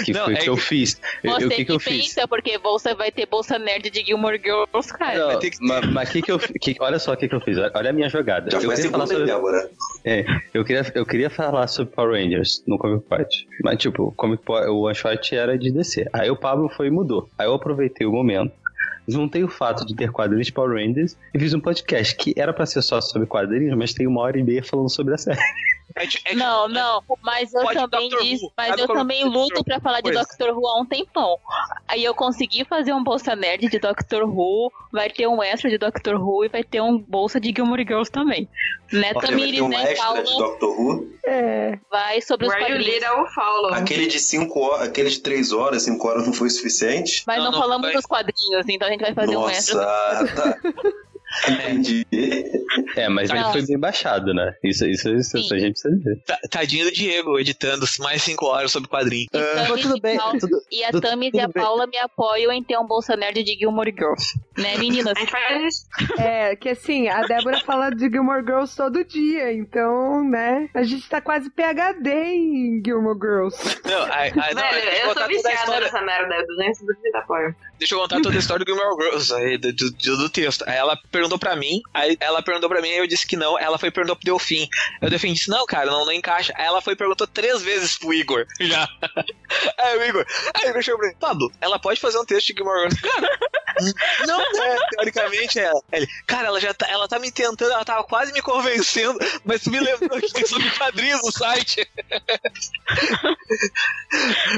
Que 0.06 0.14
Não, 0.14 0.26
foi 0.26 0.34
o 0.34 0.38
é 0.38 0.40
que 0.42 0.50
eu 0.50 0.58
fiz. 0.58 1.00
Eu- 1.24 1.32
Você 1.32 1.46
o 1.46 1.50
que, 1.50 1.56
que, 1.56 1.66
que 1.66 1.72
eu 1.72 1.80
fiz? 1.80 2.14
pensa, 2.14 2.28
porque 2.28 2.58
bolsa 2.58 2.94
vai 2.94 3.12
ter 3.12 3.26
bolsa 3.26 3.58
nerd 3.58 3.90
de 3.90 4.06
Gilmore 4.06 4.40
Girls, 4.44 4.94
cara. 4.94 5.18
Não, 5.34 5.40
ter 5.40 5.50
que 5.52 5.58
mas, 5.62 5.86
mas 5.92 6.10
que 6.10 6.22
que 6.22 6.32
eu, 6.32 6.38
que, 6.38 6.76
olha 6.80 7.00
só 7.00 7.14
o 7.14 7.18
que, 7.18 7.28
que 7.28 7.34
eu 7.36 7.40
fiz. 7.42 7.58
Olha 7.58 7.90
a 7.90 7.94
minha 7.94 8.10
jogada. 8.10 8.52
Já 8.52 8.60
eu, 8.60 8.70
queria 8.70 8.92
falar 8.92 9.08
sobre, 9.08 9.26
Débora? 9.26 9.70
eu, 10.54 10.64
queria, 10.66 10.92
eu 10.94 11.06
queria 11.06 11.30
falar 11.30 11.68
sobre 11.68 11.94
Power 11.94 12.22
Rangers 12.22 12.64
no 12.68 12.78
Comic 12.78 13.06
Pod. 13.08 13.28
Mas, 13.64 13.78
tipo, 13.80 14.04
o, 14.04 14.12
Comic 14.12 14.44
o 14.48 14.82
One 14.86 14.96
Shot 14.96 15.36
era 15.36 15.58
de 15.58 15.72
DC. 15.72 16.06
Aí 16.14 16.30
o 16.30 16.36
Pablo 16.36 16.70
foi 16.70 16.88
e 16.88 16.92
mudou. 16.92 17.30
Aí 17.38 17.48
eu 17.48 17.54
aproveitei 17.54 18.06
o 18.06 18.12
momento. 18.12 18.54
Juntei 19.08 19.44
o 19.44 19.48
fato 19.48 19.86
de 19.86 19.96
ter 19.96 20.12
quadrinhos 20.12 20.48
de 20.48 20.54
Power 20.54 20.78
Rangers 20.78 21.18
e 21.34 21.40
fiz 21.40 21.54
um 21.54 21.60
podcast 21.60 22.16
que 22.16 22.34
era 22.38 22.54
pra 22.54 22.66
ser 22.66 22.82
só 22.82 23.02
sobre 23.02 23.28
quadrinhos, 23.28 23.78
mas 23.78 23.94
tem 23.94 24.08
uma 24.08 24.22
hora 24.22 24.38
e 24.38 24.44
meia 24.44 24.64
falando 24.64 24.90
sobre 24.90 25.14
a 25.14 25.18
série. 25.18 25.40
É 25.96 26.06
de- 26.06 26.22
é 26.26 26.30
de- 26.32 26.36
Não, 26.38 26.68
não, 26.68 27.04
mas 27.22 27.54
eu 27.54 27.66
também 27.74 28.10
disse, 28.10 28.50
mas 28.58 28.78
eu 28.80 28.88
como 28.88 29.00
também 29.00 29.24
Doctor 29.24 29.42
luto 29.42 29.58
Who? 29.60 29.64
pra 29.64 29.80
falar 29.80 29.98
de 30.02 30.12
Pois. 30.12 30.18
Doctor 30.18 30.50
Who 30.58 30.68
há 30.68 30.82
um 30.82 30.86
tempão. 30.86 31.38
Aí 31.88 32.04
eu 32.04 32.14
consegui 32.16 32.64
fazer 32.66 32.94
um 32.94 33.04
bolsa 33.04 33.36
nerd 33.36 33.68
de 33.70 33.80
Doctor 33.80 34.24
Who, 34.24 34.72
vai 34.92 35.10
ter 35.10 35.28
um 35.28 35.42
extra 35.44 35.70
de 35.70 35.78
Doctor 35.78 36.16
Who 36.16 36.46
e 36.46 36.50
vai 36.50 36.64
ter 36.64 36.82
um 36.82 36.98
bolsa 36.98 37.40
de 37.40 37.54
Gilmore 37.56 37.84
Girls 37.88 38.12
também. 38.12 38.48
Né, 38.92 39.14
Tamires, 39.14 39.62
um 39.62 39.70
né, 39.70 39.96
Paulo? 39.96 40.24
de 40.24 40.38
Doctor 40.38 40.70
Who. 40.80 41.12
É. 41.26 41.80
Vai 41.90 42.22
sobre 42.22 42.48
os 42.48 42.54
Where 42.54 42.66
quadrinhos. 42.66 43.74
Aquele 43.74 44.08
de 44.08 44.20
5 44.20 44.60
horas, 44.60 44.88
aquele 44.88 45.10
de 45.10 45.20
3 45.20 45.52
horas, 45.54 45.84
5 45.84 46.08
horas 46.08 46.26
não 46.26 46.34
foi 46.34 46.50
suficiente? 46.50 47.24
Mas 47.26 47.38
Não, 47.38 47.46
não, 47.46 47.52
não 47.52 47.60
falamos 47.60 47.88
vai. 47.88 47.94
dos 47.96 48.06
quadrinhos, 48.06 48.66
então 48.68 48.88
a 48.88 48.92
gente 48.92 49.02
vai 49.02 49.14
fazer 49.14 49.38
um 49.38 49.50
extra. 49.50 49.76
Nossa, 49.82 50.36
tá. 50.36 50.58
Entendi. 51.50 52.06
É, 52.96 53.10
mas 53.10 53.30
ele 53.30 53.44
foi 53.52 53.66
bem 53.66 53.80
baixado, 53.80 54.34
né? 54.34 54.54
Isso, 54.64 54.86
isso, 54.86 55.10
isso, 55.14 55.38
Sim. 55.38 55.56
a 55.56 55.60
gente 55.60 55.72
precisa 55.82 56.04
ver. 56.04 56.24
Ta- 56.26 56.40
Tadinho 56.50 56.86
do 56.86 56.92
Diego, 56.92 57.40
editando 57.40 57.86
mais 58.00 58.22
5 58.24 58.46
horas 58.46 58.72
sobre 58.72 58.90
quadrinho. 58.90 59.28
E, 59.34 59.40
Tamis 59.56 59.82
tudo 59.82 59.98
e 59.98 60.02
bem, 60.02 60.18
Paula- 60.18 60.40
tudo, 60.40 60.62
e 60.72 60.84
a 60.84 60.92
Tamis 60.92 61.32
e 61.34 61.40
a 61.40 61.48
bem. 61.48 61.64
Paula 61.64 61.88
me 61.88 61.98
apoiam 61.98 62.52
em 62.52 62.64
ter 62.64 62.78
um 62.78 62.86
Bolsa 62.86 63.16
Nerd 63.16 63.44
de 63.44 63.54
Gilmore 63.58 63.94
Girls. 63.98 64.40
Né, 64.58 64.78
meninas? 64.78 65.14
A 65.34 65.54
isso. 65.68 65.86
É, 66.20 66.56
que 66.56 66.70
assim, 66.70 67.08
a 67.08 67.22
Débora 67.26 67.60
fala 67.62 67.90
de 67.90 68.10
Gilmore 68.10 68.44
Girls 68.44 68.76
todo 68.76 69.04
dia, 69.04 69.52
então, 69.54 70.24
né? 70.28 70.70
A 70.74 70.84
gente 70.84 71.08
tá 71.10 71.22
quase 71.22 71.50
PHD 71.50 72.10
em 72.12 72.82
Gilmore 72.86 73.18
Girls. 73.20 73.58
Não, 73.86 74.04
aí, 74.12 74.32
aí, 74.36 74.54
não, 74.54 74.62
Velho, 74.62 74.90
eu 74.90 75.14
eu 75.16 75.24
a 75.24 75.28
viciada 75.28 75.80
nessa 75.80 76.02
merda, 76.02 76.46
230 76.48 77.22
por. 77.26 77.56
Deixa 77.82 77.96
eu 77.96 78.00
contar 78.00 78.22
toda 78.22 78.36
a 78.36 78.40
história 78.40 78.64
do 78.64 78.72
Gilmore 78.72 78.96
Girls 78.96 79.34
aí, 79.34 79.58
do, 79.58 79.74
do, 79.74 80.18
do 80.18 80.30
texto. 80.30 80.64
Aí 80.68 80.78
ela 80.78 80.96
perguntou 81.12 81.40
pra 81.40 81.56
mim, 81.56 81.82
aí 81.92 82.16
ela 82.20 82.44
perguntou 82.44 82.70
pra 82.70 82.80
mim, 82.80 82.90
aí 82.90 83.00
eu 83.00 83.08
disse 83.08 83.26
que 83.26 83.36
não. 83.36 83.58
Ela 83.58 83.80
foi 83.80 83.90
e 83.90 83.92
perguntou 83.92 84.16
pro 84.16 84.24
Delfim. 84.24 84.70
Eu 85.02 85.10
defendi, 85.10 85.40
disse, 85.40 85.50
não, 85.50 85.66
cara, 85.66 85.90
não, 85.90 86.06
não 86.06 86.14
encaixa. 86.14 86.54
Aí 86.56 86.68
ela 86.68 86.80
foi 86.80 86.94
e 86.94 86.96
perguntou 86.96 87.26
três 87.26 87.64
vezes 87.64 87.98
pro 87.98 88.14
Igor. 88.14 88.46
Já. 88.60 88.88
Aí 89.80 89.98
o 89.98 90.04
Igor, 90.06 90.26
aí 90.54 90.68
o 90.68 90.70
Igor 90.70 90.82
chegou 90.82 91.00
pra 91.00 91.10
mim, 91.10 91.16
Pablo, 91.20 91.52
ela 91.60 91.78
pode 91.78 92.00
fazer 92.00 92.18
um 92.18 92.26
texto 92.26 92.48
de 92.48 92.54
Gilmore 92.54 92.90
Girls? 92.90 93.02
Cara, 93.02 93.40
não, 94.28 94.38
né? 94.38 94.78
Teoricamente 94.92 95.60
é. 95.60 95.72
Ele, 95.92 96.08
cara, 96.28 96.48
ela 96.48 96.60
já 96.60 96.74
tá, 96.74 96.88
ela 96.90 97.08
tá 97.08 97.20
me 97.20 97.32
tentando, 97.32 97.72
ela 97.72 97.86
tava 97.86 98.04
quase 98.04 98.32
me 98.34 98.42
convencendo, 98.42 99.20
mas 99.46 99.62
tu 99.62 99.72
me 99.72 99.80
lembrou 99.80 100.20
que 100.20 100.34
tem 100.34 100.46
sobre 100.46 100.70
quadrinhos 100.72 101.22
no 101.24 101.32
site. 101.32 101.88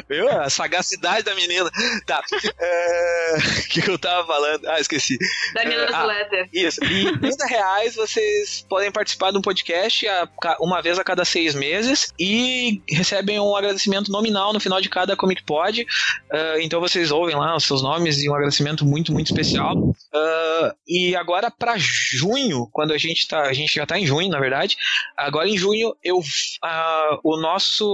Viu? 0.09 0.29
A 0.29 0.49
sagacidade 0.49 1.23
da 1.23 1.35
menina. 1.35 1.69
Tá. 2.05 2.21
É, 2.59 3.37
O 3.37 3.67
que, 3.69 3.89
eu 3.89 3.97
tava 3.99 4.25
falando? 4.27 4.67
Ah, 4.67 4.79
esqueci. 4.79 5.17
Da 5.53 5.65
minha 5.65 5.79
É, 5.79 5.93
ah. 5.93 5.97
newsletter. 5.99 6.49
Isso. 6.53 6.83
E 6.83 7.17
30 7.19 7.45
reais 7.45 7.95
vocês 7.95 8.65
podem 8.67 8.91
participar 8.91 9.31
de 9.31 9.37
um 9.37 9.41
podcast 9.41 10.07
a 10.07 10.27
uma 10.59 10.81
vez 10.81 10.97
a 10.99 11.03
cada 11.03 11.23
seis 11.25 11.55
meses 11.55 12.13
e 12.19 12.81
recebem 12.89 13.39
um 13.39 13.55
agradecimento 13.55 14.11
nominal 14.11 14.53
no 14.53 14.59
final 14.59 14.81
de 14.81 14.89
cada 14.89 15.15
Comic 15.15 15.43
Pod. 15.43 15.85
Ah, 16.31 16.55
então 16.59 16.79
vocês 16.81 17.11
ouvem 17.11 17.35
lá 17.35 17.55
os 17.55 17.63
seus 17.63 17.81
nomes 17.81 18.21
e 18.21 18.29
um 18.29 18.35
agradecimento 18.35 18.85
muito, 18.85 19.12
muito 19.13 19.27
especial. 19.27 19.93
Ah, 20.13 20.73
e 20.87 21.15
agora 21.15 21.51
para 21.51 21.75
junho, 21.77 22.67
quando 22.71 22.93
a 22.93 22.97
gente 22.97 23.27
tá. 23.27 23.43
A 23.43 23.53
gente 23.53 23.75
já 23.75 23.85
tá 23.85 23.99
em 23.99 24.05
junho, 24.05 24.29
na 24.29 24.39
verdade. 24.39 24.77
Agora 25.17 25.47
em 25.47 25.57
junho 25.57 25.93
eu 26.03 26.21
ah, 26.63 27.19
o 27.23 27.37
nosso 27.37 27.85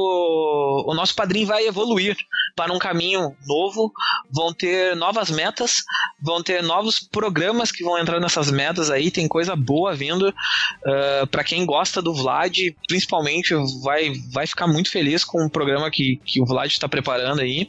o 0.88 0.94
nosso 0.94 1.16
padrinho 1.16 1.48
vai 1.48 1.66
evoluir 1.66 2.16
para 2.56 2.74
um 2.74 2.80
caminho 2.80 3.36
novo. 3.48 3.92
Vão 4.32 4.54
ter 4.54 4.96
novas 4.96 5.30
metas, 5.30 5.84
vão 6.22 6.44
ter 6.44 6.62
novos 6.62 7.00
programas 7.00 7.72
que 7.72 7.84
vão 7.84 7.98
entrar 7.98 8.20
nessas 8.20 8.52
metas 8.52 8.92
aí. 8.92 9.10
Tem 9.12 9.28
coisa 9.28 9.56
boa 9.56 9.96
vindo. 9.96 10.34
para 11.32 11.40
pra 11.40 11.44
quem 11.44 11.66
gosta 11.66 12.02
do 12.02 12.14
Vlad, 12.14 12.54
principalmente, 12.86 13.54
vai, 13.82 14.12
vai 14.34 14.46
ficar 14.46 14.68
muito 14.68 14.92
feliz 14.92 15.24
com 15.24 15.46
o 15.46 15.50
programa 15.50 15.90
que, 15.90 16.20
que 16.26 16.42
o 16.42 16.46
Vlad 16.46 16.70
está 16.70 16.88
preparando 16.90 17.40
aí. 17.40 17.66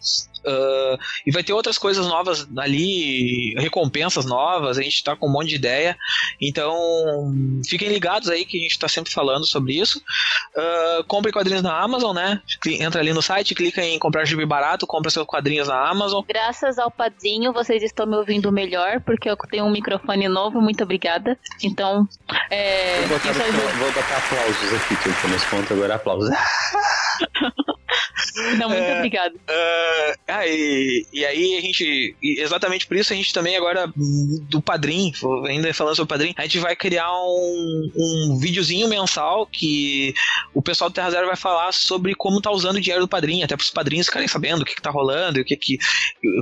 Ah, 0.46 0.98
e 1.26 1.30
vai 1.30 1.42
ter 1.42 1.52
outras 1.52 1.78
coisas 1.78 2.06
novas 2.06 2.46
ali, 2.56 3.54
recompensas 3.58 4.24
novas, 4.24 4.78
a 4.78 4.82
gente 4.82 5.02
tá 5.02 5.16
com 5.16 5.26
um 5.26 5.32
monte 5.32 5.48
de 5.48 5.56
ideia. 5.56 5.96
Então, 6.40 6.74
fiquem 7.68 7.88
ligados 7.88 8.28
aí 8.28 8.44
que 8.44 8.58
a 8.58 8.62
gente 8.62 8.78
tá 8.78 8.88
sempre 8.88 9.12
falando 9.12 9.46
sobre 9.46 9.74
isso. 9.74 9.98
Uh, 10.56 11.04
compre 11.04 11.32
quadrinhos 11.32 11.62
na 11.62 11.78
Amazon, 11.78 12.14
né? 12.14 12.40
Entra 12.66 13.00
ali 13.00 13.12
no 13.12 13.22
site, 13.22 13.54
clica 13.54 13.82
em 13.82 13.98
comprar 13.98 14.24
gibi 14.24 14.46
barato, 14.46 14.86
compra 14.86 15.10
seus 15.10 15.26
quadrinhos 15.26 15.68
na 15.68 15.88
Amazon. 15.88 16.22
Graças 16.26 16.78
ao 16.78 16.90
Padrinho, 16.90 17.52
vocês 17.52 17.82
estão 17.82 18.06
me 18.06 18.16
ouvindo 18.16 18.50
melhor, 18.52 19.00
porque 19.00 19.28
eu 19.28 19.36
tenho 19.36 19.64
um 19.64 19.70
microfone 19.70 20.28
novo, 20.28 20.60
muito 20.60 20.82
obrigada. 20.82 21.38
Então, 21.62 22.08
é, 22.50 23.00
Vou 23.00 23.18
botar, 23.18 23.30
isso 23.30 23.42
ajuda. 23.42 23.72
vou 23.74 23.92
botar 23.92 24.16
aplausos 24.16 24.74
aqui, 24.74 24.96
que 24.96 25.08
eu 25.08 25.14
tô 25.20 25.28
nesse 25.28 25.46
ponto 25.46 25.72
agora, 25.72 25.94
aplausos. 25.94 26.30
Não, 28.58 28.68
muito 28.68 28.82
É. 28.82 28.96
obrigada. 28.96 29.34
Uh, 29.34 30.18
ah, 30.28 30.46
e, 30.46 31.06
e 31.12 31.24
aí 31.24 31.56
a 31.56 31.60
gente, 31.60 32.16
exatamente 32.22 32.86
por 32.86 32.96
isso 32.96 33.12
a 33.12 33.16
gente 33.16 33.32
também 33.32 33.56
agora, 33.56 33.90
do 34.48 34.60
Padrim, 34.62 35.12
ainda 35.46 35.72
falando 35.74 35.96
sobre 35.96 36.04
o 36.14 36.18
Padrim, 36.18 36.34
a 36.36 36.42
gente 36.42 36.58
vai 36.58 36.76
criar 36.76 37.10
um, 37.12 37.90
um 37.96 38.38
videozinho 38.40 38.88
mensal 38.88 39.46
que 39.46 40.14
o 40.54 40.62
pessoal 40.62 40.90
do 40.90 40.94
Terra 40.94 41.10
Zero 41.10 41.26
vai 41.26 41.36
falar 41.36 41.72
sobre 41.72 42.14
como 42.14 42.40
tá 42.40 42.50
usando 42.50 42.76
o 42.76 42.80
dinheiro 42.80 43.04
do 43.04 43.08
Padrim, 43.08 43.42
até 43.42 43.56
pros 43.56 43.70
padrinhos 43.70 44.06
ficarem 44.06 44.28
sabendo 44.28 44.62
o 44.62 44.64
que, 44.64 44.74
que 44.74 44.82
tá 44.82 44.90
rolando, 44.90 45.40
o 45.40 45.44
que 45.44 45.56
que, 45.56 45.78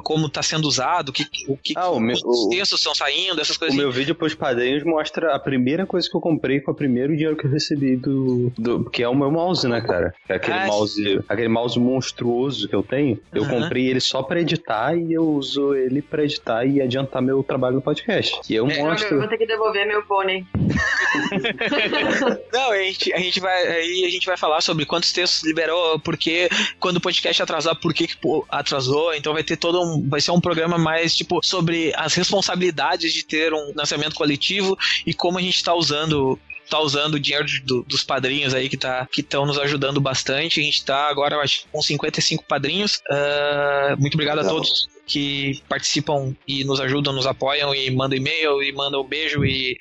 como 0.02 0.28
tá 0.28 0.42
sendo 0.42 0.66
usado, 0.66 1.08
o 1.10 1.12
que, 1.12 1.24
o 1.48 1.56
que 1.56 1.74
Ah, 1.76 1.90
o 1.90 2.00
meu- 2.00 2.14
os 2.16 2.46
o- 2.46 2.48
textos 2.50 2.80
estão 2.80 2.94
saindo, 2.94 3.40
essas 3.40 3.56
O 3.56 3.58
coisas. 3.58 3.76
meu 3.76 3.90
vídeo 3.90 4.14
pros 4.14 4.34
padrinhos 4.34 4.82
mostra 4.84 5.34
a 5.34 5.38
primeira 5.38 5.86
coisa 5.86 6.08
que 6.08 6.16
eu 6.16 6.20
comprei 6.20 6.60
com 6.60 6.72
o 6.72 6.74
primeiro 6.74 7.12
dinheiro 7.16 7.36
que 7.36 7.46
eu 7.46 7.50
recebi 7.50 7.96
do. 7.96 8.52
do 8.58 8.88
que 8.90 9.02
é 9.02 9.08
o 9.08 9.14
meu 9.14 9.30
mouse, 9.30 9.66
né, 9.68 9.80
cara? 9.80 10.14
É 10.28 10.34
aquele 10.34 10.58
Ah, 10.58 10.66
mouse. 10.66 11.20
Aquele 11.38 11.48
mouse 11.48 11.78
monstruoso 11.78 12.68
que 12.68 12.74
eu 12.74 12.82
tenho. 12.82 13.20
Eu 13.32 13.46
comprei 13.48 13.86
ele 13.88 14.00
só 14.00 14.22
pra 14.22 14.40
editar 14.40 14.96
e 14.96 15.12
eu 15.12 15.22
uso 15.28 15.74
ele 15.74 16.02
pra 16.02 16.24
editar 16.24 16.64
e 16.64 16.80
adiantar 16.82 17.22
meu 17.22 17.42
trabalho 17.42 17.76
no 17.76 17.82
podcast. 17.82 18.40
E 18.52 18.56
é 18.56 18.62
um 18.62 18.68
É, 18.70 18.80
Eu 18.80 18.84
monstro. 18.86 19.18
vou 19.18 19.28
ter 19.28 19.38
que 19.38 19.46
devolver 19.46 19.86
meu 19.86 20.02
pônei. 20.02 20.44
Não, 22.52 22.70
a 22.72 22.78
gente, 22.82 23.12
a 23.12 23.18
gente 23.18 23.40
vai 23.40 23.66
aí 23.68 24.04
a 24.04 24.10
gente 24.10 24.26
vai 24.26 24.36
falar 24.36 24.60
sobre 24.60 24.84
quantos 24.84 25.12
textos 25.12 25.44
liberou, 25.44 25.98
porque 26.00 26.48
quando 26.78 26.96
o 26.96 27.00
podcast 27.00 27.42
atrasar, 27.42 27.76
por 27.80 27.94
que, 27.94 28.06
que 28.08 28.16
atrasou. 28.48 29.14
Então 29.14 29.32
vai 29.32 29.42
ter 29.44 29.56
todo 29.56 29.80
um, 29.80 30.06
vai 30.08 30.20
ser 30.20 30.30
um 30.32 30.40
programa 30.40 30.76
mais 30.78 31.16
tipo 31.16 31.40
sobre 31.42 31.92
as 31.96 32.14
responsabilidades 32.14 33.12
de 33.12 33.24
ter 33.24 33.52
um 33.52 33.72
lançamento 33.74 34.14
coletivo 34.14 34.76
e 35.06 35.14
como 35.14 35.38
a 35.38 35.42
gente 35.42 35.56
está 35.56 35.74
usando 35.74 36.38
tá 36.68 36.80
usando 36.80 37.14
o 37.14 37.20
dinheiro 37.20 37.46
do- 37.64 37.82
dos 37.82 38.02
padrinhos 38.04 38.52
aí 38.54 38.68
que 38.68 38.76
tá 38.76 39.06
que 39.10 39.20
estão 39.20 39.46
nos 39.46 39.58
ajudando 39.58 40.00
bastante. 40.00 40.60
A 40.60 40.62
gente 40.62 40.84
tá 40.84 41.08
agora 41.08 41.36
eu 41.36 41.40
acho 41.40 41.64
com 41.72 41.80
55 41.82 42.44
padrinhos. 42.44 43.00
Ah, 43.10 43.96
muito 43.98 44.14
obrigado 44.14 44.38
a 44.38 44.42
Legal. 44.42 44.56
todos 44.56 44.88
que 45.06 45.62
participam 45.68 46.36
e 46.46 46.64
nos 46.64 46.80
ajudam, 46.80 47.14
nos 47.14 47.26
apoiam 47.26 47.74
e 47.74 47.90
mandam 47.90 48.18
e-mail 48.18 48.62
e 48.62 48.70
mandam 48.72 49.00
um 49.00 49.08
beijo 49.08 49.42
e 49.44 49.74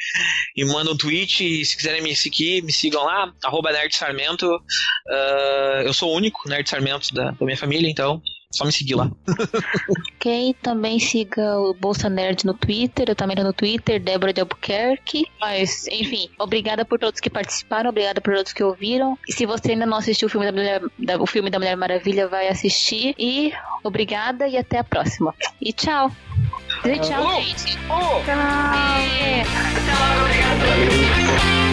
e 0.55 0.63
mandam 0.65 0.93
um 0.93 0.97
tweet. 0.97 1.43
E 1.45 1.65
se 1.65 1.75
quiserem 1.75 2.01
me 2.01 2.15
seguir, 2.15 2.63
me 2.63 2.71
sigam 2.71 3.03
lá, 3.03 3.33
arroba 3.43 3.71
Nerd 3.71 3.93
Sarmento. 3.95 4.49
Ah, 5.09 5.81
eu 5.85 5.93
sou 5.93 6.11
o 6.11 6.15
único 6.15 6.47
Nerd 6.47 6.69
Sarmento 6.69 7.13
da, 7.13 7.31
da 7.31 7.45
minha 7.45 7.57
família, 7.57 7.89
então 7.89 8.21
só 8.51 8.65
me 8.65 8.71
seguir 8.71 8.95
lá. 8.95 9.11
Ok, 10.15 10.55
também 10.61 10.99
siga 10.99 11.57
o 11.59 11.73
Bolsa 11.73 12.09
Nerd 12.09 12.45
no 12.45 12.53
Twitter, 12.53 13.05
eu 13.09 13.15
também 13.15 13.35
tô 13.35 13.43
no 13.43 13.53
Twitter, 13.53 14.01
Débora 14.01 14.31
de 14.33 14.41
Albuquerque. 14.41 15.25
Mas, 15.39 15.85
enfim, 15.87 16.29
obrigada 16.39 16.83
por 16.85 16.97
todos 16.97 17.19
que 17.19 17.29
participaram, 17.29 17.89
obrigada 17.89 18.21
por 18.21 18.33
todos 18.35 18.53
que 18.53 18.63
ouviram. 18.63 19.17
E 19.27 19.33
se 19.33 19.45
você 19.45 19.71
ainda 19.71 19.85
não 19.85 19.97
assistiu 19.97 20.27
o 20.27 20.29
filme 20.31 20.45
da 20.45 20.51
Mulher, 20.51 20.81
da- 20.99 21.17
o 21.21 21.25
filme 21.27 21.49
da 21.49 21.59
Mulher 21.59 21.75
Maravilha, 21.75 22.27
vai 22.27 22.47
assistir. 22.47 23.13
E 23.17 23.51
obrigada 23.83 24.47
e 24.47 24.57
até 24.57 24.79
a 24.79 24.83
próxima. 24.83 25.33
E 25.61 25.73
tchau. 25.73 26.11
E 26.85 26.99
tchau, 26.99 27.41
gente. 27.41 27.75
Tchau! 27.77 28.21
É. 28.27 29.41
Até 29.41 29.93
logo, 29.93 30.23
obrigada. 30.25 31.66